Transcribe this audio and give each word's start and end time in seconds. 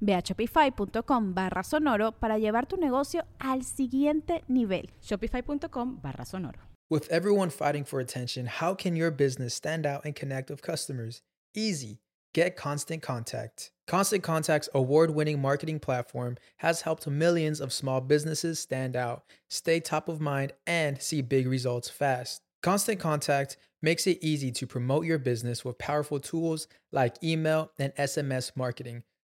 Ve 0.00 0.14
a 0.14 0.22
shopify.com 0.22 1.34
barra 1.34 1.62
sonoro 1.62 2.12
para 2.12 2.38
llevar 2.38 2.66
tu 2.66 2.76
negocio 2.76 3.24
al 3.38 3.62
siguiente 3.64 4.42
nivel. 4.48 4.90
Shopify.com 5.02 6.00
barra 6.00 6.24
sonoro. 6.24 6.58
With 6.90 7.10
everyone 7.10 7.50
fighting 7.50 7.84
for 7.84 8.00
attention, 8.00 8.46
how 8.46 8.74
can 8.74 8.96
your 8.96 9.10
business 9.10 9.52
stand 9.54 9.84
out 9.84 10.06
and 10.06 10.14
connect 10.14 10.48
with 10.48 10.62
customers? 10.62 11.20
Easy. 11.54 12.00
Get 12.34 12.56
Constant 12.56 13.02
Contact. 13.02 13.72
Constant 13.86 14.22
Contact's 14.22 14.68
award 14.74 15.10
winning 15.10 15.40
marketing 15.40 15.80
platform 15.80 16.36
has 16.58 16.82
helped 16.82 17.06
millions 17.06 17.60
of 17.60 17.72
small 17.72 18.00
businesses 18.00 18.58
stand 18.58 18.96
out, 18.96 19.24
stay 19.48 19.80
top 19.80 20.08
of 20.08 20.20
mind, 20.20 20.52
and 20.66 21.00
see 21.00 21.20
big 21.20 21.46
results 21.46 21.88
fast. 21.88 22.42
Constant 22.62 23.00
Contact 23.00 23.56
makes 23.82 24.06
it 24.06 24.18
easy 24.22 24.50
to 24.52 24.66
promote 24.66 25.04
your 25.04 25.18
business 25.18 25.64
with 25.64 25.78
powerful 25.78 26.20
tools 26.20 26.68
like 26.92 27.22
email 27.22 27.70
and 27.78 27.94
SMS 27.96 28.52
marketing 28.56 29.02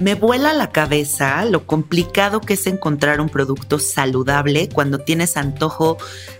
Me 0.00 0.14
vuela 0.14 0.54
la 0.54 0.70
cabeza 0.70 1.44
lo 1.44 1.66
complicado 1.66 2.40
que 2.40 2.54
es 2.54 2.66
encontrar 2.66 3.20
un 3.20 3.28
producto 3.28 3.78
saludable 3.78 4.70
cuando 4.70 5.00
tienes 5.00 5.36
antojo 5.36 5.98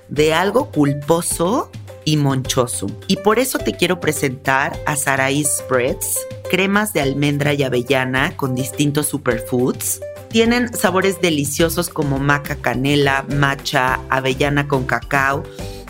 de 0.09 0.33
algo 0.33 0.71
culposo 0.71 1.71
y 2.07 2.17
monchoso. 2.17 2.87
Y 3.07 3.17
por 3.17 3.39
eso 3.39 3.59
te 3.59 3.75
quiero 3.75 4.01
presentar 4.01 4.81
a 4.87 4.97
Saraí 4.97 5.45
Spreads, 5.45 6.27
cremas 6.51 6.95
de 6.95 7.03
almendra 7.03 7.53
y 7.53 7.63
avellana 7.63 8.35
con 8.35 8.55
distintos 8.55 9.09
superfoods. 9.09 10.01
Tienen 10.31 10.75
sabores 10.75 11.21
deliciosos 11.21 11.91
como 11.91 12.19
maca 12.19 12.57
canela, 12.57 13.27
matcha, 13.29 14.01
avellana 14.09 14.69
con 14.69 14.85
cacao 14.87 15.43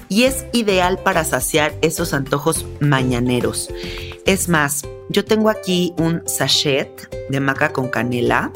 y 0.08 0.24
es 0.24 0.44
ideal 0.52 0.98
para 0.98 1.22
saciar 1.22 1.72
esos 1.82 2.14
antojos 2.14 2.66
mañaneros. 2.80 3.68
Es 4.26 4.48
más, 4.48 4.82
yo 5.10 5.24
tengo 5.24 5.50
aquí 5.50 5.92
un 5.98 6.22
sachet 6.26 7.10
de 7.28 7.40
maca 7.40 7.72
con 7.72 7.88
canela 7.88 8.52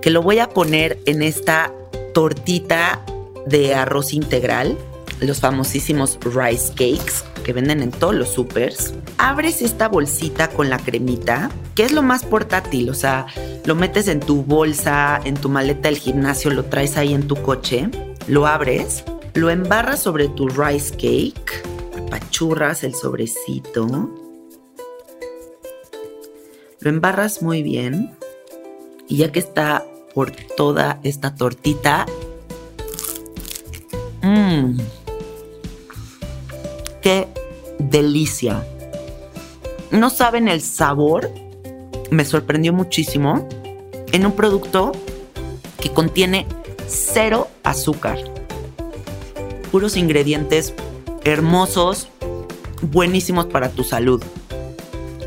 que 0.00 0.10
lo 0.10 0.22
voy 0.22 0.38
a 0.38 0.48
poner 0.48 0.98
en 1.06 1.22
esta 1.22 1.72
tortita 2.12 3.04
de 3.46 3.74
arroz 3.74 4.12
integral, 4.12 4.78
los 5.20 5.40
famosísimos 5.40 6.18
rice 6.22 6.70
cakes 6.70 7.24
que 7.42 7.52
venden 7.52 7.82
en 7.82 7.90
todos 7.90 8.14
los 8.14 8.28
supers. 8.28 8.94
Abres 9.18 9.60
esta 9.60 9.88
bolsita 9.88 10.48
con 10.48 10.70
la 10.70 10.78
cremita, 10.78 11.50
que 11.74 11.84
es 11.84 11.92
lo 11.92 12.02
más 12.02 12.24
portátil, 12.24 12.90
o 12.90 12.94
sea, 12.94 13.26
lo 13.64 13.74
metes 13.74 14.08
en 14.08 14.20
tu 14.20 14.42
bolsa, 14.44 15.20
en 15.24 15.34
tu 15.34 15.48
maleta 15.48 15.88
del 15.88 15.98
gimnasio, 15.98 16.50
lo 16.50 16.66
traes 16.66 16.96
ahí 16.96 17.12
en 17.12 17.26
tu 17.26 17.36
coche, 17.36 17.88
lo 18.28 18.46
abres, 18.46 19.04
lo 19.34 19.50
embarras 19.50 20.00
sobre 20.00 20.28
tu 20.28 20.48
rice 20.48 20.92
cake, 20.92 21.62
apachurras 22.06 22.84
el 22.84 22.94
sobrecito 22.94 24.23
lo 26.84 26.90
embarras 26.90 27.40
muy 27.40 27.62
bien 27.62 28.14
y 29.08 29.16
ya 29.16 29.32
que 29.32 29.38
está 29.38 29.84
por 30.14 30.30
toda 30.30 31.00
esta 31.02 31.34
tortita, 31.34 32.04
mmm, 34.22 34.76
qué 37.00 37.26
delicia. 37.78 38.62
No 39.90 40.10
saben 40.10 40.46
el 40.46 40.60
sabor, 40.60 41.30
me 42.10 42.26
sorprendió 42.26 42.74
muchísimo 42.74 43.48
en 44.12 44.26
un 44.26 44.32
producto 44.32 44.92
que 45.80 45.90
contiene 45.90 46.46
cero 46.86 47.48
azúcar. 47.62 48.18
Puros 49.72 49.96
ingredientes 49.96 50.74
hermosos, 51.24 52.08
buenísimos 52.82 53.46
para 53.46 53.70
tu 53.70 53.84
salud. 53.84 54.22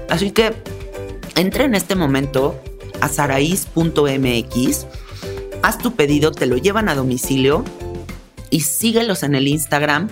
Así 0.07 0.31
que 0.31 0.76
Entra 1.37 1.65
en 1.65 1.75
este 1.75 1.93
momento 1.93 2.59
a 2.99 3.07
saraís.mx, 3.07 4.87
haz 5.61 5.77
tu 5.77 5.95
pedido, 5.95 6.31
te 6.31 6.47
lo 6.47 6.57
llevan 6.57 6.89
a 6.89 6.95
domicilio 6.95 7.63
y 8.49 8.61
síguelos 8.61 9.21
en 9.21 9.35
el 9.35 9.47
Instagram 9.47 10.09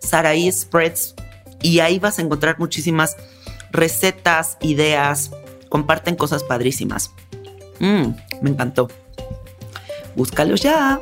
Saraí 0.00 0.50
Spreads 0.50 1.14
y 1.62 1.78
ahí 1.78 2.00
vas 2.00 2.18
a 2.18 2.22
encontrar 2.22 2.58
muchísimas 2.58 3.16
recetas, 3.70 4.58
ideas, 4.62 5.30
comparten 5.68 6.16
cosas 6.16 6.42
padrísimas. 6.42 7.12
Mmm, 7.78 8.08
me 8.42 8.50
encantó. 8.50 8.90
Búscalos 10.16 10.60
ya. 10.60 11.00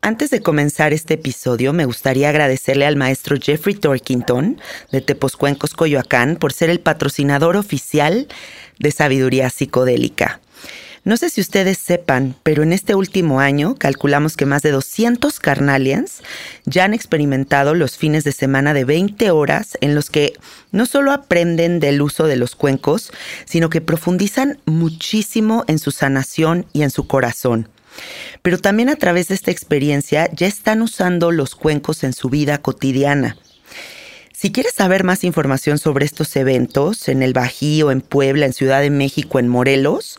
Antes 0.00 0.30
de 0.30 0.40
comenzar 0.40 0.92
este 0.92 1.14
episodio, 1.14 1.72
me 1.72 1.84
gustaría 1.84 2.28
agradecerle 2.28 2.86
al 2.86 2.94
maestro 2.94 3.36
Jeffrey 3.36 3.74
Torkington 3.74 4.60
de 4.92 5.00
Tepozcuencos, 5.00 5.74
Coyoacán, 5.74 6.36
por 6.36 6.52
ser 6.52 6.70
el 6.70 6.78
patrocinador 6.78 7.56
oficial 7.56 8.28
de 8.78 8.92
Sabiduría 8.92 9.50
Psicodélica. 9.50 10.40
No 11.04 11.16
sé 11.16 11.30
si 11.30 11.40
ustedes 11.40 11.78
sepan, 11.78 12.36
pero 12.44 12.62
en 12.62 12.72
este 12.72 12.94
último 12.94 13.40
año 13.40 13.74
calculamos 13.76 14.36
que 14.36 14.46
más 14.46 14.62
de 14.62 14.70
200 14.70 15.40
carnalians 15.40 16.22
ya 16.64 16.84
han 16.84 16.94
experimentado 16.94 17.74
los 17.74 17.96
fines 17.96 18.22
de 18.22 18.32
semana 18.32 18.74
de 18.74 18.84
20 18.84 19.30
horas 19.32 19.76
en 19.80 19.96
los 19.96 20.10
que 20.10 20.34
no 20.70 20.86
solo 20.86 21.12
aprenden 21.12 21.80
del 21.80 22.02
uso 22.02 22.26
de 22.26 22.36
los 22.36 22.54
cuencos, 22.54 23.10
sino 23.46 23.68
que 23.68 23.80
profundizan 23.80 24.58
muchísimo 24.64 25.64
en 25.66 25.78
su 25.78 25.90
sanación 25.90 26.66
y 26.72 26.82
en 26.82 26.90
su 26.90 27.06
corazón. 27.08 27.68
Pero 28.42 28.58
también 28.58 28.88
a 28.88 28.96
través 28.96 29.28
de 29.28 29.34
esta 29.34 29.50
experiencia 29.50 30.28
ya 30.32 30.46
están 30.46 30.82
usando 30.82 31.30
los 31.30 31.54
cuencos 31.54 32.04
en 32.04 32.12
su 32.12 32.28
vida 32.28 32.58
cotidiana. 32.58 33.36
Si 34.32 34.52
quieres 34.52 34.74
saber 34.74 35.02
más 35.02 35.24
información 35.24 35.78
sobre 35.78 36.06
estos 36.06 36.36
eventos 36.36 37.08
en 37.08 37.24
el 37.24 37.32
Bajío, 37.32 37.90
en 37.90 38.00
Puebla, 38.00 38.46
en 38.46 38.52
Ciudad 38.52 38.80
de 38.80 38.90
México, 38.90 39.40
en 39.40 39.48
Morelos, 39.48 40.16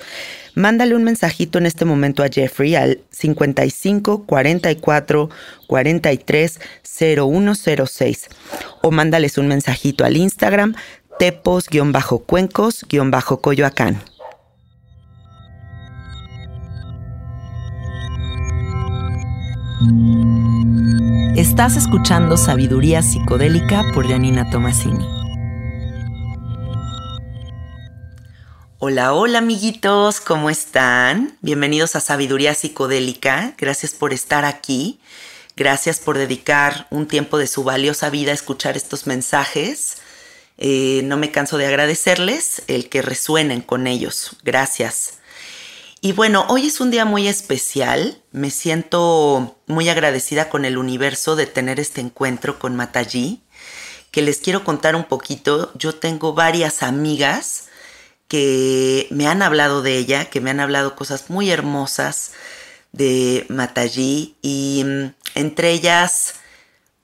mándale 0.56 0.94
un 0.94 1.06
mensajito 1.06 1.58
en 1.58 1.66
este 1.66 1.86
momento 1.86 2.22
a 2.22 2.28
Jeffrey 2.28 2.76
al 2.76 3.00
55 3.12 4.26
44 4.26 5.30
43 5.68 6.60
0106 6.84 8.28
o 8.82 8.92
mándales 8.92 9.38
un 9.38 9.48
mensajito 9.48 10.04
al 10.04 10.18
Instagram 10.18 10.76
tepos-cuencos-coyoacán. 11.18 14.09
Estás 21.38 21.78
escuchando 21.78 22.36
Sabiduría 22.36 23.02
Psicodélica 23.02 23.86
por 23.94 24.10
Janina 24.10 24.50
Tomasini. 24.50 25.06
Hola, 28.80 29.14
hola 29.14 29.38
amiguitos, 29.38 30.20
¿cómo 30.20 30.50
están? 30.50 31.38
Bienvenidos 31.40 31.96
a 31.96 32.02
Sabiduría 32.02 32.54
Psicodélica. 32.56 33.54
Gracias 33.58 33.94
por 33.94 34.12
estar 34.12 34.44
aquí. 34.44 35.00
Gracias 35.56 36.00
por 36.00 36.18
dedicar 36.18 36.88
un 36.90 37.08
tiempo 37.08 37.38
de 37.38 37.48
su 37.48 37.64
valiosa 37.64 38.10
vida 38.10 38.32
a 38.32 38.36
escuchar 38.36 38.76
estos 38.76 39.08
mensajes. 39.08 40.00
Eh, 40.58 41.04
no 41.06 41.16
me 41.16 41.32
canso 41.32 41.58
de 41.58 41.68
agradecerles 41.68 42.64
el 42.68 42.90
que 42.90 43.02
resuenen 43.02 43.62
con 43.62 43.88
ellos. 43.88 44.36
Gracias. 44.44 45.19
Y 46.02 46.14
bueno, 46.14 46.46
hoy 46.48 46.68
es 46.68 46.80
un 46.80 46.92
día 46.92 47.04
muy 47.04 47.28
especial. 47.28 48.22
Me 48.32 48.52
siento 48.52 49.58
muy 49.68 49.90
agradecida 49.90 50.48
con 50.48 50.64
el 50.64 50.78
universo 50.78 51.36
de 51.36 51.46
tener 51.46 51.78
este 51.80 52.00
encuentro 52.00 52.58
con 52.58 52.76
Mataji, 52.76 53.42
que 54.12 54.22
les 54.22 54.38
quiero 54.38 54.64
contar 54.64 54.96
un 54.96 55.04
poquito. 55.04 55.74
Yo 55.76 55.94
tengo 55.94 56.34
varias 56.34 56.84
amigas 56.84 57.66
que 58.30 59.08
me 59.12 59.28
han 59.28 59.42
hablado 59.42 59.82
de 59.82 59.98
ella, 59.98 60.30
que 60.30 60.40
me 60.40 60.52
han 60.52 60.62
hablado 60.62 60.96
cosas 60.96 61.30
muy 61.30 61.52
hermosas 61.52 62.32
de 62.94 63.46
Mataji 63.50 64.38
y 64.42 64.84
mm, 64.86 65.14
entre 65.36 65.72
ellas 65.72 66.36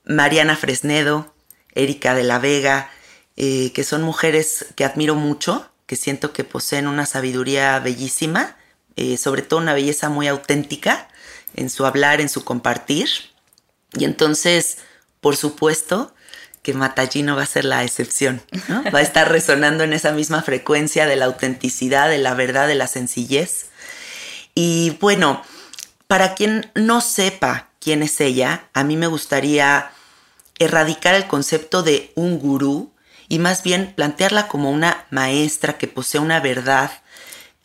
Mariana 0.05 0.55
Fresnedo, 0.55 1.33
Erika 1.73 2.15
de 2.15 2.23
la 2.23 2.39
Vega, 2.39 2.89
eh, 3.35 3.73
que 3.73 3.83
son 3.83 4.03
mujeres 4.03 4.67
que 4.75 4.85
admiro 4.85 5.15
mucho, 5.15 5.69
que 5.85 5.97
siento 5.97 6.31
que 6.31 6.45
poseen 6.45 6.87
una 6.87 7.05
sabiduría 7.05 7.77
bellísima 7.79 8.55
eh, 8.95 9.17
sobre 9.17 9.41
todo 9.41 9.59
una 9.59 9.73
belleza 9.73 10.09
muy 10.09 10.27
auténtica 10.27 11.07
en 11.55 11.69
su 11.69 11.85
hablar, 11.85 12.21
en 12.21 12.29
su 12.29 12.43
compartir. 12.43 13.09
Y 13.93 14.05
entonces, 14.05 14.77
por 15.21 15.35
supuesto, 15.35 16.13
que 16.61 16.73
Matallino 16.73 17.35
va 17.35 17.43
a 17.43 17.45
ser 17.45 17.63
la 17.63 17.83
excepción, 17.83 18.41
Va 18.93 18.97
a 18.99 19.03
estar 19.03 19.31
resonando 19.31 19.83
en 19.83 19.93
esa 19.93 20.11
misma 20.11 20.41
frecuencia 20.41 21.05
de 21.05 21.15
la 21.15 21.25
autenticidad, 21.25 22.09
de 22.09 22.17
la 22.17 22.33
verdad, 22.33 22.67
de 22.67 22.73
la 22.73 22.87
sencillez. 22.87 23.67
Y 24.55 24.97
bueno, 24.99 25.43
para 26.07 26.33
quien 26.33 26.71
no 26.73 27.01
sepa 27.01 27.69
quién 27.79 28.01
es 28.01 28.19
ella, 28.19 28.67
a 28.73 28.83
mí 28.83 28.97
me 28.97 29.05
gustaría 29.05 29.91
erradicar 30.57 31.13
el 31.13 31.27
concepto 31.27 31.83
de 31.83 32.11
un 32.15 32.39
gurú 32.39 32.91
y 33.27 33.37
más 33.37 33.61
bien 33.61 33.93
plantearla 33.95 34.47
como 34.47 34.71
una 34.71 35.05
maestra 35.11 35.77
que 35.77 35.87
posee 35.87 36.19
una 36.19 36.39
verdad 36.39 36.91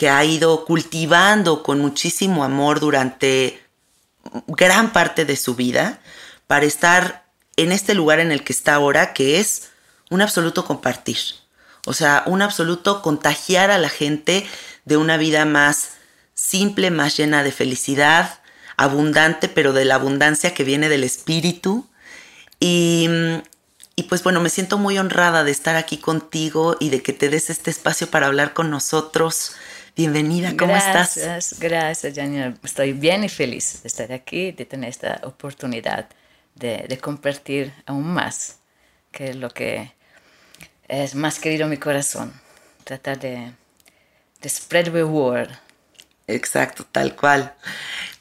que 0.00 0.08
ha 0.08 0.24
ido 0.24 0.64
cultivando 0.64 1.62
con 1.62 1.78
muchísimo 1.78 2.42
amor 2.42 2.80
durante 2.80 3.62
gran 4.46 4.94
parte 4.94 5.26
de 5.26 5.36
su 5.36 5.54
vida 5.56 6.00
para 6.46 6.64
estar 6.64 7.26
en 7.58 7.70
este 7.70 7.92
lugar 7.92 8.18
en 8.18 8.32
el 8.32 8.42
que 8.42 8.54
está 8.54 8.76
ahora, 8.76 9.12
que 9.12 9.40
es 9.40 9.68
un 10.08 10.22
absoluto 10.22 10.64
compartir. 10.64 11.18
O 11.84 11.92
sea, 11.92 12.22
un 12.24 12.40
absoluto 12.40 13.02
contagiar 13.02 13.70
a 13.70 13.76
la 13.76 13.90
gente 13.90 14.46
de 14.86 14.96
una 14.96 15.18
vida 15.18 15.44
más 15.44 15.90
simple, 16.32 16.90
más 16.90 17.18
llena 17.18 17.42
de 17.42 17.52
felicidad, 17.52 18.40
abundante, 18.78 19.50
pero 19.50 19.74
de 19.74 19.84
la 19.84 19.96
abundancia 19.96 20.54
que 20.54 20.64
viene 20.64 20.88
del 20.88 21.04
espíritu. 21.04 21.86
Y, 22.58 23.06
y, 23.96 24.04
pues 24.04 24.22
bueno, 24.22 24.40
me 24.40 24.48
siento 24.48 24.78
muy 24.78 24.96
honrada 24.96 25.44
de 25.44 25.50
estar 25.50 25.76
aquí 25.76 25.98
contigo 25.98 26.78
y 26.80 26.88
de 26.88 27.02
que 27.02 27.12
te 27.12 27.28
des 27.28 27.50
este 27.50 27.70
espacio 27.70 28.06
para 28.06 28.28
hablar 28.28 28.54
con 28.54 28.70
nosotros 28.70 29.52
Bienvenida, 30.00 30.56
¿cómo 30.56 30.74
estás? 30.74 31.18
Gracias, 31.18 31.60
gracias, 31.60 32.14
Janina. 32.16 32.54
Estoy 32.64 32.94
bien 32.94 33.22
y 33.22 33.28
feliz 33.28 33.82
de 33.82 33.88
estar 33.88 34.10
aquí, 34.12 34.50
de 34.50 34.64
tener 34.64 34.88
esta 34.88 35.20
oportunidad 35.24 36.08
de, 36.54 36.98
compartir 36.98 37.74
aún 37.84 38.06
más, 38.06 38.60
que 39.12 39.28
es 39.28 39.36
lo 39.36 39.50
que 39.50 39.92
es 40.88 41.14
más 41.14 41.38
querido 41.38 41.68
mi 41.68 41.76
corazón. 41.76 42.32
Tratar 42.84 43.20
de, 43.20 43.52
de 44.40 44.48
spread 44.48 44.90
the 44.90 45.04
word. 45.04 45.50
Exacto, 46.26 46.86
tal 46.90 47.14
cual. 47.14 47.52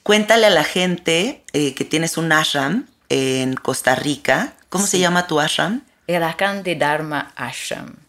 Cuéntale 0.04 0.48
a 0.48 0.50
la 0.50 0.66
gente 0.66 1.46
eh, 1.54 1.74
que 1.76 1.86
tienes 1.86 2.18
un 2.18 2.30
ashram 2.34 2.90
en 3.08 3.56
Costa 3.56 3.96
Rica. 3.96 4.54
¿Cómo 4.68 4.86
se 4.86 5.00
llama 5.00 5.28
tu 5.28 5.40
ashram? 5.40 5.86
El 6.08 6.24
de 6.62 6.76
Dharma 6.76 7.32
Ashram 7.38 8.09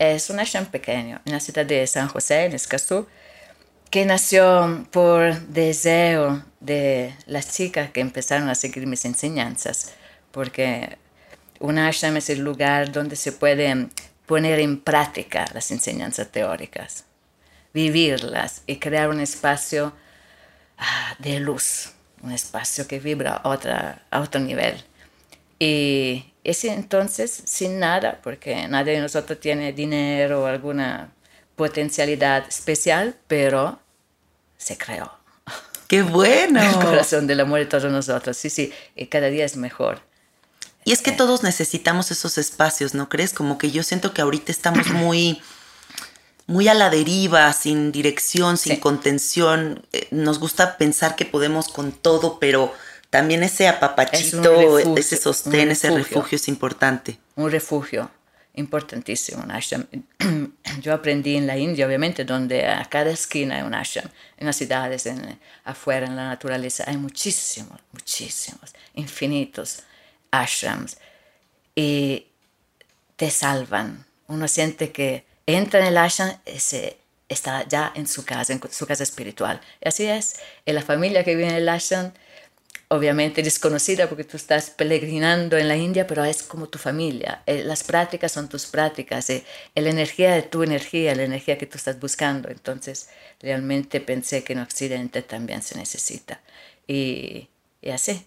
es 0.00 0.30
un 0.30 0.40
ashram 0.40 0.64
pequeño 0.64 1.20
en 1.26 1.32
la 1.32 1.40
ciudad 1.40 1.66
de 1.66 1.86
San 1.86 2.08
José, 2.08 2.46
en 2.46 2.54
Escazú, 2.54 3.06
que 3.90 4.06
nació 4.06 4.86
por 4.90 5.38
deseo 5.48 6.42
de 6.60 7.14
las 7.26 7.52
chicas 7.52 7.90
que 7.90 8.00
empezaron 8.00 8.48
a 8.48 8.54
seguir 8.54 8.86
mis 8.86 9.04
enseñanzas, 9.04 9.92
porque 10.30 10.96
un 11.58 11.78
ashram 11.78 12.16
es 12.16 12.30
el 12.30 12.40
lugar 12.40 12.92
donde 12.92 13.14
se 13.14 13.30
pueden 13.30 13.92
poner 14.24 14.60
en 14.60 14.80
práctica 14.80 15.44
las 15.52 15.70
enseñanzas 15.70 16.28
teóricas, 16.28 17.04
vivirlas 17.74 18.62
y 18.66 18.76
crear 18.76 19.10
un 19.10 19.20
espacio 19.20 19.92
ah, 20.78 21.14
de 21.18 21.40
luz, 21.40 21.92
un 22.22 22.32
espacio 22.32 22.88
que 22.88 23.00
vibra 23.00 23.34
a, 23.34 23.48
otra, 23.50 24.02
a 24.10 24.20
otro 24.20 24.40
nivel. 24.40 24.82
Y 25.58 26.29
ese 26.44 26.72
entonces, 26.72 27.42
sin 27.44 27.78
nada, 27.78 28.20
porque 28.22 28.66
nadie 28.68 28.94
de 28.94 29.00
nosotros 29.00 29.40
tiene 29.40 29.72
dinero 29.72 30.42
o 30.42 30.46
alguna 30.46 31.12
potencialidad 31.56 32.46
especial, 32.48 33.16
pero 33.26 33.78
se 34.56 34.78
creó. 34.78 35.12
¡Qué 35.86 36.02
bueno! 36.02 36.62
El 36.62 36.74
corazón 36.76 37.26
del 37.26 37.40
amor 37.40 37.58
de 37.58 37.66
todos 37.66 37.90
nosotros, 37.90 38.36
sí, 38.36 38.48
sí, 38.48 38.72
y 38.96 39.06
cada 39.06 39.28
día 39.28 39.44
es 39.44 39.56
mejor. 39.56 40.00
Y 40.84 40.92
es 40.92 41.02
que 41.02 41.12
todos 41.12 41.42
necesitamos 41.42 42.10
esos 42.10 42.38
espacios, 42.38 42.94
¿no 42.94 43.08
crees? 43.08 43.34
Como 43.34 43.58
que 43.58 43.70
yo 43.70 43.82
siento 43.82 44.14
que 44.14 44.22
ahorita 44.22 44.50
estamos 44.50 44.86
muy, 44.88 45.42
muy 46.46 46.68
a 46.68 46.74
la 46.74 46.88
deriva, 46.88 47.52
sin 47.52 47.92
dirección, 47.92 48.56
sin 48.56 48.76
contención. 48.76 49.84
Eh, 49.92 50.08
nos 50.10 50.38
gusta 50.38 50.78
pensar 50.78 51.16
que 51.16 51.26
podemos 51.26 51.68
con 51.68 51.92
todo, 51.92 52.38
pero 52.38 52.72
también 53.10 53.42
ese 53.42 53.66
apapachito, 53.66 54.78
ese 54.96 55.16
sostén, 55.16 55.72
ese 55.72 55.90
refugio 55.90 56.36
es 56.36 56.46
importante. 56.46 57.18
Un 57.34 57.50
refugio 57.50 58.08
importantísimo, 58.54 59.42
un 59.42 59.50
ashram. 59.50 59.86
Yo 60.80 60.94
aprendí 60.94 61.36
en 61.36 61.48
la 61.48 61.58
India, 61.58 61.86
obviamente, 61.86 62.24
donde 62.24 62.66
a 62.66 62.84
cada 62.84 63.10
esquina 63.10 63.56
hay 63.56 63.62
un 63.62 63.74
ashram. 63.74 64.08
En 64.36 64.46
las 64.46 64.56
ciudades, 64.56 65.06
en, 65.06 65.38
afuera, 65.64 66.06
en 66.06 66.14
la 66.14 66.28
naturaleza, 66.28 66.84
hay 66.86 66.96
muchísimos, 66.96 67.80
muchísimos, 67.92 68.72
infinitos 68.94 69.80
ashrams. 70.30 70.96
Y 71.74 72.26
te 73.16 73.30
salvan. 73.30 74.06
Uno 74.28 74.46
siente 74.46 74.92
que 74.92 75.24
entra 75.46 75.80
en 75.80 75.86
el 75.86 75.98
ashram 75.98 76.36
y 76.46 76.60
se 76.60 76.96
está 77.28 77.66
ya 77.66 77.92
en 77.94 78.06
su 78.06 78.24
casa, 78.24 78.52
en 78.52 78.60
su 78.70 78.86
casa 78.86 79.02
espiritual. 79.02 79.60
Y 79.80 79.88
así 79.88 80.06
es. 80.06 80.36
En 80.64 80.76
la 80.76 80.82
familia 80.82 81.24
que 81.24 81.34
vive 81.34 81.48
en 81.48 81.56
el 81.56 81.68
ashram, 81.68 82.12
obviamente 82.92 83.44
desconocida 83.44 84.08
porque 84.08 84.24
tú 84.24 84.36
estás 84.36 84.70
peregrinando 84.70 85.56
en 85.56 85.68
la 85.68 85.76
India, 85.76 86.08
pero 86.08 86.24
es 86.24 86.42
como 86.42 86.68
tu 86.68 86.78
familia. 86.78 87.42
Eh, 87.46 87.62
las 87.62 87.84
prácticas 87.84 88.32
son 88.32 88.48
tus 88.48 88.66
prácticas, 88.66 89.30
eh, 89.30 89.44
la 89.76 89.90
energía 89.90 90.34
de 90.34 90.42
tu 90.42 90.64
energía, 90.64 91.14
la 91.14 91.22
energía 91.22 91.56
que 91.56 91.66
tú 91.66 91.78
estás 91.78 92.00
buscando. 92.00 92.48
Entonces, 92.50 93.08
realmente 93.40 94.00
pensé 94.00 94.42
que 94.42 94.54
en 94.54 94.58
Occidente 94.58 95.22
también 95.22 95.62
se 95.62 95.78
necesita. 95.78 96.40
Y, 96.88 97.48
así, 97.92 98.26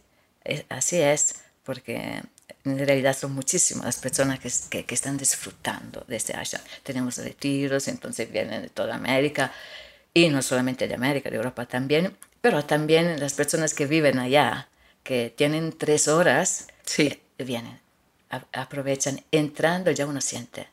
así 0.69 0.97
es, 0.97 1.35
porque 1.63 2.21
en 2.63 2.79
realidad 2.79 3.17
son 3.17 3.33
muchísimas 3.33 3.83
las 3.85 3.97
personas 3.97 4.39
que, 4.39 4.85
que, 4.85 4.95
están 4.95 5.17
disfrutando 5.17 6.05
de 6.07 6.15
este 6.15 6.33
ashram. 6.37 6.63
Tenemos 6.83 7.17
retiros, 7.17 7.89
entonces 7.89 8.31
vienen 8.31 8.61
de 8.61 8.69
toda 8.69 8.95
América, 8.95 9.51
y 10.13 10.29
no 10.29 10.41
solamente 10.41 10.87
de 10.87 10.95
América, 10.95 11.29
de 11.29 11.35
Europa 11.35 11.65
también, 11.65 12.15
pero 12.43 12.65
también 12.65 13.21
las 13.21 13.35
personas 13.35 13.73
que 13.73 13.85
viven 13.85 14.19
allá, 14.19 14.67
que 15.01 15.33
tienen 15.33 15.71
tres 15.71 16.09
horas, 16.09 16.67
sí. 16.83 17.21
Eh, 17.37 17.45
vienen, 17.45 17.79
aprovechan, 18.51 19.23
entrando 19.31 19.91
ya 19.91 20.05
uno 20.05 20.19
siente, 20.19 20.67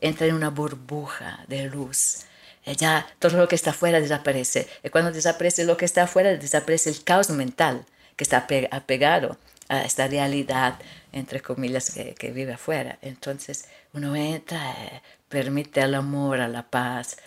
entra 0.00 0.26
en 0.26 0.34
una 0.34 0.48
burbuja 0.48 1.44
de 1.46 1.66
luz 1.66 2.24
eh, 2.64 2.74
ya 2.74 3.06
todo 3.18 3.36
lo 3.36 3.48
que 3.48 3.54
está 3.54 3.70
afuera 3.70 4.00
desaparece. 4.00 4.66
Y 4.82 4.88
cuando 4.88 5.12
desaparece 5.12 5.64
lo 5.64 5.76
que 5.76 5.84
está 5.84 6.04
afuera, 6.04 6.34
desaparece 6.34 6.88
el 6.88 7.04
caos 7.04 7.28
mental 7.28 7.84
que 8.16 8.24
está 8.24 8.46
apegado 8.70 9.36
a 9.68 9.82
esta 9.84 10.08
realidad, 10.08 10.78
entre 11.12 11.42
comillas, 11.42 11.90
que, 11.90 12.32
vive 12.32 12.54
afuera. 12.54 12.98
Entonces 13.02 13.66
uno 13.92 14.16
entra, 14.16 14.72
eh, 14.72 15.02
permite 15.28 15.82
al 15.82 15.94
amor, 15.94 16.40
a 16.40 16.48
la 16.48 16.62
paz, 16.62 17.18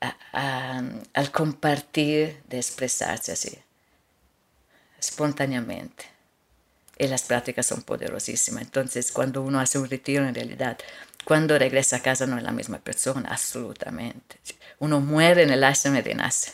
al 0.00 1.30
compartir, 1.32 2.40
de 2.48 2.58
expresarse 2.58 3.32
así, 3.32 3.58
espontáneamente. 4.98 6.06
Y 6.98 7.06
las 7.06 7.22
prácticas 7.22 7.66
son 7.66 7.82
poderosísimas. 7.82 8.62
Entonces, 8.62 9.12
cuando 9.12 9.42
uno 9.42 9.60
hace 9.60 9.78
un 9.78 9.88
retiro, 9.88 10.26
en 10.26 10.34
realidad, 10.34 10.78
cuando 11.24 11.58
regresa 11.58 11.96
a 11.96 12.02
casa 12.02 12.26
no 12.26 12.38
es 12.38 12.42
la 12.42 12.52
misma 12.52 12.78
persona, 12.78 13.28
absolutamente. 13.30 14.40
Uno 14.80 15.00
muere 15.00 15.42
en 15.42 15.50
el 15.50 15.62
ashram 15.62 15.96
y 15.96 16.00
renace. 16.00 16.52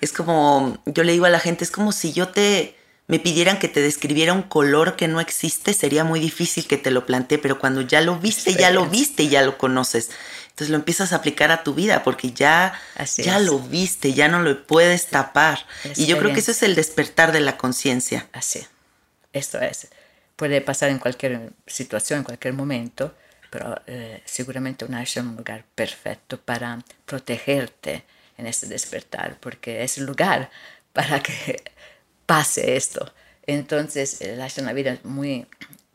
Es 0.00 0.12
como, 0.12 0.82
yo 0.86 1.02
le 1.02 1.12
digo 1.12 1.24
a 1.26 1.30
la 1.30 1.40
gente, 1.40 1.64
es 1.64 1.70
como 1.70 1.90
si 1.90 2.12
yo 2.12 2.28
te, 2.28 2.76
me 3.06 3.18
pidieran 3.18 3.58
que 3.58 3.68
te 3.68 3.80
describiera 3.80 4.32
un 4.32 4.42
color 4.42 4.96
que 4.96 5.08
no 5.08 5.20
existe, 5.20 5.74
sería 5.74 6.04
muy 6.04 6.20
difícil 6.20 6.66
que 6.66 6.78
te 6.78 6.90
lo 6.90 7.06
plantee, 7.06 7.38
pero 7.38 7.58
cuando 7.58 7.80
ya 7.80 8.00
lo 8.00 8.16
viste, 8.18 8.54
ya 8.54 8.70
lo 8.70 8.86
viste 8.86 9.28
ya 9.28 9.42
lo 9.42 9.58
conoces. 9.58 10.10
Entonces 10.60 10.72
lo 10.72 10.76
empiezas 10.76 11.14
a 11.14 11.16
aplicar 11.16 11.50
a 11.52 11.62
tu 11.62 11.72
vida 11.72 12.02
porque 12.02 12.32
ya, 12.32 12.78
ya 13.16 13.38
lo 13.38 13.60
viste, 13.60 14.12
ya 14.12 14.28
no 14.28 14.42
lo 14.42 14.66
puedes 14.66 15.06
tapar. 15.06 15.64
Y 15.96 16.04
yo 16.04 16.18
creo 16.18 16.34
que 16.34 16.40
eso 16.40 16.50
es 16.50 16.62
el 16.62 16.74
despertar 16.74 17.32
de 17.32 17.40
la 17.40 17.56
conciencia. 17.56 18.28
Así, 18.34 18.66
esto 19.32 19.58
es. 19.58 19.88
Puede 20.36 20.60
pasar 20.60 20.90
en 20.90 20.98
cualquier 20.98 21.54
situación, 21.66 22.18
en 22.18 22.24
cualquier 22.24 22.52
momento, 22.52 23.14
pero 23.48 23.80
eh, 23.86 24.20
seguramente 24.26 24.84
un 24.84 24.92
ashram 24.92 25.28
es 25.28 25.30
un 25.30 25.36
lugar 25.38 25.64
perfecto 25.74 26.38
para 26.38 26.78
protegerte 27.06 28.04
en 28.36 28.46
este 28.46 28.66
despertar, 28.66 29.38
porque 29.40 29.82
es 29.82 29.96
el 29.96 30.04
lugar 30.04 30.50
para 30.92 31.22
que 31.22 31.62
pase 32.26 32.76
esto. 32.76 33.14
Entonces, 33.46 34.20
el 34.20 34.42
ashram 34.42 34.66
una 34.66 34.74
vida 34.74 34.98
muy 35.04 35.46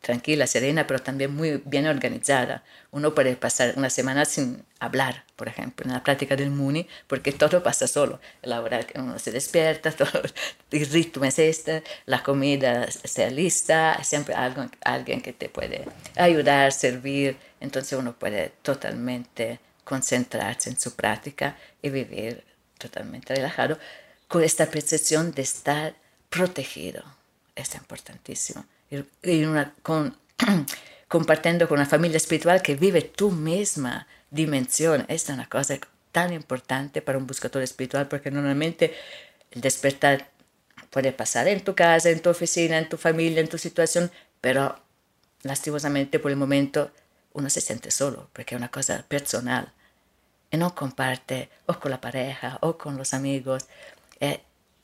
tranquila, 0.05 0.45
serena, 0.45 0.85
pero 0.85 1.01
también 1.01 1.33
muy 1.35 1.63
bien 1.65 1.87
organizada. 1.87 2.63
Uno 2.91 3.15
puede 3.15 3.35
pasar 3.35 3.73
una 3.75 3.89
semana 3.89 4.25
sin 4.25 4.63
hablar, 4.79 5.23
por 5.35 5.47
ejemplo, 5.47 5.83
en 5.83 5.93
la 5.93 6.03
práctica 6.03 6.35
del 6.35 6.51
Muni, 6.51 6.87
porque 7.07 7.31
todo 7.31 7.63
pasa 7.63 7.87
solo. 7.87 8.19
La 8.43 8.61
hora 8.61 8.83
que 8.83 8.99
uno 8.99 9.17
se 9.17 9.31
despierta, 9.31 9.91
todo, 9.99 10.21
el 10.69 10.85
ritmo 10.91 11.25
es 11.25 11.39
este, 11.39 11.83
la 12.05 12.21
comida 12.21 12.83
está 12.83 13.31
lista, 13.31 13.99
siempre 14.03 14.35
algo, 14.35 14.69
alguien 14.81 15.21
que 15.21 15.33
te 15.33 15.49
puede 15.49 15.85
ayudar, 16.15 16.71
servir. 16.71 17.37
Entonces 17.59 17.97
uno 17.97 18.13
puede 18.13 18.53
totalmente 18.61 19.59
concentrarse 19.83 20.69
en 20.69 20.79
su 20.79 20.95
práctica 20.95 21.57
y 21.81 21.89
vivir 21.89 22.43
totalmente 22.77 23.33
relajado 23.33 23.79
con 24.27 24.43
esta 24.43 24.67
percepción 24.67 25.31
de 25.31 25.41
estar 25.41 25.95
protegido. 26.29 27.03
Es 27.55 27.73
importantísimo 27.73 28.65
y 28.89 29.43
una, 29.43 29.73
con, 29.81 30.17
compartiendo 31.07 31.67
con 31.67 31.79
una 31.79 31.87
familia 31.87 32.17
espiritual 32.17 32.61
que 32.61 32.75
vive 32.75 33.01
tu 33.01 33.31
misma 33.31 34.07
dimensión. 34.29 35.05
Esta 35.07 35.31
es 35.31 35.37
una 35.37 35.49
cosa 35.49 35.77
tan 36.11 36.33
importante 36.33 37.01
para 37.01 37.17
un 37.17 37.27
buscador 37.27 37.63
espiritual 37.63 38.07
porque 38.07 38.31
normalmente 38.31 38.93
el 39.51 39.61
despertar 39.61 40.29
puede 40.89 41.11
pasar 41.11 41.47
en 41.47 41.63
tu 41.63 41.75
casa, 41.75 42.09
en 42.09 42.21
tu 42.21 42.29
oficina, 42.29 42.77
en 42.77 42.87
tu 42.87 42.97
familia, 42.97 43.41
en 43.41 43.49
tu 43.49 43.57
situación, 43.57 44.11
pero 44.39 44.79
lastimosamente 45.43 46.19
por 46.19 46.31
el 46.31 46.37
momento 46.37 46.91
uno 47.33 47.49
se 47.49 47.61
siente 47.61 47.91
solo 47.91 48.29
porque 48.33 48.55
es 48.55 48.59
una 48.59 48.71
cosa 48.71 49.03
personal 49.07 49.73
y 50.51 50.57
no 50.57 50.73
comparte 50.73 51.49
o 51.65 51.79
con 51.79 51.91
la 51.91 51.99
pareja 51.99 52.57
o 52.61 52.77
con 52.77 52.97
los 52.97 53.13
amigos 53.13 53.65
eh, 54.19 54.41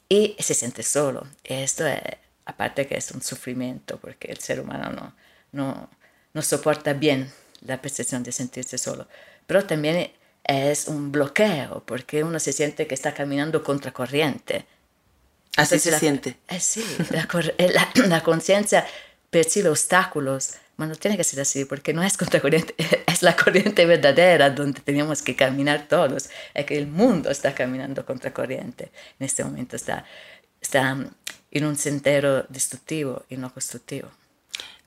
y 0.09 0.35
se 0.39 0.53
siente 0.53 0.83
solo. 0.83 1.27
Esto 1.43 1.87
es 1.87 2.01
aparte 2.45 2.87
que 2.87 2.97
es 2.97 3.11
un 3.11 3.21
sufrimiento, 3.21 3.97
porque 3.97 4.31
el 4.31 4.39
ser 4.39 4.59
humano 4.59 4.91
no, 4.91 5.13
no, 5.51 5.89
no 6.33 6.41
soporta 6.41 6.93
bien 6.93 7.31
la 7.61 7.81
percepción 7.81 8.23
de 8.23 8.31
sentirse 8.31 8.77
solo, 8.77 9.07
pero 9.47 9.65
también 9.65 10.11
es 10.43 10.87
un 10.87 11.11
bloqueo, 11.11 11.83
porque 11.85 12.23
uno 12.23 12.39
se 12.39 12.53
siente 12.53 12.87
que 12.87 12.95
está 12.95 13.13
caminando 13.13 13.63
contra 13.63 13.91
corriente. 13.91 14.65
Así 15.57 15.79
se 15.79 15.97
siente. 15.99 16.37
Eh, 16.47 16.59
sí, 16.59 16.83
la, 17.09 17.27
la, 17.57 17.91
la 18.07 18.23
conciencia 18.23 18.85
percibe 19.29 19.69
obstáculos, 19.69 20.55
bueno, 20.77 20.95
tiene 20.95 21.17
que 21.17 21.23
ser 21.23 21.41
así, 21.41 21.65
porque 21.65 21.93
no 21.93 22.03
es 22.03 22.17
contra 22.17 22.39
corriente, 22.39 22.73
es 23.07 23.21
la 23.21 23.35
corriente 23.35 23.85
verdadera 23.85 24.49
donde 24.49 24.81
tenemos 24.81 25.21
que 25.21 25.35
caminar 25.35 25.87
todos. 25.87 26.29
Es 26.53 26.65
que 26.65 26.77
el 26.77 26.87
mundo 26.87 27.29
está 27.29 27.53
caminando 27.53 28.05
contra 28.05 28.33
corriente. 28.33 28.91
En 29.19 29.25
este 29.25 29.43
momento 29.43 29.75
está, 29.75 30.05
está 30.59 30.97
en 31.51 31.65
un 31.65 31.77
sendero 31.77 32.45
destructivo 32.49 33.23
y 33.29 33.37
no 33.37 33.53
constructivo. 33.53 34.09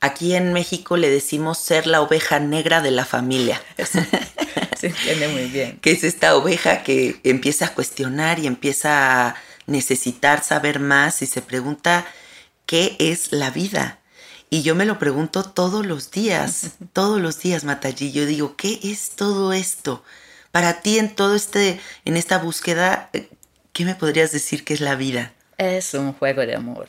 Aquí 0.01 0.35
en 0.35 0.53
México 0.53 0.97
le 0.97 1.09
decimos 1.09 1.59
ser 1.59 1.87
la 1.87 2.03
oveja 2.03 2.41
negra 2.41 2.83
de 2.83 2.91
la 2.91 3.05
familia. 3.05 3.63
Se 4.79 4.89
entiende 4.89 5.29
muy 5.29 5.47
bien. 5.47 5.79
que 5.83 5.93
es 5.93 6.05
esta 6.05 6.37
oveja 6.37 6.83
que 6.83 7.21
empieza 7.25 7.67
a 7.67 7.75
cuestionar 7.75 8.39
y 8.39 8.47
empieza 8.47 9.29
a 9.29 9.37
necesitar 9.67 10.45
saber 10.45 10.79
más 10.79 11.23
y 11.23 11.27
se 11.27 11.41
pregunta 11.41 12.07
qué 12.67 12.97
es 12.99 13.33
la 13.33 13.51
vida. 13.51 13.99
Y 14.51 14.63
yo 14.63 14.75
me 14.75 14.85
lo 14.85 14.99
pregunto 14.99 15.43
todos 15.43 15.87
los 15.87 16.11
días, 16.11 16.73
todos 16.93 17.21
los 17.21 17.41
días, 17.41 17.65
Matallí. 17.65 18.13
Yo 18.13 18.27
digo, 18.27 18.57
¿qué 18.57 18.79
es 18.83 19.11
todo 19.11 19.53
esto? 19.53 20.05
Para 20.53 20.83
ti 20.83 20.99
en 20.99 21.15
todo 21.15 21.35
este, 21.35 21.81
en 22.05 22.17
esta 22.17 22.39
búsqueda, 22.39 23.11
¿qué 23.73 23.85
me 23.85 23.95
podrías 23.95 24.33
decir 24.33 24.65
que 24.65 24.75
es 24.75 24.81
la 24.81 24.95
vida? 24.95 25.33
Es 25.57 25.95
un 25.95 26.13
juego 26.13 26.43
de 26.43 26.55
amor. 26.57 26.89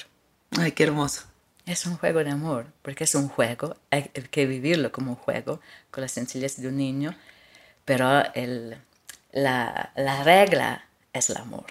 Ay, 0.57 0.71
qué 0.71 0.83
hermoso. 0.83 1.23
Es 1.65 1.85
un 1.85 1.97
juego 1.97 2.23
de 2.23 2.29
amor, 2.29 2.67
porque 2.81 3.05
es 3.05 3.15
un 3.15 3.27
juego, 3.27 3.75
hay 3.89 4.03
que 4.03 4.45
vivirlo 4.45 4.91
como 4.91 5.11
un 5.11 5.17
juego, 5.17 5.59
con 5.89 6.01
la 6.01 6.07
sencillez 6.07 6.57
de 6.57 6.67
un 6.67 6.77
niño, 6.77 7.15
pero 7.85 8.23
el, 8.35 8.77
la, 9.31 9.91
la 9.95 10.23
regla 10.23 10.85
es 11.11 11.31
el 11.31 11.37
amor, 11.37 11.65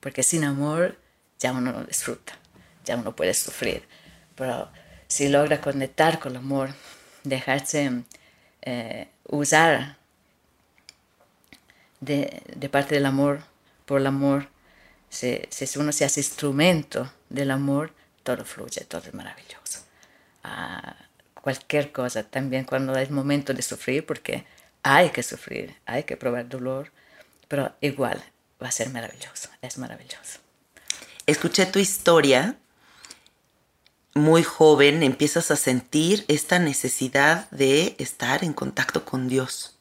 porque 0.00 0.22
sin 0.22 0.44
amor 0.44 0.98
ya 1.38 1.52
uno 1.52 1.72
no 1.72 1.84
disfruta, 1.84 2.34
ya 2.84 2.96
uno 2.96 3.16
puede 3.16 3.32
sufrir, 3.32 3.88
pero 4.34 4.70
si 5.08 5.28
logra 5.28 5.62
conectar 5.62 6.18
con 6.18 6.32
el 6.32 6.38
amor, 6.38 6.74
dejarse 7.24 8.02
eh, 8.60 9.08
usar 9.28 9.96
de, 12.00 12.42
de 12.54 12.68
parte 12.68 12.96
del 12.96 13.06
amor, 13.06 13.44
por 13.86 14.00
el 14.00 14.06
amor, 14.06 14.48
si, 15.12 15.78
uno 15.78 15.92
se 15.92 16.04
hace 16.04 16.20
instrumento 16.20 17.12
del 17.28 17.50
amor, 17.50 17.92
todo 18.22 18.44
fluye, 18.44 18.84
todo 18.84 19.02
es 19.06 19.14
maravilloso. 19.14 19.80
Ah, 20.42 20.96
cualquier 21.34 21.92
cosa, 21.92 22.22
también 22.22 22.64
cuando 22.64 22.96
es 22.96 23.10
momento 23.10 23.52
de 23.52 23.62
sufrir, 23.62 24.06
porque 24.06 24.46
hay 24.82 25.10
que 25.10 25.22
sufrir, 25.22 25.76
hay 25.84 26.04
que 26.04 26.16
probar 26.16 26.48
dolor, 26.48 26.90
pero 27.46 27.74
igual 27.80 28.22
va 28.62 28.68
a 28.68 28.72
ser 28.72 28.88
maravilloso, 28.88 29.50
es 29.60 29.76
maravilloso. 29.76 30.38
Escuché 31.26 31.66
tu 31.66 31.78
historia, 31.78 32.56
muy 34.14 34.42
joven 34.42 35.02
empiezas 35.02 35.50
a 35.50 35.56
sentir 35.56 36.24
esta 36.28 36.58
necesidad 36.58 37.50
de 37.50 37.96
estar 37.98 38.44
en 38.44 38.54
contacto 38.54 39.04
con 39.04 39.28
Dios. 39.28 39.71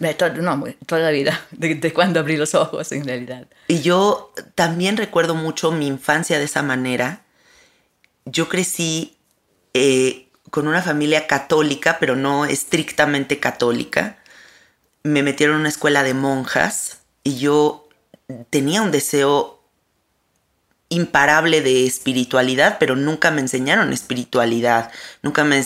Sí 0.00 0.06
no, 0.40 0.64
toda 0.86 1.00
la 1.02 1.10
vida, 1.10 1.46
de, 1.50 1.92
cuando 1.92 2.20
abrí 2.20 2.36
los 2.36 2.54
ojos 2.54 2.92
en 2.92 3.04
realidad. 3.04 3.46
Y 3.68 3.82
yo 3.82 4.32
también 4.54 4.96
recuerdo 4.96 5.34
mucho 5.34 5.70
mi 5.70 5.86
infancia 5.86 6.38
de 6.38 6.44
esa 6.44 6.62
manera. 6.62 7.22
Yo 8.24 8.48
crecí 8.48 9.16
eh, 9.74 10.28
con 10.50 10.66
una 10.66 10.82
familia 10.82 11.26
católica, 11.26 11.98
pero 12.00 12.16
no 12.16 12.46
estrictamente 12.46 13.38
católica. 13.38 14.18
Me 15.02 15.22
metieron 15.22 15.56
en 15.56 15.60
una 15.60 15.68
escuela 15.68 16.02
de 16.02 16.14
monjas 16.14 17.00
y 17.24 17.38
yo 17.38 17.88
tenía 18.50 18.82
un 18.82 18.92
deseo 18.92 19.60
imparable 20.88 21.62
de 21.62 21.86
espiritualidad, 21.86 22.76
pero 22.78 22.96
nunca 22.96 23.30
me 23.30 23.40
enseñaron 23.40 23.92
espiritualidad, 23.92 24.90
nunca 25.22 25.42
me, 25.42 25.64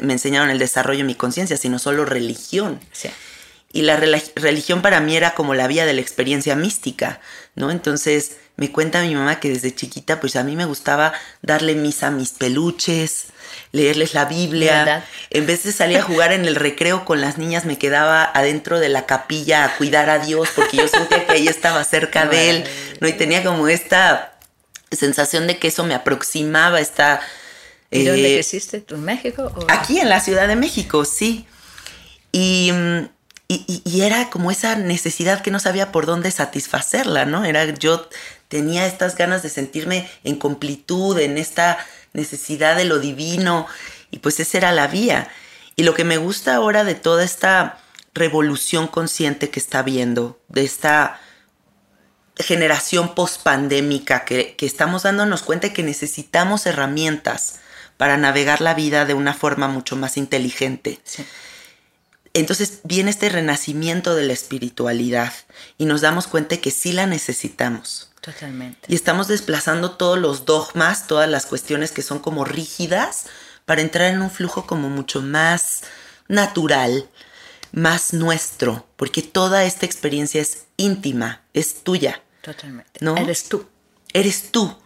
me 0.00 0.12
enseñaron 0.12 0.50
el 0.50 0.58
desarrollo 0.58 1.00
de 1.00 1.04
mi 1.04 1.14
conciencia, 1.16 1.56
sino 1.56 1.78
solo 1.78 2.04
religión. 2.04 2.80
Sí 2.92 3.10
y 3.70 3.82
la 3.82 3.96
religión 3.96 4.80
para 4.80 5.00
mí 5.00 5.14
era 5.14 5.34
como 5.34 5.54
la 5.54 5.66
vía 5.66 5.84
de 5.84 5.92
la 5.92 6.00
experiencia 6.00 6.56
mística, 6.56 7.20
¿no? 7.54 7.70
Entonces 7.70 8.36
me 8.56 8.72
cuenta 8.72 9.02
mi 9.02 9.14
mamá 9.14 9.40
que 9.40 9.50
desde 9.50 9.74
chiquita 9.74 10.20
pues 10.20 10.36
a 10.36 10.42
mí 10.42 10.56
me 10.56 10.64
gustaba 10.64 11.12
darle 11.42 11.74
misa 11.74 12.06
a 12.06 12.10
mis 12.10 12.30
peluches, 12.30 13.26
leerles 13.72 14.14
la 14.14 14.24
Biblia. 14.24 15.04
En 15.28 15.46
vez 15.46 15.64
de 15.64 15.72
salir 15.72 15.98
a 15.98 16.02
jugar 16.02 16.32
en 16.32 16.46
el 16.46 16.56
recreo 16.56 17.04
con 17.04 17.20
las 17.20 17.36
niñas 17.36 17.66
me 17.66 17.76
quedaba 17.76 18.24
adentro 18.24 18.80
de 18.80 18.88
la 18.88 19.04
capilla 19.04 19.64
a 19.64 19.76
cuidar 19.76 20.08
a 20.08 20.18
Dios 20.18 20.48
porque 20.56 20.78
yo 20.78 20.88
sentía 20.88 21.26
que 21.26 21.32
ahí 21.32 21.46
estaba 21.46 21.84
cerca 21.84 22.24
de 22.24 22.50
él, 22.50 22.64
¿no? 23.00 23.08
Y 23.08 23.12
tenía 23.12 23.44
como 23.44 23.68
esta 23.68 24.38
sensación 24.90 25.46
de 25.46 25.58
que 25.58 25.68
eso 25.68 25.84
me 25.84 25.94
aproximaba, 25.94 26.80
esta... 26.80 27.20
¿Y 27.90 28.04
dónde 28.04 28.38
eh, 28.38 28.44
¿En 28.88 29.04
México? 29.04 29.50
Aquí 29.68 29.98
en 29.98 30.08
la 30.08 30.20
Ciudad 30.20 30.48
de 30.48 30.56
México, 30.56 31.04
sí. 31.04 31.46
Y... 32.32 32.72
Y, 33.50 34.02
era 34.02 34.28
como 34.28 34.50
esa 34.50 34.76
necesidad 34.76 35.40
que 35.40 35.50
no 35.50 35.58
sabía 35.58 35.90
por 35.90 36.04
dónde 36.04 36.30
satisfacerla, 36.30 37.24
¿no? 37.24 37.46
Era 37.46 37.64
yo 37.74 38.06
tenía 38.48 38.86
estas 38.86 39.16
ganas 39.16 39.42
de 39.42 39.48
sentirme 39.48 40.08
en 40.22 40.36
completud, 40.36 41.18
en 41.18 41.38
esta 41.38 41.78
necesidad 42.12 42.76
de 42.76 42.84
lo 42.84 42.98
divino, 42.98 43.66
y 44.10 44.18
pues 44.18 44.38
esa 44.38 44.58
era 44.58 44.72
la 44.72 44.86
vía. 44.86 45.30
Y 45.76 45.84
lo 45.84 45.94
que 45.94 46.04
me 46.04 46.18
gusta 46.18 46.56
ahora 46.56 46.84
de 46.84 46.94
toda 46.94 47.24
esta 47.24 47.78
revolución 48.12 48.86
consciente 48.86 49.48
que 49.48 49.60
está 49.60 49.82
viendo, 49.82 50.38
de 50.48 50.64
esta 50.64 51.18
generación 52.36 53.14
pospandémica 53.14 54.26
que, 54.26 54.56
que 54.56 54.66
estamos 54.66 55.04
dándonos 55.04 55.42
cuenta 55.42 55.72
que 55.72 55.82
necesitamos 55.82 56.66
herramientas 56.66 57.60
para 57.96 58.18
navegar 58.18 58.60
la 58.60 58.74
vida 58.74 59.06
de 59.06 59.14
una 59.14 59.32
forma 59.32 59.68
mucho 59.68 59.96
más 59.96 60.18
inteligente. 60.18 61.00
Entonces 62.40 62.80
viene 62.84 63.10
este 63.10 63.28
renacimiento 63.28 64.14
de 64.14 64.24
la 64.24 64.32
espiritualidad 64.32 65.32
y 65.76 65.86
nos 65.86 66.00
damos 66.00 66.26
cuenta 66.26 66.58
que 66.58 66.70
sí 66.70 66.92
la 66.92 67.06
necesitamos. 67.06 68.10
Totalmente. 68.20 68.80
Y 68.88 68.94
estamos 68.94 69.26
desplazando 69.28 69.92
todos 69.92 70.18
los 70.18 70.44
dogmas, 70.44 71.06
todas 71.06 71.28
las 71.28 71.46
cuestiones 71.46 71.90
que 71.90 72.02
son 72.02 72.18
como 72.20 72.44
rígidas 72.44 73.26
para 73.64 73.80
entrar 73.80 74.12
en 74.12 74.22
un 74.22 74.30
flujo 74.30 74.66
como 74.66 74.88
mucho 74.88 75.20
más 75.20 75.82
natural, 76.28 77.08
más 77.72 78.12
nuestro, 78.12 78.86
porque 78.96 79.22
toda 79.22 79.64
esta 79.64 79.86
experiencia 79.86 80.40
es 80.40 80.66
íntima, 80.76 81.42
es 81.54 81.82
tuya. 81.82 82.22
Totalmente. 82.42 83.00
¿No? 83.00 83.16
Eres 83.16 83.48
tú. 83.48 83.68
Eres 84.12 84.52
tú. 84.52 84.76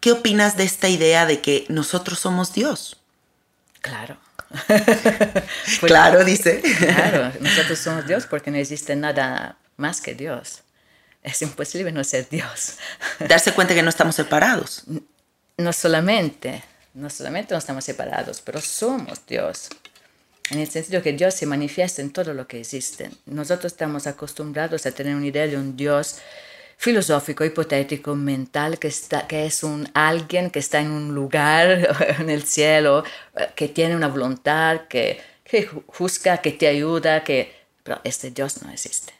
¿Qué 0.00 0.12
opinas 0.12 0.56
de 0.56 0.64
esta 0.64 0.88
idea 0.88 1.26
de 1.26 1.40
que 1.40 1.64
nosotros 1.68 2.18
somos 2.18 2.52
Dios? 2.52 3.00
Claro. 3.80 4.18
claro, 5.80 6.24
dice. 6.24 6.62
Claro, 6.78 7.32
nosotros 7.40 7.78
somos 7.78 8.06
Dios 8.06 8.26
porque 8.26 8.50
no 8.50 8.56
existe 8.56 8.96
nada 8.96 9.56
más 9.76 10.00
que 10.00 10.14
Dios. 10.14 10.62
Es 11.22 11.42
imposible 11.42 11.92
no 11.92 12.02
ser 12.04 12.28
Dios. 12.28 12.76
Darse 13.28 13.52
cuenta 13.52 13.74
que 13.74 13.82
no 13.82 13.90
estamos 13.90 14.14
separados. 14.14 14.84
No 15.56 15.72
solamente, 15.72 16.62
no 16.94 17.10
solamente 17.10 17.52
no 17.54 17.58
estamos 17.58 17.84
separados, 17.84 18.40
pero 18.40 18.60
somos 18.60 19.26
Dios. 19.26 19.68
En 20.50 20.60
el 20.60 20.70
sentido 20.70 21.02
que 21.02 21.12
Dios 21.12 21.34
se 21.34 21.44
manifiesta 21.44 22.00
en 22.00 22.10
todo 22.10 22.32
lo 22.32 22.46
que 22.46 22.60
existe. 22.60 23.10
Nosotros 23.26 23.72
estamos 23.72 24.06
acostumbrados 24.06 24.86
a 24.86 24.92
tener 24.92 25.14
una 25.14 25.26
idea 25.26 25.46
de 25.46 25.56
un 25.56 25.76
Dios 25.76 26.18
filosófico, 26.78 27.44
hipotético, 27.44 28.14
mental, 28.14 28.78
que, 28.78 28.86
está, 28.86 29.26
que 29.26 29.46
es 29.46 29.64
un 29.64 29.88
alguien 29.94 30.48
que 30.48 30.60
está 30.60 30.80
en 30.80 30.92
un 30.92 31.12
lugar 31.12 32.16
en 32.20 32.30
el 32.30 32.44
cielo, 32.44 33.02
que 33.56 33.68
tiene 33.68 33.96
una 33.96 34.06
voluntad, 34.06 34.82
que, 34.88 35.20
que 35.44 35.68
que 36.42 36.52
te 36.52 36.68
ayuda, 36.68 37.24
que... 37.24 37.52
Pero 37.82 38.00
este 38.04 38.30
Dios 38.30 38.62
no 38.62 38.70
existe. 38.70 39.12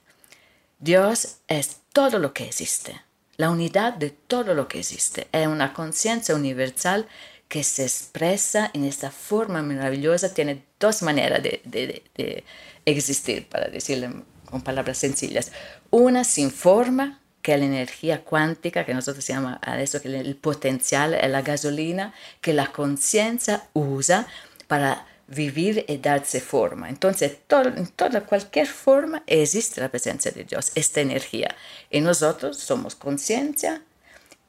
Dios 0.79 1.39
es 1.49 1.79
todo 1.93 2.21
lo 2.21 2.33
que 2.33 2.45
existe, 2.45 3.03
la 3.37 3.51
unidad 3.51 3.95
de 3.95 4.11
todo 4.11 4.55
lo 4.55 4.69
que 4.69 4.79
existe. 4.79 5.27
Es 5.33 5.49
una 5.49 5.75
conciencia 5.75 6.37
universal 6.37 7.09
que 7.49 7.65
se 7.65 7.83
expresa 7.83 8.71
en 8.73 8.85
esta 8.85 9.11
forma 9.11 9.63
maravillosa, 9.63 10.33
tiene 10.33 10.63
dos 10.79 11.03
maneras 11.03 11.43
de, 11.43 11.61
de, 11.65 12.05
de 12.15 12.45
existir, 12.85 13.49
para 13.49 13.69
decirlo 13.69 14.23
con 14.45 14.61
palabras 14.61 14.99
sencillas. 14.99 15.51
Una 15.91 16.23
sin 16.25 16.51
forma, 16.51 17.18
que 17.49 17.55
es 17.55 17.61
la 17.61 17.65
energía 17.65 18.25
cuántica, 18.25 18.85
que 18.85 18.93
nosotros 18.93 19.27
llamamos 19.27 19.59
a 19.63 20.01
que 20.01 20.09
el 20.09 20.37
potencial 20.37 21.15
es 21.15 21.31
la 21.31 21.41
gasolina 21.41 22.13
que 22.43 22.53
la 22.53 22.67
conciencia 22.67 23.63
usa 23.73 24.27
para 24.67 25.07
vivir 25.29 25.83
y 25.89 25.97
darse 25.97 26.43
forma. 26.43 26.91
Entonces, 26.91 27.39
en 27.49 27.87
toda 27.87 28.21
cualquier 28.27 28.67
forma 28.67 29.23
existe 29.27 29.81
la 29.81 29.89
presencia 29.89 30.31
de 30.31 30.45
Dios, 30.45 30.73
esta 30.75 31.01
energía. 31.01 31.57
Y 31.91 32.03
nosotros 32.03 32.59
somos 32.59 32.95
conciencia 32.95 33.81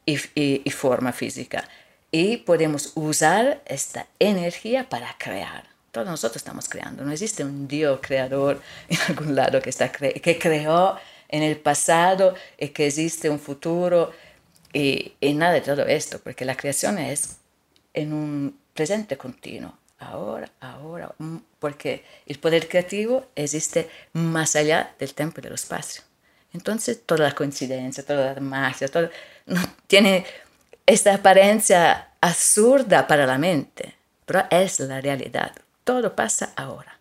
y 0.06 0.70
forma 0.70 1.14
física. 1.14 1.70
Y 2.12 2.36
podemos 2.36 2.92
usar 2.96 3.62
esta 3.66 4.08
energía 4.20 4.90
para 4.90 5.16
crear. 5.18 5.64
Todos 5.92 6.06
nosotros 6.06 6.36
estamos 6.36 6.68
creando. 6.68 7.06
No 7.06 7.14
existe 7.14 7.46
un 7.46 7.66
Dios 7.66 8.02
creador 8.02 8.62
en 8.90 8.98
algún 9.08 9.36
lado 9.36 9.62
que, 9.62 9.70
está 9.70 9.90
cre 9.90 10.12
que 10.16 10.38
creó 10.38 11.00
en 11.30 11.44
el 11.44 11.58
pasado 11.58 12.36
y 12.58 12.70
que 12.70 12.88
existe 12.88 13.30
un 13.30 13.40
futuro 13.40 14.12
y, 14.74 15.14
y, 15.20 15.34
nada 15.34 15.54
de 15.54 15.62
todo 15.62 15.86
esto, 15.86 16.20
porque 16.20 16.46
la 16.46 16.56
creación 16.56 16.98
es 16.98 17.38
en 17.94 18.14
un 18.14 18.60
presente 18.74 19.18
continuo, 19.18 19.78
ahora, 20.00 20.52
ahora, 20.60 21.14
porque 21.60 22.04
el 22.26 22.38
poder 22.40 22.68
creativo 22.68 23.28
existe 23.36 23.90
más 24.14 24.56
allá 24.56 24.94
del 25.00 25.14
tiempo 25.14 25.40
y 25.40 25.44
del 25.44 25.54
espacio. 25.54 26.04
Entonces, 26.54 27.04
toda 27.06 27.26
la 27.26 27.36
coincidencia, 27.36 28.06
toda 28.06 28.34
la 28.34 28.42
magia, 28.42 28.88
todo, 28.88 29.10
no, 29.46 29.62
tiene 29.88 30.26
esta 30.86 31.16
apariencia 31.16 32.10
absurda 32.22 33.08
para 33.08 33.26
la 33.26 33.38
mente, 33.38 33.96
pero 34.26 34.46
es 34.50 34.80
la 34.80 35.02
realidad. 35.02 35.52
Todo 35.84 36.16
pasa 36.16 36.54
ahora 36.56 36.99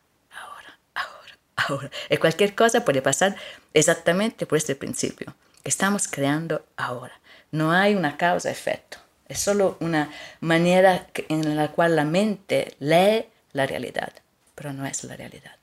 ahora. 1.59 1.91
Y 2.11 2.17
cualquier 2.17 2.55
cosa 2.55 2.85
puede 2.85 3.03
pasar 3.03 3.37
exactamente 3.75 4.47
por 4.47 4.59
este 4.59 4.75
principio. 4.75 5.35
Estamos 5.65 6.09
creando 6.09 6.65
ahora. 6.77 7.21
No 7.51 7.73
hay 7.73 7.95
una 7.95 8.17
causa-efecto. 8.17 8.99
Es 9.27 9.41
solo 9.41 9.77
una 9.81 10.11
manera 10.41 11.07
en 11.29 11.57
la 11.57 11.73
cual 11.73 11.97
la 11.97 12.05
mente 12.05 12.75
lee 12.79 13.27
la 13.53 13.67
realidad, 13.67 14.13
pero 14.55 14.73
no 14.73 14.87
es 14.87 15.05
la 15.05 15.17
realidad. 15.17 15.57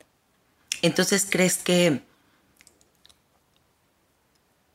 Entonces, 0.84 1.26
¿crees 1.28 1.58
que 1.58 2.02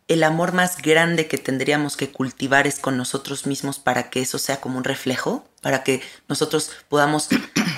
el 0.09 0.24
amor 0.24 0.52
más 0.52 0.83
grande 0.83 1.28
que 1.28 1.38
tendríamos 1.38 1.96
que 1.96 2.11
cultivar 2.11 2.66
es 2.66 2.80
con 2.80 2.96
nosotros 2.96 3.46
mismos 3.46 3.78
para 3.78 4.11
que 4.11 4.22
eso 4.22 4.38
sea 4.38 4.61
como 4.61 4.78
un 4.78 4.83
reflejo? 4.83 5.44
Para 5.61 5.85
que 5.85 6.02
nosotros 6.28 6.72
podamos 6.88 7.28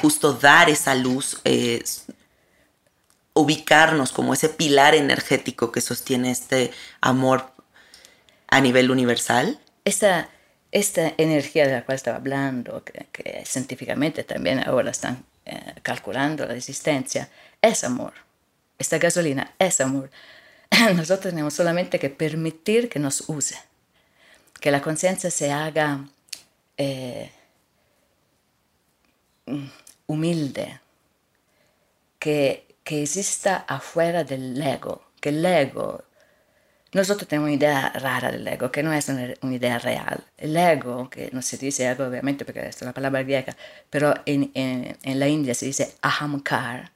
justo 0.01 0.33
dar 0.33 0.71
esa 0.71 0.95
luz, 0.95 1.43
eh, 1.45 1.85
ubicarnos 3.35 4.13
como 4.13 4.35
ese 4.35 4.49
pilar 4.49 4.95
energético 4.95 5.73
que 5.73 5.81
sostiene 5.81 6.31
este 6.31 6.71
amor 7.01 7.51
a 8.49 8.61
nivel 8.61 8.91
universal? 8.91 9.59
Esta, 9.85 10.29
esta 10.71 11.15
energía 11.17 11.67
de 11.67 11.73
la 11.73 11.85
cual 11.85 11.97
estaba 11.97 12.19
hablando, 12.19 12.85
que, 12.85 13.07
que 13.13 13.45
científicamente 13.47 14.25
también 14.25 14.67
ahora 14.67 14.91
están 14.91 15.25
eh, 15.45 15.75
calculando 15.83 16.47
la 16.47 16.55
existencia, 16.55 17.29
es 17.61 17.83
amor. 17.83 18.13
Esta 18.79 18.99
gasolina 18.99 19.55
es 19.59 19.81
amor. 19.81 20.11
Nosotros 20.95 21.33
tenemos 21.33 21.55
solamente 21.55 21.99
que 21.99 22.11
permitir 22.11 22.89
que 22.89 22.99
nos 22.99 23.29
use, 23.29 23.59
que 24.61 24.71
la 24.71 24.81
conciencia 24.81 25.31
se 25.31 25.51
haga 25.51 26.05
eh, 26.77 27.33
humilde, 30.07 30.81
que 32.19 32.72
que 32.85 33.03
exista 33.03 33.65
afuera 33.69 34.25
del 34.25 34.61
ego, 34.61 35.03
que 35.21 35.31
el 35.31 35.45
ego, 35.45 36.05
nosotros 36.93 37.27
tenemos 37.29 37.49
una 37.49 37.57
idea 37.57 37.89
rara 37.91 38.31
del 38.31 38.47
ego, 38.47 38.71
que 38.71 38.83
no 38.83 38.93
es 38.93 39.09
una, 39.09 39.55
idea 39.55 39.79
real. 39.79 40.25
El 40.37 40.57
ego, 40.57 41.09
que 41.09 41.31
no 41.33 41.41
se 41.41 41.57
dice 41.57 41.89
ego 41.89 42.07
obviamente 42.07 42.45
porque 42.45 42.67
es 42.69 42.83
una 42.83 42.93
palabra 42.93 43.23
griega, 43.23 43.57
pero 43.89 44.15
en, 44.27 44.51
en, 44.55 44.99
en 45.03 45.19
la 45.19 45.29
India 45.29 45.55
se 45.55 45.67
dice 45.67 45.95
ahamkar. 46.03 46.93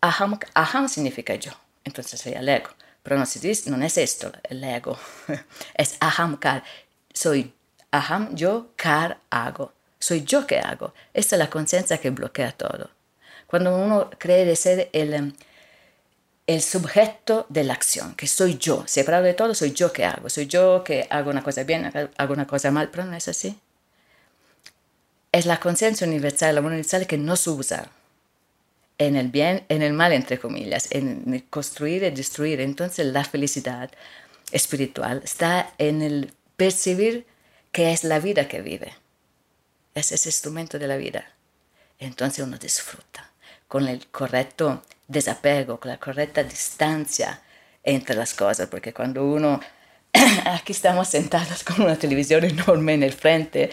Aham, 0.00 0.38
aham 0.54 0.88
significa 0.88 1.34
yo, 1.36 1.52
entonces 1.84 2.20
sería 2.20 2.40
el 2.40 2.48
ego. 2.48 2.70
Pero 3.02 3.18
no, 3.18 3.26
se 3.26 3.38
dice, 3.38 3.70
no 3.70 3.82
es 3.84 3.98
esto 3.98 4.32
el 4.44 4.64
ego, 4.64 4.98
es 5.74 5.96
ahamkar. 6.00 6.64
Soy 7.12 7.54
aham, 7.94 8.34
yo, 8.34 8.72
kar, 8.76 9.18
hago. 9.30 9.72
Soy 9.98 10.24
yo 10.24 10.46
que 10.46 10.58
hago. 10.58 10.92
Esta 11.14 11.36
es 11.36 11.38
la 11.38 11.48
conciencia 11.50 11.98
que 11.98 12.10
bloquea 12.10 12.52
todo. 12.52 12.90
Cuando 13.54 13.76
uno 13.76 14.10
cree 14.18 14.56
ser 14.56 14.88
el, 14.92 15.14
em, 15.14 15.32
el 16.48 16.60
sujeto 16.60 17.46
de 17.48 17.62
la 17.62 17.74
acción, 17.74 18.16
que 18.16 18.26
soy 18.26 18.58
yo, 18.58 18.82
separado 18.88 19.22
de 19.22 19.34
todo, 19.34 19.54
soy 19.54 19.70
yo 19.70 19.92
que 19.92 20.04
hago, 20.04 20.28
soy 20.28 20.48
yo 20.48 20.82
que 20.82 21.06
hago 21.08 21.30
una 21.30 21.44
cosa 21.44 21.62
bien, 21.62 21.88
hago 22.16 22.32
una 22.34 22.48
cosa 22.48 22.72
mal, 22.72 22.90
pero 22.90 23.04
no 23.04 23.14
es 23.14 23.28
así. 23.28 23.56
Es 25.30 25.46
la 25.46 25.60
conciencia 25.60 26.04
universal, 26.04 26.58
amor 26.58 26.72
universal 26.72 27.06
que 27.06 27.16
nos 27.16 27.46
usa 27.46 27.92
en 28.98 29.14
el 29.14 29.28
bien, 29.28 29.64
en 29.68 29.82
el 29.82 29.92
mal, 29.92 30.12
entre 30.12 30.40
comillas, 30.40 30.88
en 30.90 31.46
construir 31.48 32.02
y 32.02 32.10
destruir. 32.10 32.60
Entonces 32.60 33.06
la 33.06 33.24
felicidad 33.24 33.88
espiritual 34.50 35.20
está 35.22 35.72
en 35.78 36.02
el 36.02 36.32
percibir 36.56 37.24
que 37.70 37.92
es 37.92 38.02
la 38.02 38.18
vida 38.18 38.48
que 38.48 38.62
vive. 38.62 38.94
Es 39.94 40.10
ese 40.10 40.30
instrumento 40.30 40.76
de 40.80 40.88
la 40.88 40.96
vida. 40.96 41.24
Entonces 42.00 42.44
uno 42.44 42.58
disfruta 42.58 43.30
con 43.74 43.88
el 43.88 44.06
correcto 44.06 44.84
desapego, 45.08 45.80
con 45.80 45.90
la 45.90 45.96
correcta 45.96 46.44
distancia 46.44 47.40
entre 47.82 48.14
las 48.14 48.32
cosas, 48.32 48.68
porque 48.68 48.92
cuando 48.92 49.26
uno, 49.26 49.58
aquí 50.44 50.70
estamos 50.70 51.08
sentados 51.08 51.64
con 51.64 51.82
una 51.82 51.96
televisión 51.96 52.44
enorme 52.44 52.94
en 52.94 53.02
el 53.02 53.12
frente, 53.12 53.70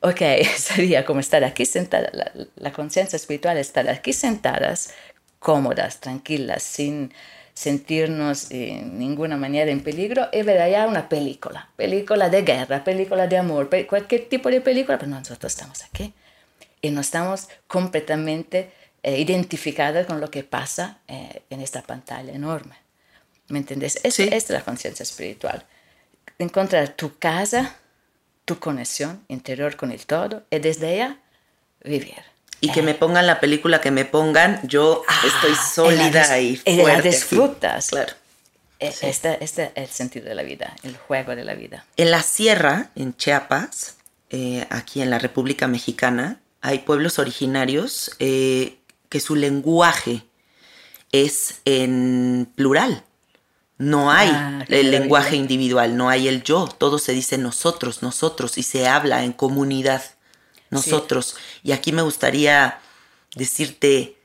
ok, 0.00 0.20
sería 0.56 1.04
como 1.04 1.20
estar 1.20 1.44
aquí 1.44 1.66
sentada, 1.66 2.10
la, 2.12 2.32
la 2.56 2.72
conciencia 2.72 3.16
espiritual 3.16 3.58
estar 3.58 3.88
aquí 3.88 4.12
sentadas 4.12 4.92
cómodas, 5.38 6.00
tranquilas, 6.00 6.64
sin 6.64 7.14
sentirnos 7.54 8.50
en 8.50 8.98
ninguna 8.98 9.36
manera 9.36 9.70
en 9.70 9.84
peligro 9.84 10.26
y 10.32 10.42
ver 10.42 10.60
allá 10.60 10.88
una 10.88 11.08
película, 11.08 11.70
película 11.76 12.28
de 12.28 12.42
guerra, 12.42 12.82
película 12.82 13.28
de 13.28 13.38
amor, 13.38 13.70
cualquier 13.86 14.28
tipo 14.28 14.50
de 14.50 14.60
película, 14.60 14.98
pero 14.98 15.12
nosotros 15.12 15.52
estamos 15.52 15.84
aquí 15.84 16.12
y 16.82 16.90
no 16.90 17.02
estamos 17.02 17.48
completamente 17.68 18.72
eh, 19.02 19.18
identificadas 19.18 20.06
con 20.06 20.20
lo 20.20 20.30
que 20.30 20.44
pasa 20.44 20.98
eh, 21.08 21.42
en 21.50 21.60
esta 21.60 21.82
pantalla 21.82 22.32
enorme. 22.32 22.76
¿Me 23.48 23.58
entiendes? 23.58 24.00
Esta 24.02 24.24
es 24.24 24.50
la 24.50 24.62
conciencia 24.62 25.02
espiritual. 25.02 25.64
Encontrar 26.38 26.90
tu 26.90 27.18
casa, 27.18 27.76
tu 28.44 28.58
conexión 28.58 29.24
interior 29.28 29.76
con 29.76 29.92
el 29.92 30.04
todo 30.06 30.44
y 30.50 30.58
desde 30.58 30.94
ella 30.94 31.18
vivir. 31.82 32.22
Y 32.60 32.72
que 32.72 32.82
me 32.82 32.94
pongan 32.94 33.26
la 33.26 33.40
película 33.40 33.80
que 33.80 33.90
me 33.90 34.04
pongan, 34.04 34.60
yo 34.64 35.04
ah, 35.06 35.22
estoy 35.24 35.54
sólida 35.54 36.38
y 36.40 36.56
fuerte. 36.56 36.82
Y 36.82 36.84
la 36.84 37.00
disfrutas. 37.00 37.90
Claro. 37.90 38.12
Este, 38.80 39.08
este, 39.08 39.44
es 39.44 39.58
el 39.74 39.88
sentido 39.88 40.26
de 40.28 40.34
la 40.34 40.42
vida, 40.42 40.76
el 40.82 40.96
juego 40.96 41.34
de 41.34 41.44
la 41.44 41.54
vida. 41.54 41.84
En 41.96 42.10
la 42.10 42.22
sierra, 42.22 42.90
en 42.94 43.16
Chiapas, 43.16 43.96
eh, 44.30 44.66
aquí 44.70 45.02
en 45.02 45.10
la 45.10 45.18
República 45.18 45.66
Mexicana, 45.66 46.40
hay 46.60 46.80
pueblos 46.80 47.18
originarios 47.18 48.12
eh, 48.18 48.77
que 49.08 49.20
su 49.20 49.36
lenguaje 49.36 50.24
es 51.12 51.60
en 51.64 52.50
plural. 52.54 53.04
No 53.78 54.10
hay 54.10 54.30
ah, 54.32 54.64
el 54.68 54.90
lenguaje 54.90 55.36
individual, 55.36 55.96
no 55.96 56.08
hay 56.08 56.26
el 56.26 56.42
yo, 56.42 56.66
todo 56.66 56.98
se 56.98 57.12
dice 57.12 57.38
nosotros, 57.38 58.02
nosotros, 58.02 58.58
y 58.58 58.64
se 58.64 58.88
habla 58.88 59.22
en 59.22 59.32
comunidad, 59.32 60.02
nosotros. 60.70 61.36
Y 61.62 61.70
aquí 61.70 61.92
me 61.92 62.02
gustaría 62.02 62.80
decirte 63.36 64.16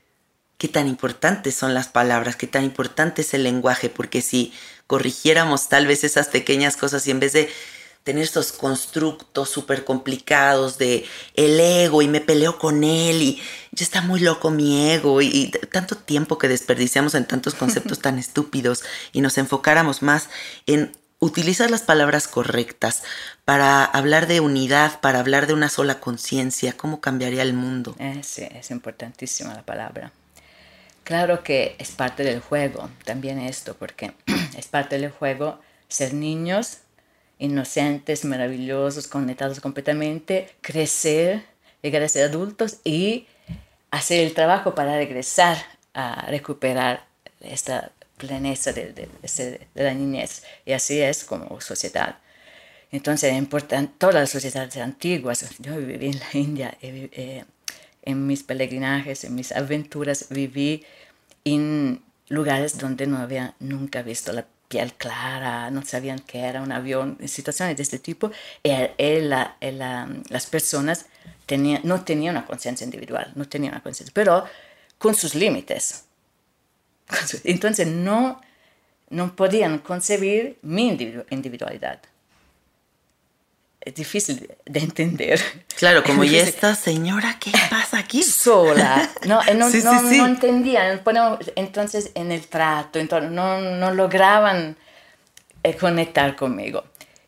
qué 0.58 0.66
tan 0.66 0.88
importantes 0.88 1.54
son 1.54 1.72
las 1.72 1.86
palabras, 1.88 2.34
qué 2.34 2.48
tan 2.48 2.64
importante 2.64 3.22
es 3.22 3.32
el 3.32 3.44
lenguaje, 3.44 3.88
porque 3.90 4.22
si 4.22 4.52
corrigiéramos 4.88 5.68
tal 5.68 5.86
vez 5.86 6.02
esas 6.02 6.28
pequeñas 6.28 6.76
cosas 6.76 7.06
y 7.06 7.12
en 7.12 7.20
vez 7.20 7.32
de 7.32 7.48
tener 8.04 8.22
estos 8.22 8.52
constructos 8.52 9.48
súper 9.48 9.84
complicados 9.84 10.76
de 10.76 11.06
el 11.34 11.58
ego 11.58 12.02
y 12.02 12.08
me 12.08 12.20
peleo 12.20 12.58
con 12.58 12.84
él 12.84 13.22
y 13.22 13.42
ya 13.72 13.82
está 13.82 14.02
muy 14.02 14.20
loco 14.20 14.50
mi 14.50 14.90
ego 14.90 15.22
y, 15.22 15.50
tanto 15.72 15.96
tiempo 15.96 16.38
que 16.38 16.46
desperdiciamos 16.46 17.14
en 17.14 17.24
tantos 17.24 17.54
conceptos 17.54 18.00
tan 18.00 18.18
estúpidos 18.20 18.84
y 19.12 19.22
nos 19.22 19.38
enfocáramos 19.38 20.02
más 20.02 20.28
en 20.66 20.92
utilizar 21.18 21.70
las 21.70 21.80
palabras 21.80 22.28
correctas 22.28 23.02
para 23.46 23.84
hablar 23.84 24.26
de 24.26 24.40
unidad, 24.40 25.00
para 25.00 25.20
hablar 25.20 25.46
de 25.46 25.54
una 25.54 25.70
sola 25.70 25.98
conciencia, 25.98 26.74
cómo 26.76 27.00
cambiaría 27.00 27.42
el 27.42 27.54
mundo. 27.54 27.96
Eh, 27.98 28.20
sí, 28.22 28.46
es 28.54 28.70
importantísima 28.70 29.54
la 29.54 29.62
palabra. 29.62 30.12
Claro 31.04 31.42
que 31.42 31.76
es 31.78 31.92
parte 31.92 32.22
del 32.22 32.40
juego, 32.40 32.90
también 33.04 33.38
esto, 33.38 33.74
porque 33.74 34.12
es 34.58 34.66
parte 34.66 34.98
del 34.98 35.10
juego 35.10 35.58
ser 35.88 36.12
niños 36.12 36.78
inocentes, 37.44 38.24
maravillosos, 38.24 39.06
conectados 39.08 39.60
completamente, 39.60 40.48
crecer, 40.60 41.44
llegar 41.82 42.02
a 42.02 42.08
ser 42.08 42.28
adultos 42.30 42.78
y 42.84 43.26
hacer 43.90 44.20
el 44.20 44.34
trabajo 44.34 44.74
para 44.74 44.96
regresar 44.96 45.56
a 45.94 46.26
recuperar 46.28 47.06
esta 47.40 47.92
pleneza 48.16 48.72
de, 48.72 49.08
la 49.74 49.94
niñez. 49.94 50.42
Y 50.64 50.72
así 50.72 51.00
es 51.00 51.24
como 51.24 51.60
sociedad. 51.60 52.18
Entonces 52.90 53.32
es 53.32 53.38
importante, 53.38 53.92
todas 53.98 54.14
las 54.14 54.30
sociedades 54.30 54.76
antiguas, 54.76 55.44
yo 55.58 55.76
viví 55.76 56.06
en 56.06 56.18
la 56.20 56.30
India, 56.32 56.78
eh, 56.80 57.44
en 58.02 58.26
mis 58.26 58.42
peregrinajes, 58.42 59.24
en 59.24 59.34
mis 59.34 59.52
aventuras, 59.52 60.26
viví 60.30 60.84
en 61.44 62.02
lugares 62.28 62.78
donde 62.78 63.06
no 63.06 63.18
había 63.18 63.54
nunca 63.58 64.02
visto 64.02 64.32
la 64.32 64.46
piel 64.74 64.92
clara, 64.94 65.70
no 65.70 65.82
sabían 65.82 66.18
que 66.18 66.40
era 66.40 66.60
un 66.60 66.72
avión, 66.72 67.16
situaciones 67.26 67.76
de 67.76 67.84
este 67.84 68.00
tipo, 68.00 68.32
y, 68.64 68.72
las 69.20 70.46
personas 70.50 71.06
tenían, 71.46 71.80
no 71.84 72.02
tenían 72.02 72.36
una 72.36 72.44
conciencia 72.44 72.84
individual, 72.84 73.30
no 73.36 73.48
tenían 73.48 73.74
una 73.74 73.82
conciencia, 73.84 74.12
pero 74.12 74.44
con 74.98 75.14
sus 75.14 75.36
límites. 75.36 76.06
Entonces 77.44 77.86
no, 77.86 78.40
no 79.10 79.36
podían 79.36 79.78
concebir 79.78 80.58
mi 80.62 80.88
individualidad 81.30 82.00
es 83.84 83.94
difícil 83.94 84.50
de 84.64 84.80
entender. 84.80 85.40
Claro, 85.76 86.02
como 86.02 86.24
y 86.24 86.36
esta 86.36 86.74
señora, 86.74 87.36
¿qué 87.38 87.52
pasa 87.68 87.98
aquí? 87.98 88.22
Sola, 88.22 89.10
no, 89.26 89.42
eh, 89.42 89.54
no, 89.54 89.68
no, 90.02 90.26
entendían, 90.26 91.02
entonces 91.54 92.10
en 92.14 92.32
el 92.32 92.46
trato, 92.46 92.98
entonces, 92.98 93.30
no, 93.30 93.60
no 93.60 93.92
lograban 93.92 94.76
eh, 95.62 95.76
conectar 95.76 96.34
conmigo. 96.34 96.84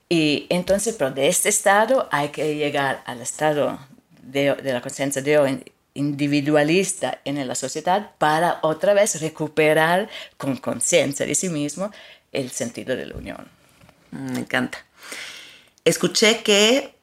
Y 0.09 0.47
entonces, 0.49 0.95
pero 0.99 1.11
de 1.11 1.29
este 1.29 1.51
estado 1.51 2.09
hay 2.11 2.29
que 2.29 2.55
llegar 2.55 3.03
al 3.05 3.21
estado 3.21 3.79
de, 4.23 4.55
de 4.55 4.73
la 4.73 4.81
conciencia 4.81 5.21
de 5.21 5.63
individualista 5.93 7.21
en 7.25 7.47
la 7.47 7.55
sociedad 7.55 8.13
para 8.19 8.61
otra 8.63 8.95
vez 8.95 9.21
recuperar 9.21 10.09
con 10.39 10.57
conciencia 10.57 11.27
de 11.27 11.35
sí 11.35 11.49
mismo 11.49 11.91
el 12.33 12.51
sentido 12.51 12.97
de 12.97 13.07
la 13.07 13.17
unión. 13.17 13.49
Me 14.11 14.41
encanta 14.41 14.86
escuché 15.87 16.43
que 16.43 16.95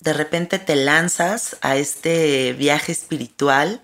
de 0.00 0.12
repente 0.12 0.58
te 0.58 0.76
lanzas 0.76 1.56
a 1.60 1.76
este 1.76 2.52
viaje 2.54 2.92
espiritual 2.92 3.82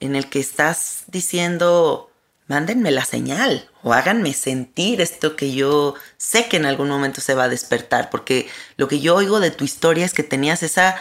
en 0.00 0.16
el 0.16 0.28
que 0.28 0.40
estás 0.40 1.04
diciendo, 1.06 2.10
mándenme 2.48 2.90
la 2.90 3.04
señal 3.04 3.68
o 3.82 3.92
háganme 3.92 4.32
sentir 4.32 5.00
esto 5.00 5.36
que 5.36 5.52
yo 5.52 5.94
sé 6.16 6.48
que 6.48 6.56
en 6.56 6.66
algún 6.66 6.88
momento 6.88 7.20
se 7.20 7.34
va 7.34 7.44
a 7.44 7.48
despertar, 7.48 8.10
porque 8.10 8.48
lo 8.76 8.88
que 8.88 9.00
yo 9.00 9.14
oigo 9.14 9.38
de 9.38 9.50
tu 9.50 9.64
historia 9.64 10.06
es 10.06 10.14
que 10.14 10.22
tenías 10.22 10.62
esa 10.62 10.96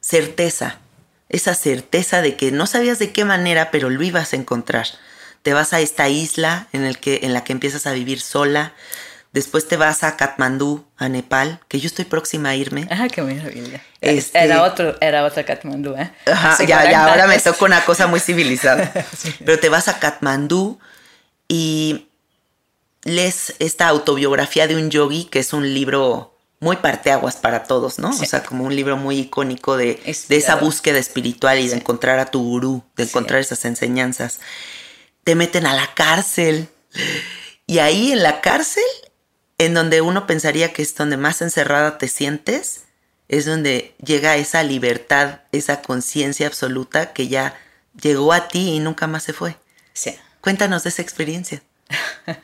certeza, 0.00 0.80
esa 1.28 1.54
certeza 1.54 2.22
de 2.22 2.36
que 2.36 2.50
no 2.50 2.66
sabías 2.66 2.98
de 2.98 3.12
qué 3.12 3.24
manera, 3.24 3.70
pero 3.70 3.90
lo 3.90 4.02
ibas 4.02 4.32
a 4.32 4.36
encontrar. 4.36 4.86
Te 5.42 5.52
vas 5.52 5.74
a 5.74 5.80
esta 5.80 6.08
isla 6.08 6.68
en, 6.72 6.84
el 6.84 6.98
que, 6.98 7.20
en 7.22 7.34
la 7.34 7.44
que 7.44 7.52
empiezas 7.52 7.86
a 7.86 7.92
vivir 7.92 8.20
sola, 8.22 8.72
Después 9.34 9.66
te 9.66 9.76
vas 9.76 10.04
a 10.04 10.16
Katmandú, 10.16 10.86
a 10.96 11.08
Nepal, 11.08 11.58
que 11.66 11.80
yo 11.80 11.88
estoy 11.88 12.04
próxima 12.04 12.50
a 12.50 12.54
irme. 12.54 12.86
Ah, 12.88 13.08
qué 13.12 13.20
maravilla. 13.20 13.82
Este, 14.00 14.38
era, 14.38 14.62
otro, 14.62 14.96
era 15.00 15.24
otra 15.24 15.42
Katmandú, 15.42 15.96
¿eh? 15.96 16.08
Ajá, 16.24 16.64
ya, 16.64 16.88
ya, 16.88 17.08
ahora 17.08 17.26
me 17.26 17.36
toca 17.40 17.64
una 17.64 17.84
cosa 17.84 18.06
muy 18.06 18.20
civilizada. 18.20 18.92
Pero 19.44 19.58
te 19.58 19.68
vas 19.68 19.88
a 19.88 19.98
Katmandú 19.98 20.78
y 21.48 22.06
lees 23.02 23.56
esta 23.58 23.88
autobiografía 23.88 24.68
de 24.68 24.76
un 24.76 24.88
yogi, 24.88 25.24
que 25.24 25.40
es 25.40 25.52
un 25.52 25.74
libro 25.74 26.38
muy 26.60 26.76
parteaguas 26.76 27.34
para 27.34 27.64
todos, 27.64 27.98
¿no? 27.98 28.10
O 28.10 28.12
sea, 28.12 28.44
como 28.44 28.62
un 28.62 28.76
libro 28.76 28.96
muy 28.96 29.18
icónico 29.18 29.76
de, 29.76 30.00
de 30.28 30.36
esa 30.36 30.54
búsqueda 30.54 31.00
espiritual 31.00 31.58
y 31.58 31.66
de 31.66 31.74
encontrar 31.74 32.20
a 32.20 32.26
tu 32.26 32.40
gurú, 32.40 32.84
de 32.94 33.02
encontrar 33.02 33.40
esas 33.40 33.64
enseñanzas. 33.64 34.38
Te 35.24 35.34
meten 35.34 35.66
a 35.66 35.74
la 35.74 35.92
cárcel. 35.92 36.68
Y 37.66 37.80
ahí 37.80 38.12
en 38.12 38.22
la 38.22 38.40
cárcel 38.40 38.84
en 39.58 39.74
donde 39.74 40.00
uno 40.00 40.26
pensaría 40.26 40.72
que 40.72 40.82
es 40.82 40.94
donde 40.94 41.16
más 41.16 41.42
encerrada 41.42 41.98
te 41.98 42.08
sientes, 42.08 42.84
es 43.28 43.46
donde 43.46 43.94
llega 44.04 44.36
esa 44.36 44.62
libertad, 44.62 45.40
esa 45.52 45.82
conciencia 45.82 46.46
absoluta 46.46 47.12
que 47.12 47.28
ya 47.28 47.54
llegó 48.00 48.32
a 48.32 48.48
ti 48.48 48.74
y 48.74 48.80
nunca 48.80 49.06
más 49.06 49.22
se 49.22 49.32
fue. 49.32 49.56
Sí. 49.92 50.16
Cuéntanos 50.40 50.82
de 50.82 50.90
esa 50.90 51.02
experiencia. 51.02 51.62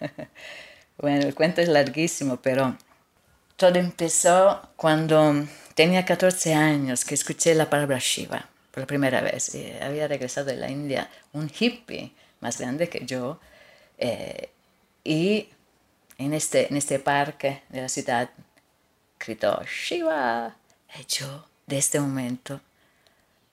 bueno, 0.98 1.26
el 1.26 1.34
cuento 1.34 1.60
es 1.60 1.68
larguísimo, 1.68 2.38
pero 2.40 2.76
todo 3.56 3.74
empezó 3.78 4.62
cuando 4.76 5.46
tenía 5.74 6.04
14 6.04 6.54
años 6.54 7.04
que 7.04 7.14
escuché 7.14 7.54
la 7.54 7.68
palabra 7.68 7.98
Shiva 8.00 8.48
por 8.70 8.80
la 8.80 8.86
primera 8.86 9.20
vez. 9.20 9.52
había 9.82 10.08
regresado 10.08 10.46
de 10.46 10.56
la 10.56 10.70
India 10.70 11.10
un 11.32 11.50
hippie 11.50 12.14
más 12.40 12.58
grande 12.58 12.88
que 12.88 13.04
yo 13.04 13.38
eh, 13.98 14.48
y 15.04 15.48
en 16.20 16.34
este, 16.34 16.68
en 16.68 16.76
este 16.76 16.98
parque 16.98 17.62
de 17.70 17.80
la 17.80 17.88
ciudad, 17.88 18.28
gritó 19.18 19.62
Shiva. 19.64 20.54
Y 20.98 21.06
yo, 21.06 21.46
de 21.66 21.78
este 21.78 21.98
momento, 21.98 22.60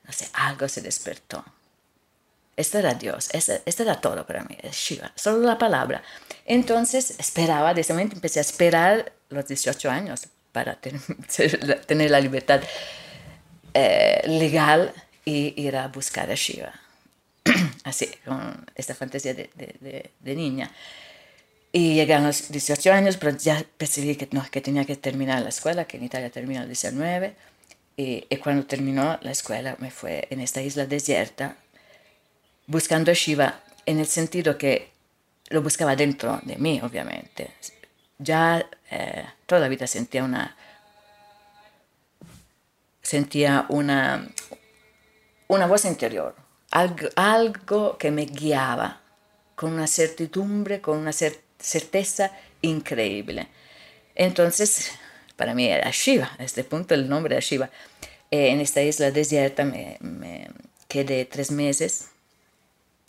no 0.03 0.11
sé, 0.11 0.27
algo 0.33 0.67
se 0.67 0.81
despertó. 0.81 1.45
Esto 2.57 2.79
era 2.79 2.93
Dios, 2.93 3.29
esto, 3.33 3.83
era 3.83 4.01
todo 4.01 4.25
para 4.25 4.43
mí, 4.43 4.57
Shiva, 4.71 5.11
solo 5.15 5.39
la 5.45 5.57
palabra. 5.57 6.03
Entonces 6.45 7.15
esperaba, 7.19 7.73
de 7.73 7.81
ese 7.81 7.93
momento 7.93 8.15
empecé 8.15 8.39
a 8.39 8.41
esperar 8.41 9.13
los 9.29 9.47
18 9.47 9.89
años 9.89 10.27
para 10.51 10.75
tener, 11.85 12.11
la 12.11 12.19
libertad 12.19 12.61
eh, 13.73 14.23
legal 14.25 14.93
y 15.23 15.53
ir 15.61 15.77
a 15.77 15.87
buscar 15.87 16.29
a 16.31 16.35
Shiva. 16.35 16.73
Así, 17.85 18.07
con 18.25 18.65
esta 18.75 18.93
fantasía 18.93 19.33
de, 19.33 19.49
de, 19.55 20.11
de 20.19 20.35
niña. 20.35 20.69
Y 21.71 21.95
llegué 21.95 22.13
a 22.13 22.19
los 22.19 22.49
18 22.49 22.93
años, 22.93 23.17
pero 23.17 23.37
ya 23.37 23.63
percibí 23.77 24.15
que, 24.15 24.27
no, 24.31 24.45
que 24.49 24.61
tenía 24.61 24.85
que 24.85 24.95
terminar 24.95 25.41
la 25.41 25.49
escuela, 25.49 25.85
que 25.85 25.97
en 25.97 26.03
Italia 26.03 26.29
termina 26.29 26.61
los 26.61 26.69
19. 26.69 27.35
Y, 27.97 28.25
y, 28.29 28.37
cuando 28.37 28.65
terminó 28.65 29.17
la 29.21 29.31
escuela 29.31 29.75
me 29.79 29.89
fue 29.89 30.27
en 30.29 30.39
esta 30.39 30.61
isla 30.61 30.85
desierta, 30.85 31.57
buscando 32.67 33.11
a 33.11 33.13
Shiva 33.15 33.63
en 33.87 33.99
el 33.99 34.05
sentido 34.05 34.57
que 34.57 34.91
lo 35.49 35.61
buscaba 35.61 35.95
dentro 35.95 36.39
de 36.43 36.57
mí, 36.57 36.79
obviamente. 36.83 37.51
Ya 38.19 38.67
eh, 38.91 39.25
toda 39.45 39.61
la 39.61 39.67
vida 39.67 39.87
sentía 39.87 40.23
una, 40.23 40.55
sentía 43.01 43.65
una, 43.69 44.27
una 45.47 45.67
voz 45.67 45.85
interior, 45.85 46.35
algo, 46.71 47.07
algo 47.15 47.97
que 47.97 48.11
me 48.11 48.25
guiaba 48.25 49.01
con 49.55 49.73
una 49.73 49.87
certidumbre, 49.87 50.81
con 50.81 50.97
una 50.97 51.13
certeza 51.59 52.31
increíble. 52.61 53.47
Entonces, 54.15 54.91
para 55.35 55.53
mí 55.53 55.67
era 55.67 55.89
Shiva, 55.91 56.31
a 56.37 56.43
este 56.43 56.63
punto 56.63 56.93
el 56.93 57.07
nombre 57.09 57.35
era 57.35 57.45
Shiva. 57.45 57.69
Eh, 58.31 58.49
en 58.49 58.59
esta 58.59 58.81
isla 58.81 59.11
desierta 59.11 59.63
me, 59.63 59.97
quedé 60.87 61.25
tres 61.25 61.51
meses 61.51 62.07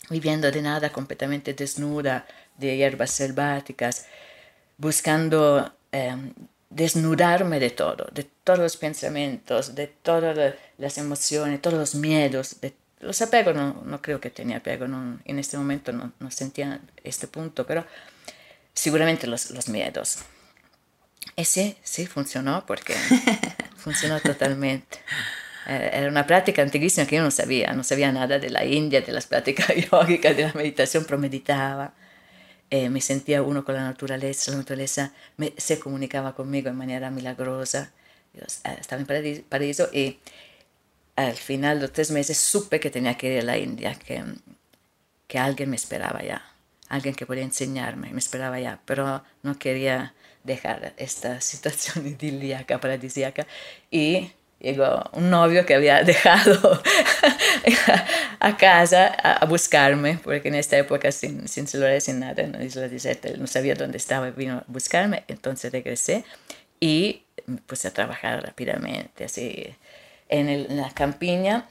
viviendo 0.09 0.51
de 0.51 0.61
nada, 0.61 0.91
completamente 0.91 1.53
desnuda, 1.53 2.25
de 2.57 2.77
hierbas 2.77 3.11
selváticas, 3.11 4.05
buscando 4.77 5.71
eh, 5.91 6.15
desnudarme 6.69 7.59
de 7.59 7.69
todo, 7.71 8.07
de 8.11 8.23
todos 8.43 8.59
los 8.59 8.77
pensamientos, 8.77 9.75
de 9.75 9.87
todas 9.87 10.55
las 10.77 10.97
emociones, 10.97 11.61
todos 11.61 11.77
los 11.77 11.95
miedos, 11.95 12.61
de 12.61 12.73
los 12.99 13.21
apegos, 13.21 13.55
no, 13.55 13.81
no 13.85 14.01
creo 14.01 14.19
que 14.19 14.29
tenía 14.29 14.57
apego, 14.57 14.85
en 14.85 15.39
este 15.39 15.57
momento 15.57 15.91
no, 15.91 16.11
sentía 16.31 16.81
este 17.03 17.27
punto, 17.27 17.65
pero 17.65 17.85
seguramente 18.79 19.27
los, 19.27 19.51
los 19.51 19.67
miedos. 19.67 20.19
Y 21.35 21.45
sí, 21.45 21.75
funcionó 22.07 22.65
porque 22.65 22.93
funcionó 23.77 24.19
totalmente. 24.19 24.99
Eh, 25.67 25.89
era 25.93 26.07
una 26.09 26.25
práctica 26.25 26.61
antiguísima 26.61 27.05
que 27.05 27.17
yo 27.17 27.23
no 27.23 27.31
sabía, 27.31 27.73
no 27.73 27.83
sabía 27.83 28.11
nada 28.11 28.39
de 28.39 28.49
la 28.49 28.65
India, 28.65 29.01
de 29.01 29.11
las 29.11 29.27
prácticas 29.27 29.67
yógicas, 29.91 30.35
de 30.35 30.43
la 30.43 30.53
meditación, 30.53 31.05
pero 31.05 31.17
meditaba. 31.17 31.93
Eh, 32.69 32.89
me 32.89 33.01
sentía 33.01 33.41
uno 33.41 33.65
con 33.65 33.75
la 33.75 33.83
naturaleza, 33.83 34.51
la 34.51 34.57
naturaleza 34.57 35.11
me, 35.37 35.53
se 35.57 35.79
comunicaba 35.79 36.35
conmigo 36.35 36.69
de 36.69 36.75
manera 36.75 37.09
milagrosa. 37.09 37.91
Yo 38.33 38.41
eh, 38.41 38.77
estaba 38.79 39.01
en 39.01 39.43
paraíso 39.43 39.89
y 39.91 40.19
al 41.15 41.35
final 41.35 41.77
de 41.77 41.81
los 41.83 41.93
tres 41.93 42.11
meses 42.11 42.37
supe 42.37 42.79
que 42.79 42.89
tenía 42.89 43.17
que 43.17 43.33
ir 43.33 43.39
a 43.39 43.43
la 43.43 43.57
India, 43.57 43.95
que, 43.95 44.23
que 45.27 45.39
alguien 45.39 45.69
me 45.69 45.75
esperaba 45.75 46.23
ya, 46.23 46.43
alguien 46.89 47.15
que 47.15 47.25
podía 47.25 47.43
enseñarme, 47.43 48.11
me 48.11 48.19
esperaba 48.19 48.59
ya, 48.59 48.79
pero 48.85 49.23
no 49.43 49.57
quería 49.57 50.13
dejar 50.43 50.93
esta 50.97 51.39
situación 51.51 52.05
idílica, 52.07 52.79
paradisíaca. 52.79 53.47
Y 53.89 54.31
llegó 54.59 55.09
un 55.13 55.29
novio 55.29 55.65
que 55.65 55.75
había 55.75 56.03
dejado 56.03 56.81
a 58.39 58.57
casa 58.57 59.07
a, 59.07 59.45
buscarme, 59.45 60.19
porque 60.23 60.49
en 60.49 60.55
esta 60.55 60.77
época 60.77 61.11
sin, 61.11 61.47
sin 61.47 61.67
celular, 61.67 62.01
sin 62.01 62.19
nada, 62.19 62.43
en 62.43 62.51
la 62.53 62.63
isla 62.63 62.87
desierta, 62.87 63.29
no 63.37 63.47
sabía 63.47 63.75
dónde 63.75 63.97
estaba, 63.97 64.29
vino 64.31 64.57
a 64.57 64.63
buscarme, 64.67 65.23
entonces 65.27 65.71
regresé 65.71 66.25
y 66.79 67.23
puse 67.65 67.87
a 67.87 67.91
trabajar 67.91 68.43
rápidamente, 68.43 69.25
así 69.25 69.75
en, 70.29 70.77
la 70.77 70.89
campiña. 70.91 71.67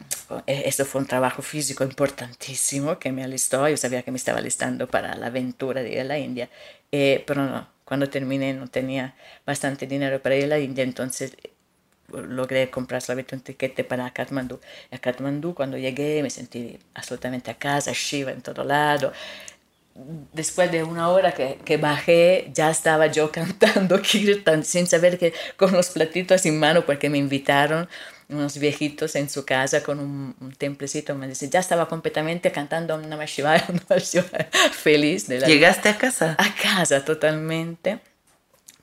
E, 0.47 0.69
Esto 0.69 0.85
fue 0.85 1.01
un 1.01 1.07
trabajo 1.07 1.43
físico 1.43 1.85
importantísimo 1.85 2.99
que 2.99 3.13
me 3.13 3.25
alistó, 3.25 3.69
yo 3.69 3.77
sabía 3.77 4.03
que 4.03 4.11
me 4.11 4.19
estaba 4.19 4.39
alistando 4.39 4.89
para 4.89 5.15
la 5.17 5.27
aventura 5.27 5.83
de 5.83 5.93
ir 5.93 6.01
a 6.01 6.05
la 6.05 6.19
India, 6.19 6.51
eh, 6.93 7.25
pero 7.27 7.45
no, 7.45 7.69
cuando 7.85 8.11
terminé 8.11 8.53
no 8.53 8.69
tenía 8.69 9.15
bastante 9.47 9.87
dinero 9.87 10.21
para 10.21 10.37
ir 10.37 10.45
a 10.45 10.49
la 10.49 10.59
India, 10.59 10.85
entonces 10.85 11.37
logré 12.09 12.71
comprar 12.71 13.03
solamente 13.03 13.35
un 13.35 13.43
tiquete 13.43 13.85
para 13.85 14.11
Kathmandu. 14.11 14.61
A 14.91 14.99
Kathmandu 14.99 15.55
cuando 15.55 15.77
llegué 15.77 16.23
me 16.23 16.31
sentí 16.31 16.79
absolutamente 16.95 17.51
a 17.51 17.55
casa, 17.55 17.93
Shiva 17.95 18.33
en 18.33 18.43
todo 18.43 18.65
lado. 18.65 19.13
Después 20.33 20.71
de 20.71 20.85
una 20.85 21.09
hora 21.11 21.33
que, 21.33 21.59
que 21.65 21.77
bajé, 21.77 22.51
ya 22.55 22.71
estaba 22.71 23.09
yo 23.09 23.31
cantando 23.39 24.01
Kirtan 24.01 24.65
sin 24.65 24.87
saber 24.87 25.19
que 25.19 25.33
con 25.57 25.73
los 25.73 25.91
platitos 25.91 26.47
en 26.47 26.59
mano 26.59 26.87
porque 26.87 27.11
me 27.11 27.19
invitaron 27.19 27.89
unos 28.29 28.59
viejitos 28.59 29.15
en 29.17 29.31
su 29.31 29.45
casa 29.45 29.83
con 29.83 30.01
un, 30.01 30.37
un 30.41 30.53
templecito. 30.53 31.15
Me 31.15 31.29
dice, 31.29 31.49
ya 31.49 31.61
estaba 31.61 31.89
completamente 31.89 32.53
cantando 32.53 32.97
Namah 32.99 33.25
Shivaya, 33.25 33.67
feliz. 34.73 35.29
De 35.29 35.41
la 35.41 35.47
¿Llegaste 35.47 35.89
a 35.89 35.97
casa? 35.97 36.37
A 36.39 36.55
casa 36.55 37.05
totalmente, 37.05 38.01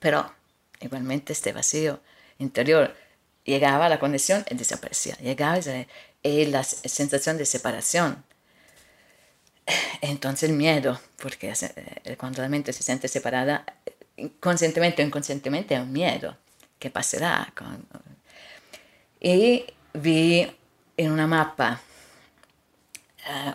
pero 0.00 0.32
igualmente 0.80 1.32
este 1.32 1.52
vacío 1.52 2.00
interior 2.38 2.94
llegaba 3.44 3.88
la 3.88 3.98
conexión 3.98 4.44
y 4.50 4.54
desaparecía. 4.56 5.16
Llegaba 5.18 5.58
y 6.22 6.46
la 6.46 6.64
sensación 6.64 7.38
de 7.38 7.46
separación. 7.46 8.24
Entonces 10.00 10.50
el 10.50 10.56
miedo, 10.56 11.00
porque 11.20 11.52
eh, 11.52 12.16
cuando 12.16 12.42
la 12.42 12.48
mente 12.48 12.72
se 12.72 12.82
siente 12.82 13.08
separada, 13.08 13.64
conscientemente 14.40 15.02
o 15.02 15.06
inconscientemente, 15.06 15.74
es 15.74 15.80
un 15.80 15.92
miedo. 15.92 16.36
¿Qué 16.78 16.90
pasará? 16.90 17.52
Y 19.20 19.64
vi 19.94 20.46
en 20.96 21.12
una 21.12 21.26
mapa 21.26 21.80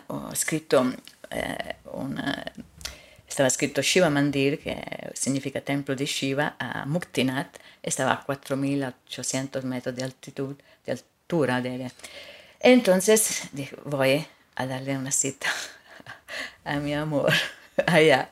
uh, 0.08 0.32
escrito, 0.32 0.82
uh, 0.82 1.90
una, 1.92 2.52
estaba 3.28 3.46
escrito 3.46 3.82
Shiva 3.82 4.10
Mandir, 4.10 4.58
que 4.58 4.76
significa 5.14 5.60
templo 5.60 5.96
de 5.96 6.06
Shiva, 6.06 6.56
a 6.58 6.84
Muktinath, 6.86 7.58
estaba 7.82 8.12
a 8.12 8.26
4.800 8.26 9.62
metros 9.62 9.94
de 9.94 10.04
altitud, 10.04 10.56
de 10.84 10.92
altura. 10.92 11.60
De, 11.60 11.90
entonces 12.60 13.48
dije, 13.52 13.76
voy 13.84 14.26
a 14.56 14.66
darle 14.66 14.96
una 14.96 15.12
cita 15.12 15.48
a 16.64 16.76
mi 16.76 16.94
amor 16.94 17.32
allá. 17.86 18.30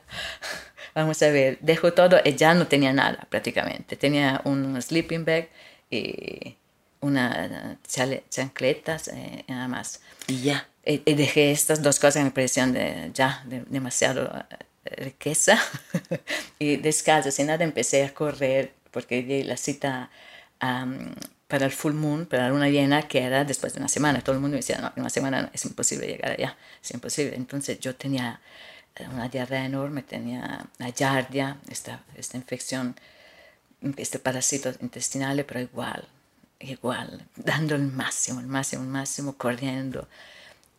Vamos 0.93 1.21
a 1.23 1.29
ver, 1.29 1.57
dejo 1.61 1.93
todo 1.93 2.19
y 2.23 2.35
ya 2.35 2.53
no 2.53 2.67
tenía 2.67 2.91
nada 2.91 3.25
prácticamente. 3.29 3.95
Tenía 3.95 4.41
un 4.43 4.81
sleeping 4.81 5.23
bag 5.23 5.49
y 5.89 6.57
una 7.01 7.77
chancletas 8.29 9.09
y 9.09 9.51
nada 9.51 9.67
más. 9.67 10.01
Y 10.27 10.41
ya. 10.41 10.67
Y, 10.83 10.97
dejé 11.13 11.51
estas 11.51 11.81
dos 11.81 11.99
cosas 11.99 12.15
que 12.15 12.23
me 12.23 12.31
parecían 12.31 12.73
de, 12.73 13.11
ya 13.13 13.43
de, 13.45 13.63
demasiado 13.67 14.31
eh, 14.85 14.95
riqueza. 15.03 15.59
y 16.59 16.77
descalzo, 16.77 17.31
sin 17.31 17.47
nada, 17.47 17.63
empecé 17.63 18.03
a 18.03 18.13
correr 18.13 18.73
porque 18.91 19.23
di 19.23 19.43
la 19.43 19.57
cita 19.57 20.09
um, 20.61 21.13
para 21.47 21.65
el 21.65 21.71
full 21.71 21.93
moon, 21.93 22.25
para 22.25 22.43
la 22.43 22.49
luna 22.49 22.69
llena, 22.69 23.07
que 23.07 23.19
era 23.19 23.43
después 23.43 23.73
de 23.73 23.79
una 23.79 23.89
semana. 23.89 24.21
Todo 24.21 24.35
el 24.35 24.41
mundo 24.41 24.55
me 24.55 24.61
decía, 24.61 24.79
no, 24.79 24.87
en 24.95 25.01
una 25.01 25.09
semana 25.09 25.49
es 25.53 25.65
imposible 25.65 26.07
llegar 26.07 26.31
allá, 26.31 26.57
es 26.81 26.91
imposible. 26.91 27.35
Entonces 27.35 27.79
yo 27.79 27.95
tenía 27.95 28.39
eh, 28.95 29.07
una 29.11 29.27
diarrea 29.29 29.65
enorme, 29.65 30.01
tenía 30.03 30.65
la 30.77 30.89
yardia, 30.89 31.57
esta, 31.69 32.03
esta 32.15 32.37
infección, 32.37 32.95
este 33.97 34.19
parásito 34.19 34.71
intestinal, 34.81 35.43
pero 35.45 35.59
igual, 35.59 36.07
igual, 36.63 37.27
dando 37.35 37.75
el 37.75 37.83
máximo, 37.83 38.39
el 38.39 38.47
máximo, 38.47 38.83
el 38.83 38.89
máximo, 38.89 39.33
corriendo, 39.37 40.07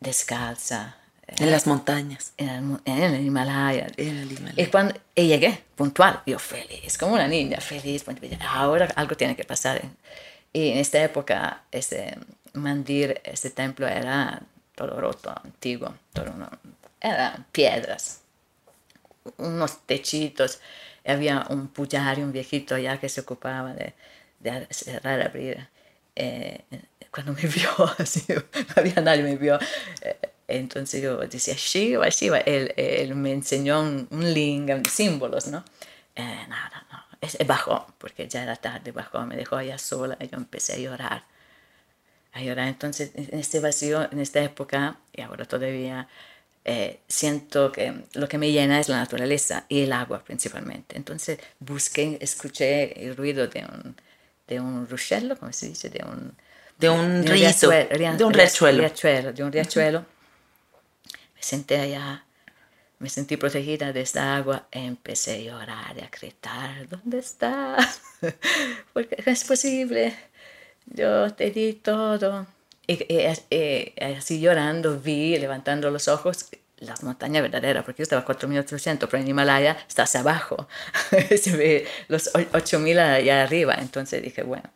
descalza, 0.01 0.97
en 1.39 1.51
las 1.51 1.67
montañas. 1.67 2.33
En 2.37 2.49
el, 2.49 2.81
en 2.85 3.15
el 3.15 3.25
Himalaya. 3.25 3.87
En 3.97 4.19
el 4.19 4.33
Himalaya. 4.33 4.63
Y 4.63 4.67
cuando 4.67 4.95
y 5.15 5.29
llegué, 5.29 5.63
puntual, 5.77 6.23
yo 6.27 6.39
feliz, 6.39 6.99
como 6.99 7.15
una 7.15 7.29
niña, 7.29 7.59
feliz. 7.61 8.05
Ahora 8.41 8.89
algo 8.97 9.17
tiene 9.17 9.37
que 9.37 9.45
pasar. 9.45 9.83
Y 10.53 10.71
en 10.71 10.79
esta 10.79 11.03
época, 11.03 11.63
este 11.71 12.19
mandir, 12.53 13.21
este 13.25 13.51
templo 13.51 13.87
era 13.87 14.43
todo 14.75 15.01
roto, 15.01 15.33
antiguo, 15.45 15.95
todo 16.13 16.33
uno, 16.35 16.51
eran 17.01 17.47
piedras, 17.53 18.21
unos 19.39 19.87
techitos. 19.87 20.61
Había 21.05 21.47
un 21.49 21.69
pujario, 21.69 22.25
un 22.25 22.33
viejito 22.33 22.75
allá 22.75 22.99
que 22.99 23.09
se 23.09 23.23
ocupaba 23.23 23.73
de, 23.73 23.95
de 24.43 24.67
cerrar, 24.71 25.21
abrir. 25.23 25.69
Eh, 26.15 26.61
cuando 27.11 27.33
me 27.33 27.43
vio, 27.43 27.71
así, 27.99 28.25
no 28.29 28.43
había 28.77 29.01
nadie, 29.01 29.23
me 29.23 29.37
vio. 29.37 29.59
Eh, 30.03 30.19
entonces 30.49 31.03
yo 31.03 31.19
decía 31.19 31.55
Shiva, 31.57 32.09
Shiva. 32.09 32.39
Él, 32.39 32.73
él 32.77 33.15
me 33.15 33.33
enseñó 33.33 33.81
un, 33.81 34.09
un 34.11 34.35
lingam, 34.35 34.85
símbolos, 34.85 35.47
¿no? 35.47 35.65
Eh, 36.17 36.47
nada, 36.49 36.87
no. 36.91 37.03
Bajó, 37.47 37.87
porque 37.99 38.29
ya 38.29 38.43
era 38.43 38.57
tarde, 38.57 38.91
bajó, 38.91 39.25
me 39.27 39.37
dejó 39.37 39.57
allá 39.57 39.79
sola 39.79 40.17
y 40.21 40.29
yo 40.29 40.37
empecé 40.37 40.75
a 40.75 40.79
llorar. 40.79 41.25
A 42.33 42.43
llorar. 42.43 42.69
Entonces, 42.69 43.13
en 43.15 43.39
este 43.39 43.61
vacío, 43.61 44.11
en 44.11 44.19
esta 44.19 44.43
época, 44.43 44.99
y 45.13 45.21
ahora 45.21 45.45
todavía, 45.45 46.09
eh, 46.65 47.01
siento 47.09 47.73
que 47.73 48.05
lo 48.15 48.29
que 48.29 48.39
me 48.39 48.53
llena 48.53 48.81
es 48.81 48.89
la 48.89 48.97
naturaleza 48.99 49.67
y 49.69 49.83
el 49.83 49.93
agua 49.93 50.25
principalmente. 50.25 50.97
Entonces, 50.97 51.39
busqué, 51.61 52.19
escuché 52.21 53.05
el 53.05 53.17
ruido 53.17 53.47
de 53.49 53.61
un, 53.65 53.97
de 54.53 54.61
un 54.61 54.89
ruscello, 54.89 55.37
¿cómo 55.39 55.53
se 55.53 55.69
dice? 55.69 55.89
De 55.89 56.05
un, 56.05 56.33
de 56.79 56.91
un, 56.91 57.23
de 57.23 57.31
un 57.31 57.37
riachuelo, 57.37 58.17
de 58.17 58.25
un 58.25 58.33
riachuelo. 58.33 58.79
riachuelo. 58.79 59.33
De 59.33 59.43
un 59.43 59.53
riachuelo 59.53 60.05
me 61.43 61.47
senté 61.47 61.77
allá, 61.81 62.25
me 63.01 63.09
sentí 63.09 63.37
protegida 63.37 63.93
de 63.93 64.03
esta 64.03 64.37
agua, 64.37 64.69
empecé 64.71 65.33
a 65.33 65.39
llorar 65.39 65.97
y 65.97 66.01
a 66.03 66.09
gritar, 66.09 66.89
¿dónde 66.89 67.19
estás? 67.19 68.01
Porque 68.93 69.21
no 69.27 69.33
es 69.33 69.43
posible, 69.43 70.15
yo 70.87 71.35
te 71.35 71.51
di 71.51 71.73
todo. 71.73 72.47
Y, 72.87 73.25
así 74.01 74.41
llorando 74.41 75.01
vi, 75.01 75.37
levantando 75.37 75.91
los 75.91 76.07
ojos, 76.07 76.47
la 76.83 76.95
montaña 77.03 77.41
verdadera, 77.41 77.85
porque 77.85 78.01
yo 78.01 78.03
estaba 78.03 78.23
a 78.23 78.27
4.800, 78.27 79.09
pero 79.11 79.23
en 79.23 79.29
Himalaya 79.29 79.77
está 79.89 80.03
hacia 80.03 80.21
abajo, 80.21 80.69
se 81.41 81.57
ve 81.57 81.87
los 82.09 82.33
8.000 82.35 82.99
allá 82.99 83.43
arriba, 83.43 83.77
entonces 83.79 84.23
dije, 84.23 84.43
bueno, 84.43 84.71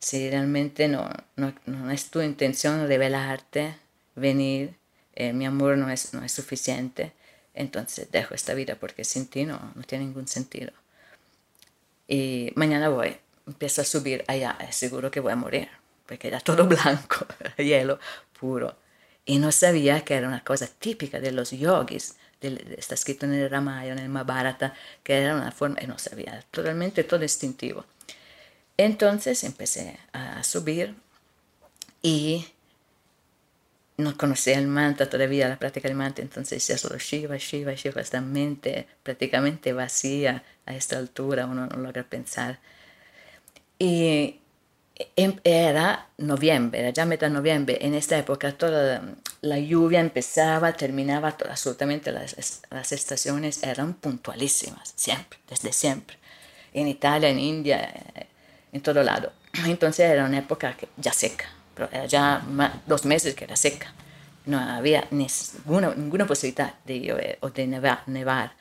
si 0.00 0.30
realmente 0.30 0.88
no, 0.88 1.10
no, 1.36 1.52
no 1.66 1.90
es 1.90 2.10
tu 2.10 2.20
intención 2.20 2.86
revelarte, 2.86 3.74
venir, 4.14 4.74
eh, 5.14 5.32
mi 5.32 5.46
amor 5.46 5.76
no 5.78 5.90
es, 5.90 6.14
no 6.14 6.24
es 6.24 6.32
suficiente, 6.32 7.12
entonces 7.54 8.10
dejo 8.10 8.34
esta 8.34 8.54
vida 8.54 8.76
porque 8.76 9.04
sin 9.04 9.26
ti 9.26 9.44
no, 9.44 9.72
no 9.74 9.82
tiene 9.82 10.04
ningún 10.04 10.28
sentido. 10.28 10.72
Y 12.06 12.52
mañana 12.54 12.88
voy, 12.88 13.16
empiezo 13.46 13.80
a 13.80 13.84
subir 13.84 14.24
allá, 14.28 14.56
seguro 14.70 15.10
que 15.10 15.20
voy 15.20 15.32
a 15.32 15.36
morir, 15.36 15.68
porque 16.06 16.28
era 16.28 16.40
todo 16.40 16.66
blanco, 16.68 17.26
hielo 17.56 17.98
puro. 18.38 18.76
Y 19.28 19.38
no 19.40 19.52
sabía 19.52 20.06
que 20.06 20.14
era 20.14 20.26
una 20.26 20.42
cosa 20.42 20.66
típica 20.66 21.20
de 21.20 21.32
los 21.32 21.50
yogis, 21.50 22.16
está 22.40 22.94
escrito 22.94 23.26
en 23.26 23.34
el 23.34 23.50
Ramayana, 23.50 24.00
en 24.00 24.06
el 24.06 24.08
Mahabharata, 24.08 24.72
que 25.02 25.18
era 25.18 25.36
una 25.36 25.52
forma, 25.52 25.78
no 25.86 25.98
sabía, 25.98 26.42
totalmente 26.50 27.04
todo 27.04 27.22
instintivo. 27.22 27.84
Entonces 28.78 29.44
empecé 29.44 29.98
a 30.14 30.42
subir 30.42 30.94
y 32.00 32.46
no 33.98 34.16
conocía 34.16 34.56
el 34.56 34.66
mantra 34.66 35.10
todavía, 35.10 35.46
la 35.46 35.58
práctica 35.58 35.88
del 35.88 35.98
mantra, 35.98 36.24
entonces 36.24 36.62
decía 36.62 36.78
solo 36.78 36.96
Shiva, 36.96 37.36
Shiva, 37.36 37.74
Shiva, 37.74 38.00
esta 38.00 38.22
mente 38.22 38.88
prácticamente 39.02 39.74
vacía 39.74 40.42
a 40.64 40.74
esta 40.74 40.96
altura, 40.96 41.44
uno 41.44 41.66
no 41.66 41.76
logra 41.76 42.02
pensar. 42.02 42.60
Y 43.78 44.40
era 45.44 46.08
noviembre, 46.18 46.80
era 46.80 46.90
ya 46.90 47.04
mitad 47.06 47.30
noviembre, 47.30 47.78
en 47.80 47.94
esta 47.94 48.18
época 48.18 48.52
toda 48.52 49.02
la 49.40 49.58
lluvia 49.58 50.00
empezaba, 50.00 50.72
terminaba, 50.72 51.36
absolutamente 51.48 52.10
las, 52.10 52.62
las 52.70 52.92
estaciones 52.92 53.62
eran 53.62 53.94
puntualísimas, 53.94 54.92
siempre, 54.96 55.38
desde 55.48 55.72
siempre, 55.72 56.16
en 56.72 56.88
Italia, 56.88 57.28
en 57.28 57.38
India, 57.38 57.94
eh, 58.14 58.26
en 58.72 58.80
todo 58.80 59.02
lado. 59.02 59.32
Entonces 59.66 60.10
era 60.10 60.24
una 60.24 60.38
época 60.38 60.76
ya 60.96 61.12
seca, 61.12 61.46
pero 61.74 61.88
era 61.92 62.06
ya 62.06 62.44
dos 62.86 63.04
meses 63.04 63.34
que 63.34 63.44
era 63.44 63.56
seca. 63.56 63.92
No 64.46 64.58
había 64.58 65.06
ninguna, 65.10 65.94
ninguna 65.94 66.26
posibilidad 66.26 66.74
de 66.86 67.00
llover 67.00 67.38
o 67.42 67.50
de 67.50 67.66
nevar. 67.66 68.02
nevar. 68.06 68.52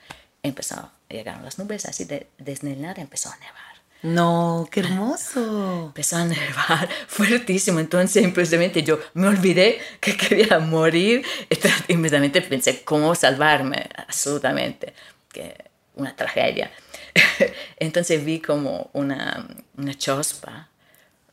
Empezó, 0.44 0.92
llegaron 1.10 1.44
las 1.44 1.58
nubes, 1.60 1.86
así 1.86 2.04
de, 2.04 2.28
desde 2.38 2.76
nada 2.76 3.02
empezó 3.02 3.30
a 3.30 3.38
nevar. 3.38 3.67
No, 4.04 4.68
qué 4.72 4.82
hermoso. 4.82 5.88
Empezó 5.88 6.18
a 6.18 6.26
nevar 6.26 6.90
fuertísimo, 7.08 7.80
entonces 7.80 8.24
simplemente 8.24 8.84
yo 8.84 9.00
me 9.14 9.28
olvidé 9.28 9.80
que 10.00 10.16
quería 10.16 10.60
morir 10.60 11.26
y 11.50 11.58
inmediatamente 11.94 12.42
pensé 12.42 12.84
cómo 12.84 13.16
salvarme, 13.16 13.90
absolutamente, 13.96 14.94
que 15.32 15.56
una 15.96 16.16
tragedia. 16.16 16.72
entonces 17.78 18.24
vi 18.24 18.40
como 18.40 18.90
una, 18.94 19.48
una 19.76 19.94
chospa 19.96 20.70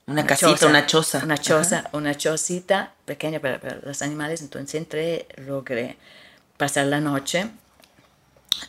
una, 0.06 0.26
casita, 0.26 0.66
una 0.66 0.86
choza. 0.86 1.22
Una 1.24 1.38
choza, 1.38 1.88
una 1.92 2.14
chocita 2.14 2.92
pequeña 3.06 3.40
para, 3.40 3.58
los 3.82 4.02
animales. 4.02 4.42
Entonces 4.42 4.74
entré, 4.74 5.26
logré 5.36 5.96
pasar 6.56 6.86
la 6.86 7.00
noche 7.00 7.48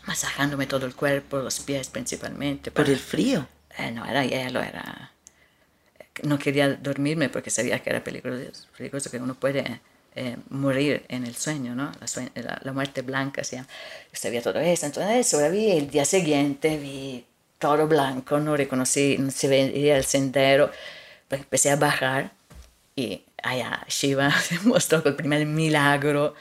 masajándome 0.08 0.65
todo 0.65 0.86
el 0.86 0.95
cuerpo, 0.95 1.39
los 1.39 1.60
pies 1.60 1.89
principalmente. 1.89 2.71
¿Por 2.71 2.89
el 2.89 2.99
frío? 2.99 3.47
Eh, 3.77 3.91
no, 3.91 4.05
era 4.05 4.25
hielo, 4.25 4.61
era... 4.61 5.11
No 6.23 6.39
quería 6.39 6.69
dormirme 6.75 7.29
porque 7.29 7.49
sabía 7.49 7.79
que 7.79 7.89
era 7.89 8.03
peligroso, 8.03 8.67
peligroso 8.77 9.11
que 9.11 9.17
uno 9.17 9.35
puede 9.35 9.81
eh, 10.15 10.38
morir 10.49 11.05
en 11.09 11.25
el 11.25 11.35
sueño, 11.35 11.75
¿no? 11.75 11.91
La, 12.63 12.71
muerte 12.71 13.01
blanca, 13.01 13.43
¿sí? 13.43 13.57
sabía 14.13 14.41
todo 14.41 14.59
eso. 14.59 14.85
Entonces 14.85 15.27
sobreviví 15.27 15.71
el 15.71 15.89
día 15.89 16.05
siguiente, 16.05 16.77
vi 16.77 17.25
todo 17.59 17.85
blanco, 17.88 18.39
no 18.39 18.55
reconocí, 18.55 19.17
no 19.17 19.29
se 19.29 19.49
veía 19.49 19.97
el 19.97 20.05
sendero. 20.05 20.71
Pues 21.27 21.41
empecé 21.41 21.71
a 21.71 21.75
bajar 21.75 22.31
y 22.95 23.23
allá 23.43 23.85
Shiva 23.89 24.33
mostró 24.63 25.03
el 25.05 25.15
primer 25.15 25.45
milagro, 25.45 26.33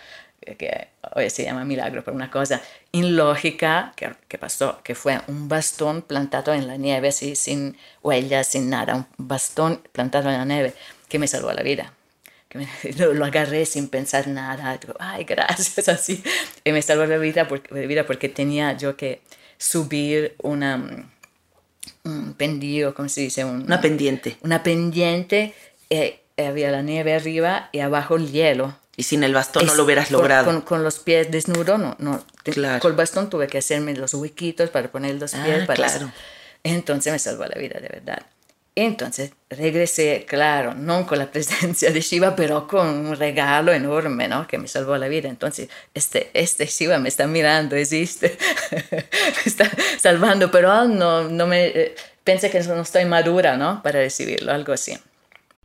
que 0.44 0.88
hoy 1.14 1.30
se 1.30 1.44
llama 1.44 1.64
milagro, 1.64 2.04
pero 2.04 2.14
una 2.14 2.30
cosa 2.30 2.60
ilógica 2.92 3.92
que, 3.96 4.10
que 4.28 4.38
pasó, 4.38 4.80
que 4.82 4.94
fue 4.94 5.20
un 5.28 5.48
bastón 5.48 6.02
plantado 6.02 6.52
en 6.52 6.66
la 6.66 6.76
nieve, 6.76 7.08
así, 7.08 7.34
sin 7.36 7.76
huellas, 8.02 8.48
sin 8.48 8.70
nada, 8.70 8.94
un 8.94 9.06
bastón 9.16 9.82
plantado 9.92 10.30
en 10.30 10.38
la 10.38 10.44
nieve 10.44 10.74
que 11.08 11.18
me 11.18 11.28
salvó 11.28 11.52
la 11.52 11.62
vida. 11.62 11.92
Que 12.48 12.58
me, 12.58 12.68
lo, 13.14 13.24
agarré 13.24 13.66
sin 13.66 13.88
pensar 13.88 14.28
nada, 14.28 14.76
digo, 14.78 14.94
ay, 14.98 15.24
gracias, 15.24 15.88
así. 15.88 16.22
Y 16.64 16.72
me 16.72 16.82
salvó 16.82 17.06
la 17.06 17.18
vida 17.18 17.48
porque, 17.48 17.74
la 17.74 17.86
vida 17.86 18.06
porque 18.06 18.28
tenía 18.28 18.76
yo 18.76 18.96
que 18.96 19.22
subir 19.58 20.34
una 20.42 21.06
un 22.04 22.34
pendido, 22.34 22.94
¿cómo 22.94 23.08
se 23.08 23.22
dice? 23.22 23.44
una 23.44 23.80
pendiente. 23.80 24.36
Una 24.42 24.62
pendiente, 24.62 25.54
eh, 25.90 26.20
había 26.36 26.70
la 26.70 26.82
nieve 26.82 27.14
arriba 27.14 27.68
y 27.72 27.80
abajo 27.80 28.16
el 28.16 28.30
hielo. 28.30 28.76
Y 28.96 29.02
sin 29.02 29.24
el 29.24 29.34
bastón 29.34 29.66
no 29.66 29.74
lo 29.74 29.84
hubieras 29.84 30.10
logrado. 30.10 30.64
Con, 30.64 30.84
los 30.84 31.00
pies 31.00 31.30
desnudos, 31.30 31.78
no. 31.78 31.96
no. 31.98 32.24
Claro. 32.44 32.80
Con 32.80 32.92
el 32.92 32.96
bastón 32.96 33.28
tuve 33.28 33.48
que 33.48 33.58
hacerme 33.58 33.94
los 33.94 34.14
huequitos 34.14 34.70
para 34.70 34.88
poner 34.88 35.16
los 35.16 35.32
pies. 35.32 35.62
Ah, 35.62 35.66
para 35.66 35.74
claro. 35.74 36.12
Entonces 36.62 37.12
me 37.12 37.18
salvó 37.18 37.44
la 37.44 37.58
vida, 37.58 37.80
de 37.80 37.88
verdad. 37.88 38.24
Entonces 38.76 39.30
regresé, 39.50 40.24
claro, 40.26 40.74
no 40.74 41.06
con 41.06 41.18
la 41.18 41.26
presencia 41.30 41.90
de 41.90 42.00
Shiva, 42.00 42.34
pero 42.34 42.66
con 42.66 42.88
un 42.88 43.16
regalo 43.16 43.72
enorme, 43.72 44.26
¿no? 44.28 44.46
Que 44.46 44.58
me 44.58 44.66
salvó 44.66 44.96
la 44.96 45.08
vida. 45.08 45.28
Entonces, 45.28 45.68
este, 45.92 46.30
este 46.34 46.66
Shiva 46.66 46.98
me 46.98 47.08
está 47.08 47.26
mirando, 47.26 47.76
existe, 47.76 48.36
me 48.90 49.04
está 49.44 49.70
salvando, 50.00 50.50
pero 50.50 50.86
no, 50.86 51.28
no 51.28 51.46
me, 51.46 51.66
eh, 51.66 51.94
pensé 52.24 52.50
que 52.50 52.60
no 52.60 52.82
estoy 52.82 53.04
madura, 53.04 53.56
¿no? 53.56 53.82
Para 53.82 54.00
recibirlo, 54.00 54.52
algo 54.52 54.72
así. 54.72 54.98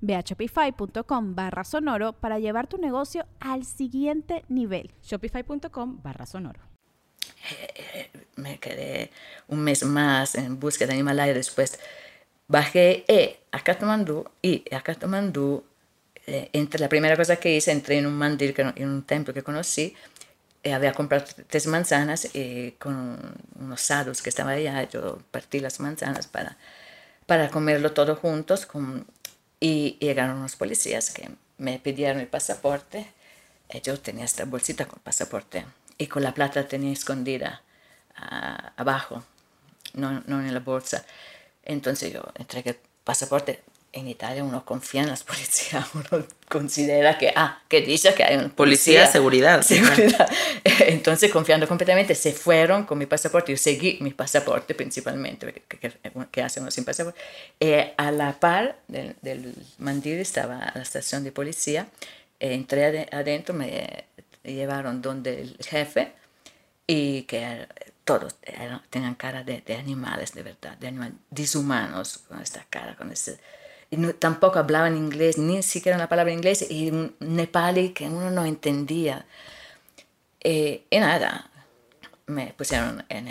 Ve 0.00 0.16
a 0.16 0.20
shopify.com 0.20 1.34
barra 1.34 1.64
sonoro 1.64 2.12
para 2.12 2.38
llevar 2.38 2.66
tu 2.66 2.78
negocio 2.78 3.26
al 3.40 3.64
siguiente 3.64 4.44
nivel. 4.48 4.90
Shopify.com 5.02 6.00
barra 6.02 6.26
sonoro. 6.26 6.60
Me 8.36 8.58
quedé 8.58 9.10
un 9.48 9.60
mes 9.60 9.82
más 9.84 10.34
en 10.34 10.58
búsqueda 10.58 10.92
de 10.92 10.98
Himalaya. 10.98 11.34
Después 11.34 11.78
bajé 12.48 13.04
eh, 13.08 13.40
a 13.52 13.60
Kathmandu 13.60 14.24
y 14.42 14.64
a 14.74 14.80
Kathmandu, 14.80 15.64
eh, 16.26 16.50
entre 16.52 16.80
la 16.80 16.88
primera 16.88 17.16
cosa 17.16 17.36
que 17.36 17.56
hice, 17.56 17.72
entré 17.72 17.98
en 17.98 18.06
un 18.06 18.14
mandir, 18.14 18.54
en 18.58 18.88
un 18.88 19.02
templo 19.02 19.32
que 19.32 19.42
conocí, 19.42 19.94
eh, 20.62 20.74
había 20.74 20.92
comprado 20.92 21.24
tres 21.48 21.66
manzanas 21.66 22.34
y 22.34 22.72
con 22.72 23.18
unos 23.58 23.80
sadhus 23.80 24.20
que 24.20 24.28
estaban 24.28 24.54
allá, 24.54 24.88
yo 24.88 25.18
partí 25.30 25.58
las 25.60 25.80
manzanas 25.80 26.26
para, 26.26 26.58
para 27.26 27.48
comerlo 27.48 27.92
todo 27.92 28.14
juntos 28.16 28.66
con 28.66 29.06
y 29.60 29.98
llegaron 30.00 30.38
unos 30.38 30.56
policías 30.56 31.10
que 31.10 31.30
me 31.58 31.78
pidieron 31.78 32.20
el 32.20 32.26
pasaporte. 32.26 33.12
Eh, 33.68 33.80
yo 33.82 34.00
tenía 34.00 34.24
esta 34.24 34.46
bolsita 34.46 34.86
con 34.86 34.98
pasaporte 35.00 35.64
y 35.98 36.06
con 36.06 36.22
la 36.22 36.34
plata 36.34 36.66
tenía 36.66 36.92
escondida 36.92 37.62
ah, 38.16 38.72
abajo, 38.76 39.22
no, 39.92 40.22
no 40.26 40.40
en 40.40 40.52
la 40.52 40.60
bolsa. 40.60 41.04
Entonces 41.62 42.12
yo 42.12 42.22
entregué 42.36 42.70
el 42.70 42.78
pasaporte, 43.04 43.62
en 43.92 44.06
Italia 44.08 44.44
uno 44.44 44.64
confía 44.64 45.02
en 45.02 45.08
las 45.08 45.22
policías, 45.30 45.84
uno 45.94 46.26
considera 46.48 47.18
que, 47.18 47.32
ah, 47.34 47.62
que 47.68 47.80
dice 47.80 48.14
que 48.14 48.22
hay 48.24 48.36
un 48.36 48.50
Policía, 48.50 49.06
seguridad. 49.06 49.62
seguridad. 49.66 50.28
Entonces, 50.64 51.30
confiando 51.32 51.66
completamente, 51.66 52.14
se 52.14 52.32
fueron 52.32 52.84
con 52.84 52.98
mi 52.98 53.06
pasaporte. 53.06 53.52
Yo 53.52 53.58
seguí 53.58 53.98
mi 54.00 54.10
pasaporte 54.12 54.74
principalmente, 54.74 55.52
que, 55.52 55.78
que, 55.78 55.92
que 56.30 56.42
hace 56.42 56.60
uno 56.60 56.70
sin 56.70 56.84
pasaporte. 56.84 57.20
Eh, 57.60 57.94
a 57.96 58.10
la 58.12 58.38
par 58.38 58.78
del, 58.88 59.16
del 59.22 59.54
Mandiri 59.78 60.20
estaba 60.20 60.72
la 60.74 60.82
estación 60.82 61.24
de 61.24 61.32
policía. 61.32 61.88
Eh, 62.38 62.54
entré 62.54 62.84
ade- 62.86 63.08
adentro, 63.12 63.54
me 63.54 64.04
llevaron 64.44 65.02
donde 65.02 65.40
el 65.42 65.56
jefe 65.66 66.12
y 66.86 67.22
que 67.22 67.66
todos 68.04 68.34
eran- 68.42 68.82
tenían 68.90 69.14
cara 69.14 69.44
de, 69.44 69.60
de 69.60 69.76
animales, 69.76 70.32
de 70.32 70.42
verdad, 70.42 70.76
de 70.78 70.88
animales 70.88 71.14
dishumanos, 71.30 72.18
con 72.28 72.40
esta 72.40 72.64
cara, 72.70 72.96
con 72.96 73.10
ese... 73.12 73.38
No- 73.90 74.14
tampoco 74.14 74.58
hablaban 74.58 74.96
inglés, 74.96 75.36
ni 75.38 75.62
siquiera 75.62 75.96
una 75.96 76.08
palabra 76.08 76.32
inglés, 76.32 76.66
y 76.70 76.90
un 76.90 77.14
nepali 77.20 77.90
que 77.90 78.06
uno 78.06 78.30
no 78.30 78.44
entendía. 78.44 79.26
Eh, 80.40 80.84
y 80.90 80.98
nada, 80.98 81.50
me 82.30 82.54
pusieron 82.56 83.04
en, 83.08 83.26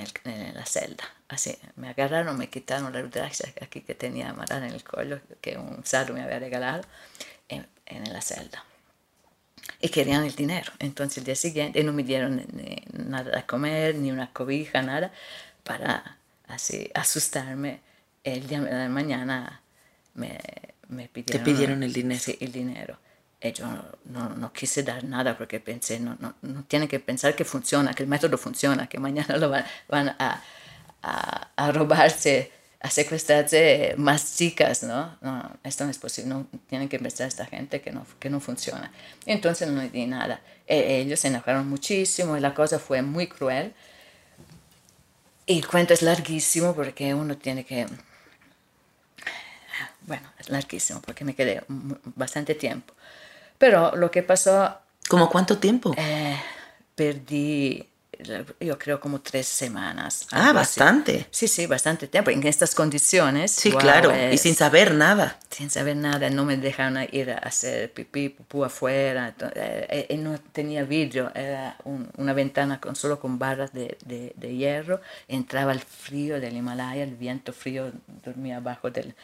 la 0.54 0.66
celda. 0.66 1.04
Así, 1.28 1.58
me 1.76 1.90
agarraron, 1.90 2.38
me 2.38 2.50
quitaron 2.50 2.92
la 2.92 3.02
rudraja 3.02 3.46
aquí 3.62 3.82
que 3.82 3.96
tenía 3.96 4.30
amarrada 4.30 4.68
en 4.68 4.74
el 4.74 4.84
cuello, 4.84 5.20
que 5.42 5.58
un 5.58 5.86
sadhu 5.86 6.14
me 6.14 6.22
había 6.22 6.40
regalado, 6.40 6.84
en, 7.48 7.68
la 8.12 8.22
celda. 8.22 8.64
Y 9.82 9.90
querían 9.90 10.24
el 10.24 10.36
dinero. 10.36 10.72
Entonces 10.80 11.20
el 11.20 11.24
día 11.26 11.36
siguiente 11.36 11.84
no 11.84 11.94
me 11.94 12.04
dieron 12.04 12.46
nada 12.94 13.32
de 13.36 13.46
comer, 13.46 13.96
ni 13.96 14.12
una 14.12 14.32
cobija, 14.32 14.82
nada, 14.82 15.12
para 15.64 16.18
así 16.48 16.92
asustarme. 16.94 17.82
El 18.24 18.48
día 18.48 18.62
de 18.62 18.90
mañana 18.90 19.59
me, 20.20 20.38
me 20.90 21.08
pidieron, 21.08 21.44
pidieron 21.44 21.84
el 21.84 21.94
dinero. 21.94 22.20
Sí, 22.20 22.38
el 22.40 22.52
dinero. 22.52 22.98
Y 23.42 23.52
yo 23.54 23.66
no, 24.06 24.30
no 24.36 24.52
quise 24.52 24.84
dar 24.84 25.04
nada 25.04 25.38
porque 25.38 25.60
pensé, 25.60 26.00
no, 26.00 26.18
no, 26.20 26.36
no 26.42 26.64
tienen 26.66 26.90
que 26.90 27.00
pensar 27.00 27.36
que 27.36 27.46
funciona, 27.46 27.94
que 27.94 28.04
el 28.04 28.10
método 28.10 28.38
funciona, 28.38 28.88
que 28.88 29.00
mañana 29.00 29.38
lo 29.38 29.50
van, 29.50 29.66
van 29.88 30.10
a, 30.20 30.44
a, 31.02 31.50
a 31.56 31.72
robarse, 31.72 32.52
a 32.82 32.90
secuestrarse 32.90 33.96
más 33.98 34.36
chicas, 34.38 34.84
¿no? 34.84 35.18
No, 35.22 35.58
esto 35.64 35.86
no 35.86 35.92
es 35.92 35.98
posible, 35.98 36.30
no 36.30 36.48
tienen 36.68 36.90
que 36.90 37.00
pensar 37.00 37.28
esta 37.28 37.46
gente 37.46 37.80
que 37.82 37.92
no, 37.92 38.06
que 38.20 38.30
no 38.30 38.40
funciona. 38.42 38.92
Entonces 39.26 39.70
no 39.70 39.82
di 39.82 40.06
nada. 40.06 40.42
E- 40.68 41.00
ellos 41.00 41.22
se 41.22 41.30
enojaron 41.30 41.68
muchísimo 41.70 42.36
y 42.36 42.42
la 42.42 42.54
cosa 42.54 42.78
fue 42.78 43.02
muy 43.02 43.28
cruel. 43.28 43.74
Y 45.46 45.60
el 45.60 45.68
cuento 45.68 45.94
es 45.94 46.02
larguísimo 46.02 46.76
porque 46.76 47.14
uno 47.14 47.38
tiene 47.38 47.64
que... 47.66 47.88
Bueno, 50.10 50.28
es 50.38 50.50
larguísimo 50.50 51.02
porque 51.02 51.24
me 51.24 51.34
quedé 51.36 51.64
bastante 52.16 52.54
tiempo. 52.56 52.94
Pero 53.58 53.96
lo 53.96 54.10
que 54.12 54.24
pasó, 54.24 54.76
¿Cómo 55.08 55.30
cuánto 55.30 55.58
tiempo? 55.60 55.94
eh, 55.98 56.38
perdí, 56.96 57.88
yo 58.60 58.78
creo 58.78 59.00
como 59.00 59.22
tres 59.22 59.48
semanas. 59.48 60.28
ah, 60.32 60.48
algo 60.50 60.60
así. 60.60 60.80
bastante. 60.80 61.28
Sí, 61.32 61.48
sí, 61.48 61.66
bastante 61.68 62.08
tiempo. 62.08 62.32
En 62.32 62.46
estas 62.46 62.76
condiciones. 62.76 63.52
Sí, 63.52 63.70
wow, 63.72 63.80
claro. 63.80 64.12
Y 64.12 64.34
es- 64.36 64.42
sin 64.42 64.56
saber 64.56 64.94
nada. 64.94 65.38
sin 65.50 65.70
saber 65.70 65.96
nada, 65.96 66.30
no 66.30 66.44
me 66.46 66.58
dejaron 66.58 66.98
ir 67.12 67.32
a 67.32 67.38
hacer 67.38 67.92
pipí, 67.94 68.30
pupú 68.30 68.64
afuera, 68.66 69.34
to- 69.38 69.48
eh, 69.56 70.08
eh, 70.10 70.18
no 70.18 70.38
tenía 70.40 70.84
vidrio, 70.84 71.32
era 71.36 71.76
un- 71.86 72.10
una 72.18 72.34
ventana 72.34 72.80
con, 72.82 72.96
solo 72.96 73.20
con 73.20 73.40
barras 73.40 73.72
de, 73.74 73.98
de- 74.06 74.34
de 74.36 74.56
hierro, 74.56 75.02
entraba 75.28 75.72
el 75.72 75.80
frío 75.80 76.40
del 76.40 76.56
Himalaya, 76.58 77.04
el 77.04 77.16
viento 77.16 77.52
frío 77.54 77.92
dormía 78.26 78.58
abajo 78.58 78.90
del, 78.92 79.16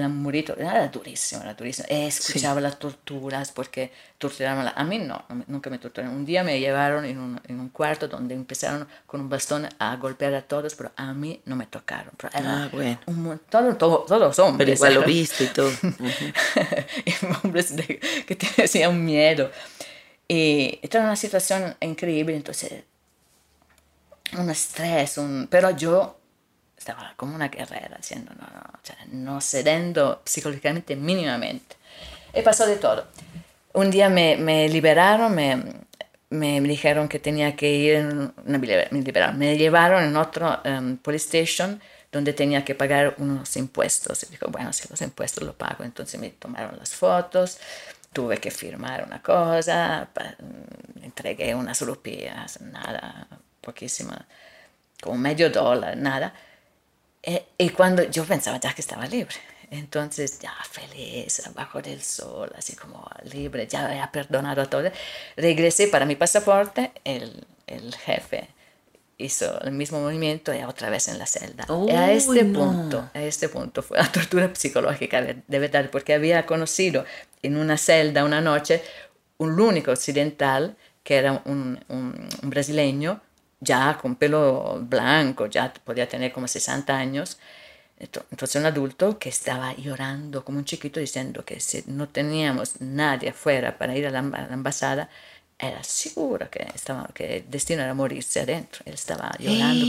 del 0.00 0.08
murito, 0.08 0.56
era 0.56 0.88
durísimo, 0.88 1.42
era 1.42 1.54
durísimo. 1.54 1.86
Escuchaba 1.90 2.60
las 2.60 2.78
torturas 2.78 3.52
porque 3.52 3.92
torturaban, 4.18 4.72
a, 4.74 4.84
mí 4.84 4.98
no, 4.98 5.24
nunca 5.46 5.68
me 5.70 5.78
torturaron. 5.78 6.14
Un 6.16 6.24
día 6.24 6.42
me 6.44 6.58
llevaron 6.60 7.04
en 7.04 7.18
un, 7.18 7.40
en 7.48 7.60
un 7.60 7.68
cuarto 7.70 8.08
donde 8.08 8.34
empezaron 8.34 8.86
con 9.06 9.20
un 9.20 9.28
bastón 9.28 9.68
a 9.78 9.96
golpear 9.96 10.34
a 10.34 10.42
todos, 10.42 10.74
pero 10.74 10.92
a 10.96 11.12
mí 11.12 11.40
no 11.44 11.56
me 11.56 11.66
tocaron. 11.66 12.12
Pero 12.16 12.30
Ah, 12.34 12.68
bueno. 12.72 12.98
un 13.06 13.40
todo- 13.50 13.76
todo- 13.76 14.04
todos 14.06 14.20
los 14.20 14.38
hombres. 14.38 14.66
Pero 14.80 14.90
igual 14.92 14.94
lo 14.94 15.06
viste 15.06 15.44
y 15.44 15.46
todo. 15.48 15.70
Hombres 17.44 17.76
de- 17.76 17.98
que 18.26 18.36
tenían 18.36 19.04
miedo. 19.04 19.50
Y 20.28 20.78
era 20.82 21.00
una 21.00 21.16
situación 21.16 21.76
increíble, 21.80 22.34
entonces, 22.36 22.84
un 24.38 24.48
estrés, 24.50 25.18
un, 25.18 25.46
pero 25.50 25.70
yo 25.76 26.18
estaba 26.82 27.14
como 27.16 27.34
una 27.34 27.48
guerrera, 27.48 27.96
diciendo, 27.96 28.32
no, 28.38 28.42
no, 28.46 28.60
o 28.74 28.78
sea, 28.82 28.96
no 29.12 29.40
cediendo 29.40 30.20
psicológicamente 30.24 30.96
mínimamente. 30.96 31.76
Y 32.34 32.42
pasó 32.42 32.66
de 32.66 32.76
todo. 32.76 33.06
Un 33.74 33.90
día 33.90 34.08
me, 34.08 34.36
me 34.36 34.68
liberaron, 34.68 35.34
me, 35.34 35.62
me 36.30 36.60
dijeron 36.60 37.08
que 37.08 37.18
tenía 37.18 37.54
que 37.56 37.70
ir, 37.72 38.02
no 38.04 38.32
me 38.44 38.58
liber- 38.66 38.90
me 38.90 39.00
liberaron, 39.02 39.38
me 39.38 39.56
llevaron 39.56 40.02
en 40.02 40.16
otro 40.16 40.60
em, 40.64 40.96
police 40.98 41.26
station 41.26 41.80
donde 42.10 42.32
tenía 42.34 42.64
que 42.64 42.74
pagar 42.74 43.14
unos 43.18 43.56
impuestos. 43.56 44.24
Y 44.24 44.26
dijo, 44.32 44.46
bueno, 44.50 44.72
si 44.72 44.88
los 44.88 45.00
impuestos 45.00 45.44
lo 45.44 45.54
pago. 45.54 45.84
Entonces 45.84 46.20
me 46.20 46.30
tomaron 46.30 46.76
las 46.78 46.90
fotos, 46.94 47.58
tuve 48.12 48.36
que 48.38 48.50
firmar 48.50 49.04
una 49.06 49.22
cosa, 49.22 50.08
pa- 50.12 50.34
mm, 50.38 51.04
entregué 51.04 51.54
unas 51.54 51.80
rupias, 51.80 52.60
nada, 52.60 53.26
poquísima, 53.60 54.26
como 55.00 55.16
medio 55.18 55.48
dólar, 55.50 55.96
nada. 55.96 56.34
Eh, 57.22 57.44
y 57.58 57.68
cuando 57.70 58.02
yo 58.04 58.24
pensaba 58.24 58.58
ya 58.58 58.72
que 58.74 58.80
estaba 58.80 59.06
libre, 59.06 59.34
entonces 59.70 60.38
ya 60.40 60.52
feliz, 60.70 61.46
abajo 61.46 61.80
del 61.80 62.02
sol, 62.02 62.50
así 62.56 62.74
como 62.76 63.08
libre, 63.32 63.66
ya 63.66 63.86
había 63.86 64.10
perdonado 64.10 64.62
a 64.62 64.66
todo, 64.66 64.90
regresé 65.36 65.88
para 65.88 66.04
mi 66.04 66.16
pasaporte, 66.16 66.90
el, 67.04 67.46
el 67.66 67.94
jefe 67.94 68.48
hizo 69.18 69.60
el 69.62 69.70
mismo 69.72 70.00
movimiento 70.00 70.52
y 70.52 70.62
otra 70.64 70.90
vez 70.90 71.06
en 71.06 71.18
la 71.18 71.26
celda. 71.26 71.64
y 71.88 71.90
a 71.92 72.10
este 72.12 72.42
no. 72.42 72.58
punto, 72.58 73.10
a 73.14 73.22
este 73.22 73.48
punto 73.48 73.82
fue 73.82 73.98
la 73.98 74.10
tortura 74.10 74.50
psicológica 74.52 75.22
de 75.22 75.58
verdad, 75.60 75.88
porque 75.90 76.14
había 76.14 76.44
conocido 76.44 77.04
en 77.42 77.56
una 77.56 77.78
celda 77.78 78.24
una 78.24 78.40
noche 78.40 78.82
un 79.38 79.58
único 79.60 79.92
occidental 79.92 80.76
que 81.04 81.16
era 81.16 81.40
un, 81.44 81.78
un- 81.88 82.28
un 82.42 82.50
brasileño, 82.50 83.20
ya 83.62 83.96
con 84.00 84.16
pelo 84.16 84.78
blanco, 84.82 85.46
ya 85.46 85.72
podía 85.72 86.08
tener 86.08 86.32
como 86.32 86.46
60 86.48 86.96
años, 86.96 87.38
Ento- 88.00 88.24
entonces 88.32 88.56
un 88.60 88.66
adulto 88.66 89.16
que 89.18 89.28
estaba 89.28 89.74
llorando 89.76 90.44
como 90.44 90.58
un 90.58 90.64
chiquito 90.64 90.98
diciendo 90.98 91.44
que 91.44 91.60
si 91.60 91.84
no 91.86 92.08
teníamos 92.08 92.80
nadie 92.80 93.28
afuera 93.30 93.78
para 93.78 93.94
ir 93.96 94.06
a 94.08 94.10
la, 94.10 94.18
a 94.18 94.46
la 94.48 94.54
embajada, 94.54 95.08
era 95.56 95.84
seguro 95.84 96.50
que, 96.50 96.66
estaba, 96.74 97.08
que 97.14 97.36
el 97.36 97.44
destino 97.48 97.82
era 97.84 97.94
morirse 97.94 98.40
adentro. 98.40 98.82
Él 98.86 98.94
estaba 98.94 99.30
llorando. 99.38 99.86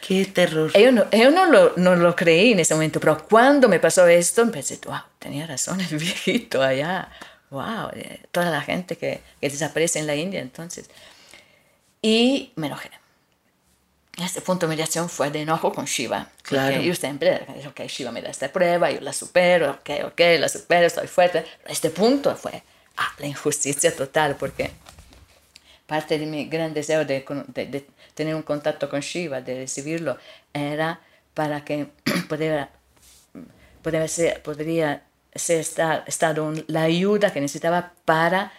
Qué 0.00 0.26
terror. 0.26 0.70
Io, 0.78 0.92
no, 0.92 1.06
io 1.10 1.30
non, 1.32 1.50
lo, 1.50 1.72
non 1.76 1.98
lo 1.98 2.14
creí 2.14 2.52
en 2.52 2.60
ese 2.60 2.74
momento, 2.74 3.00
pero 3.00 3.26
cuando 3.26 3.68
me 3.68 3.80
pasó 3.80 4.06
esto, 4.06 4.48
pensé, 4.52 4.78
wow, 4.86 5.00
tenía 5.18 5.44
razón 5.48 5.80
el 5.80 5.98
viejito 5.98 6.62
allá. 6.62 7.08
Wow, 7.50 7.90
eh, 7.94 8.20
toda 8.30 8.50
la 8.50 8.60
gente 8.60 8.94
que, 8.96 9.20
que 9.40 9.50
desaparece 9.50 9.98
en 9.98 10.06
la 10.06 10.14
India 10.14 10.40
entonces. 10.40 10.88
Y 12.02 12.52
me 12.56 12.68
enojé. 12.68 12.90
Este 14.16 14.40
punto 14.40 14.66
mi 14.66 14.76
reacción 14.76 15.10
fue 15.10 15.30
de 15.30 15.42
enojo 15.42 15.72
con 15.74 15.84
Shiva. 15.84 16.30
Claro. 16.42 16.80
Yo 16.80 16.94
siempre, 16.94 17.46
ok, 17.68 17.80
Shiva 17.82 18.10
me 18.12 18.22
da 18.22 18.30
esta 18.30 18.50
prueba, 18.50 18.90
yo 18.90 19.00
la 19.00 19.12
supero, 19.12 19.72
ok, 19.72 19.90
ok, 20.06 20.20
la 20.38 20.48
supero, 20.48 20.86
estoy 20.86 21.06
fuerte. 21.06 21.44
Pero 21.62 21.72
este 21.72 21.90
punto 21.90 22.34
fue 22.34 22.62
ah, 22.96 23.12
la 23.18 23.26
injusticia 23.26 23.94
total, 23.94 24.36
porque 24.36 24.70
parte 25.86 26.18
de 26.18 26.24
mi 26.26 26.46
gran 26.46 26.72
deseo 26.72 27.04
de, 27.04 27.24
de- 27.48 27.66
de 27.66 27.86
tener 28.14 28.34
un 28.34 28.42
contacto 28.42 28.88
con 28.88 29.00
Shiva, 29.00 29.42
de 29.42 29.54
recibirlo, 29.60 30.16
era 30.54 31.00
para 31.34 31.62
que 31.62 31.88
pudiera, 32.28 32.70
podría 33.82 34.08
ser, 34.08 34.42
podría 34.42 35.02
ser 35.34 35.60
esta- 35.60 36.04
estado 36.06 36.44
un- 36.44 36.64
la 36.68 36.84
ayuda 36.84 37.34
que 37.34 37.40
necesitaba 37.42 37.92
para 38.06 38.50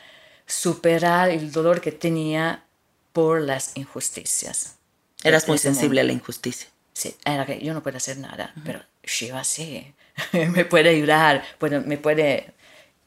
superar 0.46 1.30
el 1.30 1.52
dolor 1.52 1.82
que 1.82 1.92
tenía 1.92 2.64
por 3.12 3.42
las 3.42 3.76
injusticias. 3.76 4.76
Eras 5.24 5.48
muy 5.48 5.58
sensible 5.58 6.02
a 6.02 6.04
mundo. 6.04 6.14
la 6.14 6.20
injusticia. 6.20 6.70
Sí, 6.94 7.16
era 7.26 7.46
que 7.46 7.60
yo 7.60 7.74
no 7.74 7.84
puedo 7.84 7.98
hacer 7.98 8.18
nada, 8.18 8.54
pero 8.66 8.82
Shiva 9.04 9.44
sí, 9.44 9.94
me 10.34 10.66
puede 10.66 10.90
ayudar, 10.90 11.44
puede- 11.60 11.80
me 11.82 11.98
puede 11.98 12.54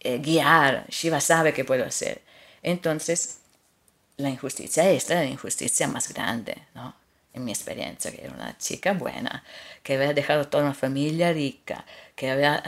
eh, 0.00 0.18
guiar, 0.18 0.86
Shiva 0.88 1.20
sabe 1.20 1.52
qué 1.52 1.64
puedo 1.64 1.84
hacer. 1.84 2.22
Entonces, 2.62 3.38
la 4.16 4.30
injusticia, 4.30 4.88
esta 4.90 5.14
era 5.14 5.22
la 5.24 5.30
injusticia 5.30 5.88
más 5.88 6.12
grande, 6.12 6.56
¿no? 6.74 6.94
En 7.32 7.44
mi 7.44 7.52
experiencia, 7.52 8.11
que 8.11 8.24
era 8.24 8.34
una 8.34 8.58
chica 8.58 8.92
buena, 8.92 9.44
que 9.82 9.94
había 9.94 10.12
dejado 10.12 10.48
toda 10.48 10.64
una 10.64 10.74
familia 10.74 11.32
rica, 11.32 11.86
que 12.20 12.30
había, 12.30 12.62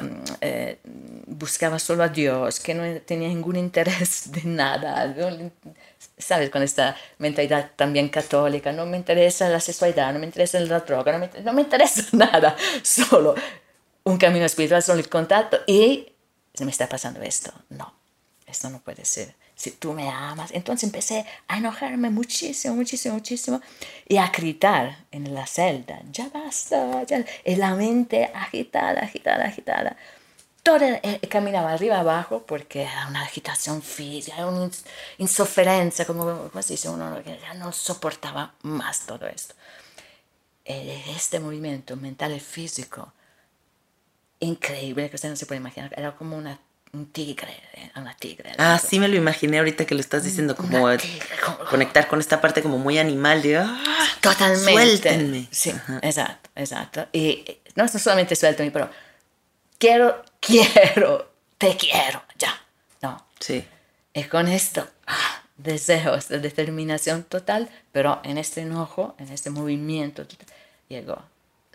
um, 0.00 0.24
eh, 0.40 0.78
buscaba 1.26 1.78
solo 1.78 2.04
a 2.04 2.08
Dios, 2.08 2.58
que 2.58 2.72
no 2.72 3.02
tenía 3.02 3.28
ningún 3.28 3.56
interés 3.56 4.32
de 4.32 4.44
nada. 4.44 5.14
¿sabes? 6.16 6.48
Con 6.48 6.62
esta 6.62 6.96
mentalidad 7.18 7.72
también 7.76 8.08
católica, 8.08 8.72
no 8.72 8.86
me 8.86 8.96
interesa 8.96 9.50
la 9.50 9.60
sexualidad, 9.60 10.14
no 10.14 10.20
me 10.20 10.24
interesa 10.24 10.58
la 10.60 10.80
droga, 10.80 11.12
no 11.12 11.18
me, 11.18 11.30
no 11.42 11.52
me 11.52 11.60
interesa 11.60 12.02
nada, 12.12 12.56
solo 12.82 13.34
un 14.04 14.16
camino 14.16 14.46
espiritual, 14.46 14.82
solo 14.82 15.00
el 15.00 15.10
contacto 15.10 15.58
y 15.66 16.10
me 16.58 16.70
está 16.70 16.88
pasando 16.88 17.20
esto. 17.20 17.52
No, 17.68 17.92
esto 18.46 18.70
no 18.70 18.80
puede 18.80 19.04
ser. 19.04 19.34
Si 19.58 19.72
tú 19.72 19.92
me 19.92 20.08
amas. 20.08 20.52
Entonces 20.52 20.84
empecé 20.84 21.26
a 21.48 21.58
enojarme 21.58 22.10
muchísimo, 22.10 22.76
muchísimo, 22.76 23.14
muchísimo 23.14 23.60
y 24.06 24.16
a 24.18 24.28
gritar 24.28 24.98
en 25.10 25.34
la 25.34 25.48
celda, 25.48 26.00
ya 26.12 26.28
basta, 26.28 27.02
ya. 27.02 27.24
Y 27.44 27.56
la 27.56 27.74
mente 27.74 28.30
agitada, 28.32 29.00
agitada, 29.00 29.46
agitada. 29.46 29.96
Toda, 30.62 31.00
eh, 31.02 31.18
caminaba 31.28 31.72
arriba 31.72 31.98
abajo 31.98 32.44
porque 32.46 32.82
era 32.82 33.08
una 33.08 33.22
agitación 33.22 33.82
física, 33.82 34.36
era 34.36 34.46
una 34.46 34.70
insofferencia, 35.18 36.06
como, 36.06 36.50
como 36.50 36.62
se 36.62 36.74
dice 36.74 36.88
uno, 36.88 37.20
ya 37.24 37.54
no 37.54 37.72
soportaba 37.72 38.54
más 38.62 39.06
todo 39.06 39.26
esto. 39.26 39.54
Este 40.64 41.40
movimiento 41.40 41.96
mental 41.96 42.32
y 42.36 42.40
físico 42.40 43.12
increíble 44.38 45.10
que 45.10 45.16
usted 45.16 45.30
no 45.30 45.36
se 45.36 45.46
puede 45.46 45.60
imaginar. 45.60 45.92
Era 45.96 46.14
como 46.14 46.36
una, 46.36 46.60
un 46.92 47.06
tigre, 47.12 47.54
eh, 47.74 47.90
una 47.96 48.14
tigre. 48.16 48.52
Ah, 48.58 48.78
sí 48.78 48.98
me 48.98 49.08
lo 49.08 49.16
imaginé 49.16 49.58
ahorita 49.58 49.84
que 49.84 49.94
lo 49.94 50.00
estás 50.00 50.24
diciendo, 50.24 50.56
como, 50.56 50.86
conectar 51.70 52.08
con 52.08 52.20
esta 52.20 52.40
parte 52.40 52.62
como 52.62 52.78
muy 52.78 52.98
animal 52.98 53.42
de... 53.42 53.58
¡Ah, 53.58 53.78
Totalmente. 54.20 54.72
Suéltenme. 54.72 55.48
Sí, 55.50 55.72
exacto, 56.02 56.50
exacto. 56.54 57.06
Y 57.12 57.44
no 57.74 57.84
es 57.84 57.92
solamente 57.92 58.36
suéltame, 58.36 58.70
pero 58.70 58.90
quiero, 59.78 60.22
quiero, 60.40 61.30
te 61.58 61.76
quiero, 61.76 62.22
ya. 62.38 62.58
No. 63.02 63.26
Sí. 63.40 63.64
Y 64.14 64.24
con 64.24 64.48
esto, 64.48 64.88
ah, 65.06 65.42
deseos 65.56 66.28
de 66.28 66.40
determinación 66.40 67.24
total, 67.24 67.68
pero 67.92 68.20
en 68.24 68.38
este 68.38 68.62
enojo, 68.62 69.14
en 69.18 69.32
este 69.32 69.50
movimiento, 69.50 70.26
llegó 70.88 71.22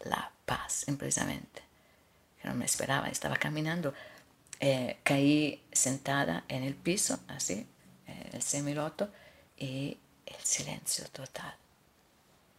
la 0.04 0.32
paz, 0.46 0.86
precisamente 0.98 1.64
no 2.44 2.54
me 2.54 2.66
esperaba, 2.66 3.08
estaba 3.08 3.36
caminando, 3.38 3.94
eh, 4.60 4.98
caí 5.04 5.64
sentada 5.72 6.46
en 6.48 6.64
el 6.64 6.76
piso, 6.76 7.20
así, 7.28 7.68
eh, 8.08 8.30
el 8.34 8.42
semiloto, 8.42 9.10
y 9.58 9.98
el 10.26 10.44
silencio 10.44 11.06
total. 11.10 11.56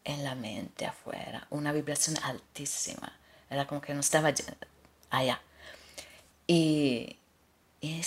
En 0.04 0.22
la 0.22 0.34
mente 0.34 0.86
afuera, 0.86 1.46
una 1.50 1.72
vibración 1.72 2.16
altísima. 2.22 3.12
Era 3.48 3.66
como 3.66 3.80
que 3.80 3.94
no 3.94 4.00
estaba 4.00 4.32
allá. 5.10 5.40
Y, 6.46 7.16
y 7.80 8.02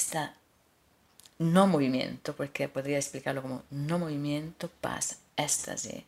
no 1.40 1.68
movimiento, 1.68 2.36
porque 2.36 2.70
podría 2.70 2.98
explicarlo 2.98 3.42
como 3.42 3.64
no 3.72 3.98
movimiento, 4.00 4.70
paz, 4.70 5.20
éxtasis, 5.36 6.04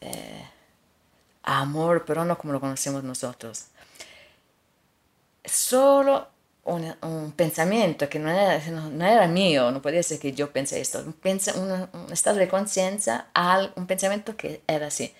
eh, 0.00 0.48
amor, 1.42 2.04
pero 2.04 2.24
no 2.24 2.38
como 2.38 2.52
lo 2.52 2.60
conocemos 2.60 3.02
nosotros 3.02 3.66
solo 5.44 6.28
un, 6.64 7.32
pensamiento 7.36 8.08
que 8.08 8.18
no 8.18 8.30
era, 8.30 8.58
no, 8.70 9.06
era, 9.06 9.26
mío, 9.28 9.70
no 9.70 9.82
podía 9.82 10.02
ser 10.02 10.18
que 10.18 10.32
yo 10.32 10.50
pensé 10.50 10.80
esto, 10.80 11.04
un, 11.04 11.88
un, 11.92 12.12
estado 12.12 12.38
de 12.38 12.48
conciencia, 12.48 13.26
un 13.76 13.86
pensamiento 13.86 14.36
que 14.36 14.62
era 14.66 14.86
así. 14.86 15.12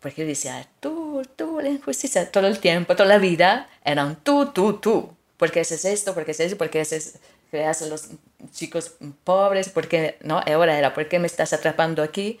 Porque 0.00 0.22
yo 0.22 0.28
decía, 0.28 0.66
tú, 0.80 1.22
tú, 1.36 1.60
la 1.60 1.70
injusticia, 1.70 2.30
todo 2.30 2.46
el 2.46 2.60
tiempo, 2.60 2.94
toda 2.94 3.08
la 3.08 3.18
vida, 3.18 3.68
era 3.84 4.04
un 4.04 4.16
tú, 4.16 4.46
tú, 4.52 4.74
tú. 4.74 5.10
¿Por 5.36 5.50
qué 5.50 5.60
haces 5.60 5.84
esto? 5.84 6.14
¿Por 6.14 6.24
qué 6.24 6.32
haces 6.32 6.48
eso? 6.48 6.58
¿Por 6.58 6.70
qué 6.70 6.80
haces, 6.80 7.18
creas 7.50 7.82
a 7.82 7.86
los 7.86 8.08
chicos 8.52 8.92
pobres? 9.24 9.70
¿Por 9.70 9.88
qué? 9.88 10.16
No, 10.22 10.38
ahora 10.38 10.78
era, 10.78 10.94
¿por 10.94 11.08
qué 11.08 11.18
me 11.18 11.26
estás 11.26 11.52
atrapando 11.52 12.02
aquí? 12.02 12.38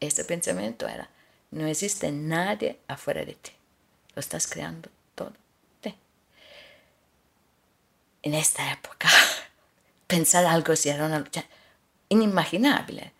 Ese 0.00 0.24
pensamiento 0.24 0.86
era, 0.86 1.08
no 1.50 1.66
existe 1.66 2.12
nadie 2.12 2.78
afuera 2.88 3.24
de 3.24 3.34
ti. 3.34 3.52
Lo 4.14 4.20
estás 4.20 4.46
creando 4.46 4.90
en 8.22 8.34
esta 8.34 8.72
época, 8.72 9.08
pensar 10.06 10.44
algo 10.46 10.72
así 10.72 10.88
era 10.88 11.06
una 11.06 11.18
lucha 11.18 11.44
inimaginable. 12.08 13.12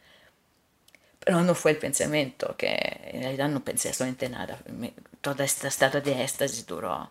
Pero 1.21 1.43
no 1.43 1.55
fue 1.55 1.73
el 1.73 1.79
pensamiento, 1.79 2.57
que 2.57 3.11
en 3.13 3.23
realidad 3.23 3.49
no 3.49 3.63
pensé 3.63 3.89
absolutamente 3.89 4.29
nada. 4.29 4.59
todo 5.21 5.43
este 5.43 5.69
estado 5.69 6.01
de 6.01 6.23
éxtasis 6.23 6.67
duró 6.67 7.11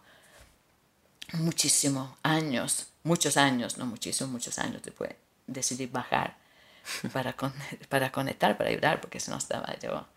muchísimos 1.34 2.18
años, 2.24 2.88
muchos 3.04 3.38
años, 3.38 3.78
no 3.78 3.86
muchísimos, 3.86 4.32
muchos 4.32 4.58
años 4.60 4.82
después. 4.82 5.12
Decidí 5.46 5.86
bajar 5.86 6.38
para, 7.14 7.36
para 7.90 8.12
conectar, 8.12 8.58
para 8.58 8.70
ayudar, 8.70 9.02
porque 9.02 9.20
si 9.20 9.30
no 9.30 9.38
estaba 9.38 9.78
yo 9.80 10.08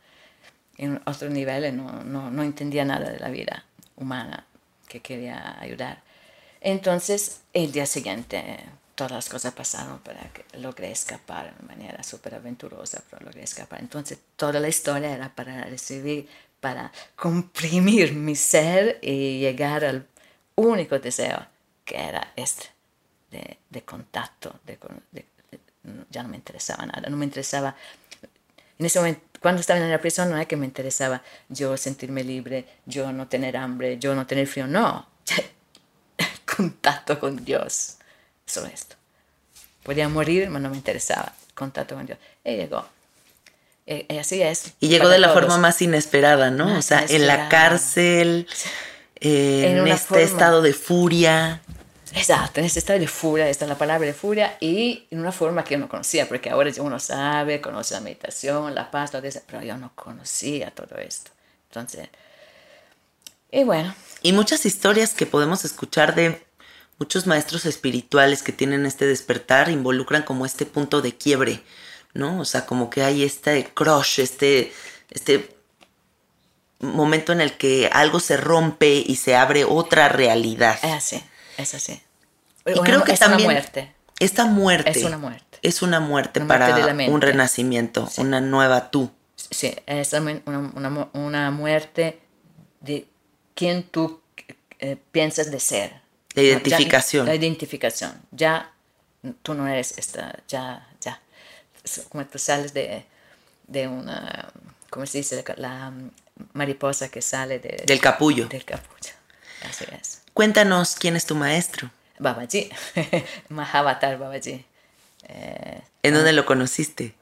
en 0.79 1.01
otro 1.05 1.29
nivel, 1.29 1.77
no, 1.77 2.03
no, 2.05 2.31
no 2.31 2.43
entendía 2.43 2.87
nada 2.87 3.11
de 3.11 3.19
la 3.19 3.29
vida 3.29 3.65
humana 3.97 4.47
que 4.89 5.01
quería 5.01 5.61
ayudar. 5.61 6.03
Entonces, 6.61 7.41
el 7.53 7.73
día 7.73 7.87
siguiente, 7.87 8.65
todas 8.95 9.13
las 9.13 9.29
cosas 9.31 9.55
pasaron 9.55 9.99
para 10.01 10.21
que 10.33 10.45
logré 10.59 10.91
escapar 10.91 11.57
de 11.57 11.67
manera 11.67 12.03
súper 12.03 12.35
aventurosa, 12.35 13.03
pero 13.09 13.25
logré 13.25 13.43
escapar. 13.43 13.81
Entonces, 13.81 14.19
toda 14.37 14.61
la 14.61 14.69
historia 14.69 15.15
era 15.15 15.35
para 15.35 15.65
recibir, 15.65 16.29
para 16.61 16.93
comprimir 17.17 18.13
mi 18.27 18.37
ser 18.37 18.99
y 19.01 19.41
llegar 19.41 19.85
al 19.85 20.07
único 20.55 20.99
deseo, 20.99 21.47
que 21.85 21.97
era 21.97 22.33
este, 22.37 22.67
de, 23.31 23.83
contacto. 23.83 24.61
De, 24.67 24.79
ya 26.11 26.23
no 26.23 26.29
me 26.29 26.37
interesaba 26.37 26.85
nada, 26.85 27.09
no 27.09 27.17
me 27.17 27.25
interesaba. 27.25 27.75
En 28.79 28.85
ese 28.85 28.99
momento, 28.99 29.23
cuando 29.41 29.63
estaba 29.63 29.81
en 29.81 29.91
la 29.91 30.01
prisión, 30.01 30.31
no 30.31 30.37
es 30.37 30.47
que 30.47 30.57
me 30.57 30.67
interesaba 30.67 31.23
yo 31.49 31.75
sentirme 31.79 32.23
libre, 32.23 32.67
yo 32.85 33.13
no 33.13 33.29
tener 33.29 33.57
hambre, 33.57 33.99
yo 33.99 34.15
no 34.15 34.27
tener 34.27 34.47
frío, 34.47 34.67
no 34.67 35.10
contacto 36.61 37.19
con 37.19 37.45
Dios. 37.45 37.97
Solo 38.45 38.67
esto. 38.67 38.97
Podía 39.83 40.09
morir, 40.09 40.45
pero 40.49 40.59
no 40.59 40.69
me 40.69 40.77
interesaba. 40.77 41.33
Contacto 41.55 41.95
con 41.95 42.07
Dios. 42.07 42.19
Y 42.45 42.57
llegó. 42.57 42.87
Y, 43.87 44.19
así 44.19 44.43
es. 44.43 44.75
Y 44.79 44.89
llegó 44.89 45.09
de 45.09 45.19
la 45.19 45.31
forma 45.31 45.57
más 45.57 45.81
inesperada, 45.81 46.51
¿no? 46.51 46.79
o 46.79 46.83
sea, 46.83 47.05
en 47.09 47.27
la 47.27 47.49
cárcel, 47.49 48.47
en, 49.17 49.89
este 49.89 50.23
estado 50.23 50.61
de 50.61 50.75
furia. 50.75 51.63
Exacto, 52.13 52.61
en 52.61 52.67
este 52.67 52.81
estado 52.81 52.99
de 52.99 53.09
furia, 53.09 53.49
esta 53.49 53.65
es 53.65 53.69
la 53.69 53.79
palabra 53.79 54.07
de 54.07 54.15
furia, 54.15 54.57
y 54.61 55.07
en 55.11 55.21
una 55.21 55.31
forma 55.31 55.63
que 55.63 55.75
yo 55.75 55.79
no 55.79 55.89
conocía, 55.89 56.29
porque 56.29 56.51
ahora 56.51 56.71
uno 56.79 56.99
sabe, 56.99 57.61
conoce 57.61 57.95
la 57.95 58.01
meditación, 58.01 58.75
la 58.75 58.91
paz, 58.91 59.13
todo 59.13 59.25
eso, 59.27 59.41
pero 59.47 59.63
yo 59.63 59.77
no 59.77 59.93
conocía 59.95 60.73
todo 60.73 60.99
esto. 60.99 61.31
Entonces, 61.69 62.09
y 63.53 63.65
bueno. 63.65 63.95
Y 64.23 64.33
muchas 64.33 64.67
historias 64.67 65.15
que 65.15 65.27
podemos 65.27 65.65
escuchar 65.65 66.15
de 66.15 66.43
muchos 67.01 67.27
maestros 67.27 67.65
espirituales 67.65 68.43
que 68.43 68.53
tienen 68.53 68.85
este 68.85 69.07
despertar 69.07 69.71
involucran 69.71 70.23
como 70.23 70.45
este 70.45 70.67
punto 70.67 71.01
de 71.01 71.17
quiebre, 71.17 71.63
¿no? 72.13 72.39
O 72.39 72.45
sea, 72.45 72.67
como 72.67 72.91
que 72.91 73.03
hay 73.03 73.25
este 73.25 73.65
crush, 73.73 74.21
este, 74.21 74.71
este 75.11 75.57
momento 76.79 77.33
en 77.33 77.41
el 77.41 77.57
que 77.57 77.89
algo 77.91 78.21
se 78.21 78.37
rompe 78.37 79.03
y 79.05 79.17
se 79.17 79.35
abre 79.35 79.65
otra 79.65 80.11
realidad. 80.11 80.79
Es 80.83 80.93
así, 80.93 81.25
es 81.57 81.75
así. 81.75 82.03
Y 82.67 82.79
creo 82.81 83.03
que 83.03 83.13
es 83.13 83.19
también 83.19 83.49
una 83.49 83.55
muerte. 83.55 83.95
Esta 84.19 84.45
muerte 84.45 84.91
es 84.91 85.03
una 85.03 85.17
muerte. 85.17 85.59
Es 85.63 85.83
una 85.83 86.01
muerte 86.01 86.43
para 86.43 86.95
un 87.09 87.21
renacimiento, 87.23 88.11
una 88.19 88.43
nueva 88.43 88.91
tú. 88.91 89.11
Sí, 89.37 89.75
es 89.87 90.13
una, 90.13 90.43
una, 90.75 91.09
una 91.15 91.51
muerte 91.51 92.21
de 92.81 93.09
quien 93.55 93.85
tú 93.85 94.21
eh, 94.79 94.99
piensas 95.13 95.51
de 95.51 95.61
ser. 95.61 96.00
La 96.35 96.43
identificación. 96.43 97.27
la 97.27 97.35
identificación. 97.35 98.13
Ya 98.31 98.73
tú 99.43 99.55
no 99.55 99.67
eres 99.67 99.99
esta, 99.99 100.39
ya, 100.49 100.87
ya. 101.01 101.21
Como 102.09 102.25
tú 102.27 102.39
sales 102.39 102.73
de, 102.73 103.05
de 103.67 103.89
una, 103.89 104.53
¿cómo 104.91 105.07
se 105.07 105.19
dice? 105.19 105.43
La 105.57 105.93
mariposa 106.53 107.09
que 107.09 107.23
sale 107.23 107.59
de, 107.59 107.83
del 107.87 108.01
capullo. 108.01 108.47
Del 108.49 108.65
capullo. 108.65 109.13
Así 109.69 109.85
es. 109.93 110.23
Cuéntanos 110.33 110.95
quién 110.95 111.17
es 111.17 111.27
tu 111.27 111.35
maestro. 111.35 111.91
Babaji, 112.19 112.71
Mahavatar 113.49 114.19
Babaji. 114.19 114.65
Eh, 115.29 115.81
¿En 116.03 116.15
dónde 116.15 116.33
lo 116.33 116.45
conociste? 116.45 117.15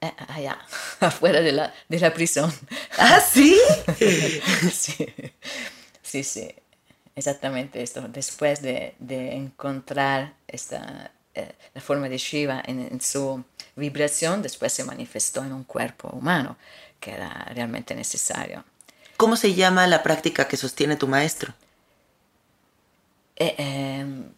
Eh, 0.00 0.12
allá, 0.28 0.58
afuera 1.00 1.40
de 1.40 1.52
la, 1.52 1.74
de 1.88 1.98
la 1.98 2.12
prisión. 2.14 2.52
¿Ah, 2.98 3.20
sí? 3.20 3.58
sí, 4.72 5.14
sí, 6.02 6.24
sí, 6.24 6.54
exactamente 7.18 7.82
esto. 7.82 8.08
Después 8.08 8.62
de, 8.62 8.94
de 8.98 9.34
encontrar 9.34 10.34
esta, 10.46 11.10
eh, 11.34 11.52
la 11.74 11.80
forma 11.80 12.08
de 12.08 12.18
Shiva 12.18 12.62
en, 12.64 12.80
en, 12.80 13.00
su 13.00 13.44
vibración, 13.76 14.42
después 14.42 14.72
se 14.72 14.84
manifestó 14.84 15.44
en 15.44 15.52
un 15.52 15.64
cuerpo 15.64 16.08
humano, 16.08 16.56
que 17.00 17.12
era 17.12 17.50
realmente 17.54 17.94
necesario. 17.94 18.64
¿Cómo 19.16 19.36
se 19.36 19.54
llama 19.54 19.86
la 19.86 20.02
práctica 20.02 20.46
que 20.46 20.56
sostiene 20.56 20.96
tu 20.96 21.08
maestro? 21.08 21.52
Eh, 23.36 23.54
em, 23.58 24.30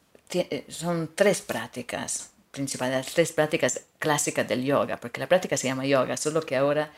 son 0.68 1.10
tres 1.14 1.42
prácticas 1.42 2.30
principales, 2.50 2.96
las 2.96 3.12
tres 3.14 3.32
prácticas 3.32 3.82
clásicas 3.98 4.46
del 4.48 4.64
yoga, 4.64 4.98
porque 4.98 5.20
la 5.20 5.26
práctica 5.26 5.56
se 5.56 5.68
llama 5.68 5.86
yoga, 5.86 6.16
solo 6.16 6.42
que 6.42 6.56
ahora, 6.56 6.92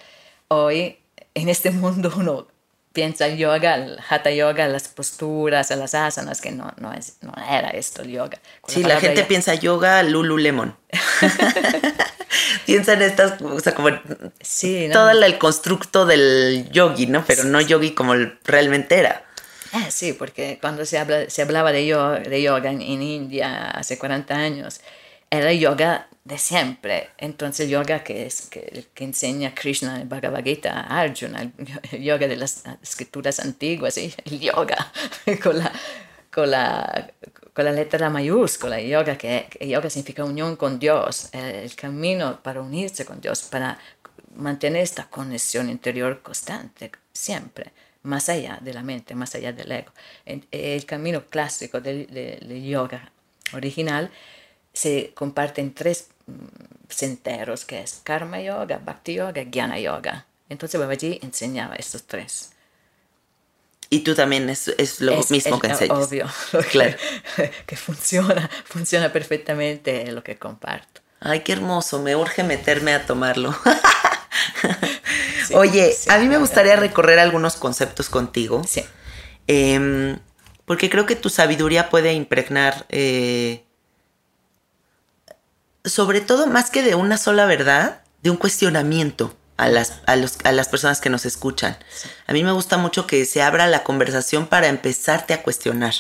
hoy, 0.49 0.99
en 1.35 1.49
este 1.49 1.71
mundo 1.83 2.13
uno 2.17 2.49
piensa 2.93 3.29
yoga, 3.29 3.87
hatha 4.09 4.31
yoga, 4.31 4.69
las 4.69 4.89
posturas, 4.89 5.71
las 5.71 5.95
asanas, 5.95 6.41
que 6.41 6.51
no, 6.53 6.73
no, 6.79 6.93
es, 6.93 7.15
no 7.23 7.33
era 7.51 7.69
esto 7.71 8.03
el 8.03 8.11
yoga. 8.11 8.39
Con 8.61 8.75
Sí, 8.75 8.81
la 8.83 8.89
palabra 8.89 9.01
gente 9.01 9.21
yo- 9.23 9.29
piensa 9.29 9.55
yoga 9.55 10.03
Lululemon. 10.03 10.77
piensa 12.67 12.93
en 12.95 13.03
estas, 13.03 13.41
o 13.43 13.61
sea, 13.61 13.75
como 13.75 13.89
Sí, 14.41 14.89
¿no? 14.89 14.95
todo 14.95 15.11
el, 15.11 15.39
constructo 15.39 16.07
del 16.07 16.69
yogi, 16.71 17.07
¿no? 17.07 17.25
Pero 17.27 17.45
no 17.45 17.61
yogi 17.61 17.93
como 17.93 18.15
realmente 18.45 18.99
era. 18.99 19.25
Ah, 19.73 19.91
sí, 19.91 20.13
porque 20.13 20.59
cuando 20.61 20.85
se, 20.85 20.99
habla, 20.99 21.31
se 21.31 21.43
hablaba 21.43 21.73
de 21.73 21.87
yoga, 21.87 22.19
de 22.21 22.43
yoga 22.43 22.71
en, 22.71 22.83
en 22.83 23.03
India 23.03 23.71
hace 23.71 23.99
40 23.99 24.35
años, 24.35 24.81
era 25.39 25.53
yoga 25.53 26.09
de 26.25 26.39
siempre. 26.39 27.09
Entonces, 27.19 27.69
yoga 27.69 28.05
que, 28.05 28.27
es, 28.27 28.43
que, 28.43 28.87
que 28.95 29.05
enseña 29.05 29.55
Krishna 29.55 30.01
en 30.01 30.09
Bhagavad 30.09 30.45
Gita 30.45 30.81
Arjuna, 30.83 31.51
el 31.91 32.03
yoga 32.03 32.29
de 32.29 32.37
las 32.37 32.63
escrituras 32.83 33.41
antiguas, 33.41 33.95
¿sí? 33.95 34.15
el 34.25 34.39
yoga 34.41 34.93
con 35.43 35.59
la, 35.59 35.73
con 36.33 36.51
la, 36.51 37.11
con 37.55 37.65
la 37.65 37.73
letra 37.73 38.11
mayúscula, 38.11 38.81
yoga, 38.81 39.17
que, 39.19 39.49
que 39.51 39.69
yoga 39.69 39.91
significa 39.91 40.25
unión 40.25 40.57
con 40.57 40.79
Dios, 40.79 41.29
el 41.33 41.75
camino 41.75 42.41
para 42.43 42.61
unirse 42.61 43.05
con 43.05 43.21
Dios, 43.21 43.43
para 43.51 43.79
mantener 44.37 44.83
esta 44.83 45.09
conexión 45.11 45.69
interior 45.69 46.23
constante, 46.23 46.91
siempre, 47.13 47.73
más 48.03 48.29
allá 48.29 48.59
de 48.61 48.73
la 48.75 48.83
mente, 48.83 49.15
más 49.15 49.35
allá 49.35 49.53
del 49.53 49.71
ego. 49.73 49.93
En- 50.25 50.47
El 50.51 50.85
camino 50.87 51.25
clásico 51.29 51.81
del, 51.81 52.07
de- 52.07 52.39
del 52.47 52.63
yoga 52.65 53.11
original 53.55 54.11
se 54.73 55.13
comparte 55.15 55.61
en 55.61 55.75
tres 55.75 56.09
mm, 56.27 56.33
senderos, 56.89 57.65
que 57.65 57.81
es 57.83 58.01
Karma 58.05 58.41
Yoga, 58.41 58.81
Bhakti 58.85 59.15
Yoga, 59.15 59.45
Jnana 59.51 59.79
Yoga. 59.79 60.27
Entonces 60.49 60.79
Babaji 60.81 61.19
enseñaba 61.23 61.77
estos 61.77 62.05
tres. 62.05 62.51
Y 63.91 64.01
tú 64.01 64.15
también 64.15 64.49
es, 64.49 64.69
es 64.79 65.01
lo 65.01 65.13
Es- 65.13 65.31
mismo 65.31 65.57
es 65.57 65.61
que 65.61 65.67
enseñas. 65.69 66.07
Obvio, 66.09 66.27
lo 66.53 66.61
que, 66.61 66.67
Claro. 66.69 66.97
que 67.67 67.77
funciona, 67.77 68.51
funciona 68.65 69.13
perfectamente 69.13 70.11
lo 70.13 70.23
que 70.23 70.39
comparto. 70.39 71.01
Ay, 71.21 71.41
qué 71.41 71.53
hermoso, 71.53 72.01
me 72.01 72.17
urge 72.17 72.43
meterme 72.43 72.95
a 72.95 73.07
tomarlo. 73.07 73.55
Sí, 75.47 75.55
Oye, 75.55 75.93
sí, 75.93 76.09
a 76.11 76.19
mí 76.19 76.27
me 76.29 76.39
gustaría 76.39 76.77
recorrer 76.77 77.19
algunos 77.19 77.57
conceptos 77.57 78.09
contigo. 78.09 78.63
Sí, 78.67 78.85
Em, 79.49 80.19
porque 80.65 80.89
creo 80.89 81.05
que 81.05 81.17
tu 81.17 81.29
sabiduría 81.29 81.91
puede 81.91 82.13
impregnar, 82.15 82.87
eh, 82.89 83.65
sobre 85.85 86.21
todo 86.21 86.47
más 86.47 86.71
que 86.71 86.83
de 86.83 86.95
una 86.95 87.19
sola 87.19 87.47
verdad, 87.47 88.03
de 88.23 88.31
un 88.31 88.37
cuestionamiento 88.37 89.37
a 89.57 89.69
las, 89.69 89.95
a 90.07 90.17
los- 90.17 90.39
a 90.45 90.53
las 90.53 90.69
personas 90.69 91.01
que 91.01 91.11
nos 91.11 91.27
escuchan. 91.27 91.77
A 92.27 92.33
mí 92.33 92.43
me 92.45 92.53
gusta 92.53 92.77
mucho 92.79 93.07
que 93.07 93.25
se 93.25 93.43
abra 93.43 93.67
la 93.67 93.83
conversación 93.85 94.47
para 94.47 94.69
empezarte 94.69 95.35
a 95.35 95.43
cuestionar, 95.43 95.95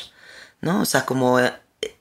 ¿no? 0.60 0.80
O 0.80 0.84
sea, 0.84 1.04
como 1.04 1.40
eh, 1.40 1.52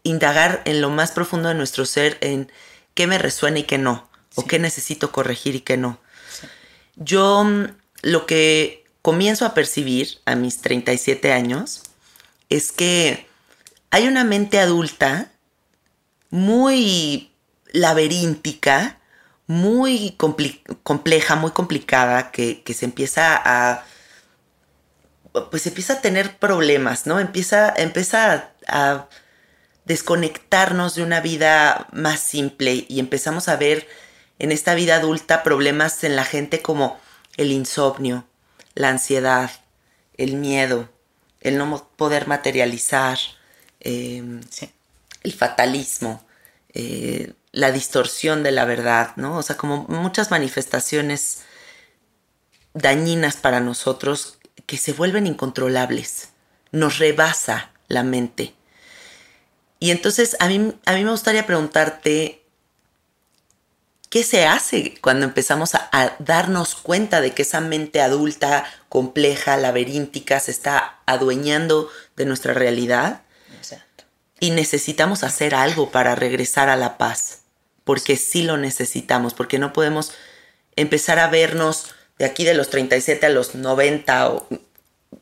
indagar 0.03 0.61
en 0.65 0.81
lo 0.81 0.89
más 0.89 1.11
profundo 1.11 1.49
de 1.49 1.55
nuestro 1.55 1.85
ser, 1.85 2.17
en 2.21 2.51
qué 2.93 3.07
me 3.07 3.17
resuena 3.17 3.59
y 3.59 3.63
qué 3.63 3.77
no, 3.77 4.07
o 4.35 4.45
qué 4.45 4.59
necesito 4.59 5.11
corregir 5.11 5.55
y 5.55 5.61
qué 5.61 5.77
no. 5.77 5.99
Yo 6.95 7.43
mm, 7.43 7.65
lo 8.03 8.25
que 8.25 8.83
comienzo 9.01 9.45
a 9.45 9.53
percibir 9.53 10.19
a 10.25 10.35
mis 10.35 10.61
37 10.61 11.33
años 11.33 11.83
es 12.49 12.71
que 12.71 13.27
hay 13.89 14.07
una 14.07 14.23
mente 14.23 14.59
adulta 14.59 15.31
muy 16.29 17.30
laberíntica, 17.71 18.99
muy 19.47 20.15
compleja, 20.17 21.35
muy 21.35 21.51
complicada, 21.51 22.31
que, 22.31 22.63
que 22.63 22.73
se 22.73 22.85
empieza 22.85 23.41
a 23.43 23.85
pues 25.49 25.65
empieza 25.65 25.93
a 25.93 26.01
tener 26.01 26.37
problemas, 26.39 27.07
¿no? 27.07 27.19
Empieza, 27.19 27.73
empieza 27.77 28.33
a, 28.33 28.51
a 28.67 29.07
desconectarnos 29.85 30.95
de 30.95 31.03
una 31.03 31.21
vida 31.21 31.87
más 31.93 32.19
simple 32.19 32.85
y 32.89 32.99
empezamos 32.99 33.47
a 33.47 33.55
ver 33.55 33.87
en 34.39 34.51
esta 34.51 34.73
vida 34.73 34.95
adulta 34.95 35.43
problemas 35.43 36.03
en 36.03 36.15
la 36.15 36.25
gente 36.25 36.61
como 36.61 36.99
el 37.37 37.51
insomnio, 37.51 38.25
la 38.73 38.89
ansiedad, 38.89 39.51
el 40.17 40.35
miedo, 40.35 40.89
el 41.41 41.57
no 41.57 41.87
poder 41.95 42.27
materializar, 42.27 43.17
eh, 43.79 44.41
sí. 44.49 44.71
el 45.23 45.33
fatalismo, 45.33 46.23
eh, 46.73 47.33
la 47.51 47.71
distorsión 47.71 48.43
de 48.43 48.51
la 48.51 48.65
verdad, 48.65 49.13
¿no? 49.15 49.37
O 49.37 49.43
sea, 49.43 49.57
como 49.57 49.85
muchas 49.89 50.31
manifestaciones 50.31 51.41
dañinas 52.73 53.35
para 53.35 53.59
nosotros 53.59 54.37
que 54.65 54.77
se 54.77 54.93
vuelven 54.93 55.27
incontrolables. 55.27 56.29
Nos 56.71 56.99
rebasa 56.99 57.71
la 57.87 58.03
mente. 58.03 58.55
Y 59.79 59.91
entonces 59.91 60.37
a 60.39 60.47
mí, 60.47 60.73
a 60.85 60.93
mí 60.93 61.03
me 61.03 61.11
gustaría 61.11 61.45
preguntarte, 61.45 62.45
¿qué 64.09 64.23
se 64.23 64.45
hace 64.45 64.93
cuando 65.01 65.25
empezamos 65.25 65.75
a, 65.75 65.89
a 65.91 66.15
darnos 66.19 66.75
cuenta 66.75 67.19
de 67.19 67.33
que 67.33 67.41
esa 67.41 67.59
mente 67.59 67.99
adulta, 68.01 68.63
compleja, 68.87 69.57
laberíntica, 69.57 70.39
se 70.39 70.51
está 70.51 70.99
adueñando 71.05 71.89
de 72.15 72.25
nuestra 72.25 72.53
realidad? 72.53 73.23
Exacto. 73.57 74.05
y 74.39 74.51
necesitamos 74.51 75.23
hacer 75.23 75.53
algo 75.53 75.91
para 75.91 76.15
regresar 76.15 76.67
a 76.69 76.75
la 76.75 76.97
paz, 76.97 77.40
porque 77.91 78.15
sí 78.15 78.43
lo 78.43 78.55
necesitamos, 78.55 79.33
porque 79.33 79.59
no 79.59 79.73
podemos 79.73 80.13
empezar 80.77 81.19
a 81.19 81.27
vernos 81.27 81.93
de 82.17 82.23
aquí 82.23 82.45
de 82.45 82.53
los 82.53 82.69
37 82.69 83.25
a 83.25 83.29
los 83.29 83.53
90 83.53 84.29
o 84.29 84.47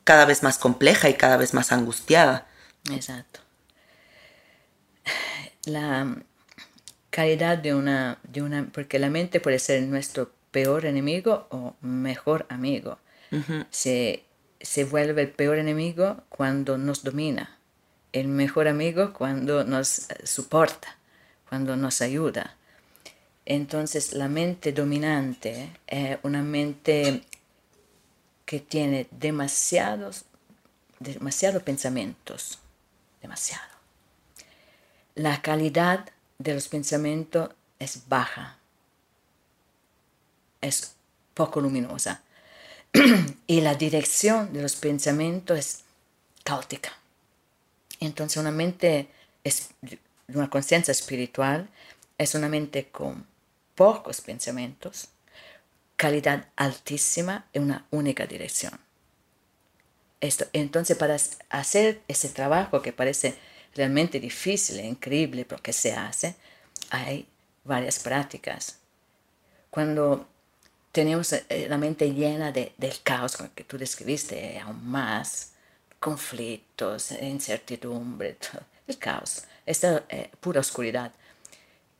cada 0.04 0.26
vez 0.26 0.44
más 0.44 0.60
compleja 0.60 1.10
y 1.10 1.16
cada 1.16 1.36
vez 1.36 1.56
más 1.56 1.72
angustiada. 1.72 2.48
Exacto. 2.92 3.40
La 5.66 6.16
calidad 7.10 7.58
de 7.58 7.74
una, 7.74 8.20
de 8.22 8.44
una, 8.44 8.68
porque 8.72 9.00
la 9.00 9.10
mente 9.10 9.40
puede 9.40 9.58
ser 9.58 9.82
nuestro 9.82 10.32
peor 10.52 10.86
enemigo 10.86 11.48
o 11.50 11.74
mejor 11.82 12.46
amigo. 12.50 13.00
se, 13.72 14.26
se 14.62 14.84
vuelve 14.84 15.24
el 15.24 15.32
peor 15.32 15.58
enemigo 15.58 16.22
cuando 16.30 16.78
nos 16.78 17.04
domina, 17.04 17.58
el 18.14 18.28
mejor 18.28 18.68
amigo 18.68 19.12
cuando 19.12 19.64
nos 19.64 20.12
eh, 20.12 20.28
soporta, 20.28 21.00
cuando 21.50 21.76
nos 21.76 22.02
ayuda. 22.02 22.58
Entonces 23.50 24.14
la 24.14 24.28
mente 24.28 24.72
dominante 24.72 25.72
es 25.88 26.20
una 26.22 26.44
mente 26.44 27.24
que 28.46 28.60
tiene 28.60 29.08
demasiados, 29.10 30.26
demasiados 31.00 31.64
pensamientos, 31.64 32.60
demasiado. 33.24 33.64
La 35.16 35.42
calidad 35.42 36.08
de 36.38 36.54
los 36.54 36.68
pensamientos 36.68 37.50
es 37.80 38.08
baja, 38.08 38.60
es 40.62 40.94
poco 41.34 41.60
luminosa 41.60 42.22
y 43.48 43.62
la 43.62 43.74
dirección 43.74 44.54
de 44.54 44.62
los 44.62 44.76
pensamientos 44.76 45.58
es 45.58 45.84
caótica. 46.44 46.92
Entonces 48.00 48.38
una 48.38 48.52
mente 48.52 49.10
es 49.44 49.70
una 50.28 50.52
conciencia 50.52 50.92
espiritual 50.92 51.68
es 52.20 52.36
una 52.36 52.50
mente 52.50 52.90
con 52.90 53.26
pocos 53.80 54.20
pensamientos, 54.20 55.08
calidad 55.96 56.50
altísima 56.58 57.48
y 57.54 57.60
una 57.60 57.86
única 57.92 58.28
dirección. 58.28 58.78
Esto, 60.20 60.48
entonces, 60.52 60.98
para 60.98 61.16
hacer 61.50 62.02
ese 62.10 62.28
trabajo 62.28 62.82
que 62.82 62.92
parece 62.92 63.38
realmente 63.74 64.20
difícil 64.20 64.82
e 64.82 64.86
increíble, 64.86 65.46
pero 65.46 65.64
que 65.64 65.72
se 65.72 65.94
hace, 65.94 66.36
hay 66.90 67.26
varias 67.64 68.00
prácticas. 68.00 68.80
Cuando 69.70 70.28
tenemos 70.92 71.32
eh, 71.32 71.68
la 71.70 71.78
mente 71.78 72.14
llena 72.14 72.52
de, 72.52 72.74
del 72.78 73.02
caos 73.02 73.38
que 73.56 73.64
tú 73.64 73.78
describiste, 73.78 74.60
aún 74.60 74.86
más, 74.90 75.54
conflictos, 76.02 77.12
incertidumbre, 77.12 78.36
el 78.88 78.98
caos, 78.98 79.46
esta 79.66 80.04
eh, 80.10 80.30
pura 80.42 80.60
oscuridad. 80.60 81.14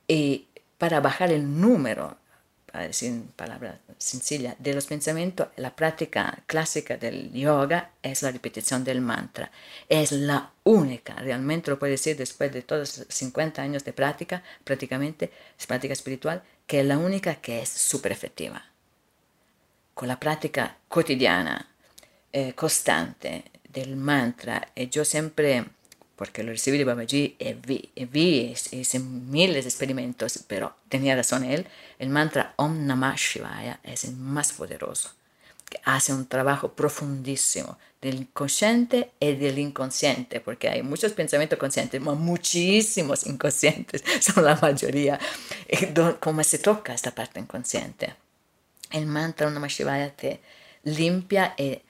Y 0.06 0.49
para 0.80 1.00
bajar 1.00 1.30
el 1.30 1.60
número, 1.60 2.16
para 2.64 2.86
decir 2.86 3.12
palabras 3.36 3.80
sencillas, 3.98 4.56
de 4.58 4.72
los 4.72 4.86
pensamientos, 4.86 5.48
la 5.56 5.76
práctica 5.76 6.42
clásica 6.46 6.96
del 6.96 7.30
yoga 7.34 7.90
es 8.02 8.22
la 8.22 8.30
repetición 8.30 8.82
del 8.82 9.02
mantra. 9.02 9.52
Es 9.90 10.10
la 10.10 10.52
única, 10.64 11.16
realmente 11.16 11.70
lo 11.70 11.78
puedo 11.78 11.90
decir 11.90 12.16
después 12.16 12.50
de 12.50 12.62
todos 12.62 13.04
50 13.06 13.60
años 13.60 13.84
de 13.84 13.92
práctica, 13.92 14.42
prácticamente, 14.64 15.30
es 15.58 15.66
práctica 15.66 15.92
espiritual, 15.92 16.42
que 16.66 16.80
es 16.80 16.86
la 16.86 16.96
única 16.96 17.34
que 17.34 17.60
es 17.60 17.68
súper 17.68 18.12
efectiva. 18.12 18.64
Con 19.92 20.08
la 20.08 20.18
práctica 20.18 20.78
cotidiana, 20.88 21.68
eh, 22.32 22.54
constante 22.54 23.44
del 23.68 23.96
mantra, 23.96 24.68
y 24.74 24.88
yo 24.88 25.04
siempre 25.04 25.66
porque 26.20 26.42
lo 26.42 26.52
recibí 26.52 26.76
de 26.76 26.84
Babaji 26.84 27.36
y 27.38 27.52
vi, 27.54 27.88
y 27.94 28.04
vi, 28.04 28.54
hice 28.72 28.98
miles 28.98 29.64
de 29.64 29.70
experimentos, 29.70 30.44
pero 30.46 30.76
tenía 30.90 31.16
razón 31.16 31.44
él, 31.44 31.66
el 31.98 32.10
mantra 32.10 32.52
Om 32.56 32.86
Namah 32.86 33.16
Shivaya 33.16 33.80
es 33.82 34.04
el 34.04 34.16
más 34.16 34.52
poderoso. 34.52 35.12
que 35.70 35.80
hace 35.82 36.12
un 36.12 36.26
trabajo 36.26 36.72
profundísimo 36.74 37.78
del 38.02 38.28
consciente 38.34 39.12
y 39.18 39.32
del 39.32 39.58
inconsciente, 39.58 40.40
porque 40.40 40.68
hay 40.68 40.82
muchos 40.82 41.12
pensamientos 41.12 41.58
conscientes, 41.58 42.02
muchísimos 42.02 43.26
inconscientes, 43.26 44.04
son 44.20 44.44
la 44.44 44.56
mayoría. 44.56 45.18
¿Cómo 46.20 46.44
se 46.44 46.58
toca 46.58 46.92
esta 46.92 47.14
parte 47.14 47.40
inconsciente? 47.40 48.14
El 48.90 49.06
mantra 49.06 49.48
Namah 49.48 49.68
Shivaya 49.68 50.14
te 50.14 50.42
limpia 50.84 51.54
y 51.56 51.80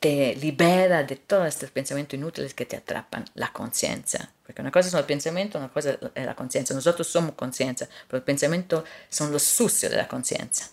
te 0.00 0.36
libera 0.36 1.02
de 1.02 1.16
todos 1.16 1.48
estos 1.48 1.70
pensamientos 1.70 2.14
inútiles 2.18 2.54
que 2.54 2.66
te 2.66 2.76
atrapan 2.76 3.24
la 3.34 3.52
conciencia. 3.52 4.30
Porque 4.44 4.62
una 4.62 4.70
cosa 4.70 4.90
son 4.90 4.98
los 4.98 5.06
pensamientos, 5.06 5.58
una 5.58 5.72
cosa 5.72 5.98
es 6.14 6.24
la 6.26 6.36
conciencia. 6.36 6.74
Nosotros 6.74 7.06
somos 7.08 7.34
conciencia, 7.34 7.88
pero 8.06 8.18
los 8.18 8.24
pensamientos 8.24 8.84
son 9.08 9.32
los 9.32 9.42
sucios 9.42 9.90
de 9.90 9.98
la 9.98 10.06
conciencia. 10.06 10.68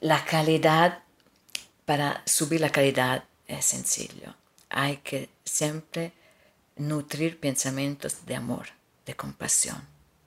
La 0.00 0.24
calidad, 0.24 1.02
para 1.84 2.22
subir 2.26 2.60
la 2.60 2.70
calidad 2.70 3.24
es 3.48 3.64
sencillo. 3.64 4.34
Hay 4.68 4.98
que 4.98 5.28
siempre 5.44 6.12
nutrir 6.76 7.40
pensamientos 7.40 8.26
de 8.26 8.36
amor, 8.36 8.66
de 9.04 9.14
compasión, 9.14 9.82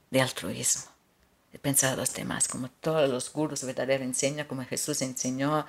de 0.10 0.22
altruismo, 0.22 0.86
de 1.52 1.60
pensar 1.60 1.94
a 1.94 1.96
los 1.96 2.14
demás, 2.14 2.48
como 2.48 2.70
todos 2.70 3.10
los 3.10 3.32
gurus 3.32 3.64
verdaderos 3.64 4.06
enseñan, 4.06 4.48
como 4.48 4.66
Jesús 4.66 5.02
enseñó 5.02 5.66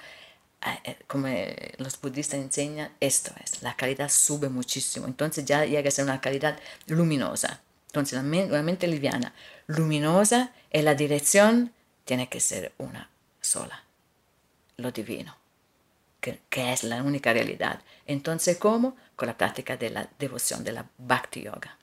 como 1.06 1.26
eh, 1.28 1.74
los 1.78 2.00
budistas 2.00 2.40
enseñan, 2.40 2.92
esto 3.00 3.32
es, 3.42 3.62
la 3.62 3.76
calidad 3.76 4.10
sube 4.10 4.48
muchísimo, 4.48 5.06
entonces 5.06 5.44
ya 5.44 5.64
llega 5.64 5.88
a 5.88 5.92
ser 5.92 6.04
una 6.04 6.20
calidad 6.20 6.58
luminosa. 6.86 7.60
Entonces 7.86 8.22
la, 8.22 8.22
mente 8.22 8.86
liviana, 8.86 9.34
luminosa, 9.66 10.52
y 10.72 10.82
la 10.82 10.94
dirección 10.94 11.72
tiene 12.04 12.28
que 12.28 12.40
ser 12.40 12.72
una 12.78 13.10
sola, 13.40 13.84
lo 14.76 14.92
divino, 14.92 15.36
que, 16.20 16.40
que 16.48 16.72
es 16.72 16.84
la 16.84 17.02
única 17.02 17.32
realidad. 17.32 17.80
Entonces, 18.06 18.58
¿cómo? 18.58 18.96
Con 19.16 19.26
la 19.26 19.36
práctica 19.36 19.76
de 19.76 19.90
la 19.90 20.08
devoción, 20.18 20.62
de 20.62 20.72
la 20.72 20.86
bhakti 20.98 21.42
yoga, 21.42 21.76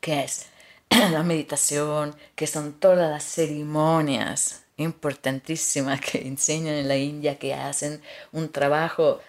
que 0.00 0.22
es 0.22 0.46
la 0.90 1.22
meditación, 1.24 2.14
que 2.36 2.46
son 2.46 2.74
todas 2.74 3.10
las 3.10 3.24
ceremonias 3.24 4.65
importantísimas 4.76 6.00
que 6.12 6.26
enseñan 6.26 6.74
en 6.74 6.88
la 6.88 6.96
India, 6.96 7.38
que 7.38 7.54
hacen 7.54 8.00
un 8.32 8.50
trabajo 8.50 9.20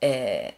eh, 0.00 0.54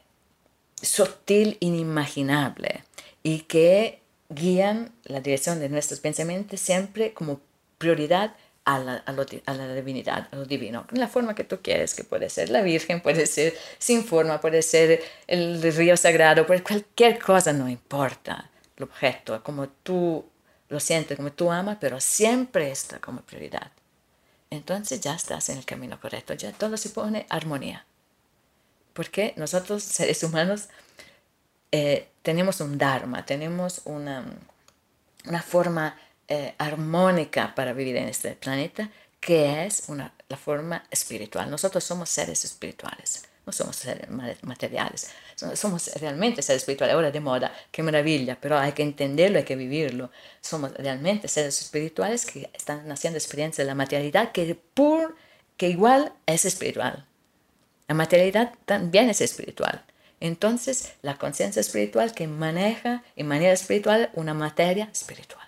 sutil, 0.80 1.56
inimaginable 1.60 2.84
y 3.22 3.40
que 3.40 4.00
guían 4.28 4.92
la 5.04 5.20
dirección 5.20 5.60
de 5.60 5.68
nuestros 5.68 6.00
pensamientos 6.00 6.60
siempre 6.60 7.12
como 7.12 7.40
prioridad 7.78 8.34
a 8.64 8.78
la, 8.78 8.94
a, 8.94 9.12
la, 9.12 9.74
divinidad, 9.74 10.28
a 10.30 10.36
lo 10.36 10.46
divino, 10.46 10.86
en 10.90 10.98
la 10.98 11.06
forma 11.06 11.34
que 11.34 11.44
tú 11.44 11.58
quieres, 11.60 11.92
que 11.92 12.02
puede 12.02 12.30
ser 12.30 12.48
la 12.48 12.62
Virgen, 12.62 13.02
puede 13.02 13.26
ser 13.26 13.54
sin 13.78 14.04
forma, 14.04 14.40
puede 14.40 14.62
ser 14.62 15.02
el 15.26 15.62
río 15.62 15.98
sagrado, 15.98 16.46
cualquier 16.46 17.18
cosa, 17.18 17.52
no 17.52 17.68
importa 17.68 18.50
el 18.78 18.84
objeto, 18.84 19.42
como 19.42 19.68
tú 19.68 20.24
lo 20.70 20.80
sientes, 20.80 21.18
como 21.18 21.30
tú 21.32 21.52
amas, 21.52 21.76
pero 21.78 22.00
siempre 22.00 22.70
está 22.70 22.98
como 23.00 23.20
prioridad 23.20 23.70
entonces 24.54 25.00
ya 25.00 25.14
estás 25.14 25.48
en 25.48 25.58
el 25.58 25.64
camino 25.64 26.00
correcto, 26.00 26.34
ya 26.34 26.52
todo 26.52 26.76
se 26.76 26.90
pone 26.90 27.26
armonía. 27.28 27.84
Porque 28.92 29.34
nosotros, 29.36 29.82
seres 29.82 30.22
humanos, 30.22 30.68
eh, 31.72 32.08
tenemos 32.22 32.60
un 32.60 32.78
dharma, 32.78 33.26
tenemos 33.26 33.82
una, 33.84 34.24
una 35.26 35.42
forma 35.42 35.96
eh, 36.28 36.54
armónica 36.58 37.54
para 37.54 37.72
vivir 37.72 37.96
en 37.96 38.08
este 38.08 38.32
planeta, 38.32 38.90
que 39.20 39.66
es 39.66 39.84
una, 39.88 40.14
la 40.28 40.36
forma 40.36 40.84
espiritual. 40.90 41.50
Nosotros 41.50 41.82
somos 41.82 42.08
seres 42.08 42.44
espirituales, 42.44 43.24
no 43.44 43.52
somos 43.52 43.76
seres 43.76 44.08
materiales, 44.42 45.10
somos 45.54 45.90
realmente 46.00 46.42
seres 46.42 46.62
espirituales. 46.62 46.94
Ahora 46.94 47.10
de 47.10 47.20
moda, 47.20 47.52
qué 47.70 47.82
maravilla, 47.82 48.38
pero 48.40 48.58
hay 48.58 48.72
que 48.72 48.82
entenderlo, 48.82 49.38
hay 49.38 49.44
que 49.44 49.56
vivirlo. 49.56 50.10
Somos 50.40 50.72
realmente 50.74 51.28
seres 51.28 51.60
espirituales 51.60 52.26
que 52.26 52.50
están 52.52 52.90
haciendo 52.90 53.18
experiencia 53.18 53.64
de 53.64 53.68
la 53.68 53.74
materialidad 53.74 54.32
que, 54.32 54.54
por, 54.74 55.16
que 55.56 55.68
igual 55.68 56.12
es 56.26 56.44
espiritual. 56.44 57.06
La 57.88 57.94
materialidad 57.94 58.54
también 58.64 59.10
es 59.10 59.20
espiritual. 59.20 59.84
Entonces, 60.20 60.94
la 61.02 61.18
conciencia 61.18 61.60
espiritual 61.60 62.14
que 62.14 62.26
maneja 62.26 63.02
en 63.16 63.28
manera 63.28 63.52
espiritual 63.52 64.10
una 64.14 64.32
materia 64.32 64.88
espiritual. 64.92 65.46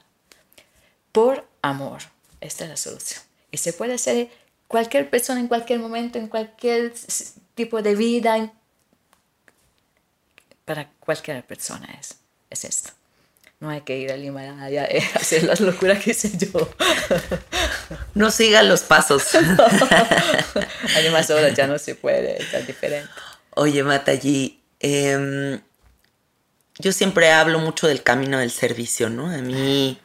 Por 1.12 1.47
amor. 1.62 2.03
Esta 2.41 2.64
es 2.64 2.70
la 2.70 2.76
solución. 2.76 3.22
Y 3.51 3.57
se 3.57 3.72
puede 3.72 3.95
hacer 3.95 4.28
cualquier 4.68 5.09
persona 5.09 5.41
en 5.41 5.49
cualquier 5.49 5.78
momento, 5.78 6.18
en 6.18 6.28
cualquier 6.28 6.93
tipo 7.55 7.80
de 7.80 7.95
vida, 7.95 8.53
para 10.67 10.91
cualquier 11.01 11.43
persona 11.47 11.89
es, 11.99 12.17
es 12.51 12.64
esto. 12.64 12.91
No 13.59 13.71
hay 13.71 13.81
que 13.81 13.97
ir 13.97 14.12
al 14.12 14.23
Himalaya 14.23 14.87
y 14.93 14.99
hacer 15.17 15.45
las 15.45 15.61
locuras 15.61 16.05
que 16.05 16.11
hice 16.11 16.37
yo. 16.37 16.69
No 18.14 18.31
siga 18.31 18.62
los 18.62 18.81
pasos. 18.81 19.23
Además 20.97 21.31
ahora 21.31 21.51
ya 21.51 21.67
no 21.67 21.79
se 21.79 21.95
puede, 21.95 22.43
está 22.43 22.61
diferente. 22.61 23.09
Oye, 23.51 23.83
Mataji, 23.85 24.61
em, 24.81 25.61
yo 26.79 26.93
siempre 26.93 27.31
hablo 27.31 27.61
mucho 27.61 27.87
del 27.87 28.03
camino 28.03 28.39
del 28.39 28.51
servicio, 28.51 29.09
¿no? 29.09 29.31
A 29.31 29.39
mí 29.39 29.99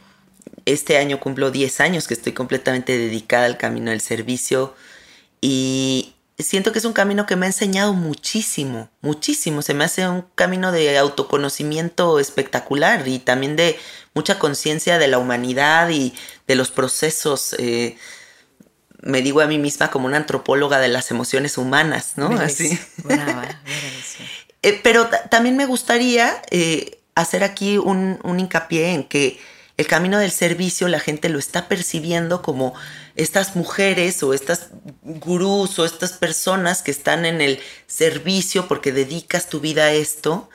este 0.65 0.97
año 0.97 1.19
cumplo 1.19 1.49
10 1.51 1.79
años 1.79 2.07
que 2.07 2.13
estoy 2.13 2.33
completamente 2.33 2.97
dedicada 2.97 3.45
al 3.45 3.57
camino 3.57 3.89
del 3.91 4.01
servicio 4.01 4.75
y 5.41 6.13
siento 6.43 6.71
que 6.71 6.79
es 6.79 6.85
un 6.85 6.93
camino 6.93 7.25
que 7.25 7.35
me 7.35 7.45
ha 7.45 7.49
enseñado 7.49 7.93
muchísimo, 7.93 8.89
muchísimo. 9.01 9.61
Se 9.61 9.73
me 9.73 9.83
hace 9.83 10.07
un 10.07 10.23
camino 10.35 10.71
de 10.71 10.97
autoconocimiento 10.97 12.19
espectacular 12.19 13.07
y 13.07 13.19
también 13.19 13.55
de 13.55 13.77
mucha 14.13 14.39
conciencia 14.39 14.97
de 14.97 15.07
la 15.07 15.17
humanidad 15.17 15.89
y 15.89 16.13
de 16.47 16.55
los 16.55 16.71
procesos. 16.71 17.55
Eh, 17.59 17.97
me 19.01 19.21
digo 19.21 19.41
a 19.41 19.47
mí 19.47 19.57
misma 19.57 19.89
como 19.89 20.05
una 20.05 20.17
antropóloga 20.17 20.79
de 20.79 20.87
las 20.87 21.11
emociones 21.11 21.57
humanas, 21.57 22.13
¿no? 22.15 22.29
Así. 22.39 22.79
Eh, 24.63 24.79
pero 24.83 25.09
también 25.31 25.57
me 25.57 25.65
gustaría 25.65 26.39
eh, 26.51 26.99
hacer 27.15 27.43
aquí 27.43 27.79
un, 27.79 28.19
un 28.21 28.39
hincapié 28.39 28.93
en 28.93 29.03
que 29.03 29.39
el 29.81 29.87
camino 29.87 30.19
del 30.19 30.31
servicio 30.31 30.87
la 30.87 30.99
gente 30.99 31.27
lo 31.27 31.39
está 31.39 31.67
percibiendo 31.67 32.41
como 32.41 32.73
estas 33.15 33.55
mujeres 33.55 34.21
o 34.23 34.33
estas 34.33 34.67
gurús 35.01 35.77
o 35.79 35.85
estas 35.85 36.13
personas 36.13 36.81
que 36.81 36.91
están 36.91 37.25
en 37.25 37.41
el 37.41 37.59
servicio 37.87 38.67
porque 38.67 38.91
dedicas 38.91 39.49
tu 39.49 39.59
vida 39.59 39.85
a 39.85 39.91
esto 39.91 40.49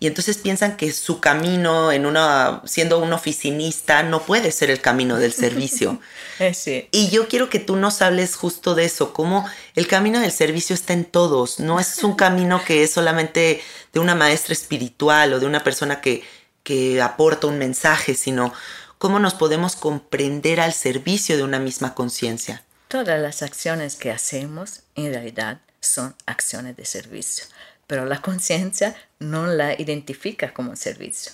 y 0.00 0.06
entonces 0.06 0.38
piensan 0.38 0.76
que 0.76 0.92
su 0.92 1.18
camino 1.18 1.90
en 1.90 2.06
una 2.06 2.62
siendo 2.66 3.00
un 3.00 3.12
oficinista 3.12 4.04
no 4.04 4.22
puede 4.22 4.52
ser 4.52 4.70
el 4.70 4.80
camino 4.80 5.16
del 5.16 5.32
servicio. 5.32 6.00
sí. 6.54 6.88
Y 6.92 7.10
yo 7.10 7.26
quiero 7.26 7.50
que 7.50 7.58
tú 7.58 7.74
nos 7.74 8.00
hables 8.00 8.36
justo 8.36 8.76
de 8.76 8.84
eso, 8.84 9.12
cómo 9.12 9.48
el 9.74 9.88
camino 9.88 10.20
del 10.20 10.30
servicio 10.30 10.74
está 10.74 10.92
en 10.92 11.04
todos, 11.04 11.58
no 11.58 11.80
es 11.80 12.04
un 12.04 12.14
camino 12.14 12.62
que 12.64 12.84
es 12.84 12.92
solamente 12.92 13.60
de 13.92 13.98
una 13.98 14.14
maestra 14.14 14.52
espiritual 14.52 15.32
o 15.32 15.40
de 15.40 15.46
una 15.46 15.64
persona 15.64 16.00
que 16.00 16.22
que 16.68 17.00
aporta 17.00 17.46
un 17.46 17.56
mensaje, 17.56 18.12
sino 18.12 18.52
cómo 18.98 19.18
nos 19.18 19.32
podemos 19.32 19.74
comprender 19.74 20.60
al 20.60 20.74
servicio 20.74 21.38
de 21.38 21.42
una 21.42 21.58
misma 21.58 21.94
conciencia. 21.94 22.62
Todas 22.88 23.18
las 23.18 23.42
acciones 23.42 23.96
que 23.96 24.10
hacemos 24.10 24.82
en 24.94 25.14
realidad 25.14 25.62
son 25.80 26.14
acciones 26.26 26.76
de 26.76 26.84
servicio, 26.84 27.46
pero 27.86 28.04
la 28.04 28.20
conciencia 28.20 28.94
no 29.18 29.46
la 29.46 29.80
identifica 29.80 30.52
como 30.52 30.68
un 30.68 30.76
servicio, 30.76 31.32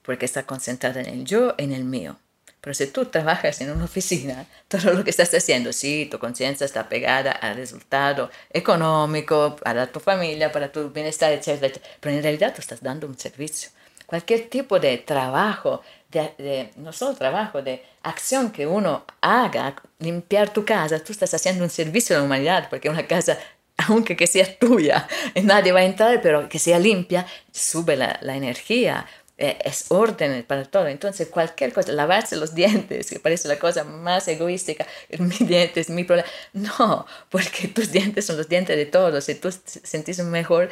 porque 0.00 0.24
está 0.24 0.44
concentrada 0.44 1.02
en 1.02 1.08
el 1.10 1.24
yo, 1.26 1.54
en 1.58 1.72
el 1.72 1.84
mío. 1.84 2.18
Pero 2.62 2.72
si 2.72 2.86
tú 2.86 3.04
trabajas 3.04 3.60
en 3.60 3.70
una 3.72 3.84
oficina, 3.84 4.46
todo 4.68 4.94
lo 4.94 5.04
que 5.04 5.10
estás 5.10 5.34
haciendo, 5.34 5.74
sí, 5.74 6.08
tu 6.10 6.18
conciencia 6.18 6.64
está 6.64 6.88
pegada 6.88 7.32
al 7.32 7.56
resultado 7.56 8.30
económico, 8.48 9.56
para 9.56 9.92
tu 9.92 10.00
familia, 10.00 10.50
para 10.50 10.72
tu 10.72 10.88
bienestar, 10.88 11.32
etc. 11.32 11.78
Pero 12.00 12.16
en 12.16 12.22
realidad 12.22 12.54
tú 12.54 12.62
estás 12.62 12.82
dando 12.82 13.06
un 13.06 13.18
servicio. 13.18 13.68
Cualquier 14.10 14.48
tipo 14.48 14.80
de 14.80 14.98
trabajo 14.98 15.82
de, 16.10 16.70
no 16.76 16.92
solo 16.92 17.14
trabajo, 17.14 17.62
de 17.62 17.84
acción 18.02 18.50
que 18.50 18.66
uno 18.66 19.04
haga, 19.20 19.76
limpiar 20.00 20.52
tu 20.52 20.64
casa, 20.64 20.98
tú 20.98 21.12
estás 21.12 21.32
haciendo 21.32 21.62
un 21.62 21.70
servicio 21.70 22.16
a 22.16 22.18
la 22.18 22.24
humanidad, 22.24 22.68
porque 22.68 22.90
una 22.90 23.06
casa, 23.06 23.38
aunque 23.88 24.16
que 24.16 24.26
sea 24.26 24.58
tuya, 24.58 25.06
nadie 25.44 25.70
va 25.70 25.80
a 25.80 25.84
entrar, 25.84 26.20
pero 26.20 26.48
que 26.48 26.58
sea 26.58 26.80
limpia, 26.80 27.24
sube 27.52 27.96
la, 27.96 28.18
la 28.22 28.36
energía, 28.36 29.06
eh, 29.38 29.56
es 29.64 29.86
orden 29.88 30.42
para 30.42 30.64
todo. 30.64 30.86
Entonces, 30.88 31.28
cualquier 31.28 31.72
cosa, 31.72 31.92
lavarse 31.92 32.36
los 32.36 32.54
dientes, 32.56 33.08
que 33.08 33.20
parece 33.20 33.48
la 33.48 33.58
cosa 33.58 33.84
más 33.84 34.26
egoística, 34.28 34.86
mis 35.18 35.46
dientes, 35.46 35.88
mi 35.88 36.04
problema. 36.04 36.28
No, 36.52 37.06
porque 37.30 37.68
tus 37.68 37.92
dientes 37.92 38.26
son 38.26 38.36
los 38.36 38.48
dientes 38.48 38.76
de 38.76 38.86
todos. 38.86 39.24
Si 39.24 39.36
tú 39.36 39.50
sentís 39.64 40.18
mejor, 40.24 40.68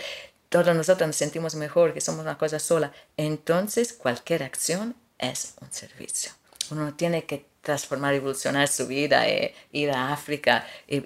todos 0.48 0.74
nosotros 0.74 1.06
nos 1.06 1.16
sentimos 1.16 1.54
mejor, 1.54 1.92
que 1.92 2.00
somos 2.00 2.22
una 2.22 2.38
cosa 2.38 2.58
sola. 2.58 2.92
Entonces, 3.16 3.92
cualquier 3.92 4.42
acción 4.42 4.94
es 5.18 5.54
un 5.60 5.70
servicio. 5.72 6.32
Uno 6.70 6.94
tiene 6.94 7.24
que 7.24 7.46
transformar, 7.60 8.14
evolucionar 8.14 8.68
su 8.68 8.86
vida, 8.86 9.28
e 9.28 9.54
ir 9.72 9.90
a 9.90 10.12
África 10.12 10.66
y, 10.86 11.00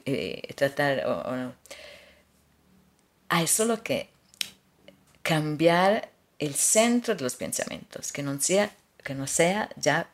tratar... 0.54 1.04
hay 3.28 3.46
solo 3.46 3.82
que 3.82 4.10
cambiar 5.22 6.10
el 6.38 6.54
centro 6.54 7.14
de 7.14 7.22
los 7.22 7.36
pensamientos, 7.36 8.12
que 8.12 8.22
no 8.22 8.40
sea, 8.40 8.70
que 9.02 9.14
no 9.14 9.26
sea 9.26 9.70
ya 9.76 10.08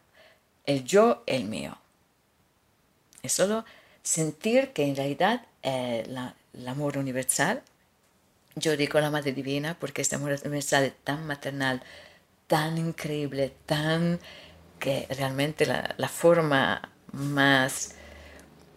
el 0.65 0.85
yo, 0.85 1.23
el 1.27 1.45
mío. 1.45 1.79
Es 3.23 3.33
solo 3.33 3.65
sentir 4.03 4.73
que 4.73 4.85
en 4.85 4.97
realidad 4.97 5.47
eh, 5.63 6.05
el 6.55 6.69
amor 6.69 6.97
universal, 6.99 7.63
yo 8.61 8.77
digo 8.77 9.01
la 9.01 9.11
Madre 9.11 9.33
Divina 9.33 9.77
porque 9.79 10.03
este 10.03 10.17
amor 10.17 10.39
universal 10.45 10.85
es 10.85 10.95
tan 11.05 11.27
maternal, 11.27 11.83
tan 12.47 12.79
increíble, 12.79 13.55
tan 13.67 14.21
que 14.79 15.07
realmente 15.11 15.67
la, 15.67 15.95
la 15.97 16.09
forma 16.09 16.93
más 17.13 17.95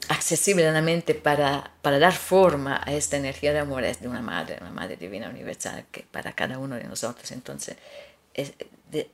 accesible 0.10 0.68
a 0.68 0.72
la 0.72 0.82
mente 0.82 1.16
para, 1.16 1.72
para, 1.82 2.00
dar 2.00 2.14
forma 2.14 2.82
a 2.84 2.94
esta 2.94 3.18
energía 3.18 3.54
de 3.54 3.60
amor 3.60 3.84
es 3.84 4.02
de 4.02 4.08
una 4.08 4.22
madre, 4.22 4.58
una 4.62 4.72
madre 4.72 4.98
divina 4.98 5.30
universal 5.30 5.86
que 5.92 6.04
para 6.04 6.34
cada 6.34 6.58
uno 6.58 6.76
de 6.76 6.84
nosotros. 6.86 7.32
Entonces, 7.32 7.78
de 8.90 9.10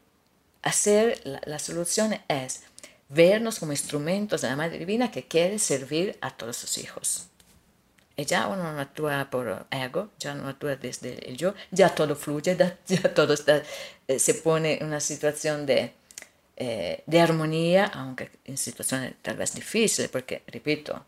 hacer 0.63 1.19
la, 1.23 1.41
la, 1.45 1.59
solución 1.59 2.17
es 2.27 2.63
vernos 3.09 3.59
como 3.59 3.71
instrumentos 3.71 4.41
de 4.41 4.49
la 4.49 4.55
madre 4.55 4.79
divina 4.79 5.11
que 5.11 5.27
quiere 5.27 5.59
servir 5.59 6.17
a 6.21 6.31
todos 6.31 6.57
sus 6.57 6.77
hijos. 6.77 7.27
Ya 8.25 8.47
uno 8.47 8.73
no 8.73 8.79
actúa 8.79 9.29
por 9.29 9.67
ego, 9.69 10.09
ya 10.17 10.33
no 10.33 10.47
actúa 10.49 10.75
desde 10.75 11.29
el 11.29 11.37
yo, 11.37 11.53
ya 11.71 11.93
todo 11.93 12.15
fluye, 12.15 12.57
ya, 12.87 13.13
todo 13.13 13.33
está, 13.33 13.61
eh, 14.07 14.17
se 14.17 14.33
pone 14.33 14.79
en 14.79 14.87
una 14.87 14.99
situación 14.99 15.65
de, 15.67 15.93
eh, 16.55 17.03
de 17.05 17.21
armonía, 17.21 17.85
aunque 17.85 18.31
en 18.45 18.57
situaciones 18.57 19.13
tal 19.21 19.37
vez 19.37 19.53
difíciles, 19.53 20.09
porque, 20.09 20.41
repito, 20.47 21.05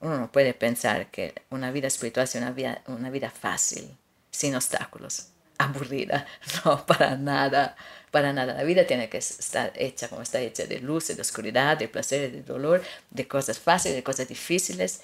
uno 0.00 0.18
no 0.18 0.32
puede 0.32 0.54
pensar 0.54 1.10
que 1.10 1.34
una 1.50 1.70
vida 1.70 1.88
espiritual 1.88 2.26
sea 2.26 2.40
una 2.42 2.52
vida, 2.52 2.82
una 2.86 3.10
vida 3.10 3.30
fácil, 3.30 3.96
sin 4.30 4.54
obstáculos, 4.54 5.28
aburrida, 5.58 6.26
no, 6.64 6.84
para 6.86 7.16
nada, 7.16 7.76
para 8.10 8.32
nada. 8.32 8.54
La 8.54 8.64
vida 8.64 8.86
tiene 8.86 9.08
que 9.08 9.18
estar 9.18 9.72
hecha 9.76 10.08
como 10.08 10.22
está 10.22 10.40
hecha, 10.40 10.66
de 10.66 10.80
luz, 10.80 11.08
de 11.08 11.20
oscuridad, 11.20 11.76
de 11.78 11.88
placer, 11.88 12.30
de 12.32 12.42
dolor, 12.42 12.82
de 13.10 13.26
cosas 13.26 13.58
fáciles, 13.58 13.96
de 13.96 14.02
cosas 14.02 14.28
difíciles, 14.28 15.02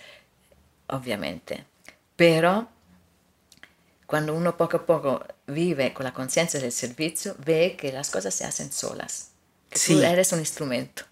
obviamente. 0.90 1.64
Pero 2.16 2.68
cuando 4.06 4.34
uno 4.34 4.56
poco 4.56 4.78
a 4.78 4.86
poco 4.86 5.24
vive 5.46 5.92
con 5.94 6.04
la 6.04 6.12
conciencia 6.12 6.60
del 6.60 6.72
servicio, 6.72 7.36
ve 7.44 7.76
que 7.78 7.92
las 7.92 8.10
cosas 8.10 8.34
se 8.34 8.44
hacen 8.44 8.72
solas. 8.72 9.28
Que 9.70 9.78
tú 9.78 10.00
eres 10.00 10.32
un 10.32 10.40
instrumento. 10.40 11.04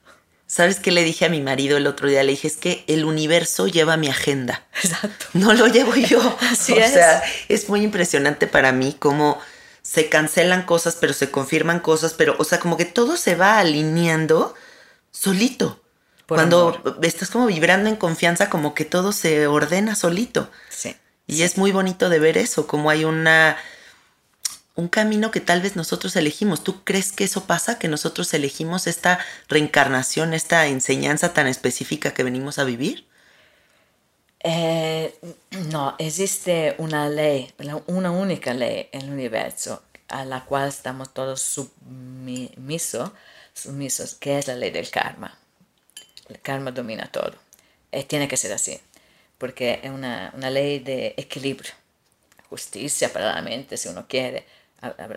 ¿Sabes 0.48 0.80
qué 0.80 0.90
le 0.90 1.04
dije 1.04 1.26
a 1.26 1.28
mi 1.28 1.42
marido 1.42 1.76
el 1.76 1.86
otro 1.86 2.08
día? 2.08 2.22
Le 2.22 2.32
dije, 2.32 2.48
es 2.48 2.56
que 2.56 2.82
el 2.86 3.04
universo 3.04 3.68
lleva 3.68 3.98
mi 3.98 4.08
agenda. 4.08 4.66
Exacto. 4.82 5.26
No 5.34 5.52
lo 5.52 5.66
llevo 5.66 5.94
yo. 5.94 6.36
Así 6.50 6.72
o 6.72 6.76
sea, 6.76 7.22
es 7.48 7.68
muy 7.68 7.82
impresionante 7.82 8.46
para 8.46 8.72
mí 8.72 8.96
cómo 8.98 9.38
se 9.82 10.08
cancelan 10.08 10.64
cosas, 10.64 10.96
pero 10.96 11.12
se 11.12 11.30
confirman 11.30 11.80
cosas, 11.80 12.14
pero, 12.14 12.34
o 12.38 12.44
sea, 12.44 12.58
como 12.60 12.76
que 12.76 12.86
todo 12.86 13.16
se 13.16 13.34
va 13.34 13.58
alineando 13.58 14.54
solito. 15.10 15.80
Cuando 16.28 16.98
estás 17.02 17.30
como 17.30 17.46
vibrando 17.46 17.88
en 17.88 17.96
confianza, 17.96 18.50
como 18.50 18.74
que 18.74 18.84
todo 18.84 19.12
se 19.12 19.46
ordena 19.46 19.94
solito. 19.94 20.50
Sí. 20.68 20.94
Y 21.26 21.42
es 21.42 21.56
muy 21.56 21.72
bonito 21.72 22.10
de 22.10 22.18
ver 22.18 22.36
eso, 22.36 22.66
como 22.66 22.90
hay 22.90 23.04
una 23.04 23.56
un 24.74 24.88
camino 24.88 25.30
que 25.30 25.40
tal 25.40 25.62
vez 25.62 25.74
nosotros 25.74 26.14
elegimos. 26.16 26.62
¿Tú 26.62 26.84
crees 26.84 27.12
que 27.12 27.24
eso 27.24 27.46
pasa? 27.46 27.78
Que 27.78 27.88
nosotros 27.88 28.32
elegimos 28.34 28.86
esta 28.86 29.18
reencarnación, 29.48 30.34
esta 30.34 30.66
enseñanza 30.66 31.32
tan 31.32 31.48
específica 31.48 32.12
que 32.12 32.22
venimos 32.22 32.58
a 32.58 32.64
vivir? 32.64 33.06
Eh, 34.40 35.18
no, 35.72 35.96
existe 35.98 36.76
una 36.78 37.08
ley, 37.08 37.52
una 37.86 38.10
única 38.10 38.54
ley 38.54 38.88
en 38.92 39.02
el 39.02 39.10
universo 39.10 39.82
a 40.08 40.24
la 40.24 40.44
cual 40.44 40.68
estamos 40.68 41.12
todos 41.12 41.42
sumisos, 41.42 43.10
sumisos 43.54 44.14
que 44.14 44.38
es 44.38 44.46
la 44.46 44.54
ley 44.54 44.70
del 44.70 44.90
karma 44.90 45.36
el 46.28 46.40
karma 46.40 46.70
domina 46.70 47.10
todo. 47.10 47.34
Eh, 47.92 48.04
tiene 48.04 48.28
que 48.28 48.36
ser 48.36 48.52
así, 48.52 48.78
porque 49.38 49.80
es 49.82 49.90
una, 49.90 50.32
una, 50.36 50.50
ley 50.50 50.78
de 50.78 51.14
equilibrio, 51.16 51.72
justicia 52.50 53.12
para 53.12 53.34
la 53.34 53.42
mente 53.42 53.76
si 53.76 53.88
uno 53.88 54.06
quiere, 54.06 54.44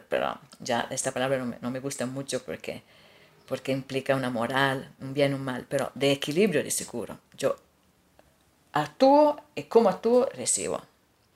pero 0.08 0.40
ya 0.60 0.88
esta 0.90 1.12
palabra 1.12 1.38
no 1.38 1.46
me, 1.46 1.58
no 1.62 1.70
me, 1.70 1.80
gusta 1.80 2.06
mucho 2.06 2.42
porque, 2.44 2.82
porque 3.48 3.72
implica 3.72 4.16
una 4.16 4.30
moral, 4.30 4.94
un 5.02 5.14
bien, 5.14 5.34
un 5.34 5.44
mal, 5.44 5.66
pero 5.68 5.92
de 5.96 6.14
equilibrio 6.14 6.64
de 6.64 6.72
seguro. 6.72 7.20
Yo 7.38 7.58
actúo 8.72 9.42
y 9.56 9.64
como 9.64 9.90
actúo 9.90 10.28
recibo. 10.34 10.82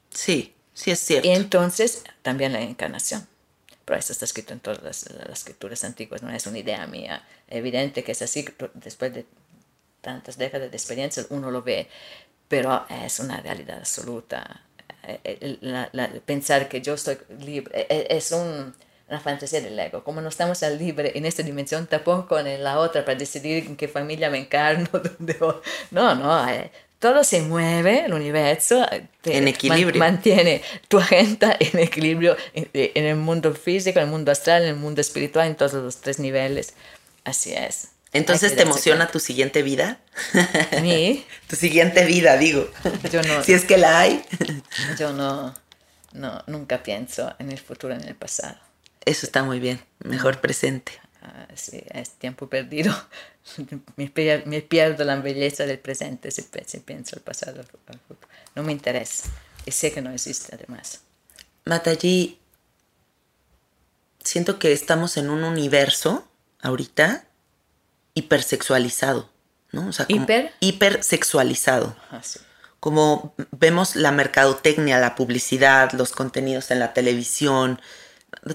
Sí, 0.10 0.54
sí 0.74 0.92
es 0.92 1.00
cierto. 1.00 1.28
Y 1.28 1.32
entonces 1.32 2.04
también 2.22 2.54
la 2.54 2.62
encarnación. 2.62 3.28
Pero 3.84 4.00
esto 4.00 4.14
está 4.14 4.26
escrito 4.26 4.54
en 4.54 4.62
todas 4.62 4.82
las, 4.82 5.12
las 5.12 5.40
escrituras 5.40 5.84
antiguas, 5.84 6.24
no 6.24 6.32
es 6.32 6.48
una 6.48 6.58
idea 6.58 6.88
mía. 6.88 7.28
Evidente 7.48 8.04
que 8.04 8.14
es 8.14 8.22
así 8.22 8.46
después 8.74 9.14
de 9.14 9.26
tantas 10.06 10.38
décadas 10.38 10.70
de 10.70 10.78
experiencia, 10.78 11.26
uno 11.30 11.50
lo 11.50 11.64
ve, 11.64 11.88
pero 12.48 12.86
es 13.04 13.20
una 13.20 13.42
realidad 13.42 13.80
absoluta. 13.80 14.62
Eh, 15.08 15.20
eh, 15.24 16.22
pensar 16.26 16.68
que 16.70 16.82
yo 16.82 16.94
estoy 16.94 17.18
libre 17.40 17.88
eh, 17.90 18.08
es 18.10 18.32
una 18.32 19.20
fantasía 19.20 19.62
del 19.62 19.78
ego. 19.80 20.04
Como 20.04 20.22
no 20.22 20.30
estamos 20.30 20.62
al 20.62 20.78
libre 20.78 21.12
en 21.16 21.26
esta 21.26 21.42
dimensión, 21.42 21.88
tampoco 21.88 22.38
en 22.40 22.64
la 22.64 22.78
otra 22.80 23.04
para 23.04 23.18
decidir 23.18 23.66
en 23.66 23.76
qué 23.76 23.88
familia 23.88 24.30
me 24.30 24.38
encarno. 24.38 24.88
no, 25.92 26.16
no, 26.16 26.48
todo 27.00 27.24
se 27.24 27.42
mueve, 27.42 28.06
el 28.06 28.14
universo 28.14 28.86
en 29.24 29.48
equilibrio. 29.48 30.00
mantiene 30.00 30.62
tu 30.88 31.00
agenda 31.00 31.56
en 31.60 31.80
equilibrio 31.80 32.38
en, 32.54 32.70
en, 32.74 33.06
el 33.06 33.16
mundo 33.16 33.54
físico, 33.54 34.00
en 34.00 34.06
el 34.06 34.12
mundo 34.12 34.32
astral, 34.32 34.64
en 34.64 34.70
el 34.70 34.76
mundo 34.76 35.02
espiritual, 35.02 35.48
en 35.48 35.56
todos 35.56 35.74
los 35.74 35.98
tres 35.98 36.20
niveles. 36.20 36.74
Así 37.24 37.54
es. 37.54 37.95
Entonces, 38.16 38.56
¿te 38.56 38.62
emociona 38.62 39.08
tu 39.08 39.20
siguiente 39.20 39.62
vida? 39.62 40.00
¿Mí? 40.82 41.26
tu 41.48 41.58
siguiente 41.58 42.06
vida, 42.06 42.38
digo. 42.38 42.70
Yo 43.12 43.22
no. 43.22 43.44
si 43.44 43.52
es 43.52 43.66
que 43.66 43.78
la 43.78 44.00
hay. 44.00 44.24
yo 44.98 45.12
no, 45.12 45.54
no, 46.14 46.42
nunca 46.48 46.82
pienso 46.82 47.36
en 47.40 47.52
el 47.52 47.60
futuro, 47.60 47.94
en 47.94 48.08
el 48.08 48.16
pasado. 48.16 48.58
Eso 49.04 49.26
está 49.26 49.44
muy 49.44 49.60
bien, 49.60 49.82
mejor 50.00 50.40
presente. 50.40 50.94
Ah, 51.22 51.48
sí, 51.56 51.84
es 51.92 52.12
tiempo 52.12 52.48
perdido. 52.48 52.96
Me, 53.98 54.08
pierdo 54.62 55.04
la 55.04 55.18
belleza 55.18 55.66
del 55.66 55.80
presente 55.80 56.32
si, 56.32 56.44
pienso 56.80 57.18
el 57.18 57.22
pasado. 57.22 57.66
No 58.56 58.64
me 58.64 58.72
interesa. 58.72 59.30
Y 59.66 59.72
sé 59.72 59.92
que 59.92 60.02
no 60.02 60.12
existe 60.12 60.56
además. 60.56 61.02
Mataji, 61.66 62.40
siento 64.24 64.58
que 64.58 64.72
estamos 64.72 65.18
en 65.18 65.30
un 65.30 65.44
universo 65.44 66.30
ahorita 66.62 67.28
hipersexualizado, 68.16 69.30
¿no? 69.72 69.90
O 69.90 69.94
sea, 69.94 70.08
como 70.08 70.24
¿Hiper? 70.24 70.54
hipersexualizado. 70.60 71.96
Como 72.80 73.36
vemos 73.52 73.96
la 73.96 74.12
mercadotecnia, 74.12 75.00
la 75.00 75.16
publicidad, 75.16 75.92
los 75.92 76.12
contenidos 76.12 76.72
en 76.72 76.80
la 76.80 76.94
televisión, 76.94 77.80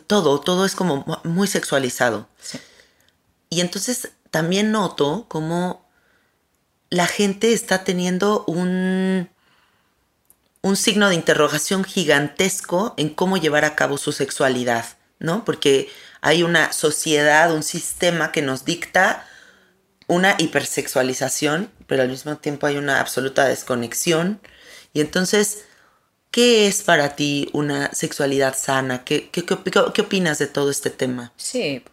todo, 0.07 0.41
todo 0.41 0.65
es 0.65 0.75
como 0.75 1.05
muy 1.25 1.47
sexualizado. 1.47 2.29
Y 3.49 3.61
entonces 3.61 4.13
también 4.31 4.73
noto 4.73 5.27
como 5.29 5.89
la 6.89 7.07
gente 7.07 7.53
está 7.53 7.85
teniendo 7.85 8.45
un, 8.47 9.29
un 10.63 10.77
signo 10.77 11.09
de 11.09 11.15
interrogación 11.17 11.85
gigantesco 11.85 12.95
en 12.97 13.11
cómo 13.11 13.37
llevar 13.37 13.65
a 13.65 13.75
cabo 13.75 13.99
su 13.99 14.13
sexualidad, 14.13 14.85
¿no? 15.19 15.45
Porque 15.45 15.91
hay 16.21 16.43
una 16.43 16.73
sociedad, 16.73 17.53
un 17.55 17.63
sistema 17.63 18.33
que 18.33 18.43
nos 18.43 18.65
dicta 18.65 19.27
una 20.11 20.35
hipersexualización, 20.39 21.71
pero 21.87 22.03
al 22.03 22.09
mismo 22.09 22.37
tiempo 22.37 22.67
hay 22.67 22.77
una 22.77 23.01
absoluta 23.01 23.47
desconexión. 23.47 24.41
Y 24.93 25.01
entonces, 25.01 25.65
¿qué 26.33 26.67
es 26.67 26.83
para 26.83 27.15
ti 27.15 27.49
una 27.53 27.93
sexualidad 27.95 28.57
sana? 28.57 29.05
¿Qué, 29.05 29.31
qué, 29.31 29.45
qué, 29.45 30.01
opinas 30.03 30.39
de 30.39 30.49
todo 30.49 30.69
este 30.71 30.91
tema? 30.91 31.33
Sí, 31.37 31.85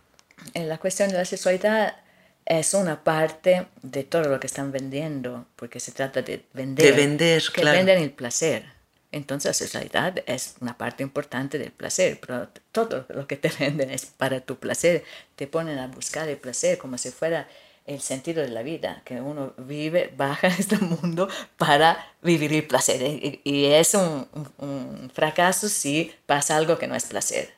la 0.55 0.79
cuestión 0.79 1.09
de 1.09 1.17
la 1.17 1.25
sexualidad 1.25 1.95
es 2.43 2.73
una 2.73 3.03
parte 3.03 3.67
de 3.83 4.03
todo 4.03 4.23
lo 4.23 4.39
que 4.39 4.47
están 4.47 4.71
vendiendo, 4.71 5.45
porque 5.55 5.79
se 5.79 5.91
trata 5.91 6.23
de 6.23 6.43
vender. 6.53 6.87
De 6.87 6.91
vender, 6.93 7.43
que 7.53 7.63
venden 7.63 7.99
el 8.01 8.11
placer. 8.11 8.65
Entonces 9.11 9.49
la 9.49 9.53
sexualidad 9.53 10.23
es 10.25 10.55
una 10.59 10.75
parte 10.75 11.03
importante 11.03 11.59
del 11.59 11.71
placer, 11.71 12.19
pero 12.19 12.49
todo 12.71 13.05
lo 13.09 13.27
que 13.27 13.37
te 13.37 13.49
venden 13.59 13.91
es 13.91 14.07
para 14.07 14.39
tu 14.39 14.57
placer. 14.57 15.03
Te 15.35 15.45
ponen 15.45 15.77
a 15.77 15.85
buscar 15.85 16.27
el 16.27 16.37
placer 16.37 16.79
como 16.79 16.97
si 16.97 17.11
fuera 17.11 17.47
el 17.87 18.01
sentido 18.01 18.43
de 18.43 18.49
la 18.49 18.61
vida, 18.63 19.01
que 19.05 19.19
uno 19.21 19.53
vive, 19.57 20.13
baja 20.17 20.47
en 20.47 20.53
este 20.53 20.77
mundo 20.77 21.27
para 21.57 22.11
vivir 22.21 22.53
el 22.53 22.67
placer. 22.67 23.01
Y, 23.43 23.65
es 23.65 23.93
un, 23.95 24.27
un, 24.59 25.09
fracaso 25.13 25.67
si 25.69 26.13
pasa 26.25 26.55
algo 26.57 26.77
que 26.77 26.85
no 26.87 26.95
es 26.95 27.05
placer. 27.05 27.53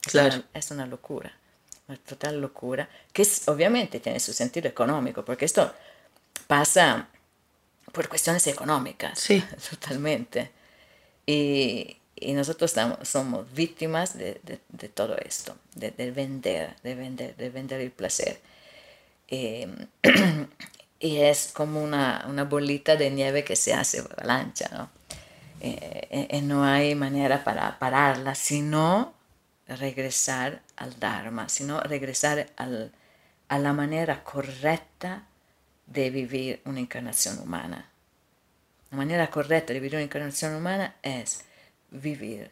Claro. 0.00 0.42
Es 0.52 0.70
una, 0.70 0.86
locura. 0.86 1.32
una 1.86 1.96
total 1.98 2.40
locura, 2.40 2.88
que 3.12 3.22
es, 3.22 3.46
obviamente 3.48 4.00
tiene 4.00 4.18
su 4.20 4.32
sentido 4.32 4.68
económico, 4.68 5.24
porque 5.24 5.44
esto 5.44 5.72
pasa 6.46 7.08
por 7.92 8.08
cuestiones 8.08 8.46
económicas, 8.46 9.18
Sí. 9.18 9.42
totalmente. 9.70 10.50
Y, 11.26 11.96
y 12.16 12.32
nosotros 12.32 12.70
estamos, 12.70 13.06
somos 13.08 13.52
víctimas 13.52 14.16
de, 14.16 14.40
de- 14.42 14.60
de 14.68 14.88
todo 14.88 15.16
esto, 15.18 15.56
de, 15.74 15.90
de 15.90 16.10
vender, 16.10 16.76
de 16.82 16.94
vender, 16.94 17.36
de 17.36 17.50
vender 17.50 17.80
el 17.80 17.90
placer. 17.90 18.40
Y, 19.28 19.66
y 21.00 21.16
es 21.18 21.50
como 21.52 21.82
una, 21.82 22.24
una 22.28 22.44
bolita 22.44 22.96
de 22.96 23.10
nieve 23.10 23.44
que 23.44 23.56
se 23.56 23.74
hace 23.74 24.00
avalancha, 24.00 24.68
¿no? 24.72 24.90
Eh, 25.60 26.26
y- 26.30 26.36
y 26.38 26.42
no 26.42 26.64
hay 26.64 26.94
manera 26.94 27.42
para 27.44 27.78
pararla, 27.78 28.34
sino 28.34 29.14
regresar 29.68 30.62
al 30.76 30.98
Dharma, 31.00 31.48
sino 31.48 31.80
regresar 31.80 32.48
al- 32.56 32.92
a 33.48 33.58
la 33.58 33.72
manera 33.72 34.24
correcta 34.24 35.24
de 35.86 36.10
vivir 36.10 36.60
una 36.64 36.80
encarnación 36.80 37.38
humana. 37.38 37.88
La 38.90 38.96
manera 38.98 39.30
correcta 39.30 39.72
de 39.72 39.80
vivir 39.80 39.94
una 39.96 40.04
encarnación 40.04 40.54
humana 40.54 40.96
es 41.02 41.44
vivir 41.90 42.50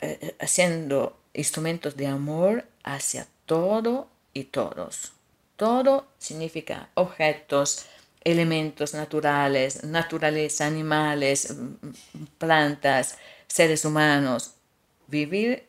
eh, 0.00 0.36
haciendo 0.40 1.18
instrumentos 1.32 1.96
de 1.96 2.06
amor 2.06 2.64
hacia 2.82 3.26
todo 3.46 4.08
y 4.34 4.44
todos. 4.44 5.12
Todo 5.56 6.08
significa 6.18 6.90
objetos, 6.94 7.86
elementos 8.22 8.94
naturales, 8.94 9.84
naturaleza, 9.84 10.66
animales, 10.66 11.54
mm, 11.54 12.24
plantas, 12.38 13.16
seres 13.46 13.84
humanos. 13.84 14.52
Vivir 15.06 15.66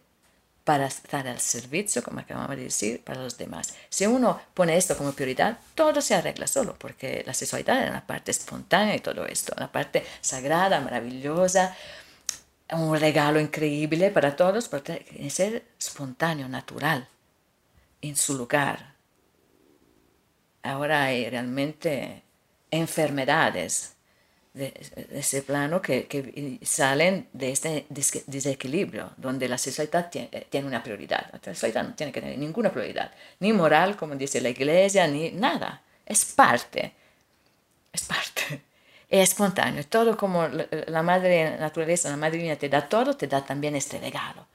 para 0.63 0.87
estar 0.87 1.27
al 1.27 1.39
servicio, 1.39 2.01
como 2.03 2.19
acabamos 2.19 2.57
de 2.57 2.63
decir, 2.63 3.03
para 3.03 3.21
los 3.21 3.37
demás. 3.37 3.75
Si 3.89 4.07
uno 4.07 4.41
pone 4.55 4.75
esto 4.75 4.97
como 4.97 5.11
prioridad, 5.13 5.59
todo 5.75 6.01
se 6.01 6.15
arregla 6.15 6.47
solo, 6.47 6.75
porque 6.79 7.23
la 7.25 7.35
sexualidad 7.35 7.83
es 7.83 7.89
una 7.91 8.07
parte 8.07 8.31
espontánea 8.31 8.95
y 8.95 8.99
todo 8.99 9.27
esto, 9.27 9.53
una 9.55 9.71
parte 9.71 10.03
sagrada, 10.21 10.81
maravillosa, 10.81 11.75
un 12.71 12.99
regalo 12.99 13.39
increíble 13.39 14.09
para 14.09 14.35
todos, 14.35 14.67
pero 14.67 14.81
tiene 14.81 15.05
que 15.05 15.29
ser 15.29 15.65
espontáneo, 15.79 16.49
natural, 16.49 17.07
en 18.09 18.15
su 18.15 18.37
lugar. 18.37 18.95
Ahora 20.63 21.03
hay 21.05 21.29
realmente 21.29 22.23
enfermedades 22.71 23.95
de, 24.53 24.71
de 25.11 25.19
ese 25.19 25.41
plano 25.43 25.81
que, 25.81 26.07
que 26.07 26.59
salen 26.63 27.27
de 27.33 27.51
este 27.51 27.85
des- 27.89 28.23
desequilibrio, 28.25 29.11
donde 29.17 29.47
la 29.47 29.57
sexualidad 29.57 30.09
tiene, 30.09 30.27
tiene 30.49 30.67
una 30.67 30.81
prioridad. 30.81 31.29
La 31.33 31.39
sexualidad 31.39 31.83
no 31.83 31.93
tiene 31.93 32.11
que 32.11 32.21
tener 32.21 32.37
ninguna 32.37 32.71
prioridad, 32.71 33.11
ni 33.39 33.53
moral, 33.53 33.95
como 33.95 34.15
dice 34.15 34.41
la 34.41 34.49
iglesia, 34.49 35.07
ni 35.07 35.31
nada. 35.31 35.83
Es 36.05 36.25
parte, 36.25 36.93
es 37.93 38.03
parte. 38.03 38.61
Es 39.07 39.29
espontáneo. 39.29 39.85
Todo 39.85 40.17
como 40.17 40.47
la 40.47 41.03
madre 41.03 41.57
naturaleza, 41.59 42.09
la 42.09 42.17
madre 42.17 42.37
divina 42.37 42.55
te 42.55 42.69
da 42.69 42.89
todo, 42.89 43.15
te 43.15 43.27
da 43.27 43.45
también 43.45 43.75
este 43.75 43.99
regalo. 43.99 44.47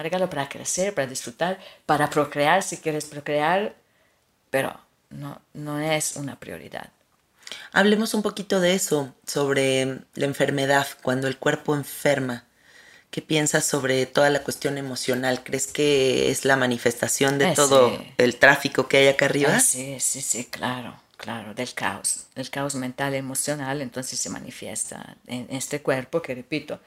Un 0.00 0.04
regalo 0.04 0.30
para 0.30 0.48
crecer, 0.48 0.94
para 0.94 1.06
disfrutar, 1.06 1.58
para 1.84 2.08
procrear 2.08 2.62
si 2.62 2.78
quieres 2.78 3.04
procrear, 3.04 3.74
pero 4.48 4.80
no, 5.10 5.42
no 5.52 5.78
es 5.78 6.16
una 6.16 6.40
prioridad. 6.40 6.88
Hablemos 7.72 8.14
un 8.14 8.22
poquito 8.22 8.60
de 8.60 8.74
eso, 8.74 9.14
sobre 9.26 9.98
la 10.14 10.24
enfermedad, 10.24 10.86
cuando 11.02 11.28
el 11.28 11.36
cuerpo 11.36 11.74
enferma. 11.74 12.44
¿Qué 13.10 13.20
piensas 13.20 13.66
sobre 13.66 14.06
toda 14.06 14.30
la 14.30 14.42
cuestión 14.42 14.78
emocional? 14.78 15.42
¿Crees 15.44 15.66
que 15.66 16.30
es 16.30 16.46
la 16.46 16.56
manifestación 16.56 17.38
de 17.38 17.46
Eh, 17.46 17.54
todo 17.54 17.90
sí. 17.90 18.14
el 18.16 18.36
tráfico 18.36 18.88
que 18.88 18.96
hay 18.98 19.08
acá 19.08 19.26
arriba? 19.26 19.50
Ah, 19.56 19.60
sí, 19.60 20.00
sí, 20.00 20.22
sí, 20.22 20.46
claro, 20.46 20.94
claro, 21.18 21.52
del 21.52 21.74
caos, 21.74 22.26
del 22.34 22.48
caos 22.48 22.74
mental 22.74 23.14
emocional, 23.14 23.82
entonces 23.82 24.18
se 24.18 24.30
manifiesta 24.30 25.16
en 25.26 25.46
este 25.50 25.82
cuerpo 25.82 26.22
que, 26.22 26.34
repito, 26.34 26.80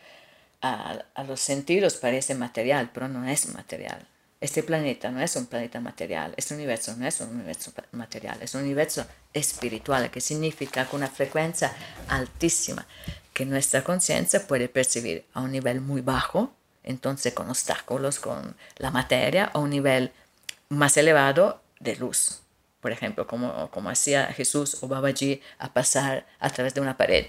a, 0.64 1.24
los 1.28 1.42
sentidos 1.42 1.96
parece 1.96 2.34
material, 2.34 2.90
pero 2.94 3.08
no 3.08 3.28
es 3.28 3.54
material. 3.54 4.08
Este 4.40 4.64
planeta 4.64 5.10
no 5.12 5.22
es 5.22 5.36
un 5.36 5.46
planeta 5.46 5.80
material, 5.80 6.34
este 6.36 6.54
universo 6.54 6.96
no 6.98 7.06
es 7.06 7.22
un 7.22 7.30
universo 7.30 7.72
material, 7.92 8.38
es 8.42 8.56
un 8.56 8.64
universo 8.64 9.06
espiritual, 9.34 10.10
que 10.10 10.20
significa 10.20 10.86
con 10.86 11.02
una 11.02 11.10
frecuencia 11.10 11.74
altísima, 12.08 12.86
que 13.34 13.46
nuestra 13.46 13.84
conciencia 13.84 14.46
puede 14.48 14.68
percibir 14.68 15.26
a 15.34 15.42
un 15.42 15.52
nivel 15.52 15.80
muy 15.80 16.02
bajo, 16.02 16.54
entonces 16.84 17.34
con 17.34 17.50
obstáculos, 17.50 18.20
con 18.20 18.56
la 18.78 18.92
materia, 18.92 19.46
a 19.46 19.60
un 19.60 19.70
nivel 19.70 20.12
más 20.70 20.98
elevado 20.98 21.62
de 21.80 21.96
luz. 21.96 22.42
Por 22.82 22.92
ejemplo, 22.92 23.28
como, 23.28 23.70
como 23.72 23.90
hacía 23.90 24.28
Jesús 24.28 24.78
o 24.82 24.90
Babaji 24.90 25.42
a 25.58 25.72
pasar 25.72 26.26
a 26.40 26.50
través 26.50 26.74
de 26.74 26.82
una 26.82 26.98
pared. 26.98 27.28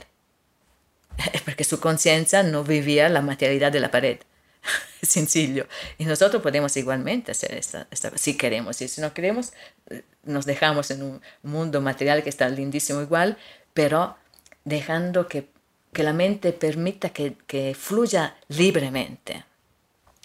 Porque 1.44 1.64
su 1.64 1.80
conciencia 1.80 2.42
no 2.42 2.64
vivía 2.64 3.08
la 3.08 3.22
materialidad 3.22 3.72
de 3.72 3.80
la 3.80 3.90
pared. 3.90 4.18
Sencillo. 5.02 5.66
Y 5.98 6.04
nosotros 6.04 6.42
podemos 6.42 6.76
igualmente 6.76 7.32
hacer 7.32 7.54
esta, 7.54 7.86
esta 7.90 8.16
si 8.16 8.36
queremos. 8.36 8.80
Y 8.80 8.88
si 8.88 9.00
no 9.00 9.12
queremos, 9.12 9.52
eh, 9.90 10.02
nos 10.24 10.46
dejamos 10.46 10.90
en 10.90 11.02
un 11.02 11.22
mundo 11.42 11.80
material 11.80 12.22
que 12.22 12.30
está 12.30 12.48
lindísimo 12.48 13.02
igual, 13.02 13.36
pero 13.74 14.16
dejando 14.64 15.28
que, 15.28 15.48
que 15.92 16.02
la 16.02 16.12
mente 16.12 16.52
permita 16.52 17.10
que, 17.10 17.36
que 17.46 17.74
fluya 17.74 18.36
libremente 18.48 19.44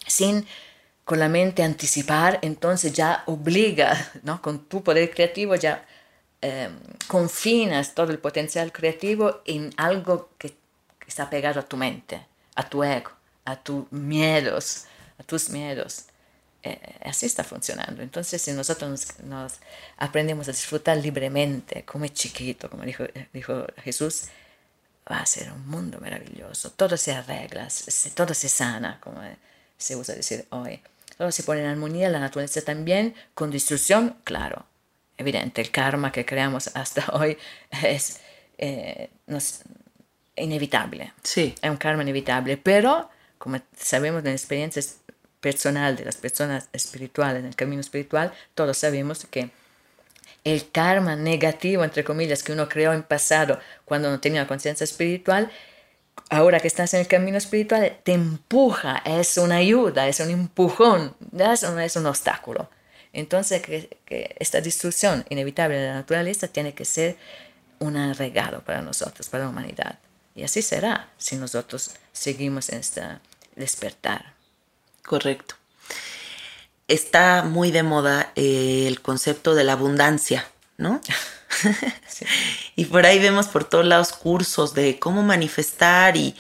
sin 0.08 0.46
con 1.06 1.18
la 1.18 1.28
mente 1.28 1.64
anticipar, 1.64 2.38
entonces 2.44 2.94
ya 2.94 3.24
obliga, 3.26 4.12
¿no? 4.24 4.42
con 4.42 4.66
tu 4.66 4.84
poder 4.84 5.10
creativo 5.10 5.56
ya 5.56 5.86
eh, 6.42 6.70
confinas 7.08 7.96
todo 7.96 8.12
el 8.12 8.20
potencial 8.20 8.72
creativo 8.72 9.42
en 9.46 9.72
algo 9.78 10.30
que 10.38 10.54
está 11.10 11.30
pegado 11.30 11.60
a 11.60 11.64
tu 11.68 11.78
mente, 11.78 12.26
a 12.56 12.70
tu 12.70 12.84
ego, 12.84 13.12
a 13.46 13.56
tus 13.62 13.92
miedos, 13.92 14.86
a 15.20 15.24
tus 15.24 15.50
miedos. 15.50 16.06
Eh, 16.64 16.80
así 17.06 17.26
está 17.26 17.44
funcionando. 17.44 18.02
Entonces, 18.02 18.42
si 18.42 18.52
nosotros 18.54 18.90
nos, 18.90 19.20
nos 19.22 19.54
aprendemos 19.98 20.48
a 20.50 20.52
disfrutar 20.52 20.98
libremente, 20.98 21.86
como 21.86 22.06
es 22.06 22.14
chiquito, 22.14 22.70
como 22.70 22.84
dijo, 22.84 23.06
dijo 23.34 23.66
Jesús, 23.84 24.26
va 25.12 25.20
a 25.22 25.26
ser 25.26 25.52
un 25.52 25.68
mundo 25.68 26.00
maravilloso. 26.00 26.72
Todo 26.72 26.98
se 26.98 27.14
arregla, 27.14 27.70
se- 27.70 28.12
todo 28.12 28.34
se 28.34 28.50
sana, 28.50 29.00
como 29.02 29.22
se 29.78 29.96
usa 29.96 30.16
decir 30.16 30.46
hoy. 30.52 30.82
Todo 31.18 31.32
se 31.32 31.44
pone 31.44 31.62
en 31.62 31.68
armonía, 31.68 32.10
la 32.10 32.20
naturaleza 32.20 32.62
también, 32.62 33.16
con 33.34 33.52
destrucción, 33.52 34.18
claro. 34.24 34.66
Evidente, 35.18 35.62
el 35.62 35.72
karma 35.72 36.12
que 36.12 36.26
creamos 36.26 36.70
hasta 36.76 37.06
hoy 37.14 37.38
es 37.84 38.20
eh, 38.58 39.10
nos- 39.28 39.62
inevitable. 40.40 41.14
Sí. 41.24 41.56
Es 41.62 41.70
un 41.70 41.78
karma 41.78 42.04
inevitable, 42.04 42.58
pero 42.58 43.10
como 43.38 43.60
sabemos 43.78 44.24
de 44.24 44.30
la 44.32 44.36
experiencia 44.36 44.80
es- 44.80 44.98
personal 45.40 45.96
de 45.96 46.04
las 46.04 46.18
personas 46.18 46.68
espirituales, 46.74 47.40
en 47.40 47.48
el 47.48 47.56
camino 47.56 47.80
espiritual, 47.80 48.34
todos 48.56 48.78
sabemos 48.78 49.26
que 49.32 49.52
el 50.44 50.70
karma 50.72 51.16
negativo, 51.16 51.84
entre 51.84 52.04
comillas, 52.04 52.44
que 52.44 52.52
uno 52.52 52.68
creó 52.68 52.92
en 52.94 53.04
pasado 53.04 53.60
cuando 53.86 54.10
no 54.10 54.20
tenía 54.20 54.48
conciencia 54.48 54.84
espiritual, 54.84 55.50
ahora 56.30 56.60
que 56.60 56.68
estás 56.68 56.94
en 56.94 57.02
el 57.02 57.08
camino 57.08 57.38
espiritual, 57.38 57.98
te 58.04 58.14
empuja, 58.14 59.02
es 59.06 59.38
una 59.38 59.56
ayuda, 59.58 60.08
es 60.10 60.20
un 60.20 60.30
empujón, 60.30 61.16
eso 61.38 61.72
no 61.72 61.80
es 61.80 61.96
un 61.96 62.06
obstáculo. 62.06 62.70
Entonces, 63.14 63.62
que, 63.62 63.98
que 64.06 64.36
esta 64.40 64.62
destrucción 64.62 65.26
inevitable 65.30 65.78
de 65.78 65.88
la 65.88 65.94
naturaleza 65.96 66.48
tiene 66.50 66.74
que 66.74 66.86
ser 66.86 67.16
un 67.80 68.14
regalo 68.14 68.62
para 68.62 68.82
nosotros, 68.82 69.30
para 69.30 69.46
la 69.46 69.50
humanidad. 69.50 70.00
Y 70.36 70.44
así 70.44 70.62
será 70.62 71.10
si 71.18 71.36
nosotros 71.36 71.92
seguimos 72.14 72.70
en 72.70 72.80
este 72.80 73.02
despertar. 73.56 74.34
Correcto. 75.06 75.56
Está 76.88 77.44
muy 77.44 77.72
de 77.72 77.84
moda 77.84 78.32
eh, 78.36 78.86
el 78.88 79.02
concepto 79.02 79.54
de 79.54 79.64
la 79.64 79.74
abundancia, 79.74 80.46
¿no? 80.78 81.02
Sí. 82.08 82.26
Y 82.76 82.86
por 82.86 83.06
ahí 83.06 83.20
vemos 83.20 83.48
por 83.48 83.64
todos 83.66 83.86
lados 83.86 84.14
cursos 84.14 84.74
de 84.76 85.00
cómo 85.00 85.24
manifestar 85.24 86.16
y, 86.16 86.36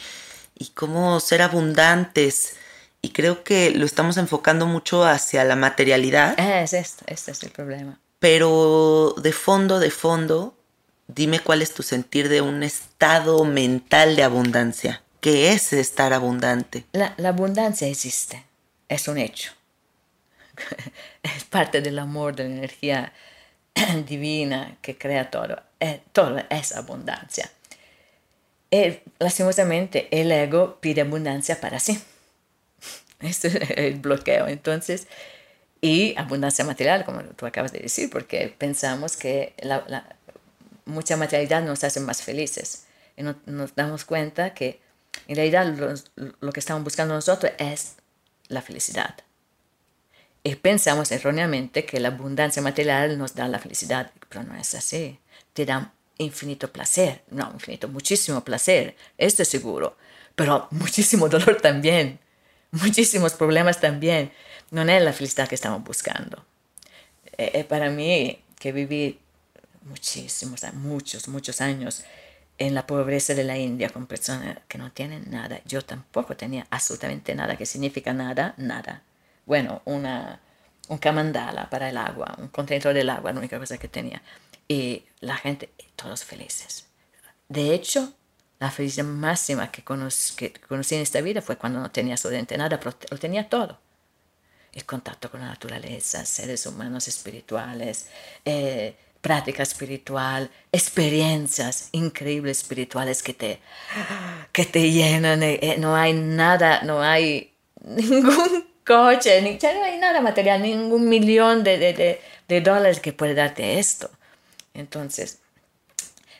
y 0.55 0.67
cómo 0.67 1.19
ser 1.19 1.41
abundantes. 1.41 2.53
Y 3.01 3.09
creo 3.09 3.43
que 3.43 3.71
lo 3.71 3.85
estamos 3.85 4.17
enfocando 4.17 4.65
mucho 4.67 5.03
hacia 5.03 5.43
la 5.43 5.55
materialidad, 5.55 6.39
Es 6.39 6.73
esto, 6.73 7.03
este 7.07 7.31
es 7.31 7.43
el 7.43 7.49
problema. 7.51 7.99
pero 8.19 9.15
de 9.17 9.33
fondo, 9.33 9.79
de 9.79 9.89
fondo, 9.91 10.55
dime 11.09 11.39
cuál 11.39 11.61
es 11.61 11.73
tu 11.73 11.83
sentir 11.83 12.29
de 12.29 12.41
un 12.41 12.63
estado 12.63 13.43
mental 13.43 14.15
de 14.15 14.23
abundancia. 14.23 15.01
¿Qué 15.19 15.51
es 15.51 15.73
estar 15.73 16.13
abundante? 16.13 16.85
La, 16.93 17.15
abundancia 17.25 17.87
existe, 17.87 18.45
es 18.87 19.07
un 19.07 19.17
hecho. 19.17 19.51
es 21.23 21.43
parte 21.43 21.81
del 21.81 21.99
amor, 21.99 22.35
de 22.35 22.45
la 22.45 22.55
energía 22.55 23.13
divina 24.07 24.77
que 24.81 24.97
crea 24.97 25.29
todo. 25.29 25.61
Eh, 25.79 26.01
todo 26.13 26.41
es 26.49 26.73
abundancia. 26.73 27.51
Y, 28.71 28.99
lastimosamente, 29.17 30.07
el 30.11 30.31
ego 30.31 30.79
pide 30.79 31.01
abundancia 31.01 31.59
para 31.59 31.79
sí. 31.79 32.01
Este 33.19 33.47
es 33.49 33.71
el 33.71 33.95
bloqueo. 33.95 34.47
Entonces, 34.47 35.07
y 35.81 36.13
abundancia 36.17 36.65
material, 36.65 37.05
como 37.05 37.23
tú 37.23 37.45
acabas 37.45 37.71
de 37.71 37.79
decir, 37.79 38.09
porque 38.09 38.53
pensamos 38.57 39.15
que 39.15 39.53
la, 39.61 40.17
mucha 40.89 41.17
materialidad 41.17 41.63
nos 41.63 41.83
hace 41.83 41.99
más 41.99 42.21
felices. 42.21 42.85
Y 43.15 43.23
no, 43.23 43.35
nos 43.45 43.75
damos 43.75 44.05
cuenta 44.05 44.53
que 44.53 44.81
en 45.27 45.35
realidad 45.35 45.67
lo, 46.39 46.51
que 46.51 46.59
estamos 46.59 46.83
buscando 46.83 47.13
nosotros 47.13 47.51
es 47.57 47.95
la 48.47 48.61
felicidad. 48.61 49.15
Y 50.43 50.55
pensamos 50.55 51.11
erróneamente 51.11 51.85
que 51.85 51.99
la 51.99 52.09
abundancia 52.09 52.61
material 52.61 53.17
nos 53.17 53.35
da 53.35 53.47
la 53.47 53.59
felicidad, 53.59 54.11
pero 54.29 54.43
no 54.43 54.55
es 54.55 54.73
así. 54.73 55.19
Te 55.53 55.65
da 55.65 55.93
infinito 56.17 56.71
placer, 56.71 57.23
no, 57.29 57.49
infinito, 57.53 57.87
muchísimo 57.87 58.43
placer, 58.43 58.95
esto 59.17 59.43
es 59.43 59.47
seguro, 59.47 59.97
pero 60.35 60.67
muchísimo 60.71 61.29
dolor 61.29 61.61
también, 61.61 62.19
muchísimos 62.71 63.33
problemas 63.33 63.79
también. 63.79 64.31
No 64.71 64.83
es 64.83 65.01
la 65.01 65.13
felicidad 65.13 65.47
que 65.47 65.55
estamos 65.55 65.83
buscando. 65.83 66.45
Eh, 67.37 67.63
para 67.63 67.89
mí, 67.89 68.43
que 68.59 68.71
viví 68.71 69.19
muchísimos, 69.83 70.61
muchos, 70.73 71.27
muchos 71.27 71.61
años 71.61 72.03
en 72.57 72.75
la 72.75 72.85
pobreza 72.85 73.33
de 73.33 73.45
la 73.45 73.57
India 73.57 73.89
con 73.89 74.05
personas 74.05 74.57
que 74.67 74.77
no 74.77 74.91
tienen 74.91 75.31
nada. 75.31 75.61
Yo 75.65 75.81
tampoco 75.81 76.35
tenía 76.35 76.67
absolutamente 76.69 77.33
nada. 77.33 77.55
¿Qué 77.55 77.65
significa 77.65 78.13
nada? 78.13 78.53
Nada. 78.57 79.01
Bueno, 79.45 79.81
una, 79.85 80.41
un 80.89 80.97
camandala 80.97 81.69
para 81.69 81.89
el 81.89 81.97
agua, 81.97 82.35
un 82.37 82.49
contenedor 82.49 82.93
del 82.93 83.09
agua, 83.09 83.31
la 83.31 83.39
única 83.39 83.57
cosa 83.57 83.77
que 83.77 83.87
tenía. 83.87 84.21
Y 84.67 85.05
la 85.21 85.37
gente, 85.37 85.71
todos 85.95 86.25
felices. 86.25 86.85
De 87.47 87.73
hecho, 87.73 88.13
la 88.59 88.69
felicidad 88.69 89.05
máxima 89.05 89.71
que 89.71 89.83
conocí, 89.83 90.35
que 90.35 90.53
conocí 90.53 90.95
en 90.95 91.01
esta 91.01 91.21
vida 91.21 91.41
fue 91.41 91.57
cuando 91.57 91.79
no 91.79 91.89
tenía 91.91 92.15
absolutamente 92.15 92.57
nada, 92.57 92.77
pero 92.77 92.95
lo 93.09 93.17
tenía 93.17 93.47
todo. 93.47 93.79
El 94.73 94.85
contacto 94.85 95.31
con 95.31 95.39
la 95.39 95.47
naturaleza, 95.47 96.25
seres 96.25 96.65
humanos 96.65 97.07
espirituales, 97.07 98.07
eh, 98.45 98.95
práctica 99.21 99.63
espiritual, 99.63 100.49
experiencias 100.71 101.89
increíbles 101.91 102.59
espirituales 102.59 103.21
que 103.21 103.33
te, 103.33 103.59
que 104.51 104.65
te 104.65 104.91
llenan. 104.91 105.43
Eh, 105.43 105.59
eh, 105.61 105.75
no 105.77 105.95
hay 105.95 106.13
nada, 106.13 106.81
no 106.83 107.01
hay 107.01 107.53
ningún 107.81 108.65
coche, 108.85 109.41
no 109.41 109.83
hay 109.83 109.97
nada 109.97 110.21
material, 110.21 110.61
ningún 110.61 111.07
millón 111.09 111.63
de, 111.63 111.77
de, 111.77 112.21
de, 112.47 112.61
dólares 112.61 112.99
que 112.99 113.13
puede 113.13 113.35
darte 113.35 113.79
esto. 113.79 114.09
Entonces, 114.73 115.39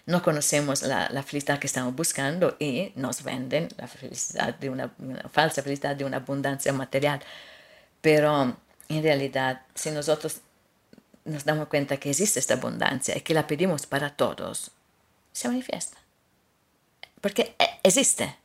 no 0.05 0.23
conocemos 0.23 0.82
la, 0.82 1.23
felicidad 1.23 1.59
que 1.59 1.67
estamos 1.67 1.95
buscando 1.95 2.55
y 2.59 2.91
nos 2.95 3.23
venden 3.23 3.69
la 3.77 3.88
felicidad 3.88 4.55
de 4.55 4.89
falsa 5.32 5.61
felicidad 5.61 5.95
de 5.95 6.05
una 6.05 6.17
abundancia 6.17 6.73
material. 6.73 7.21
Pero 8.01 8.55
en 8.88 9.03
realidad, 9.03 9.61
si 9.75 9.91
nosotros 9.91 10.41
nos 11.30 11.45
damos 11.45 11.67
cuenta 11.67 11.97
que 11.97 12.09
existe 12.09 12.39
esta 12.39 12.55
abundancia 12.55 13.17
y 13.17 13.21
que 13.21 13.34
la 13.34 13.47
pedimos 13.47 13.86
para 13.86 14.15
todos, 14.15 14.71
se 15.32 15.47
manifiesta. 15.47 15.97
Porque 17.21 17.55
e, 17.59 17.65
existe, 17.84 18.36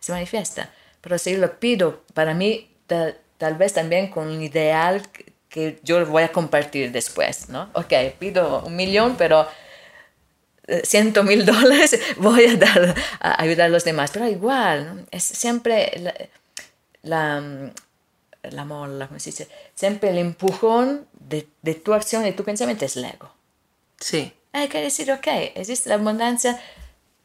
se 0.00 0.12
manifiesta. 0.12 0.70
Pero 1.00 1.18
si 1.18 1.32
yo 1.32 1.38
lo 1.38 1.58
pido 1.58 2.02
para 2.14 2.34
mí, 2.34 2.70
tal, 2.86 3.54
vez 3.56 3.74
también 3.74 4.08
con 4.08 4.28
un 4.28 4.42
ideal 4.42 5.02
que 5.48 5.78
yo 5.82 6.04
voy 6.06 6.22
a 6.22 6.32
compartir 6.32 6.92
después, 6.92 7.48
¿no? 7.48 7.70
Ok, 7.74 7.92
pido 8.18 8.64
un 8.64 8.74
millón, 8.74 9.16
pero 9.16 9.46
eh, 10.66 10.82
ciento 10.84 11.22
mil 11.22 11.44
dólares 11.46 12.00
voy 12.16 12.46
a 12.46 12.56
dar 12.56 12.94
a 13.20 13.42
ayudar 13.42 13.66
a 13.66 13.68
los 13.68 13.84
demás. 13.84 14.10
Pero 14.12 14.26
igual, 14.28 15.06
es 15.10 15.22
siempre 15.22 15.92
la, 15.98 16.14
la, 17.02 17.72
la 18.50 18.64
molla, 18.64 19.06
come 19.06 19.20
si 19.20 19.30
dice, 19.30 19.48
siempre 19.74 20.10
el 20.10 20.18
empujón 20.18 21.06
de, 21.28 21.48
de, 21.62 21.74
tu 21.74 21.94
acción 21.94 22.26
y 22.26 22.32
tu 22.32 22.44
pensamiento 22.44 22.84
es 22.84 22.96
el 22.96 23.04
ego. 23.04 23.32
Sí. 23.98 24.32
Hay 24.52 24.68
que 24.68 24.80
decir, 24.80 25.10
ok, 25.10 25.26
existe 25.54 25.88
la 25.88 25.96
abundancia, 25.96 26.60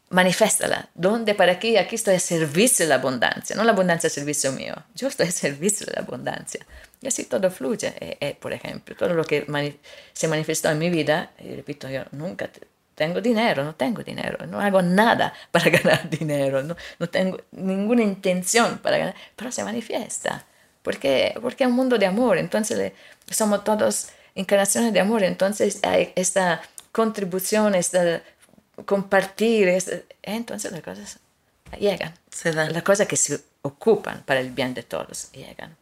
manifiéstala. 0.09 0.89
¿Dónde? 0.95 1.35
¿Para 1.35 1.59
qué? 1.59 1.77
Aquí 1.79 1.95
estoy 1.95 2.15
a 2.15 2.19
servicio 2.19 2.85
de 2.85 2.89
la 2.89 2.95
abundancia, 2.95 3.55
no 3.55 3.63
la 3.63 3.71
abundancia 3.71 4.07
a 4.07 4.09
servicio 4.09 4.51
mío. 4.51 4.73
Yo 4.95 5.07
estoy 5.07 5.27
a 5.27 5.31
servicio 5.31 5.85
de 5.85 5.93
la 5.93 6.01
abundancia. 6.01 6.65
Y 7.01 7.07
así 7.07 7.25
todo 7.25 7.49
fluye. 7.51 7.93
Eh, 7.99 8.17
eh, 8.19 8.37
por 8.39 8.53
ejemplo, 8.53 8.95
todo 8.95 9.13
lo 9.13 9.23
que 9.23 9.45
mani 9.47 9.77
se 10.13 10.27
manifestó 10.27 10.69
en 10.69 10.79
mi 10.79 10.89
vida, 10.89 11.31
y 11.39 11.55
repito, 11.55 11.87
yo 11.89 12.03
nunca 12.11 12.49
tengo 12.95 13.21
dinero, 13.21 13.63
no 13.63 13.75
tengo 13.75 14.03
dinero, 14.03 14.45
no 14.45 14.59
hago 14.59 14.81
nada 14.81 15.33
para 15.51 15.69
ganar 15.69 16.09
dinero, 16.09 16.63
no, 16.63 16.75
no 16.99 17.09
tengo 17.09 17.39
ninguna 17.51 18.03
intención 18.03 18.79
para 18.79 18.97
ganar, 18.97 19.15
pero 19.35 19.51
se 19.51 19.63
manifiesta 19.63 20.45
porque, 20.89 21.37
porque 21.39 21.65
es 21.65 21.69
un 21.69 21.75
mundo 21.75 21.99
de 21.99 22.07
amor, 22.07 22.39
entonces 22.39 22.93
somos 23.29 23.63
todos 23.63 24.07
encarnaciones 24.33 24.91
de 24.91 24.99
amor, 24.99 25.21
entonces 25.21 25.81
hay 25.83 26.11
esta 26.15 26.63
contribución, 26.91 27.75
esta 27.75 28.23
compartir, 28.85 29.71
entonces 30.23 30.71
las 30.71 30.81
cosas 30.81 31.19
llegan, 31.79 32.15
se 32.31 32.51
dan. 32.53 32.73
las 32.73 32.81
cosas 32.81 33.07
que 33.07 33.17
se 33.17 33.39
ocupan 33.61 34.23
para 34.25 34.39
el 34.39 34.49
bien 34.49 34.73
de 34.73 34.81
todos 34.81 35.31
llegan. 35.31 35.77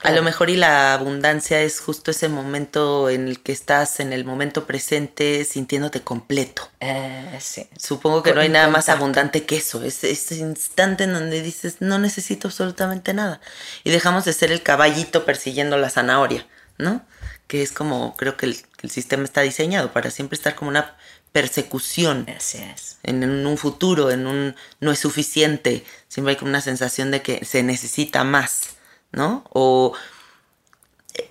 Claro. 0.00 0.14
A 0.14 0.16
lo 0.16 0.24
mejor 0.24 0.48
y 0.48 0.56
la 0.56 0.94
abundancia 0.94 1.60
es 1.60 1.78
justo 1.78 2.10
ese 2.10 2.30
momento 2.30 3.10
en 3.10 3.28
el 3.28 3.40
que 3.40 3.52
estás 3.52 4.00
en 4.00 4.14
el 4.14 4.24
momento 4.24 4.66
presente 4.66 5.44
sintiéndote 5.44 6.00
completo. 6.00 6.70
Eh, 6.80 7.38
sí. 7.40 7.68
Supongo 7.78 8.22
que 8.22 8.32
no 8.32 8.40
hay 8.40 8.48
nada 8.48 8.68
más 8.68 8.88
abundante 8.88 9.44
que 9.44 9.56
eso, 9.56 9.84
ese, 9.84 10.10
ese 10.10 10.36
instante 10.36 11.04
en 11.04 11.12
donde 11.12 11.42
dices 11.42 11.76
no 11.80 11.98
necesito 11.98 12.48
absolutamente 12.48 13.12
nada 13.12 13.42
y 13.84 13.90
dejamos 13.90 14.24
de 14.24 14.32
ser 14.32 14.50
el 14.52 14.62
caballito 14.62 15.26
persiguiendo 15.26 15.76
la 15.76 15.90
zanahoria, 15.90 16.46
¿no? 16.78 17.04
Que 17.46 17.62
es 17.62 17.72
como 17.72 18.16
creo 18.16 18.38
que 18.38 18.46
el, 18.46 18.56
el 18.80 18.90
sistema 18.90 19.24
está 19.24 19.42
diseñado 19.42 19.92
para 19.92 20.10
siempre 20.10 20.36
estar 20.36 20.54
como 20.54 20.70
una 20.70 20.96
persecución 21.32 22.26
Así 22.36 22.58
es. 22.58 22.98
En, 23.02 23.22
en, 23.22 23.46
un 23.46 23.56
futuro, 23.56 24.10
en 24.10 24.26
un 24.26 24.56
no 24.80 24.90
es 24.90 24.98
suficiente, 24.98 25.84
siempre 26.08 26.32
hay 26.32 26.36
como 26.36 26.48
una 26.48 26.60
sensación 26.60 27.10
de 27.10 27.22
que 27.22 27.44
se 27.44 27.62
necesita 27.62 28.24
más. 28.24 28.76
¿No? 29.12 29.44
O 29.52 29.92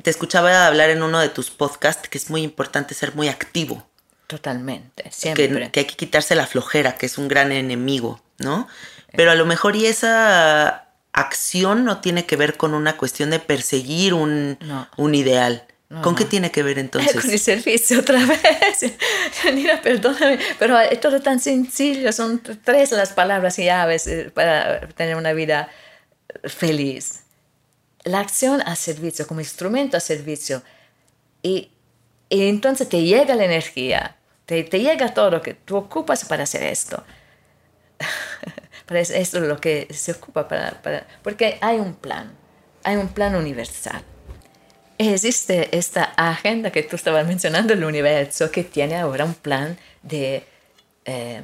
te 0.04 0.10
escuchaba 0.10 0.68
hablar 0.68 0.90
en 0.90 1.04
uno 1.04 1.20
de 1.20 1.30
tus 1.30 1.50
podcasts 1.50 2.08
que 2.10 2.18
es 2.18 2.30
muy 2.30 2.42
importante 2.44 2.94
ser 2.94 3.16
muy 3.16 3.28
activo. 3.28 3.86
Totalmente, 4.28 5.10
siempre. 5.12 5.50
Que, 5.50 5.72
que 5.72 5.80
hay 5.80 5.86
que 5.86 5.96
quitarse 5.96 6.36
la 6.36 6.46
flojera, 6.46 6.98
que 6.98 7.08
es 7.08 7.18
un 7.18 7.28
gran 7.28 7.52
enemigo, 7.52 8.22
¿no? 8.38 8.68
Pero 9.14 9.32
a 9.32 9.36
lo 9.36 9.46
mejor 9.46 9.76
y 9.76 9.88
esa 9.88 10.90
acción 11.14 11.84
no 11.84 12.00
tiene 12.00 12.26
que 12.26 12.36
ver 12.36 12.56
con 12.56 12.76
una 12.76 12.96
cuestión 12.96 13.32
de 13.32 13.40
perseguir 13.40 14.14
un, 14.14 14.58
no. 14.62 14.88
un 14.98 15.16
ideal. 15.16 15.66
No, 15.90 16.04
¿Con 16.04 16.14
no. 16.14 16.20
qué 16.20 16.26
tiene 16.26 16.52
que 16.52 16.62
ver 16.62 16.78
entonces? 16.78 17.14
Con 17.20 17.32
el 17.32 17.40
servicio 17.40 18.02
otra 18.02 18.24
vez. 18.24 18.94
Janina, 19.42 19.82
perdóname, 19.82 20.38
pero 20.60 20.80
es 20.80 21.00
todo 21.00 21.20
tan 21.20 21.40
sencillo. 21.40 22.14
Son 22.14 22.40
tres 22.64 22.92
las 22.92 23.14
palabras 23.14 23.58
y 23.58 23.66
llaves 23.66 24.06
eh, 24.06 24.30
para 24.32 24.82
tener 24.90 25.16
una 25.16 25.34
vida 25.34 25.70
feliz 26.44 27.24
la 28.04 28.20
acción 28.20 28.62
a 28.62 28.76
servicio, 28.76 29.28
como 29.28 29.40
instrumento 29.40 29.98
a 29.98 30.00
servicio. 30.00 30.64
Y, 31.42 31.72
y 32.30 32.48
entonces 32.48 32.90
te 32.90 33.04
llega 33.04 33.36
la 33.36 33.46
energía, 33.46 34.18
te, 34.46 34.64
te, 34.64 34.80
llega 34.80 35.14
todo 35.14 35.32
lo 35.32 35.42
que 35.42 35.54
tú 35.54 35.78
ocupas 35.78 36.26
para 36.26 36.44
hacer 36.44 36.64
esto. 36.64 37.04
para 38.86 39.00
esto 39.00 39.18
es 39.18 39.34
lo 39.34 39.60
que 39.60 39.88
se 39.92 40.12
ocupa 40.14 40.48
para, 40.48 40.82
para, 40.82 41.06
porque 41.24 41.58
hay 41.62 41.78
un 41.78 41.94
plan, 41.94 42.32
hay 42.84 42.96
un 42.96 43.10
plan 43.10 43.36
universal. 43.36 44.04
Existe 44.98 45.78
esta 45.78 46.04
agenda 46.18 46.72
que 46.72 46.84
tú 46.84 46.98
estabas 46.98 47.26
mencionando, 47.26 47.74
el 47.74 47.86
universo, 47.86 48.52
que 48.52 48.66
tiene 48.66 48.98
ahora 48.98 49.24
un 49.24 49.34
plan 49.34 49.78
de 50.04 50.44
eh, 51.06 51.42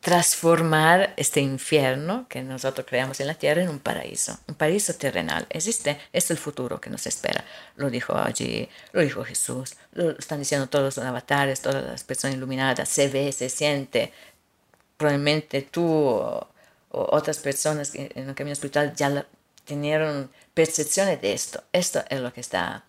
transformar 0.00 1.12
este 1.16 1.40
infierno 1.40 2.26
que 2.28 2.42
nosotros 2.42 2.86
creamos 2.88 3.18
en 3.20 3.26
la 3.26 3.34
tierra 3.34 3.62
en 3.62 3.68
un 3.68 3.80
paraíso, 3.80 4.38
un 4.46 4.54
paraíso 4.54 4.94
terrenal. 4.94 5.46
Existe, 5.50 5.98
es 6.12 6.30
el 6.30 6.38
futuro 6.38 6.80
que 6.80 6.90
nos 6.90 7.06
espera. 7.06 7.44
Lo 7.76 7.90
dijo 7.90 8.16
allí, 8.16 8.68
lo 8.92 9.00
dijo 9.00 9.24
Jesús, 9.24 9.76
lo 9.92 10.10
están 10.10 10.38
diciendo 10.38 10.68
todos 10.68 10.96
los 10.96 11.04
avatares, 11.04 11.60
todas 11.60 11.84
las 11.84 12.04
personas 12.04 12.36
iluminadas, 12.36 12.88
se 12.88 13.08
ve, 13.08 13.32
se 13.32 13.48
siente. 13.48 14.12
Probablemente 14.96 15.62
tú 15.62 15.86
o, 15.86 16.48
otras 16.90 17.38
personas 17.38 17.94
en 17.94 18.28
el 18.28 18.34
camino 18.34 18.52
espiritual 18.52 18.94
ya 18.96 19.10
la, 19.10 19.26
tenieron 19.64 20.30
percepciones 20.54 21.20
de 21.20 21.32
esto. 21.32 21.62
Esto 21.72 22.04
es 22.08 22.20
lo 22.20 22.32
que 22.32 22.40
está, 22.40 22.84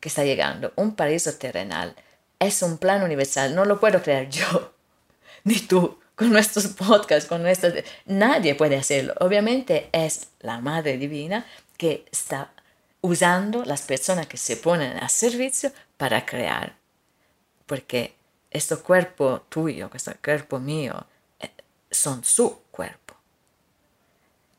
que 0.00 0.08
está 0.08 0.24
llegando. 0.24 0.72
Un 0.76 0.94
paraíso 0.94 1.34
terrenal 1.34 1.94
es 2.38 2.62
un 2.62 2.78
plan 2.78 3.02
universal. 3.02 3.54
No 3.54 3.64
lo 3.64 3.80
puedo 3.80 4.02
crear 4.02 4.28
yo, 4.30 4.72
ni 5.44 5.56
tú 5.56 5.98
con 6.16 6.30
nuestros 6.30 6.66
podcasts, 6.88 7.28
con 7.28 7.42
nuestras... 7.42 7.74
Nadie 8.06 8.56
puede 8.56 8.76
hacerlo. 8.76 9.14
Obviamente 9.20 9.88
es 9.92 10.28
la 10.40 10.60
Madre 10.60 10.98
Divina 10.98 11.46
que 11.76 12.04
está 12.10 12.50
usando 13.02 13.64
las 13.64 13.82
personas 13.82 14.26
que 14.26 14.36
se 14.36 14.56
ponen 14.56 14.96
a 14.96 15.08
servicio 15.08 15.70
para 15.96 16.26
crear. 16.26 16.74
Porque 17.66 18.16
este 18.50 18.76
cuerpo 18.76 19.42
tuyo, 19.48 19.90
este 19.94 20.14
cuerpo 20.14 20.58
mío, 20.58 21.06
son 21.90 22.24
su 22.24 22.62
cuerpo. 22.70 23.14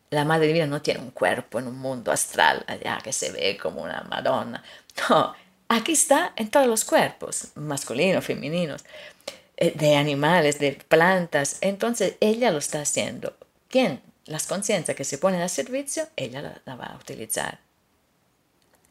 la 0.10 0.24
Madre 0.24 0.48
Divina 0.48 0.68
no 0.68 0.82
tiene 0.82 1.02
un 1.02 1.12
cuerpo 1.12 1.60
en 1.60 1.68
un 1.68 1.78
mundo 1.78 2.12
astral 2.12 2.64
allá 2.68 3.00
que 3.04 3.12
se 3.12 3.32
ve 3.32 3.58
como 3.62 3.82
una 3.84 4.02
Madonna. 4.10 4.64
No, 5.10 5.36
aquí 5.68 5.92
está 5.92 6.32
en 6.36 6.50
todos 6.50 6.68
los 6.68 6.86
cuerpos, 6.86 7.50
masculinos, 7.56 8.24
femeninos, 8.24 8.86
eh, 8.86 9.17
de 9.58 9.96
animales, 9.96 10.60
de 10.60 10.74
plantas. 10.88 11.58
Entonces 11.62 12.16
ella 12.20 12.52
lo 12.52 12.60
está 12.60 12.82
haciendo. 12.82 13.36
¿Quién? 13.70 14.02
Las 14.26 14.46
conciencias 14.46 14.96
que 14.96 15.04
se 15.04 15.18
ponen 15.18 15.42
al 15.42 15.50
servicio, 15.50 16.08
ella 16.16 16.62
la, 16.66 16.76
va 16.76 16.86
a 16.86 16.98
utilizar. 16.98 17.60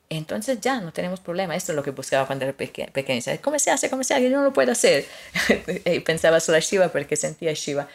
Entonces 0.09 0.61
ya 0.61 0.81
no 0.81 0.93
tenemos 0.93 1.21
problema. 1.21 1.57
Esto 1.57 1.73
es 1.73 1.77
lo 1.77 1.83
que 1.83 1.91
buscaba 1.91 2.27
cuando 2.27 2.45
era 2.45 2.57
pequeña. 2.57 3.39
¿Cómo 3.43 3.59
se 3.59 3.71
hace? 3.71 3.91
¿Cómo 3.91 4.05
se 4.05 4.15
hace? 4.15 4.25
Yo 4.25 4.31
no 4.31 4.43
lo 4.43 4.53
puedo 4.53 4.73
hacer. 4.73 5.07
y 5.85 6.01
pensaba 6.01 6.41
solo 6.41 6.59
a 6.59 6.61
Shiva 6.61 6.89
porque 6.89 7.17
sentía 7.17 7.53
Shiva. 7.53 7.89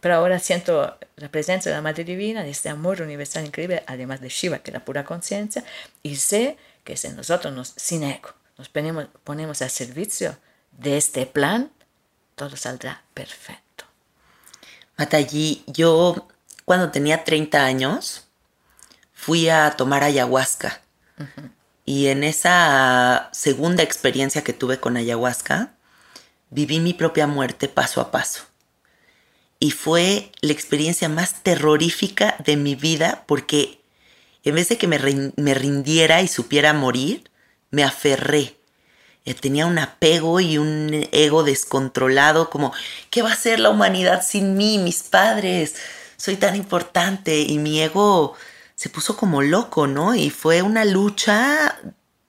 Pero 0.00 0.14
ahora 0.14 0.38
siento 0.38 0.96
la 1.16 1.28
presencia 1.28 1.70
de 1.70 1.76
la 1.76 1.82
Madre 1.82 2.04
Divina, 2.04 2.42
de 2.42 2.50
este 2.50 2.68
amor 2.68 3.02
universal 3.02 3.44
increíble, 3.44 3.82
además 3.86 4.20
de 4.20 4.28
Shiva, 4.28 4.60
que 4.60 4.70
es 4.70 4.74
la 4.74 4.84
pura 4.84 5.04
conciencia, 5.04 5.64
y 6.02 6.16
sé 6.16 6.56
que 6.84 6.96
si 6.96 7.08
nosotros, 7.08 7.52
nos, 7.52 7.74
sin 7.76 8.04
ego, 8.04 8.30
nos 8.56 8.68
ponemos, 8.68 9.06
ponemos 9.24 9.60
al 9.60 9.70
servicio 9.70 10.36
de 10.72 10.96
este 10.96 11.26
plan, 11.26 11.72
todo 12.38 12.56
saldrá 12.56 13.02
perfecto. 13.12 13.84
Matayi, 14.96 15.62
yo 15.66 16.26
cuando 16.64 16.90
tenía 16.90 17.24
30 17.24 17.62
años 17.62 18.24
fui 19.12 19.50
a 19.50 19.72
tomar 19.76 20.02
ayahuasca. 20.02 20.80
Y 21.84 22.06
en 22.06 22.24
esa 22.24 23.28
segunda 23.32 23.82
experiencia 23.82 24.42
que 24.42 24.54
tuve 24.54 24.80
con 24.80 24.96
ayahuasca, 24.96 25.72
viví 26.48 26.80
mi 26.80 26.94
propia 26.94 27.26
muerte 27.26 27.68
paso 27.68 28.00
a 28.00 28.10
paso 28.10 28.48
y 29.60 29.72
fue 29.72 30.30
la 30.40 30.52
experiencia 30.52 31.08
más 31.08 31.42
terrorífica 31.42 32.36
de 32.44 32.56
mi 32.56 32.74
vida 32.74 33.24
porque 33.26 33.80
en 34.44 34.54
vez 34.54 34.68
de 34.68 34.78
que 34.78 34.86
me, 34.86 34.98
rindiera 35.54 36.22
y 36.22 36.28
supiera 36.28 36.72
morir, 36.72 37.30
me 37.70 37.82
aferré. 37.82 38.56
Eh, 39.28 39.34
tenía 39.34 39.66
un 39.66 39.78
apego 39.78 40.40
y 40.40 40.56
un 40.56 41.06
ego 41.12 41.42
descontrolado, 41.42 42.48
como, 42.48 42.72
¿qué 43.10 43.20
va 43.20 43.30
a 43.30 43.36
ser 43.36 43.60
la 43.60 43.68
humanidad 43.68 44.24
sin 44.26 44.56
mí, 44.56 44.78
mis 44.78 45.02
padres? 45.02 45.74
Soy 46.16 46.36
tan 46.36 46.56
importante 46.56 47.40
y 47.40 47.58
mi 47.58 47.78
ego 47.78 48.34
se 48.74 48.88
puso 48.88 49.18
como 49.18 49.42
loco, 49.42 49.86
¿no? 49.86 50.14
Y 50.14 50.30
fue 50.30 50.62
una 50.62 50.86
lucha, 50.86 51.78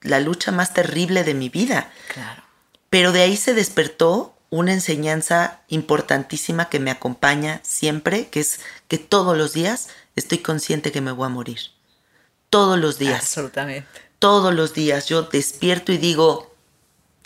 la 0.02 0.20
lucha 0.20 0.52
más 0.52 0.74
terrible 0.74 1.24
de 1.24 1.32
mi 1.32 1.48
vida. 1.48 1.90
Claro. 2.12 2.42
Pero 2.90 3.12
de 3.12 3.22
ahí 3.22 3.38
se 3.38 3.54
despertó 3.54 4.34
una 4.50 4.74
enseñanza 4.74 5.62
importantísima 5.68 6.68
que 6.68 6.80
me 6.80 6.90
acompaña 6.90 7.60
siempre, 7.62 8.28
que 8.28 8.40
es 8.40 8.60
que 8.88 8.98
todos 8.98 9.38
los 9.38 9.54
días 9.54 9.88
estoy 10.16 10.38
consciente 10.38 10.92
que 10.92 11.00
me 11.00 11.12
voy 11.12 11.24
a 11.24 11.30
morir. 11.30 11.60
Todos 12.50 12.78
los 12.78 12.98
días. 12.98 13.22
Absolutamente. 13.22 13.88
Todos 14.18 14.52
los 14.52 14.74
días 14.74 15.06
yo 15.06 15.22
despierto 15.22 15.92
y 15.92 15.96
digo, 15.96 16.49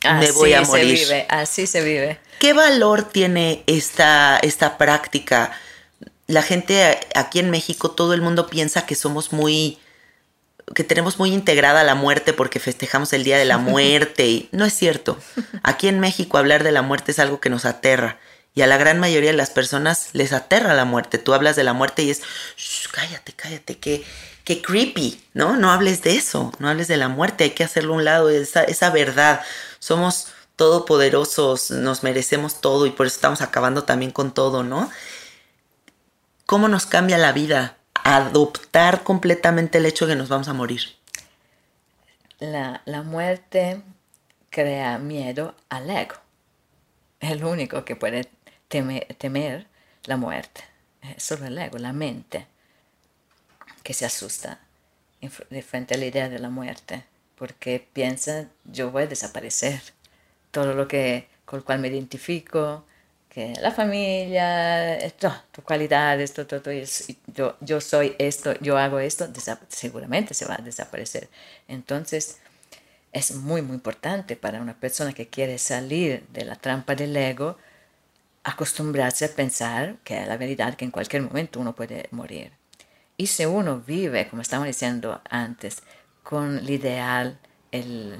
me 0.05 0.31
voy 0.33 0.53
a 0.53 0.63
morir. 0.63 0.99
Se 0.99 1.05
vive, 1.05 1.27
así 1.29 1.67
se 1.67 1.83
vive. 1.83 2.19
¿Qué 2.39 2.53
valor 2.53 3.05
tiene 3.05 3.63
esta, 3.67 4.39
esta 4.39 4.79
práctica? 4.79 5.53
La 6.27 6.43
gente 6.43 6.99
aquí 7.15 7.39
en 7.39 7.51
México, 7.51 7.91
todo 7.91 8.15
el 8.15 8.23
mundo 8.23 8.47
piensa 8.47 8.87
que 8.87 8.95
somos 8.95 9.33
muy 9.33 9.79
que 10.75 10.83
tenemos 10.83 11.19
muy 11.19 11.31
integrada 11.33 11.85
la 11.85 11.95
muerte 11.95 12.33
porque 12.33 12.59
festejamos 12.59 13.13
el 13.13 13.23
Día 13.23 13.37
de 13.37 13.45
la 13.45 13.59
Muerte 13.73 14.27
y 14.27 14.49
no 14.53 14.65
es 14.65 14.73
cierto. 14.73 15.19
Aquí 15.63 15.89
en 15.89 16.01
México 16.01 16.39
hablar 16.39 16.65
de 16.65 16.73
la 16.73 16.83
muerte 16.83 17.13
es 17.13 17.19
algo 17.19 17.41
que 17.41 17.51
nos 17.51 17.65
aterra 17.67 18.19
y 18.55 18.63
a 18.63 18.67
la 18.67 18.77
gran 18.77 19.01
mayoría 19.01 19.31
de 19.31 19.37
las 19.37 19.51
personas 19.51 20.11
les 20.13 20.33
aterra 20.33 20.75
la 20.75 20.85
muerte. 20.85 21.19
Tú 21.19 21.35
hablas 21.35 21.57
de 21.57 21.65
la 21.65 21.73
muerte 21.73 22.03
y 22.03 22.11
es, 22.11 22.23
cállate, 22.93 23.33
cállate, 23.33 23.79
qué, 23.79 24.05
qué 24.45 24.63
creepy, 24.63 25.23
¿no? 25.35 25.57
No 25.57 25.71
hables 25.73 26.03
de 26.03 26.17
eso, 26.17 26.53
no 26.59 26.69
hables 26.69 26.89
de 26.89 26.97
la 26.97 27.09
muerte, 27.09 27.45
hay 27.45 27.51
que 27.51 27.65
hacerlo 27.65 27.95
a 27.95 27.97
un 27.97 28.05
lado, 28.05 28.31
esa, 28.31 28.63
esa 28.65 28.91
verdad. 28.91 29.41
Somos 29.79 30.29
todopoderosos, 30.57 31.71
nos 31.71 32.03
merecemos 32.03 32.61
todo 32.61 32.87
y 32.87 32.91
por 32.91 33.07
eso 33.07 33.17
estamos 33.17 33.41
acabando 33.41 33.85
también 33.85 34.13
con 34.13 34.33
todo, 34.33 34.63
¿no? 34.63 34.91
¿Cómo 36.47 36.69
nos 36.69 36.87
cambia 36.87 37.19
la 37.19 37.33
vida? 37.33 37.79
adoptar 38.05 39.03
completamente 39.03 39.79
el 39.79 39.87
hecho 39.87 40.07
de 40.07 40.13
que 40.13 40.19
nos 40.19 40.29
vamos 40.29 40.47
a 40.47 40.53
morir. 40.53 40.83
La, 42.39 42.83
muerte 43.03 43.83
crea 44.51 44.99
miedo 44.99 45.55
al 45.71 45.89
ego. 45.91 46.17
Es 47.19 47.31
el 47.31 47.45
único 47.45 47.85
que 47.85 47.97
puede 47.97 48.31
temer, 48.69 49.67
la 50.05 50.17
muerte. 50.19 50.63
Es 51.01 51.23
solo 51.23 51.47
el 51.47 51.57
ego, 51.57 51.79
la 51.79 51.95
mente, 51.95 52.47
que 53.85 53.95
se 53.95 54.05
asusta 54.05 54.59
de 55.51 55.63
frente 55.63 55.95
a 55.95 55.99
la 55.99 56.07
idea 56.07 56.29
de 56.29 56.41
la 56.41 56.51
muerte, 56.51 57.05
porque 57.37 57.87
piensa, 57.93 58.49
yo 58.65 58.91
voy 58.91 59.05
a 59.05 59.07
desaparecer. 59.07 59.81
Todo 60.51 60.75
lo 60.75 60.89
que, 60.89 61.29
con 61.45 61.59
el 61.59 61.65
cual 61.65 61.79
me 61.79 61.89
identifico, 61.89 62.85
que 63.29 63.55
la 63.61 63.73
familia, 63.73 64.97
esto, 64.97 65.33
tus 65.53 65.65
cualidades, 65.65 66.33
todo, 66.33 66.47
todo, 66.47 66.73
yo, 67.27 67.57
yo 67.61 67.81
soy 67.81 68.15
esto, 68.19 68.55
yo 68.61 68.79
hago 68.79 69.01
esto, 69.01 69.29
seguramente 69.69 70.35
se 70.35 70.47
va 70.47 70.55
a 70.55 70.63
desaparecer. 70.63 71.29
Entonces, 71.69 72.39
es 73.13 73.35
muy, 73.35 73.63
muy 73.63 73.77
importante 73.77 74.37
para 74.37 74.61
una 74.61 74.75
persona 74.79 75.13
que 75.13 75.29
quiere 75.29 75.59
salir 75.59 76.27
de 76.29 76.45
la 76.45 76.57
trampa 76.57 76.95
del 76.95 77.17
ego, 77.17 77.59
acostumbrarse 78.45 79.25
a 79.25 79.29
pensar 79.29 79.97
que 80.05 80.25
la 80.27 80.37
verdad 80.37 80.75
que 80.75 80.85
en 80.85 80.91
cualquier 80.91 81.23
momento 81.23 81.61
uno 81.61 81.75
puede 81.75 82.09
morir. 82.13 82.53
Y 83.17 83.29
si 83.29 83.45
uno 83.45 83.81
vive, 83.81 84.29
como 84.29 84.43
estamos 84.43 84.67
diciendo 84.67 85.21
antes, 85.31 85.83
con 86.23 86.59
el 86.59 86.71
ideal, 86.71 87.39
el, 87.71 88.19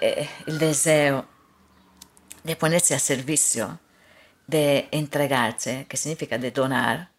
eh, 0.00 0.28
el 0.46 0.58
deseo 0.58 1.26
de 2.44 2.56
ponerse 2.56 2.94
a 2.94 2.98
servicio, 2.98 3.78
de 4.46 4.88
entregarse, 4.92 5.86
que 5.88 5.96
significa 5.96 6.38
de 6.38 6.50
donar, 6.50 7.10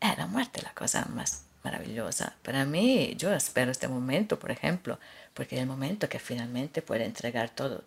es 0.00 0.18
la 0.18 0.26
muerte 0.26 0.60
la 0.62 0.74
cosa 0.74 1.06
más 1.06 1.46
maravillosa. 1.64 2.36
Para 2.42 2.64
mí, 2.64 3.14
yo 3.16 3.32
espero 3.32 3.70
este 3.70 3.88
momento, 3.88 4.38
por 4.38 4.50
ejemplo, 4.50 4.98
porque 5.32 5.56
es 5.56 5.62
el 5.62 5.66
momento 5.66 6.08
que 6.08 6.18
finalmente 6.18 6.82
puede 6.82 7.04
entregar 7.06 7.50
todo, 7.50 7.84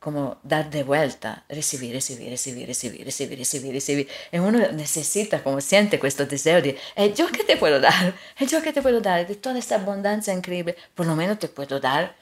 como 0.00 0.38
dar 0.42 0.70
de 0.70 0.82
vuelta, 0.82 1.44
recibir, 1.48 1.92
recibir, 1.92 2.30
recibir, 2.30 2.66
recibir, 2.66 3.04
recibir, 3.04 3.38
recibir, 3.38 3.72
recibir. 3.74 4.08
Y 4.32 4.38
uno 4.38 4.58
necesita, 4.72 5.42
como 5.42 5.60
siente 5.60 6.00
questo 6.00 6.24
deseo 6.24 6.62
de, 6.62 6.78
¿eh, 6.96 7.12
yo 7.14 7.28
qué 7.28 7.44
te 7.44 7.58
puedo 7.58 7.78
dar? 7.80 8.14
¿Eh, 8.38 8.46
yo 8.46 8.62
qué 8.62 8.72
te 8.72 8.80
puedo 8.80 9.00
dar? 9.02 9.26
De 9.26 9.36
toda 9.36 9.58
esta 9.58 9.76
abundancia 9.76 10.32
increíble, 10.32 10.74
por 10.94 11.06
lo 11.06 11.14
menos 11.16 11.38
te 11.38 11.48
puedo 11.48 11.78
dar, 11.80 12.16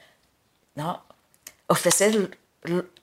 ¿no? 0.75 1.05
Ofrecer 1.67 2.37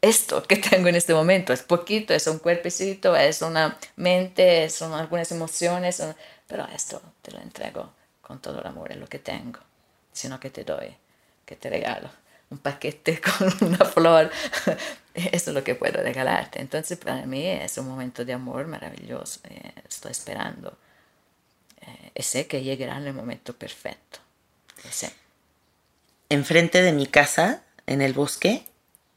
esto 0.02 0.42
que 0.42 0.56
tengo 0.70 0.88
en 0.88 0.96
este 0.96 1.14
momento. 1.14 1.54
Es 1.54 1.62
poquito, 1.62 2.12
es 2.12 2.26
un 2.26 2.38
cuerpecito, 2.38 3.16
es 3.16 3.40
una 3.40 3.78
mente, 3.96 4.68
son 4.68 4.92
algunas 4.92 5.32
emociones, 5.32 6.02
pero 6.46 6.66
esto 6.74 7.00
te 7.22 7.32
lo 7.32 7.40
entrego 7.40 7.92
con 8.20 8.42
todo 8.42 8.60
el 8.60 8.66
amor, 8.66 8.92
es 8.92 8.98
lo 8.98 9.06
que 9.06 9.20
tengo, 9.20 9.60
sino 10.12 10.38
que 10.38 10.50
te 10.50 10.64
doy, 10.64 10.94
que 11.46 11.56
te 11.56 11.70
regalo 11.70 12.10
un 12.50 12.58
paquete 12.58 13.20
con 13.38 13.68
una 13.68 13.84
flor. 13.84 14.30
Eso 15.14 15.50
es 15.50 15.54
lo 15.54 15.64
que 15.64 15.74
puedo 15.74 16.02
regalarte. 16.02 16.60
Entonces 16.60 16.98
para 16.98 17.24
mí 17.26 17.46
es 17.46 17.78
un 17.78 17.88
momento 17.88 18.24
de 18.24 18.34
amor 18.34 18.66
maravilloso. 18.66 19.40
Eh, 19.44 19.72
estoy 19.88 20.12
esperando. 20.12 20.76
Eh, 21.80 22.10
y 22.14 22.22
sé 22.22 22.46
que 22.46 22.62
llegará 22.62 22.98
en 22.98 23.06
el 23.06 23.14
momento 23.14 23.54
perfecto. 23.54 24.18
Enfrente 26.28 26.82
de 26.82 26.92
mi 26.92 27.06
casa, 27.06 27.62
en 27.86 28.02
el 28.02 28.12
bosque, 28.12 28.64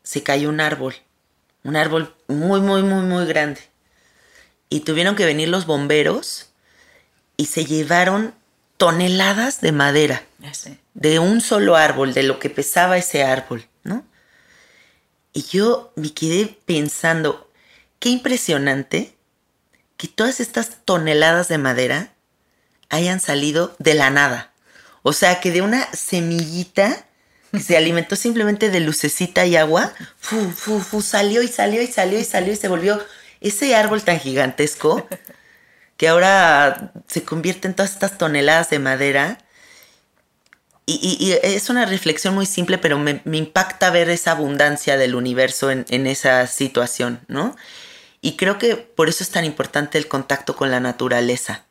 se 0.03 0.23
cayó 0.23 0.49
un 0.49 0.61
árbol, 0.61 0.95
un 1.63 1.75
árbol 1.75 2.15
muy, 2.27 2.61
muy, 2.61 2.81
muy, 2.83 3.01
muy 3.01 3.25
grande. 3.25 3.61
Y 4.69 4.81
tuvieron 4.81 5.15
que 5.15 5.25
venir 5.25 5.49
los 5.49 5.65
bomberos 5.65 6.49
y 7.37 7.47
se 7.47 7.65
llevaron 7.65 8.33
toneladas 8.79 9.59
de 9.59 9.73
madera 9.73 10.23
de 10.93 11.19
un 11.19 11.41
solo 11.41 11.75
árbol, 11.75 12.13
de 12.13 12.23
lo 12.23 12.39
que 12.39 12.49
pesaba 12.49 12.97
ese 12.97 13.23
árbol, 13.23 13.67
¿no? 13.83 14.05
Y 15.33 15.43
yo 15.43 15.91
me 15.97 16.13
quedé 16.13 16.57
pensando, 16.65 17.51
qué 17.99 18.07
impresionante 18.07 19.13
que 19.97 20.07
todas 20.07 20.39
estas 20.39 20.77
toneladas 20.85 21.49
de 21.49 21.57
madera 21.57 22.13
hayan 22.87 23.19
salido 23.19 23.75
de 23.79 23.95
la 23.95 24.11
nada. 24.11 24.53
O 25.03 25.11
sea, 25.11 25.41
que 25.41 25.51
de 25.51 25.61
una 25.61 25.91
semillita 25.91 27.05
que 27.51 27.59
se 27.59 27.75
alimentó 27.75 28.15
simplemente 28.15 28.69
de 28.69 28.79
lucecita 28.79 29.45
y 29.45 29.57
agua, 29.57 29.93
fu, 30.17 30.51
fu, 30.51 30.79
fu, 30.79 31.01
salió 31.01 31.43
y 31.43 31.49
salió 31.49 31.81
y 31.81 31.87
salió 31.87 32.17
y 32.17 32.23
salió 32.23 32.53
y 32.53 32.55
se 32.55 32.69
volvió 32.69 33.05
ese 33.41 33.75
árbol 33.75 34.03
tan 34.03 34.21
gigantesco 34.21 35.05
que 35.99 36.07
ahora 36.07 36.93
se 37.07 37.23
convierte 37.23 37.67
en 37.67 37.73
todas 37.73 37.91
estas 37.91 38.17
toneladas 38.17 38.69
de 38.69 38.79
madera. 38.79 39.37
Y, 40.85 41.33
es 41.43 41.69
una 41.69 41.85
reflexión 41.85 42.33
muy 42.33 42.45
simple, 42.45 42.77
pero 42.77 42.97
me, 42.97 43.21
impacta 43.33 43.91
ver 43.91 44.09
esa 44.09 44.31
abundancia 44.31 44.95
del 44.95 45.13
universo 45.13 45.69
en, 45.71 45.85
en 45.89 46.07
esa 46.07 46.47
situación, 46.47 47.19
¿no? 47.27 47.57
Y 48.21 48.37
creo 48.37 48.57
que 48.57 48.77
por 48.77 49.09
eso 49.09 49.25
es 49.25 49.29
tan 49.29 49.43
importante 49.43 49.97
el 49.97 50.07
contacto 50.07 50.55
con 50.55 50.71
la 50.71 50.79
naturaleza. 50.79 51.65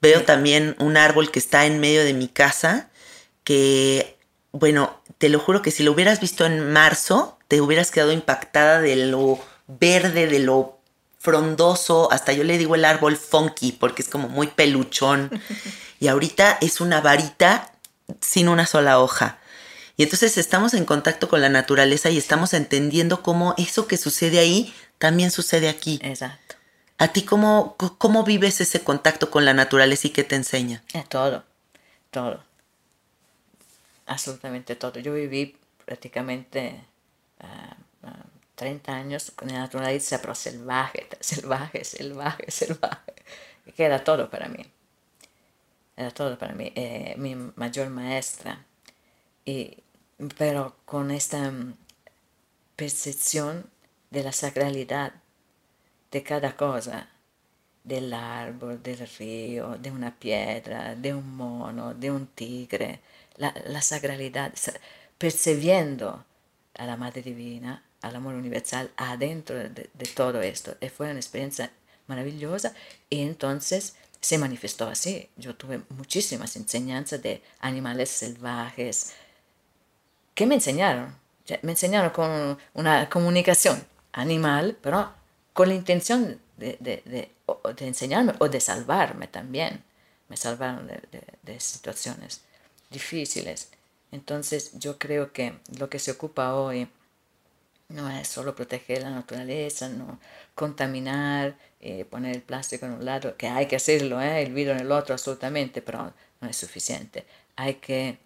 Veo 0.00 0.22
también 0.22 0.74
un 0.78 0.96
árbol 0.96 1.30
que 1.30 1.38
está 1.38 1.66
en 1.66 1.80
medio 1.80 2.02
de 2.02 2.14
mi 2.14 2.28
casa 2.28 2.88
que, 3.44 4.16
bueno, 4.52 5.02
te 5.18 5.28
lo 5.28 5.38
juro 5.38 5.60
que 5.60 5.70
si 5.70 5.82
lo 5.82 5.92
hubieras 5.92 6.18
visto 6.18 6.46
en 6.46 6.72
marzo, 6.72 7.38
te 7.48 7.60
hubieras 7.60 7.90
quedado 7.90 8.10
impactada 8.10 8.80
de 8.80 8.96
lo 8.96 9.38
verde, 9.66 10.28
de 10.28 10.38
lo 10.38 10.73
frondoso, 11.24 12.12
hasta 12.12 12.34
yo 12.34 12.44
le 12.44 12.58
digo 12.58 12.74
el 12.74 12.84
árbol 12.84 13.16
funky 13.16 13.72
porque 13.72 14.02
es 14.02 14.08
como 14.08 14.28
muy 14.28 14.46
peluchón. 14.46 15.30
Y 16.00 16.08
ahorita 16.08 16.58
es 16.60 16.82
una 16.82 17.00
varita 17.00 17.72
sin 18.20 18.48
una 18.48 18.66
sola 18.66 18.98
hoja. 18.98 19.38
Y 19.96 20.02
entonces 20.02 20.36
estamos 20.36 20.74
en 20.74 20.84
contacto 20.84 21.30
con 21.30 21.40
la 21.40 21.48
naturaleza 21.48 22.10
y 22.10 22.18
estamos 22.18 22.52
entendiendo 22.52 23.22
cómo 23.22 23.54
eso 23.56 23.86
que 23.86 23.96
sucede 23.96 24.38
ahí 24.38 24.74
también 24.98 25.30
sucede 25.30 25.70
aquí. 25.70 25.98
Exacto. 26.02 26.56
¿A 26.98 27.08
ti 27.08 27.22
cómo, 27.22 27.76
cómo 27.96 28.22
vives 28.24 28.60
ese 28.60 28.82
contacto 28.82 29.30
con 29.30 29.46
la 29.46 29.54
naturaleza 29.54 30.08
y 30.08 30.10
qué 30.10 30.24
te 30.24 30.34
enseña? 30.34 30.82
Es 30.92 31.08
todo, 31.08 31.42
todo. 32.10 32.42
Absolutamente 34.04 34.76
todo. 34.76 34.98
Yo 34.98 35.14
viví 35.14 35.56
prácticamente 35.86 36.84
30 38.54 38.92
ah, 38.92 38.94
ah, 38.94 38.98
años 39.00 39.32
con 39.32 39.48
la 39.48 39.58
naturaleza, 39.58 40.20
pero 40.20 40.34
salvaje, 40.34 41.08
salvaje, 41.20 41.84
salvaje, 41.84 42.50
salvaje. 42.50 43.12
Que 43.76 43.84
era 43.84 44.04
todo 44.04 44.30
para 44.30 44.48
mí. 44.48 44.64
Era 45.96 46.10
todo 46.10 46.38
para 46.38 46.54
mí. 46.54 46.72
Eh, 46.74 47.14
mi 47.18 47.34
mayor 47.34 47.88
maestra. 47.90 48.64
Y, 49.44 49.78
pero 50.38 50.76
con 50.84 51.10
esta 51.10 51.50
mm, 51.50 51.76
percepción 52.76 53.70
de 54.10 54.22
la 54.22 54.32
sacralidad 54.32 55.14
de 56.10 56.22
cada 56.22 56.56
cosa, 56.56 57.08
del 57.82 58.12
árbol, 58.14 58.82
del 58.82 59.06
río, 59.18 59.76
de 59.78 59.90
una 59.90 60.14
piedra, 60.18 60.94
de 60.94 61.14
un 61.14 61.36
mono, 61.36 61.94
de 61.94 62.10
un 62.10 62.26
tigre, 62.28 63.00
la, 63.36 63.52
la 63.66 63.82
sacralidad, 63.82 64.54
percibiendo 65.18 66.24
a 66.74 66.86
la 66.86 66.96
Madre 66.96 67.22
Divina, 67.22 67.82
al 68.04 68.16
amor 68.16 68.34
universal 68.34 68.90
adentro 68.96 69.56
de, 69.56 69.88
todo 70.14 70.42
esto. 70.42 70.76
Y 70.80 70.88
fue 70.90 71.10
una 71.10 71.18
experiencia 71.18 71.70
maravillosa 72.06 72.74
y 73.08 73.22
entonces 73.22 73.96
se 74.20 74.36
manifestó 74.36 74.86
así. 74.88 75.30
Yo 75.36 75.56
tuve 75.56 75.80
muchísimas 75.88 76.54
enseñanzas 76.56 77.22
de 77.22 77.42
animales 77.60 78.10
salvajes 78.10 79.14
que 80.34 80.46
me 80.46 80.56
enseñaron. 80.56 81.16
Me 81.62 81.72
enseñaron 81.72 82.10
con 82.10 82.58
una 82.74 83.08
comunicación 83.08 83.82
animal, 84.12 84.76
pero 84.82 85.12
con 85.54 85.68
la 85.68 85.74
intención 85.74 86.40
de, 86.58 86.76
de 86.80 87.86
enseñarme 87.86 88.34
o 88.38 88.48
de 88.48 88.60
salvarme 88.60 89.28
también. 89.28 89.82
Me 90.28 90.36
salvaron 90.36 90.86
de, 90.86 91.60
situaciones 91.60 92.42
difíciles. 92.90 93.70
Entonces 94.12 94.72
yo 94.78 94.98
creo 94.98 95.32
que 95.32 95.58
lo 95.78 95.88
que 95.88 95.98
se 95.98 96.10
ocupa 96.10 96.54
hoy 96.54 96.88
no 97.94 98.10
es 98.10 98.28
solo 98.28 98.54
proteger 98.54 99.02
la 99.02 99.10
naturaleza, 99.10 99.88
no 99.88 100.18
contaminar, 100.54 101.56
eh, 101.80 102.04
poner 102.04 102.34
el 102.34 102.42
plástico 102.42 102.86
en 102.86 102.92
un 102.92 103.04
lado, 103.04 103.36
que 103.36 103.46
hay 103.48 103.66
que 103.66 103.76
hacerlo, 103.76 104.20
eh, 104.20 104.42
el 104.42 104.52
vidrio 104.52 104.72
en 104.72 104.80
el 104.80 104.92
otro 104.92 105.14
absolutamente, 105.14 105.80
pero 105.80 106.12
no 106.40 106.48
es 106.48 106.56
suficiente. 106.56 107.24
Hay 107.56 107.74
que 107.74 108.18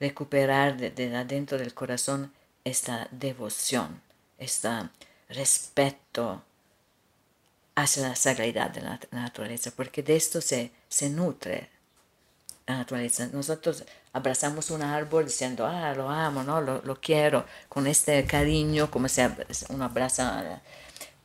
recuperar 0.00 0.76
desde 0.76 1.10
de 1.10 1.16
adentro 1.16 1.58
del 1.58 1.74
corazón 1.74 2.32
esta 2.64 3.08
devoción, 3.10 4.00
este 4.38 4.68
respeto 5.28 6.42
hacia 7.74 8.08
la 8.08 8.16
sagralidad 8.16 8.70
de 8.70 8.82
la 8.82 9.00
naturaleza, 9.10 9.72
porque 9.74 10.02
de 10.02 10.16
esto 10.16 10.40
se, 10.40 10.70
se 10.88 11.10
nutre 11.10 11.68
la 12.66 12.78
naturaleza. 12.78 13.28
Nosotros 13.32 13.84
abrazamos 14.12 14.70
un 14.70 14.82
árbol 14.82 15.26
diciendo, 15.26 15.66
ah, 15.66 15.94
lo 15.94 16.10
amo, 16.10 16.42
¿no? 16.42 16.60
lo, 16.60 16.82
lo 16.82 17.00
quiero, 17.00 17.44
con 17.68 17.86
este 17.86 18.24
cariño, 18.26 18.90
como 18.90 19.08
se 19.08 19.30
uno 19.68 19.84
abraza, 19.84 20.60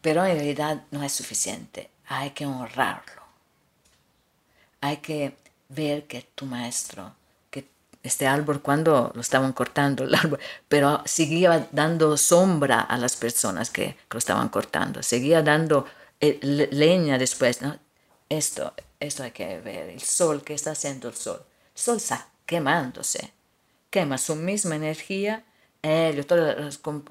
pero 0.02 0.26
en 0.26 0.36
realidad 0.36 0.84
no 0.92 1.04
es 1.04 1.12
suficiente, 1.12 1.90
hay 2.08 2.32
que 2.32 2.46
honrarlo, 2.46 3.22
hay 4.82 4.98
que 4.98 5.36
ver 5.70 6.06
que 6.06 6.28
tu 6.36 6.46
maestro, 6.46 7.14
que 7.50 7.68
este 8.04 8.28
árbol 8.28 8.62
cuando 8.62 9.12
lo 9.16 9.22
estaban 9.22 9.54
cortando, 9.54 10.04
el 10.04 10.14
árbol, 10.16 10.40
pero 10.68 11.02
seguía 11.06 11.68
dando 11.72 12.18
sombra 12.18 12.82
a 12.82 12.98
las 12.98 13.16
personas 13.16 13.70
que, 13.70 13.98
lo 14.10 14.18
estaban 14.18 14.50
cortando, 14.50 15.02
seguía 15.02 15.42
dando 15.42 15.86
eh, 16.20 16.40
leña 16.72 17.18
después, 17.18 17.62
¿no? 17.62 17.78
Esto, 18.30 18.74
esto 19.02 19.24
hay 19.24 19.32
que 19.32 19.60
ver, 19.60 19.90
el 19.90 20.02
sol, 20.02 20.44
¿qué 20.44 20.54
está 20.54 20.72
haciendo 20.72 21.10
el 21.10 21.16
sol? 21.16 21.44
El 21.76 21.82
sol 21.82 21.98
está 21.98 22.30
quemándose, 22.46 23.34
quema 23.90 24.18
su 24.18 24.36
misma 24.36 24.76
energía, 24.76 25.44
helio, 25.82 26.26
todo 26.26 26.48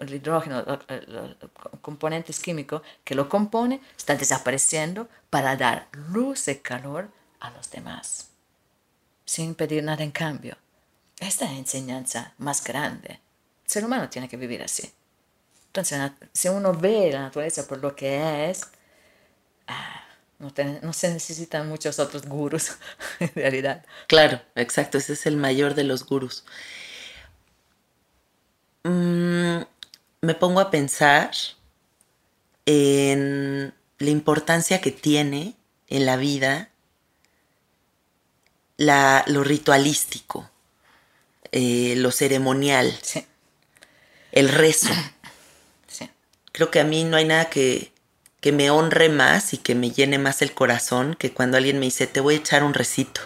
el 0.01 0.15
hidrógeno, 0.15 0.65
los 1.09 1.37
componentes 1.83 2.41
químicos 2.41 2.83
que 3.05 3.15
lo 3.15 3.29
compone, 3.29 3.81
está 3.97 4.15
desapareciendo 4.17 5.09
para 5.29 5.57
dar 5.57 5.89
luz 5.93 6.49
y 6.49 6.57
calor 6.57 7.11
a 7.41 7.51
los 7.51 7.71
demás, 7.71 8.29
sin 9.25 9.55
pedir 9.55 9.85
nada 9.85 10.03
en 10.03 10.12
cambio. 10.12 10.57
Esta 11.19 11.45
es 11.45 11.51
la 11.53 11.59
enseñanza 11.59 12.35
más 12.39 12.65
grande. 12.65 13.21
El 13.65 13.71
ser 13.71 13.85
humano 13.85 14.09
tiene 14.09 14.29
que 14.29 14.37
vivir 14.37 14.62
así. 14.62 14.91
Entonces, 15.67 16.01
si 16.33 16.49
uno 16.49 16.73
ve 16.73 17.11
la 17.12 17.21
naturaleza 17.21 17.67
por 17.67 17.79
lo 17.79 17.95
que 17.95 18.51
es, 18.51 18.67
Ah, 19.71 20.03
no, 20.41 20.93
se 20.95 21.12
necesitan 21.12 21.69
muchos 21.69 21.99
otros 21.99 22.27
gurús, 22.27 22.73
en 23.21 23.31
realidad. 23.35 23.85
Claro, 24.09 24.41
exacto, 24.55 24.99
ese 24.99 25.12
es 25.12 25.27
el 25.27 25.37
mayor 25.37 25.75
de 25.75 25.85
los 25.85 26.07
gurús. 26.07 26.45
Mm, 28.85 29.61
me 30.23 30.35
pongo 30.35 30.61
a 30.61 30.71
pensar 30.71 31.31
en 32.65 33.75
la 33.99 34.11
importancia 34.11 34.81
que 34.81 34.91
tiene 34.91 35.57
en 35.89 36.07
la 36.07 36.17
vida 36.17 36.71
la, 38.79 39.25
lo 39.27 39.45
ritualístico, 39.45 40.51
eh, 41.53 41.95
lo 41.99 42.11
ceremonial, 42.12 42.99
el 44.33 44.49
rezo. 44.49 44.93
Creo 46.53 46.71
que 46.71 46.81
a 46.81 46.85
mí 46.85 47.05
no 47.05 47.17
hay 47.17 47.27
nada 47.27 47.51
que, 47.51 47.93
que 48.41 48.53
me 48.53 48.71
honre 48.71 49.09
más 49.09 49.53
y 49.53 49.59
que 49.59 49.75
me 49.75 49.91
llene 49.91 50.19
más 50.19 50.43
el 50.43 50.53
corazón 50.53 51.15
que 51.15 51.33
cuando 51.33 51.57
alguien 51.57 51.79
me 51.79 51.87
dice, 51.87 52.07
te 52.07 52.21
voy 52.21 52.35
a 52.35 52.39
echar 52.39 52.65
un 52.65 52.75
recito, 52.75 53.21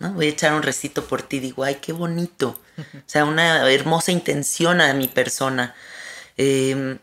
¿no? 0.00 0.12
Voy 0.12 0.26
a 0.26 0.30
echar 0.30 0.52
un 0.54 0.62
recito 0.62 1.06
por 1.06 1.22
ti. 1.22 1.38
Digo, 1.38 1.64
ay, 1.64 1.76
qué 1.76 1.92
bonito. 1.92 2.60
O 2.94 3.08
sea, 3.08 3.24
una 3.24 3.70
hermosa 3.72 4.12
intención 4.12 4.82
a 4.82 4.92
mi 4.92 5.08
persona. 5.08 5.74
Em, 6.36 6.98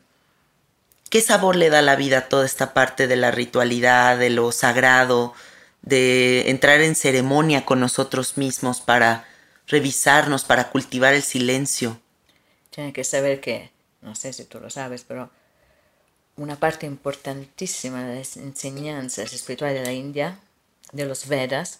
¿Qué 1.09 1.21
sabor 1.21 1.55
le 1.55 1.69
da 1.69 1.79
a 1.79 1.83
la 1.83 1.95
vida 1.95 2.27
toda 2.27 2.45
esta 2.45 2.73
parte 2.73 3.07
de 3.07 3.15
la 3.15 3.31
ritualidad, 3.31 4.17
de 4.17 4.29
lo 4.29 4.51
sagrado, 4.51 5.33
de 5.81 6.49
entrar 6.49 6.81
en 6.81 6.95
ceremonia 6.95 7.65
con 7.65 7.79
nosotros 7.79 8.37
mismos 8.37 8.81
para 8.81 9.25
revisarnos, 9.67 10.43
para 10.43 10.69
cultivar 10.69 11.13
el 11.13 11.23
silencio? 11.23 11.99
Tiene 12.69 12.93
que 12.93 13.03
saber 13.03 13.41
que, 13.41 13.71
no 14.01 14.15
sé 14.15 14.33
si 14.33 14.45
tú 14.45 14.59
lo 14.59 14.69
sabes, 14.69 15.05
pero 15.07 15.31
una 16.37 16.55
parte 16.55 16.85
importantísima 16.85 18.03
de 18.03 18.19
las 18.19 18.37
enseñanzas 18.37 19.33
espirituales 19.33 19.79
de 19.79 19.85
la 19.85 19.93
India, 19.93 20.39
de 20.91 21.05
los 21.05 21.27
Vedas, 21.27 21.79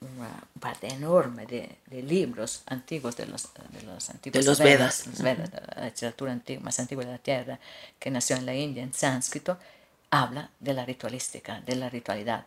una 0.00 0.44
parte 0.60 0.88
enorme 0.88 1.46
de, 1.46 1.78
libros 2.02 2.62
antiguos 2.66 3.16
de 3.16 3.26
los, 3.26 3.48
de 3.70 3.82
los 3.82 4.10
antiguos 4.10 4.44
de 4.44 4.50
los 4.50 4.58
Vedas, 4.58 5.04
Vedas, 5.22 5.50
la 5.74 5.84
literatura 5.84 6.32
antigua, 6.32 6.64
más 6.64 6.78
antigua 6.78 7.04
de 7.04 7.12
la 7.12 7.18
Tierra, 7.18 7.58
que 7.98 8.10
nació 8.10 8.36
en 8.36 8.46
la 8.46 8.54
India 8.54 8.82
en 8.82 8.92
sánscrito, 8.92 9.58
habla 10.10 10.50
de 10.60 10.74
la 10.74 10.84
ritualística, 10.84 11.60
de 11.60 11.76
la 11.76 11.88
ritualidad. 11.88 12.46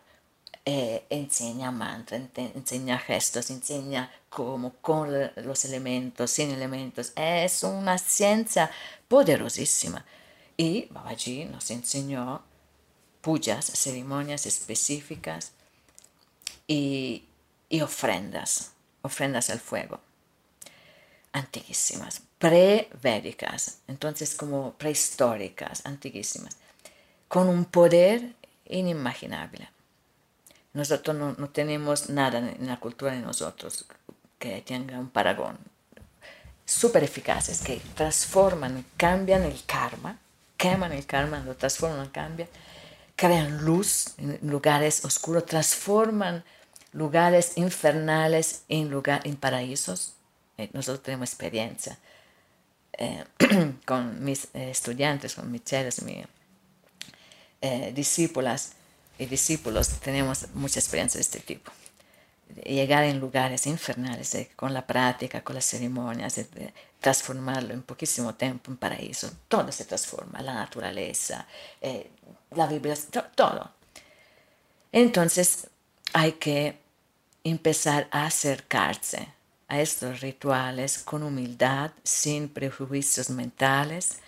Eh, 0.64 1.04
enseña 1.08 1.70
mantra, 1.70 2.20
enseña 2.36 2.98
gestos, 2.98 3.50
enseña 3.50 4.12
cómo 4.28 4.74
con 4.80 5.10
los 5.36 5.64
elementos, 5.64 6.30
sin 6.30 6.50
elementos. 6.50 7.12
Es 7.16 7.62
una 7.62 7.98
ciencia 7.98 8.70
poderosísima. 9.08 10.04
Y 10.60 10.88
Babaji 10.90 11.46
nos 11.46 11.70
enseñó 11.70 12.42
pujas, 13.22 13.64
ceremonias 13.64 14.44
específicas 14.44 15.52
y, 16.68 17.24
ofrendas, 17.80 18.72
ofrendas 19.00 19.48
al 19.48 19.58
fuego, 19.58 20.00
antiguísimas, 21.32 22.20
prevédicas, 22.38 23.78
entonces 23.88 24.34
como 24.34 24.74
prehistóricas, 24.74 25.80
antiguísimas, 25.86 26.58
con 27.26 27.48
un 27.48 27.64
poder 27.64 28.34
inimaginable. 28.66 29.70
Nosotros 30.74 31.16
no, 31.16 31.32
no, 31.38 31.48
tenemos 31.48 32.10
nada 32.10 32.38
en 32.38 32.66
la 32.66 32.78
cultura 32.78 33.12
de 33.12 33.20
nosotros 33.20 33.86
que 34.38 34.60
tenga 34.60 34.98
un 34.98 35.08
paragón. 35.08 35.56
Súper 36.66 37.02
eficaces, 37.02 37.62
que 37.62 37.80
transforman, 37.94 38.84
cambian 38.98 39.44
el 39.44 39.64
karma 39.64 40.18
queman 40.60 40.92
el 40.92 41.06
karma, 41.06 41.40
lo 41.40 41.56
transforman, 41.56 42.10
cambian, 42.10 42.48
crean 43.16 43.64
luz 43.64 44.14
en 44.18 44.38
lugares 44.42 45.04
oscuros, 45.06 45.46
transforman 45.46 46.44
lugares 46.92 47.52
infernales 47.56 48.64
en, 48.68 48.90
lugar, 48.90 49.22
en 49.24 49.36
paraísos. 49.36 50.14
Eh, 50.58 50.68
nosotros 50.74 51.02
tenemos 51.02 51.30
experiencia 51.30 51.98
eh, 52.98 53.24
con 53.86 54.22
mis 54.22 54.48
eh, 54.52 54.70
estudiantes, 54.70 55.34
con 55.34 55.50
mis 55.50 55.64
chelas, 55.64 56.02
mis 56.02 56.26
discípulas 57.94 58.72
y 59.18 59.26
discípulos, 59.26 59.88
tenemos 60.00 60.46
mucha 60.54 60.80
experiencia 60.80 61.18
de 61.18 61.22
este 61.22 61.40
tipo. 61.40 61.70
Llegar 62.64 63.04
en 63.04 63.20
lugares 63.20 63.66
infernales 63.66 64.36
con 64.56 64.72
la 64.72 64.86
práctica, 64.86 65.42
con 65.42 65.54
las 65.54 65.64
ceremonias, 65.64 66.40
transformarlo 67.00 67.72
en 67.74 67.82
poquísimo 67.82 68.34
tiempo 68.34 68.70
en 68.70 68.76
paraíso. 68.76 69.30
Todo 69.48 69.70
se 69.72 69.84
transforma, 69.84 70.42
la 70.42 70.54
naturaleza, 70.54 71.46
la 72.50 72.66
vibración, 72.66 73.24
todo. 73.34 73.70
Entonces 74.92 75.68
hay 76.12 76.32
que 76.32 76.78
empezar 77.44 78.08
a 78.10 78.26
acercarse 78.26 79.28
a 79.68 79.80
estos 79.80 80.20
rituales 80.20 80.98
con 80.98 81.22
humildad, 81.22 81.92
sin 82.02 82.48
prejuicios 82.48 83.30
mentales, 83.30 84.18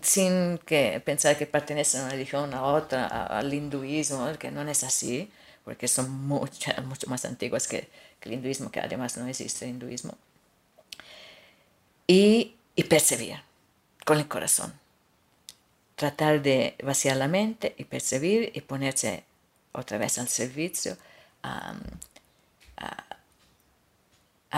sin 0.00 0.58
que 0.58 1.00
pensar 1.04 1.36
que 1.36 1.46
pertenecen 1.46 2.00
a 2.00 2.04
una 2.04 2.12
religión 2.12 2.54
a 2.54 2.62
otra, 2.62 3.26
al 3.26 3.52
hinduismo, 3.52 4.32
que 4.38 4.50
no 4.50 4.62
es 4.62 4.84
así, 4.84 5.30
porque 5.66 5.88
son 5.88 6.08
mucho, 6.10 6.70
mucho 6.84 7.10
más 7.10 7.24
antiguas 7.24 7.66
que, 7.66 7.90
el 8.22 8.32
hinduismo, 8.32 8.70
que 8.70 8.80
además 8.80 9.16
no 9.16 9.26
existe 9.26 9.68
hinduismo. 9.68 10.16
Y, 12.06 12.54
y 12.74 12.84
percibir 12.84 13.40
con 14.04 14.18
el 14.18 14.28
corazón. 14.28 14.72
Tratar 15.96 16.42
de 16.42 16.76
vaciar 16.82 17.16
la 17.16 17.28
mente 17.28 17.74
y 17.78 17.84
percibir 17.84 18.52
y 18.54 18.60
ponerse 18.62 19.24
otra 19.72 19.98
vez 19.98 20.18
al 20.18 20.28
servicio 20.28 20.96
a, 21.42 21.74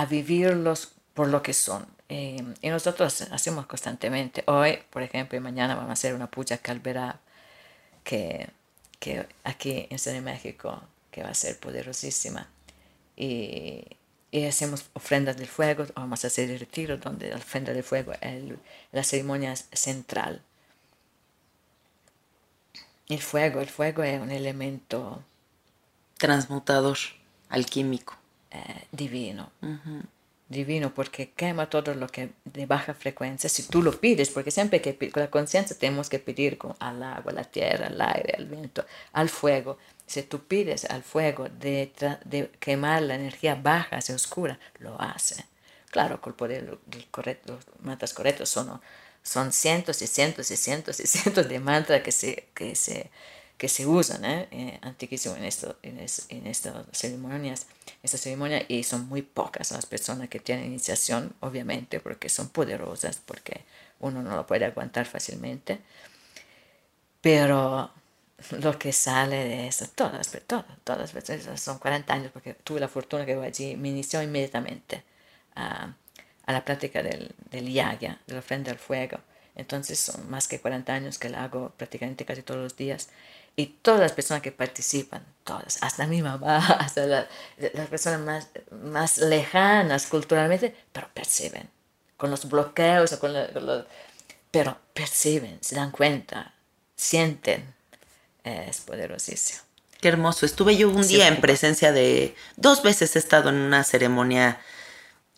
vivirlos 0.09 0.93
por 1.15 1.29
lo 1.29 1.43
que 1.43 1.53
son. 1.53 1.87
Eh, 2.09 2.43
y 2.63 2.69
nosotros 2.69 3.23
hacemos 3.23 3.67
constantemente. 3.67 4.45
Hoy, 4.47 4.79
por 4.91 5.03
ejemplo, 5.03 5.37
y 5.37 5.41
mañana 5.41 5.75
vamos 5.75 5.91
a 5.91 5.95
hacer 5.95 6.15
una 6.15 6.31
puya 6.31 6.59
calverá 6.59 7.19
que, 8.05 8.49
que 8.99 9.27
aquí 9.45 9.87
en 9.91 9.99
Ciudad 9.99 10.17
de 10.17 10.23
México, 10.23 10.81
que 11.19 11.25
va 11.25 11.31
a 11.31 11.35
ser 11.35 11.59
poderosísima. 11.59 12.49
Y, 13.17 13.85
y 14.31 14.45
hacemos 14.45 14.87
ofrendas 14.93 15.37
del 15.37 15.49
fuego, 15.49 15.87
vamos 15.95 16.25
a 16.25 16.29
hacer 16.29 16.51
el 16.51 16.61
retiro 16.61 16.97
donde 16.99 17.31
la 17.31 17.37
ofrenda 17.37 17.73
del 17.73 17.83
fuego 17.83 18.13
es 18.21 18.43
la 18.93 19.03
ceremonia 19.03 19.57
central. 19.57 20.43
El 23.09 23.21
fuego, 23.21 23.61
el 23.61 23.69
fuego 23.69 24.03
es 24.03 24.21
un 24.21 24.31
elemento 24.31 25.23
transmutador 26.19 26.99
alquímico. 27.49 28.17
Eh, 28.51 28.87
divino. 28.93 29.51
Divino 30.49 30.95
porque 30.95 31.31
quema 31.31 31.69
todo 31.69 31.95
lo 31.95 32.07
que 32.07 32.31
de 32.45 32.65
baja 32.67 32.95
frecuencia, 32.95 33.51
si 33.51 33.65
tú 33.65 33.83
lo 33.83 33.99
pides, 34.01 34.31
porque 34.31 34.51
siempre 34.51 34.81
que 34.81 34.97
con 35.11 35.23
la 35.23 35.31
conciencia 35.31 35.77
tenemos 35.77 36.09
que 36.09 36.19
pedir 36.19 36.57
con, 36.57 36.75
al 36.81 37.03
agua, 37.03 37.33
la 37.33 37.45
tierra, 37.45 37.89
al 37.89 38.01
aire, 38.01 38.35
al 38.39 38.47
viento, 38.47 38.85
al 39.13 39.29
fuego. 39.29 39.79
Si 40.09 40.23
tú 40.23 40.41
pides 40.41 40.85
al 40.87 41.05
fuego 41.05 41.49
de, 41.49 41.93
de 42.25 42.51
quemar 42.59 43.03
la 43.03 43.15
energía 43.15 43.55
baja 43.55 43.99
hacia 43.99 44.15
oscura, 44.15 44.59
lo 44.81 45.01
hace. 45.01 45.45
Claro, 45.91 46.21
con 46.21 46.33
el 46.33 46.37
poder 46.37 46.79
correcto, 47.11 47.55
los 47.55 47.65
mantras 47.81 48.13
correctos 48.13 48.49
son, 48.49 48.81
son 49.23 49.53
cientos 49.53 50.03
y 50.03 50.07
cientos 50.09 50.51
y 50.51 50.57
cientos 50.57 50.99
y 50.99 51.07
cientos 51.07 51.49
de 51.49 51.61
mantras 51.61 52.03
que 52.03 52.11
se, 52.11 52.49
que 52.55 52.75
se 52.75 53.11
que 53.59 53.69
se 53.69 53.87
usan 53.87 54.25
¿eh? 54.25 54.49
eh 54.53 54.79
en, 54.83 55.45
esto, 55.45 55.77
en, 55.83 55.99
en, 55.99 56.47
estas 56.47 56.87
ceremonias, 56.93 57.67
estas 58.05 58.21
ceremonias 58.21 58.65
y 58.69 58.85
son 58.85 59.09
muy 59.09 59.23
pocas 59.23 59.73
las 59.73 59.85
personas 59.85 60.29
que 60.29 60.39
tienen 60.39 60.67
iniciación, 60.67 61.35
obviamente, 61.41 61.99
porque 61.99 62.29
son 62.29 62.49
poderosas, 62.51 63.21
porque 63.27 63.65
uno 63.99 64.23
no 64.23 64.37
lo 64.37 64.47
puede 64.47 64.65
aguantar 64.65 65.07
fácilmente, 65.07 65.81
pero 67.21 67.91
lo 68.63 68.79
que 68.79 68.93
sale 68.93 69.37
de 69.37 69.69
eso, 69.69 69.87
todas, 69.95 70.31
todas, 70.47 70.65
todas, 70.85 71.13
todas 71.13 71.61
son 71.61 71.79
40 71.79 72.13
años, 72.13 72.31
porque 72.33 72.55
tuve 72.55 72.81
la 72.81 72.89
fortuna 72.89 73.27
que 73.27 73.35
allí, 73.35 73.77
me 73.77 73.89
inició 73.89 74.23
inmediatamente 74.23 75.05
a, 75.57 75.95
la 76.47 76.65
práctica 76.65 77.03
del, 77.03 77.35
del 77.51 77.67
de 77.67 78.17
la 78.27 78.39
ofrenda 78.39 78.71
al 78.71 78.79
fuego, 78.79 79.19
entonces 79.55 79.99
son 79.99 80.31
más 80.31 80.49
que 80.49 80.61
40 80.61 80.93
años 80.95 81.19
que 81.19 81.29
la 81.29 81.45
hago 81.45 81.71
prácticamente 81.77 82.25
casi 82.25 82.43
todos 82.43 82.61
los 82.61 82.77
días. 82.77 83.11
Y 83.57 83.67
todas 83.67 84.01
las 84.01 84.13
personas 84.13 84.41
que 84.41 84.53
participan, 84.53 85.25
todas, 85.43 85.83
hasta 85.83 86.07
mi 86.07 86.23
mamá, 86.23 86.59
hasta 86.79 87.07
las 87.07 87.89
personas 87.91 88.21
más, 88.21 88.49
más 88.71 89.19
lejanas 89.19 90.07
culturalmente, 90.07 90.77
pero 90.93 91.09
perciben, 91.13 91.69
con 92.17 92.31
los 92.31 92.49
bloqueos, 92.49 93.17
con, 93.17 93.33
los, 93.33 93.85
pero 94.53 94.79
perciben, 94.95 95.59
se 95.61 95.75
dan 95.75 95.91
cuenta, 95.91 96.55
sienten, 96.95 97.75
es 98.49 98.79
poderosísimo. 98.81 99.61
Qué 100.01 100.09
hermoso. 100.09 100.47
Estuve 100.47 100.77
yo 100.77 100.89
un 100.91 101.07
día 101.07 101.27
en 101.27 101.41
presencia 101.41 101.93
de, 101.93 102.35
dos 102.57 102.83
veces 102.83 103.17
he 103.17 103.19
estado 103.19 103.49
en 103.49 103.57
una 103.57 103.83
ceremonia 103.83 104.61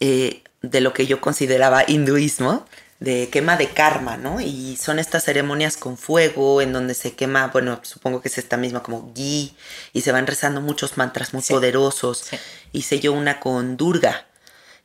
eh, 0.00 0.42
de 0.60 0.80
lo 0.80 0.92
que 0.92 1.06
yo 1.06 1.20
consideraba 1.20 1.84
hinduismo, 1.86 2.66
de 2.98 3.30
quema 3.30 3.56
de 3.56 3.68
karma, 3.68 4.18
¿no? 4.18 4.42
Y 4.42 4.76
son 4.76 4.98
estas 4.98 5.24
ceremonias 5.24 5.78
con 5.78 5.96
fuego 5.96 6.60
en 6.60 6.74
donde 6.74 6.92
se 6.92 7.14
quema, 7.14 7.46
bueno, 7.48 7.80
supongo 7.82 8.20
que 8.20 8.28
es 8.28 8.36
esta 8.36 8.58
misma 8.58 8.82
como 8.82 9.10
ghee 9.14 9.56
y 9.94 10.02
se 10.02 10.12
van 10.12 10.26
rezando 10.26 10.60
muchos 10.60 10.98
mantras 10.98 11.32
muy 11.32 11.42
poderosos. 11.42 12.24
Hice 12.72 13.00
yo 13.00 13.14
una 13.14 13.40
con 13.40 13.78
Durga, 13.78 14.26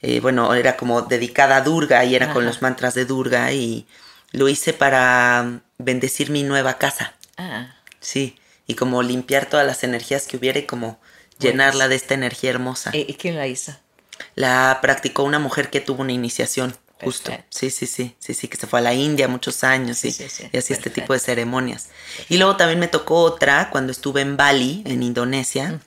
eh, 0.01 0.21
bueno, 0.21 0.53
era 0.53 0.77
como 0.77 1.01
dedicada 1.01 1.57
a 1.57 1.61
Durga 1.61 2.05
y 2.05 2.15
era 2.15 2.31
con 2.31 2.45
los 2.45 2.61
mantras 2.61 2.93
de 2.93 3.03
Durga 3.03 3.51
y 3.51 3.85
lo 4.31 4.47
hice 4.47 4.71
para 4.71 5.59
bendecir 5.77 6.29
mi 6.29 6.43
nueva 6.43 6.77
casa. 6.77 7.15
Ah. 7.37 7.75
Sí, 8.05 8.37
y 8.67 8.75
como 8.75 9.01
limpiar 9.01 9.49
todas 9.49 9.65
las 9.65 9.83
energías 9.83 10.27
que 10.27 10.37
hubiera 10.37 10.59
y 10.59 10.67
como 10.67 10.99
llenarla 11.39 11.87
de 11.87 11.95
esta 11.95 12.13
energía 12.13 12.51
hermosa. 12.51 12.91
¿Y 12.93 13.15
quién 13.15 13.35
la 13.35 13.47
hizo? 13.47 13.75
La 14.35 14.77
practicó 14.79 15.23
una 15.23 15.39
mujer 15.39 15.71
que 15.71 15.81
tuvo 15.81 16.03
una 16.03 16.13
iniciación. 16.13 16.77
Justo. 17.01 17.31
Sí, 17.49 17.71
sí, 17.71 17.87
sí, 17.87 18.15
sí, 18.19 18.33
sí, 18.35 18.47
que 18.47 18.57
se 18.57 18.67
fue 18.67 18.79
a 18.79 18.83
la 18.83 18.93
India 18.93 19.27
muchos 19.27 19.63
años 19.63 20.05
y, 20.05 20.09
y 20.09 20.57
hacía 20.57 20.75
este 20.75 20.91
tipo 20.91 21.13
de 21.13 21.19
ceremonias. 21.19 21.87
Y 22.29 22.37
luego 22.37 22.57
también 22.57 22.79
me 22.79 22.87
tocó 22.87 23.21
otra 23.21 23.71
cuando 23.71 23.91
estuve 23.91 24.21
en 24.21 24.37
Bali, 24.37 24.83
en 24.85 25.01
Indonesia, 25.01 25.79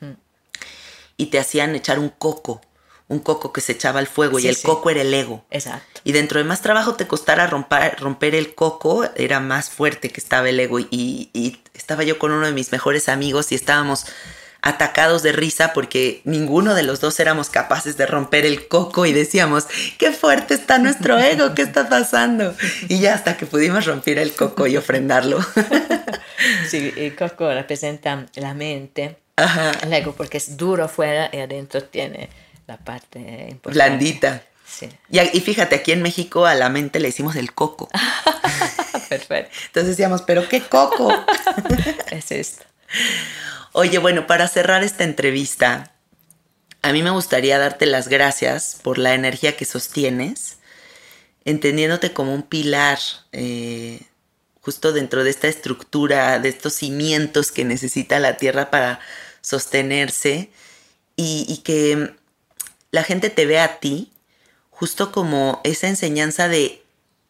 y 1.17 1.27
te 1.27 1.39
hacían 1.39 1.77
echar 1.77 2.01
un 2.01 2.09
coco, 2.11 2.61
un 3.09 3.19
coco 3.21 3.53
que 3.53 3.61
se 3.61 3.73
echaba 3.73 3.99
al 3.99 4.07
fuego 4.07 4.39
y 4.39 4.47
el 4.47 4.61
coco 4.61 4.91
era 4.91 5.01
el 5.01 5.13
ego. 5.13 5.45
Exacto. 5.51 6.01
Y 6.05 6.13
dentro 6.13 6.39
de 6.39 6.45
más 6.45 6.61
trabajo 6.61 6.95
te 6.95 7.07
costara 7.07 7.47
romper, 7.47 7.99
romper 8.01 8.35
el 8.35 8.55
coco, 8.55 9.09
era 9.17 9.41
más 9.41 9.71
fuerte 9.71 10.11
que 10.11 10.21
estaba 10.21 10.49
el 10.49 10.61
ego. 10.61 10.79
Y, 10.79 11.31
y 11.33 11.59
estaba 11.75 12.03
yo 12.05 12.19
con 12.19 12.33
uno 12.33 12.47
de 12.47 12.53
mis 12.53 12.71
mejores 12.71 13.09
amigos 13.09 13.51
y 13.53 13.55
estábamos 13.55 14.07
atacados 14.61 15.23
de 15.23 15.33
risa 15.33 15.73
porque 15.73 16.21
ninguno 16.25 16.75
de 16.75 16.83
los 16.83 17.01
dos 17.01 17.19
éramos 17.21 17.49
capaces 17.49 17.97
de 17.97 18.07
romper 18.07 18.45
el 18.45 18.69
coco 18.69 19.07
y 19.07 19.13
decíamos, 19.13 19.67
qué 19.99 20.13
fuerte 20.13 20.55
está 20.55 20.79
nuestro 20.79 21.19
ego, 21.19 21.55
¿qué 21.55 21.63
está 21.63 21.89
pasando? 21.89 22.55
Y 22.89 23.01
ya 23.01 23.15
hasta 23.15 23.37
que 23.37 23.47
pudimos 23.47 23.87
romper 23.87 24.19
el 24.19 24.33
coco 24.33 24.67
y 24.67 24.77
ofrendarlo. 24.77 25.39
Sí, 26.69 26.95
el 26.97 27.17
coco 27.17 27.53
representa 27.53 28.27
la 28.37 28.55
mente, 28.55 29.17
el 29.83 29.93
ego 29.93 30.13
porque 30.13 30.39
es 30.39 30.57
duro 30.57 30.85
afuera 30.85 31.29
y 31.33 31.39
adentro 31.39 31.83
tiene 31.83 32.29
la 32.69 32.77
parte 32.77 33.19
importante. 33.19 33.71
Blandita. 33.73 34.43
Sí. 34.69 34.91
Y, 35.11 35.19
y 35.19 35.41
fíjate, 35.41 35.77
aquí 35.77 35.93
en 35.93 36.03
México 36.03 36.45
a 36.45 36.55
la 36.55 36.69
mente 36.69 37.01
le 37.01 37.09
hicimos 37.09 37.35
el 37.35 37.55
coco. 37.55 37.89
Perfecto. 39.09 39.57
Entonces 39.67 39.97
decíamos, 39.97 40.23
pero 40.23 40.47
¿qué 40.47 40.61
coco? 40.61 41.11
es 42.11 42.31
esto. 42.31 42.65
Oye, 43.73 43.97
bueno, 43.99 44.27
para 44.27 44.47
cerrar 44.49 44.85
esta 44.85 45.05
entrevista, 45.05 45.93
a 46.83 46.93
mí 46.93 47.03
me 47.03 47.11
gustaría 47.11 47.59
darte 47.59 47.87
las 47.87 48.09
gracias 48.09 48.79
por 48.83 48.99
la 48.99 49.15
energía 49.15 49.57
que 49.57 49.65
sostienes, 49.65 50.59
entendiéndote 51.47 52.13
como 52.13 52.35
un 52.35 52.43
pilar 52.43 52.99
eh, 53.33 54.03
justo 54.61 54.93
dentro 54.93 55.25
de 55.25 55.31
esta 55.31 55.49
estructura, 55.49 56.39
de 56.39 56.51
estos 56.51 56.75
cimientos 56.75 57.51
que 57.51 57.65
necesita 57.65 58.19
la 58.19 58.37
Tierra 58.37 58.71
para 58.71 59.01
sostenerse 59.41 60.51
y, 61.17 61.47
y 61.49 61.59
que 61.59 62.18
la 62.91 63.03
gente 63.03 63.31
te 63.31 63.47
vea 63.47 63.65
a 63.65 63.81
ti 63.81 64.13
justo 64.71 65.13
como 65.13 65.61
esa 65.65 65.89
enseñanza 65.89 66.49
de 66.49 66.83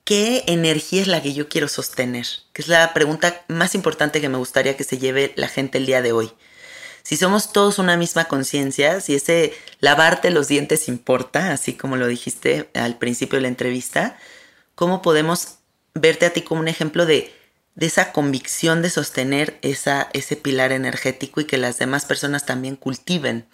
¿qué 0.05 0.44
energía 0.47 1.02
es 1.02 1.09
la 1.09 1.22
que 1.22 1.35
yo 1.35 1.48
quiero 1.48 1.68
sostener? 1.68 2.26
Que 2.52 2.62
es 2.62 2.68
la 2.68 2.93
pregunta 2.94 3.44
más 3.48 3.74
importante 3.74 4.20
que 4.20 4.28
me 4.28 4.39
gustaría 4.39 4.76
que 4.76 4.85
se 4.85 4.98
lleve 4.98 5.32
la 5.36 5.48
gente 5.48 5.78
el 5.78 5.86
día 5.86 6.02
de 6.02 6.12
hoy. 6.12 6.32
Si 7.02 7.16
somos 7.16 7.52
todos 7.52 7.78
una 7.78 7.97
misma 7.97 8.26
conciencia, 8.26 9.01
si 9.01 9.14
ese 9.14 9.55
lavarte 9.80 10.30
los 10.30 10.48
dientes 10.48 10.89
importa, 10.89 11.52
así 11.52 11.72
como 11.74 11.97
lo 11.97 12.06
dijiste 12.06 12.68
al 12.74 12.98
principio 12.98 13.39
de 13.39 13.43
la 13.43 13.48
entrevista, 13.48 14.18
¿cómo 14.74 15.01
podemos 15.01 15.56
verte 15.94 16.26
a 16.26 16.32
ti 16.32 16.43
como 16.43 16.60
un 16.60 16.68
ejemplo 16.68 17.06
de 17.06 17.32
de 17.78 17.86
esa 17.86 18.10
convicción 18.10 18.82
de 18.82 18.90
sostener 18.90 19.56
esa, 19.62 20.09
ese 20.12 20.35
pilar 20.35 20.72
energético 20.72 21.40
y 21.40 21.44
que 21.44 21.59
las 21.59 21.78
demás 21.78 22.06
personas 22.06 22.44
también 22.44 22.74
cultiven 22.74 23.47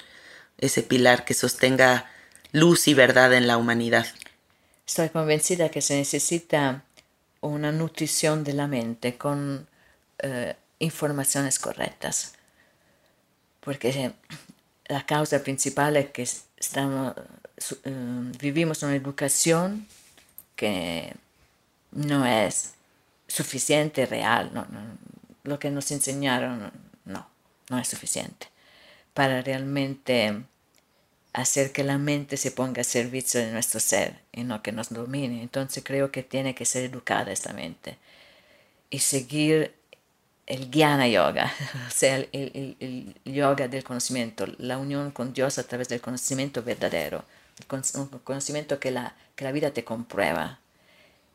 ese 0.64 0.82
pilar 0.82 1.24
que 1.24 1.34
sostenga 1.34 2.10
luz 2.52 2.88
y 2.88 2.94
verdad 2.94 3.32
en 3.34 3.46
la 3.46 3.56
humanidad. 3.56 4.06
Estoy 4.86 5.08
convencida 5.10 5.70
que 5.70 5.82
se 5.82 5.96
necesita 5.96 6.84
una 7.40 7.72
nutrición 7.72 8.44
de 8.44 8.52
la 8.54 8.66
mente 8.66 9.16
con 9.16 9.66
eh, 10.18 10.54
informaciones 10.78 11.58
correctas, 11.58 12.34
porque 13.60 14.12
la 14.86 15.04
causa 15.06 15.42
principal 15.42 15.96
es 15.96 16.10
que 16.10 16.22
estamos, 16.56 17.14
eh, 17.84 18.32
vivimos 18.38 18.82
una 18.82 18.94
educación 18.94 19.86
que 20.56 21.14
no 21.92 22.24
es 22.26 22.74
suficiente, 23.26 24.06
real, 24.06 24.50
no, 24.52 24.66
lo 25.42 25.58
que 25.58 25.70
nos 25.70 25.90
enseñaron 25.90 26.72
no, 27.04 27.26
no 27.68 27.78
es 27.78 27.88
suficiente 27.88 28.48
para 29.14 29.40
realmente 29.42 30.44
hacer 31.34 31.72
que 31.72 31.84
la 31.84 31.98
mente 31.98 32.36
se 32.36 32.52
ponga 32.52 32.80
a 32.80 32.84
servicio 32.84 33.40
de 33.40 33.50
nuestro 33.50 33.80
ser 33.80 34.20
y 34.32 34.44
no 34.44 34.62
que 34.62 34.72
nos 34.72 34.90
domine. 34.90 35.42
Entonces 35.42 35.82
creo 35.84 36.10
que 36.10 36.22
tiene 36.22 36.54
que 36.54 36.64
ser 36.64 36.84
educada 36.84 37.32
esta 37.32 37.52
mente 37.52 37.98
y 38.88 39.00
seguir 39.00 39.74
el 40.46 40.70
Jnana 40.70 41.08
Yoga, 41.08 41.52
o 41.88 41.90
sea, 41.90 42.16
el, 42.32 43.14
yoga 43.24 43.66
del 43.66 43.82
conocimiento, 43.82 44.46
la 44.58 44.78
unión 44.78 45.10
con 45.10 45.32
Dios 45.32 45.58
a 45.58 45.64
través 45.64 45.88
del 45.88 46.00
conocimiento 46.00 46.62
verdadero, 46.62 47.24
un 47.94 48.08
conocimiento 48.22 48.78
que 48.78 48.90
la, 48.90 49.14
que 49.34 49.44
la 49.44 49.52
vida 49.52 49.72
te 49.72 49.84
comprueba. 49.84 50.60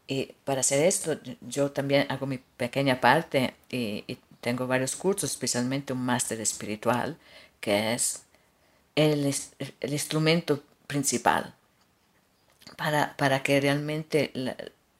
Y 0.08 0.34
para 0.46 0.62
hacer 0.62 0.86
esto, 0.86 1.20
yo 1.42 1.72
también 1.72 2.06
hago 2.10 2.26
mi 2.26 2.38
pequeña 2.38 3.02
parte 3.02 3.54
y, 3.70 4.04
y 4.08 4.18
tengo 4.42 4.66
varios 4.66 4.96
cursos, 4.96 5.32
especialmente 5.32 5.94
un 5.94 6.02
máster 6.06 6.40
espiritual, 6.40 7.18
que 7.60 7.94
es 7.94 8.24
el, 9.00 9.36
el 9.80 9.94
instrumento 9.94 10.62
principal 10.88 11.54
para, 12.76 13.16
para 13.18 13.44
que 13.44 13.60
realmente 13.60 14.32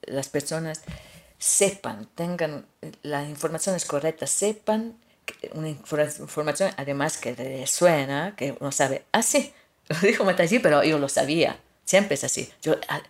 las 0.02 0.28
personas 0.28 0.82
sepan, 1.38 2.06
tengan 2.14 2.66
las 3.02 3.28
informaciones 3.28 3.84
correctas, 3.84 4.30
sepan 4.30 4.96
una 5.52 5.68
información 5.68 6.70
además 6.76 7.16
que 7.16 7.34
resuena, 7.34 8.34
que 8.36 8.56
uno 8.60 8.72
sabe, 8.72 9.04
ah, 9.12 9.22
sí, 9.22 9.52
lo 9.88 9.98
dijo 10.00 10.28
allí 10.28 10.58
pero 10.58 10.84
yo 10.84 10.98
lo 10.98 11.08
sabía, 11.08 11.58
siempre 11.84 12.14
es 12.14 12.24
así. 12.24 12.52
Yo, 12.62 12.76
ah, 12.88 13.02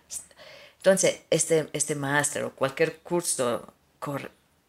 entonces, 0.77 1.21
este, 1.31 1.69
este 1.73 1.95
máster 1.95 2.45
o 2.45 2.55
cualquier 2.55 2.99
curso 3.01 3.75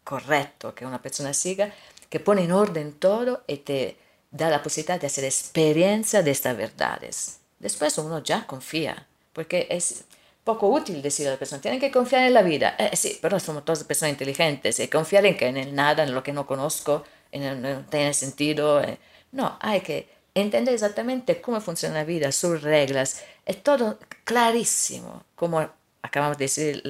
correcto 0.04 0.74
que 0.74 0.84
una 0.84 1.00
persona 1.00 1.32
siga, 1.32 1.72
que 2.10 2.20
pone 2.20 2.44
en 2.44 2.52
orden 2.52 2.92
todo 2.92 3.44
y 3.46 3.58
te 3.58 3.96
da 4.32 4.50
la 4.50 4.62
posibilidad 4.62 5.00
de 5.00 5.06
hacer 5.06 5.24
experiencia 5.24 6.22
de 6.22 6.30
estas 6.32 6.56
verdades. 6.56 7.38
Después 7.58 7.96
uno 7.98 8.22
ya 8.22 8.46
confía, 8.46 9.06
porque 9.32 9.68
es 9.70 10.04
poco 10.42 10.68
útil 10.68 11.00
decir 11.02 11.28
a 11.28 11.32
la 11.32 11.36
persona, 11.36 11.62
tienen 11.62 11.78
que 11.78 11.92
confiar 11.92 12.24
en 12.24 12.34
la 12.34 12.42
vida. 12.42 12.74
Eh, 12.78 12.96
sí, 12.96 13.18
pero 13.22 13.38
somos 13.38 13.64
todas 13.64 13.84
personas 13.84 14.12
inteligentes 14.14 14.80
y 14.80 14.88
confiar 14.88 15.24
en 15.26 15.36
que 15.36 15.46
en 15.46 15.56
el 15.56 15.74
nada, 15.74 16.02
en 16.02 16.14
lo 16.14 16.22
que 16.22 16.32
no 16.32 16.46
conozco, 16.46 17.04
en 17.30 17.62
no 17.62 17.84
tiene 17.86 18.12
sentido. 18.14 18.82
Eh. 18.82 18.98
No, 19.30 19.56
hay 19.60 19.82
que 19.82 20.08
entender 20.34 20.74
exactamente 20.74 21.40
cómo 21.40 21.60
funciona 21.60 21.96
la 21.96 22.04
vida, 22.04 22.32
sus 22.32 22.62
reglas. 22.62 23.22
Es 23.46 23.62
todo 23.62 23.98
clarísimo, 24.24 25.24
como 25.36 25.68
acabamos 26.02 26.38
de 26.38 26.44
decir, 26.44 26.82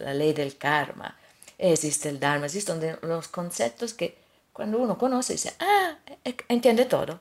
la, 0.00 0.14
ley 0.14 0.32
del 0.32 0.56
karma. 0.56 1.16
Existe 1.58 2.10
el 2.10 2.20
Dharma, 2.20 2.46
existen 2.46 2.98
los 3.00 3.28
conceptos 3.28 3.94
que 3.94 4.25
cuando 4.56 4.78
uno 4.78 4.96
conoce, 4.96 5.34
dice, 5.34 5.52
ah, 5.60 5.98
e, 6.24 6.34
entiende 6.48 6.86
todo. 6.86 7.20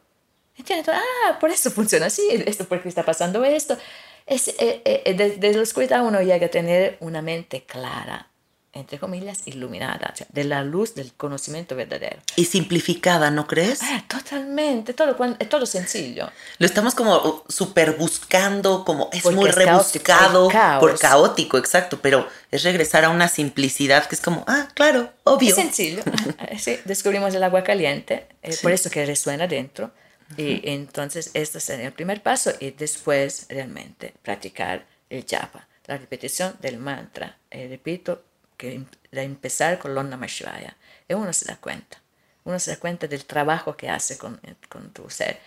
Entiende 0.57 0.85
todo. 0.85 0.95
Ah, 0.95 1.37
por 1.37 1.49
eso 1.51 1.69
funciona 1.69 2.05
así, 2.05 2.23
esto 2.45 2.63
porque 2.63 2.87
está 2.87 3.03
pasando 3.03 3.43
esto. 3.43 3.77
Es, 4.25 4.47
eh, 4.47 4.81
eh, 4.85 5.13
desde 5.13 5.53
la 5.53 5.61
oscuridad 5.61 6.05
uno 6.05 6.21
llega 6.21 6.45
a 6.45 6.49
tener 6.49 6.95
una 7.01 7.21
mente 7.21 7.65
clara, 7.65 8.29
entre 8.75 8.99
comillas, 8.99 9.43
iluminada, 9.45 10.13
de 10.29 10.43
la 10.43 10.63
luz 10.63 10.95
del 10.95 11.13
conocimiento 11.13 11.75
verdadero. 11.75 12.17
Y 12.35 12.45
simplificada, 12.45 13.31
¿no 13.31 13.47
crees? 13.47 13.79
Ah, 13.81 14.03
totalmente, 14.07 14.93
todo, 14.93 15.15
es 15.39 15.49
todo 15.49 15.65
sencillo. 15.65 16.29
Lo 16.59 16.65
estamos 16.65 16.93
como 16.93 17.15
uh, 17.15 17.43
super 17.47 17.93
buscando, 17.93 18.83
como 18.83 19.09
es 19.13 19.25
muy 19.31 19.49
rebuscado, 19.49 20.49
por 20.79 20.99
caótico, 20.99 21.57
exacto, 21.57 21.99
pero 22.01 22.27
es 22.51 22.63
regresar 22.63 23.05
a 23.05 23.09
una 23.09 23.29
simplicidad 23.29 24.07
que 24.07 24.15
es 24.15 24.21
como, 24.21 24.43
ah, 24.45 24.67
claro, 24.73 25.09
obvio. 25.23 25.49
Es 25.49 25.55
sencillo. 25.55 26.03
Sí, 26.59 26.77
descubrimos 26.85 27.33
el 27.33 27.43
agua 27.43 27.63
caliente, 27.63 28.27
eh, 28.41 28.55
por 28.61 28.71
eso 28.71 28.89
que 28.89 29.05
resuena 29.05 29.47
dentro. 29.47 29.91
Y 30.37 30.67
entonces 30.69 31.29
este 31.33 31.59
sería 31.59 31.85
el 31.85 31.93
primer 31.93 32.23
paso 32.23 32.51
y 32.59 32.71
después 32.71 33.45
realmente 33.47 34.13
practicar 34.23 34.85
el 35.09 35.23
japa, 35.29 35.67
la 35.85 35.97
repetición 35.97 36.55
del 36.61 36.79
mantra. 36.79 37.37
Y 37.51 37.67
repito, 37.67 38.23
que 38.57 38.83
de 39.11 39.23
empezar 39.23 39.79
con 39.79 39.95
Lonna 39.95 40.17
Mashivaya. 40.17 40.75
Y 41.07 41.13
uno 41.13 41.33
se 41.33 41.45
da 41.45 41.57
cuenta, 41.57 42.01
uno 42.43 42.59
se 42.59 42.71
da 42.71 42.77
cuenta 42.77 43.07
del 43.07 43.25
trabajo 43.25 43.75
que 43.77 43.89
hace 43.89 44.17
con, 44.17 44.39
con 44.69 44.91
tu 44.91 45.09
ser. 45.09 45.39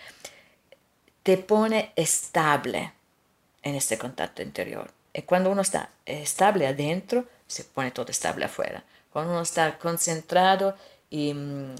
Te 1.23 1.37
pone 1.37 1.91
estable 1.95 2.93
en 3.61 3.75
este 3.75 3.97
contacto 3.97 4.41
interior. 4.41 4.91
Y 5.13 5.23
cuando 5.23 5.49
uno 5.49 5.61
está 5.61 5.89
estable 6.05 6.67
adentro, 6.67 7.25
se 7.47 7.63
pone 7.63 7.91
todo 7.91 8.11
estable 8.11 8.45
afuera. 8.45 8.83
Cuando 9.11 9.31
uno 9.31 9.41
está 9.41 9.77
concentrado 9.79 10.77
y 11.09 11.33
mm, 11.33 11.75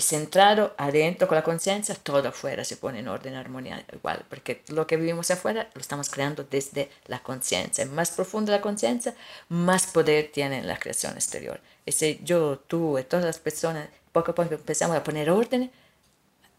centrado 0.00 0.74
adentro 0.76 1.28
con 1.28 1.36
la 1.36 1.42
conciencia, 1.42 1.94
todo 1.94 2.28
afuera 2.28 2.64
se 2.64 2.76
pone 2.76 3.00
en 3.00 3.08
orden, 3.08 3.34
armonía 3.34 3.84
igual, 3.92 4.24
porque 4.28 4.62
lo 4.68 4.86
que 4.86 4.96
vivimos 4.96 5.30
afuera 5.30 5.68
lo 5.74 5.80
estamos 5.80 6.10
creando 6.10 6.44
desde 6.44 6.90
la 7.06 7.20
conciencia. 7.20 7.86
Más 7.86 8.10
profunda 8.10 8.52
la 8.52 8.60
conciencia, 8.60 9.14
más 9.48 9.86
poder 9.86 10.30
tiene 10.32 10.62
la 10.62 10.78
creación 10.78 11.14
exterior. 11.14 11.60
Y 11.86 11.92
si 11.92 12.20
yo, 12.22 12.58
tú 12.58 12.98
y 12.98 13.04
todas 13.04 13.24
las 13.24 13.38
personas 13.38 13.88
poco 14.12 14.32
a 14.32 14.34
poco 14.34 14.54
empezamos 14.54 14.96
a 14.96 15.04
poner 15.04 15.30
orden, 15.30 15.70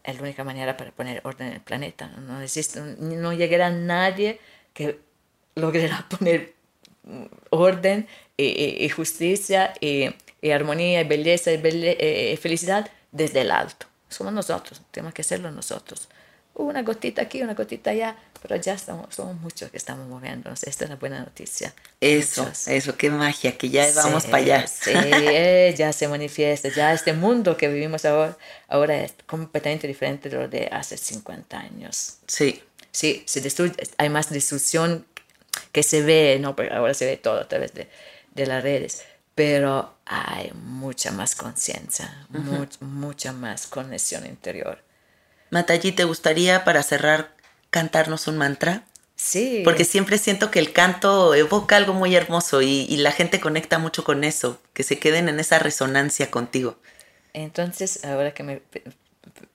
es 0.02 0.16
la 0.16 0.22
única 0.22 0.44
manera 0.44 0.76
para 0.76 0.90
poner 0.92 1.20
orden 1.24 1.48
en 1.48 1.54
el 1.54 1.60
planeta. 1.60 2.08
No 2.08 2.40
existe, 2.40 2.80
no 2.80 3.32
llegará 3.32 3.70
nadie 3.70 4.40
que 4.72 4.98
logrará 5.54 6.06
poner 6.18 6.54
orden 7.50 8.08
y, 8.36 8.88
justicia 8.88 9.74
y, 9.80 10.10
armonía 10.50 11.02
y 11.02 11.04
belleza 11.04 11.52
y, 11.52 12.32
y 12.32 12.36
felicidad 12.36 12.90
desde 13.12 13.42
el 13.42 13.50
alto. 13.50 13.86
Somos 14.08 14.32
nosotros, 14.32 14.82
tenemos 14.90 15.14
que 15.14 15.22
hacerlo 15.22 15.50
nosotros. 15.50 16.08
Una 16.54 16.82
gotita 16.82 17.22
aquí, 17.22 17.42
una 17.42 17.54
gotita 17.54 17.90
allá, 17.90 18.16
pero 18.42 18.56
ya 18.56 18.74
estamos, 18.74 19.14
somos 19.14 19.36
muchos 19.40 19.70
que 19.70 19.76
estamos 19.76 20.08
moviéndonos. 20.08 20.64
Esta 20.64 20.84
es 20.84 20.90
una 20.90 20.98
buena 20.98 21.20
noticia. 21.20 21.72
Eso, 22.00 22.50
eso, 22.66 22.96
qué 22.96 23.08
magia, 23.08 23.56
que 23.56 23.70
ya 23.70 23.86
vamos 23.94 24.24
para 24.24 24.38
allá. 24.38 24.66
Sí, 24.66 24.90
eh, 24.94 25.74
ya 25.78 25.92
se 25.92 26.08
manifiesta, 26.08 26.68
ya 26.68 26.92
este 26.92 27.12
mundo 27.12 27.56
que 27.56 27.68
vivimos 27.68 28.04
ahora, 28.04 28.36
ahora 28.68 29.00
es 29.02 29.14
completamente 29.26 29.86
diferente 29.86 30.28
de 30.28 30.36
lo 30.36 30.48
de 30.48 30.68
hace 30.72 30.96
50 30.96 31.58
años. 31.58 32.16
Sí. 32.26 32.62
Sí, 32.92 33.22
se 33.26 33.40
destruye, 33.40 33.72
hay 33.98 34.08
más 34.08 34.30
destrucción 34.30 35.06
que 35.70 35.84
se 35.84 36.02
ve, 36.02 36.38
¿no? 36.40 36.56
Porque 36.56 36.72
ahora 36.72 36.92
se 36.92 37.06
ve 37.06 37.16
todo 37.16 37.38
a 37.40 37.48
través 37.48 37.72
de, 37.72 37.88
de 38.34 38.46
las 38.46 38.62
redes 38.64 39.04
pero 39.40 39.94
hay 40.04 40.52
mucha 40.52 41.12
más 41.12 41.34
conciencia, 41.34 42.26
mucha 42.80 43.32
más 43.32 43.66
conexión 43.66 44.26
interior. 44.26 44.84
Matayi, 45.48 45.92
¿te 45.92 46.04
gustaría 46.04 46.62
para 46.62 46.82
cerrar 46.82 47.34
cantarnos 47.70 48.28
un 48.28 48.36
mantra? 48.36 48.84
Sí. 49.16 49.62
Porque 49.64 49.86
siempre 49.86 50.18
siento 50.18 50.50
que 50.50 50.58
el 50.58 50.74
canto 50.74 51.34
evoca 51.34 51.78
algo 51.78 51.94
muy 51.94 52.14
hermoso 52.14 52.60
y, 52.60 52.94
la 52.98 53.12
gente 53.12 53.40
conecta 53.40 53.78
mucho 53.78 54.04
con 54.04 54.24
eso, 54.24 54.60
que 54.74 54.82
se 54.82 54.98
queden 54.98 55.30
en 55.30 55.40
esa 55.40 55.58
resonancia 55.58 56.30
contigo. 56.30 56.76
Entonces, 57.32 58.04
ahora 58.04 58.34
que 58.34 58.42
me 58.42 58.60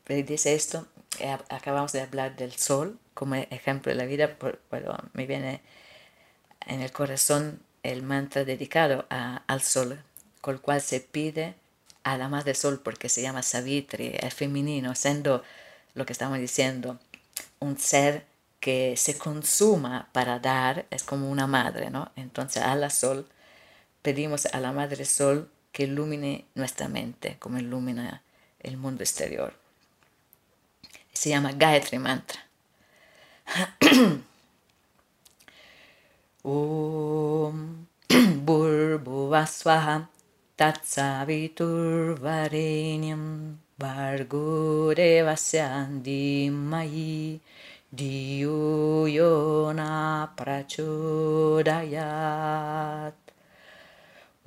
dice 0.08 0.56
esto, 0.56 0.88
eh, 1.20 1.38
acabamos 1.50 1.92
de 1.92 2.02
hablar 2.02 2.36
del 2.36 2.54
sol 2.54 2.98
como 3.14 3.36
ejemplo 3.36 3.92
de 3.92 4.00
la 4.00 4.06
vida, 4.06 4.36
pero 4.72 4.98
me 5.14 5.28
viene 5.28 5.62
en 6.66 6.82
el 6.82 6.92
corazón 6.92 7.62
el 7.92 8.04
mantra 8.04 8.44
dedicado 8.44 9.06
al 9.10 9.62
sol, 9.62 10.02
con 10.42 10.56
el 10.56 10.62
cual 10.62 10.82
se 10.82 11.00
pide 11.00 11.56
a 12.04 12.18
la 12.18 12.30
madre 12.30 12.54
sol, 12.54 12.82
porque 12.84 13.10
se 13.10 13.22
llama 13.22 13.44
Savitri, 13.44 14.14
es 14.20 14.34
femenino, 14.34 14.96
siendo 14.96 15.44
lo 15.94 16.06
que 16.06 16.14
estamos 16.14 16.38
diciendo, 16.38 17.00
un 17.60 17.78
ser 17.78 18.26
que 18.60 18.96
se 18.98 19.18
consuma 19.18 20.10
para 20.12 20.40
dar, 20.40 20.86
es 20.90 21.04
como 21.04 21.30
una 21.30 21.48
madre, 21.48 21.90
¿no? 21.90 22.12
Entonces 22.16 22.64
a 22.64 22.76
la 22.76 22.90
sol 22.90 23.28
pedimos 24.02 24.46
a 24.48 24.60
la 24.60 24.72
madre 24.72 25.06
sol 25.06 25.50
que 25.72 25.84
ilumine 25.84 26.46
nuestra 26.56 26.88
mente, 26.88 27.38
como 27.40 27.58
ilumina 27.58 28.22
el 28.60 28.78
mundo 28.78 29.04
exterior. 29.04 29.54
Se 31.14 31.30
llama 31.30 31.52
Gayatri 31.54 32.00
Mantra. 32.00 32.40
ॐ 36.48 37.86
भूर्भुवस्वः 38.46 39.88
तत् 40.60 40.86
धियो 47.96 49.08
यो 49.08 49.72
न 49.76 50.28
प्रचोदयात्। 50.38 53.32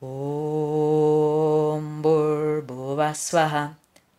Om 0.00 2.02
Bhurbhuvasvaha 2.02 3.74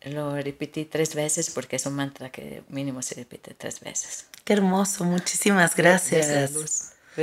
Lo 0.01 0.33
repetí 0.35 0.85
tres 0.85 1.13
veces 1.13 1.49
porque 1.49 1.75
es 1.75 1.85
un 1.85 1.93
mantra 1.95 2.31
que 2.31 2.63
mínimo 2.69 3.01
se 3.01 3.15
repite 3.15 3.53
tres 3.53 3.81
veces. 3.81 4.27
Qué 4.45 4.53
hermoso, 4.53 5.03
muchísimas 5.03 5.75
¿Ves 5.75 5.83
la 5.83 5.89
gracias. 5.89 6.51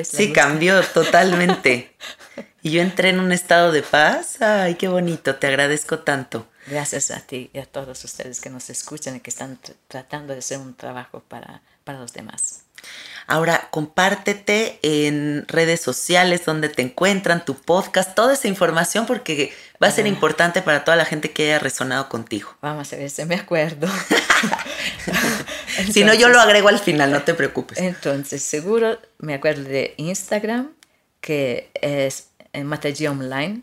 Sí, 0.05 0.27
luz? 0.27 0.35
cambió 0.35 0.83
totalmente. 0.95 1.95
Y 2.63 2.73
yo 2.73 2.83
entré 2.83 3.09
en 3.11 3.21
un 3.21 3.33
estado 3.33 3.73
de 3.73 3.83
paz. 3.83 4.43
Ay, 4.43 4.75
qué 4.75 4.89
bonito, 4.89 5.37
te 5.37 5.47
agradezco 5.47 6.01
tanto. 6.01 6.47
Gracias 6.67 7.11
a 7.13 7.21
ti 7.21 7.49
y 7.55 7.59
a 7.59 7.65
todos 7.65 8.05
ustedes 8.05 8.41
que 8.41 8.51
nos 8.51 8.69
escuchan 8.69 9.17
y 9.17 9.21
que 9.21 9.31
están 9.31 9.59
tr- 9.63 9.75
tratando 9.89 10.33
de 10.35 10.41
hacer 10.41 10.59
un 10.59 10.75
trabajo 10.75 11.21
para, 11.21 11.63
para 11.85 12.01
los 12.01 12.13
demás. 12.13 12.63
Ahora, 13.29 13.69
compártete 13.73 14.79
en 14.83 15.47
redes 15.49 15.81
sociales 15.81 16.45
donde 16.45 16.69
te 16.69 16.83
encuentran, 16.83 17.45
tu 17.45 17.57
podcast, 17.57 18.15
toda 18.15 18.35
esa 18.35 18.47
información 18.47 19.05
porque 19.05 19.53
va 19.83 19.89
a 19.89 19.91
ser 19.91 20.07
importante 20.07 20.63
para 20.63 20.85
toda 20.85 20.97
la 20.97 21.05
gente 21.05 21.33
que 21.33 21.47
haya 21.47 21.59
resonado 21.59 22.09
contigo. 22.09 22.57
Vamos 22.61 22.93
a 22.93 22.97
ver 22.97 23.11
si 23.11 23.25
me 23.25 23.35
acuerdo. 23.37 23.89
Si 25.93 26.05
no, 26.05 26.15
yo 26.15 26.29
lo 26.31 26.41
agrego 26.41 26.69
al 26.69 26.79
final, 26.79 27.13
no 27.13 27.23
te 27.23 27.35
preocupes. 27.35 27.77
Entonces, 27.79 28.43
seguro 28.43 28.99
me 29.19 29.35
acuerdo 29.35 29.65
de 29.65 29.93
Instagram, 29.99 30.73
que 31.21 31.71
es 31.75 32.31
en 32.55 32.67
Mataji 32.67 33.07
Online, 33.07 33.61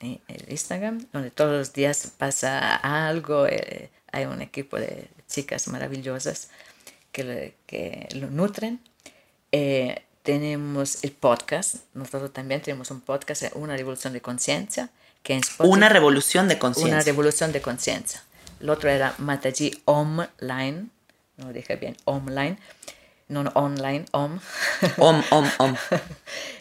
eh, 0.00 0.20
el 0.28 0.50
Instagram, 0.50 1.06
donde 1.14 1.30
todos 1.30 1.52
los 1.52 1.72
días 1.72 2.12
pasa 2.18 2.76
algo. 2.76 3.46
eh, 3.46 3.90
hay 4.12 4.26
un 4.26 4.42
equipo 4.42 4.76
de 4.76 5.08
chicas 5.28 5.68
maravillosas 5.68 6.50
que, 7.24 7.54
que 7.66 8.08
lo 8.14 8.28
nutren. 8.30 8.80
Eh, 9.52 10.02
tenemos 10.22 11.02
el 11.04 11.12
podcast, 11.12 11.76
nosotros 11.94 12.32
también 12.32 12.60
tenemos 12.60 12.90
un 12.90 13.00
podcast, 13.00 13.44
eh, 13.44 13.50
Una 13.54 13.76
Revolución 13.76 14.12
de 14.12 14.20
Conciencia, 14.20 14.90
que 15.22 15.34
en 15.34 15.40
Spotify- 15.40 15.72
Una 15.72 15.88
revolución 15.88 16.48
de 16.48 16.54
una 16.54 16.60
conciencia. 16.60 17.00
revolución 17.00 17.52
de 17.52 17.60
conciencia. 17.62 18.22
El 18.60 18.70
otro 18.70 18.90
era 18.90 19.14
Mataji 19.18 19.82
Online, 19.84 20.86
no 21.36 21.52
dije 21.52 21.76
bien, 21.76 21.96
online, 22.04 22.56
no, 23.28 23.44
no 23.44 23.50
online, 23.54 24.04
om. 24.12 24.38
Om, 24.98 25.22
om, 25.30 25.48
om. 25.58 25.76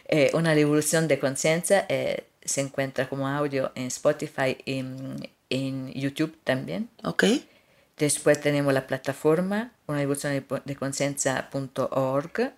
Eh, 0.08 0.30
una 0.36 0.54
revolución 0.54 1.08
de 1.08 1.18
conciencia 1.18 1.88
eh, 1.90 2.26
se 2.44 2.62
encuentra 2.62 3.10
como 3.10 3.28
audio 3.28 3.72
en 3.74 3.88
Spotify 3.88 4.56
y 4.64 4.78
en, 4.78 5.32
en 5.50 5.92
YouTube 5.94 6.38
también. 6.44 6.90
¿Ok? 7.04 7.24
Después 7.98 8.42
tenemos 8.42 8.74
la 8.74 8.88
plataforma, 8.88 9.72
una 9.88 10.00
revolución 10.00 10.46
de, 10.66 10.76
conciencia.org. 10.76 12.54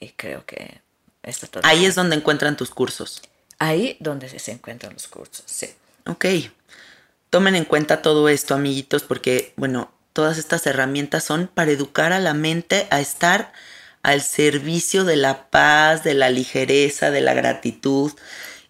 Y 0.00 0.08
creo 0.10 0.46
que 0.46 0.80
esto 1.22 1.46
es 1.46 1.50
todo. 1.50 1.62
Ahí 1.66 1.84
es 1.84 1.94
donde 1.94 2.16
encuentran 2.16 2.56
tus 2.56 2.70
cursos. 2.70 3.22
Ahí 3.58 3.96
donde 4.00 4.38
se 4.38 4.52
encuentran 4.52 4.94
los 4.94 5.06
cursos, 5.06 5.44
sí. 5.46 5.74
Ok. 6.06 6.24
Tomen 7.30 7.56
en 7.56 7.64
cuenta 7.64 8.00
todo 8.00 8.28
esto, 8.28 8.54
amiguitos, 8.54 9.02
porque, 9.02 9.52
bueno, 9.56 9.92
todas 10.12 10.38
estas 10.38 10.66
herramientas 10.66 11.24
son 11.24 11.48
para 11.48 11.70
educar 11.70 12.12
a 12.12 12.20
la 12.20 12.32
mente 12.32 12.86
a 12.90 13.00
estar 13.00 13.52
al 14.02 14.22
servicio 14.22 15.04
de 15.04 15.16
la 15.16 15.50
paz, 15.50 16.04
de 16.04 16.14
la 16.14 16.30
ligereza, 16.30 17.10
de 17.10 17.20
la 17.20 17.34
gratitud, 17.34 18.12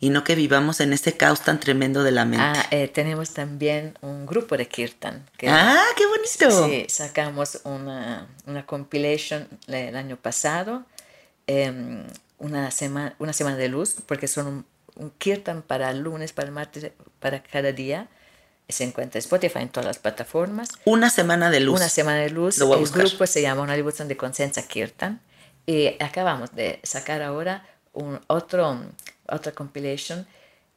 y 0.00 0.10
no 0.10 0.24
que 0.24 0.34
vivamos 0.34 0.80
en 0.80 0.92
ese 0.92 1.16
caos 1.16 1.40
tan 1.42 1.60
tremendo 1.60 2.02
de 2.02 2.10
la 2.12 2.24
mente. 2.24 2.44
Ah, 2.44 2.66
eh, 2.70 2.88
tenemos 2.88 3.30
también 3.32 3.96
un 4.02 4.26
grupo 4.26 4.56
de 4.56 4.66
Kirtan. 4.68 5.24
Que 5.36 5.48
Ah, 5.48 5.82
qué 5.96 6.04
bonito. 6.06 6.66
Sí, 6.68 6.86
sacamos 6.88 7.60
una, 7.64 8.26
una 8.46 8.66
compilation 8.66 9.48
el 9.66 9.96
año 9.96 10.16
pasado, 10.16 10.84
em, 11.46 12.04
una, 12.38 12.70
semana, 12.70 13.14
una 13.18 13.32
semana 13.32 13.56
de 13.56 13.68
luz, 13.68 13.96
porque 14.06 14.28
son 14.28 14.46
un, 14.46 14.66
un 14.96 15.10
kirtan 15.18 15.62
para 15.62 15.90
el 15.90 16.00
lunes, 16.00 16.32
para 16.32 16.46
el 16.48 16.52
martes, 16.52 16.90
para 17.20 17.42
cada 17.42 17.72
día. 17.72 18.08
Se 18.68 18.82
encuentra 18.84 19.18
en 19.18 19.24
Spotify, 19.24 19.58
en 19.60 19.68
todas 19.68 19.86
las 19.86 19.98
plataformas. 19.98 20.70
Una 20.86 21.10
semana 21.10 21.50
de 21.50 21.60
luz. 21.60 21.76
Una 21.80 21.88
semana 21.90 22.18
de 22.18 22.30
luz. 22.30 22.56
Lo 22.58 22.66
voy 22.66 22.74
a 22.74 22.78
el 22.78 22.80
buscar. 22.84 23.06
grupo 23.06 23.26
se 23.26 23.42
llama 23.42 23.60
Una 23.62 23.74
Devoción 23.76 24.08
de 24.08 24.16
Conciencia 24.16 24.66
Kirtan. 24.66 25.20
Y 25.66 26.02
acabamos 26.02 26.54
de 26.54 26.80
sacar 26.82 27.20
ahora 27.22 27.66
un 27.92 28.20
otro, 28.26 28.80
otra 29.28 29.52
compilation, 29.52 30.26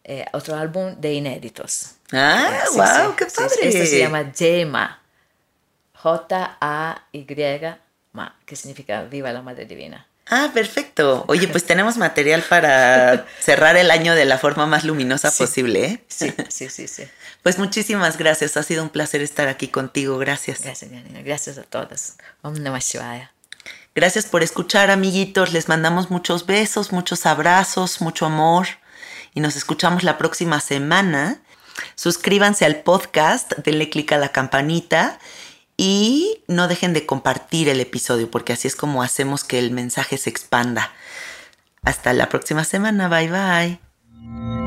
eh, 0.03 0.25
otro 0.33 0.55
álbum 0.55 0.95
de 0.99 1.13
inéditos. 1.13 1.91
Ah, 2.11 2.61
Sí, 2.71 2.77
wow, 2.77 2.85
sí, 2.87 3.15
qué 3.17 3.25
padre. 3.25 3.49
sí. 3.49 3.67
Este 3.67 3.85
se 3.85 3.99
llama 3.99 4.31
Yema. 4.33 5.01
J-A-Y-Ma, 7.13 8.35
que 8.45 8.55
significa 8.55 9.03
Viva 9.03 9.31
la 9.31 9.41
Madre 9.41 9.65
Divina. 9.65 10.07
Ah, 10.29 10.51
perfecto. 10.53 11.23
Oye, 11.29 11.47
pues 11.47 11.65
tenemos 11.65 11.95
material 11.97 12.43
para 12.49 13.25
cerrar 13.39 13.77
el 13.77 13.89
año 13.91 14.13
de 14.13 14.25
la 14.25 14.37
forma 14.37 14.65
más 14.65 14.83
luminosa 14.83 15.31
Sí. 15.31 15.37
posible, 15.43 15.85
¿eh? 15.85 16.03
Sí, 16.07 16.33
sí, 16.49 16.69
sí, 16.69 16.87
sí. 16.87 17.03
Pues 17.43 17.57
muchísimas 17.57 18.17
gracias. 18.17 18.57
Ha 18.57 18.63
sido 18.63 18.83
un 18.83 18.89
placer 18.89 19.21
estar 19.21 19.47
aquí 19.47 19.69
contigo. 19.69 20.17
Gracias. 20.17 20.61
Gracias, 20.61 20.91
Janina. 20.91 21.21
Gracias 21.21 21.57
a 21.57 21.63
todos. 21.63 22.15
Om 22.41 22.61
Namah 22.61 22.79
Shivaya. 22.79 23.31
Gracias 23.97 24.27
por 24.27 24.43
escuchar, 24.43 24.91
amiguitos. 24.91 25.53
Les 25.53 25.69
mandamos 25.69 26.11
muchos 26.11 26.45
besos, 26.45 26.91
muchos 26.91 27.25
abrazos, 27.25 27.99
mucho 27.99 28.27
amor. 28.27 28.67
Y 29.33 29.39
nos 29.39 29.55
escuchamos 29.55 30.03
la 30.03 30.19
próxima 30.19 30.59
semana. 30.59 31.41
Suscríbanse 31.95 32.65
al 32.65 32.83
podcast, 32.83 33.53
denle 33.65 33.89
clic 33.89 34.11
a 34.11 34.19
la 34.19 34.29
campanita 34.29 35.17
y 35.77 36.43
no 36.47 36.67
dejen 36.67 36.93
de 36.93 37.07
compartir 37.07 37.69
el 37.69 37.81
episodio 37.81 38.29
porque 38.29 38.53
así 38.53 38.67
es 38.67 38.75
como 38.75 39.01
hacemos 39.01 39.43
que 39.43 39.57
el 39.57 39.71
mensaje 39.71 40.19
se 40.19 40.29
expanda. 40.29 40.91
Hasta 41.81 42.13
la 42.13 42.29
próxima 42.29 42.65
semana. 42.65 43.09
Bye 43.09 43.31
bye. 43.31 44.66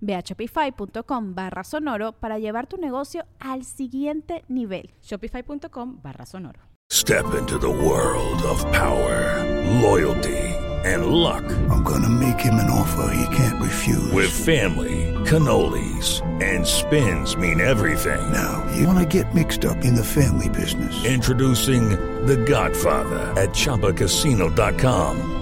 Ve 0.00 0.14
a 0.14 0.22
shopify.com 0.22 1.34
barra 1.34 1.64
sonoro 1.64 2.12
para 2.12 2.38
llevar 2.38 2.66
tu 2.66 2.76
negocio 2.76 3.24
al 3.38 3.64
siguiente 3.64 4.44
nivel. 4.48 4.90
Shopify.com 5.00 6.00
barra 6.02 6.26
sonoro. 6.26 6.72
Step 6.90 7.34
into 7.34 7.58
the 7.58 7.70
world 7.70 8.42
of 8.42 8.62
power, 8.70 9.42
loyalty, 9.80 10.36
and 10.84 11.06
luck. 11.06 11.42
I'm 11.70 11.82
gonna 11.82 12.08
make 12.08 12.38
him 12.38 12.54
an 12.54 12.68
offer 12.68 13.14
he 13.14 13.34
can't 13.34 13.60
refuse. 13.62 14.12
With 14.12 14.30
family, 14.30 15.14
cannolis, 15.24 16.20
and 16.42 16.66
spins 16.66 17.34
mean 17.34 17.62
everything. 17.62 18.20
Now, 18.30 18.62
you 18.76 18.86
wanna 18.86 19.06
get 19.06 19.34
mixed 19.34 19.64
up 19.64 19.84
in 19.84 19.94
the 19.94 20.04
family 20.04 20.50
business. 20.50 21.04
Introducing 21.06 21.90
The 22.26 22.36
Godfather 22.36 23.32
at 23.40 23.50
ChumbaCasino.com. 23.54 25.41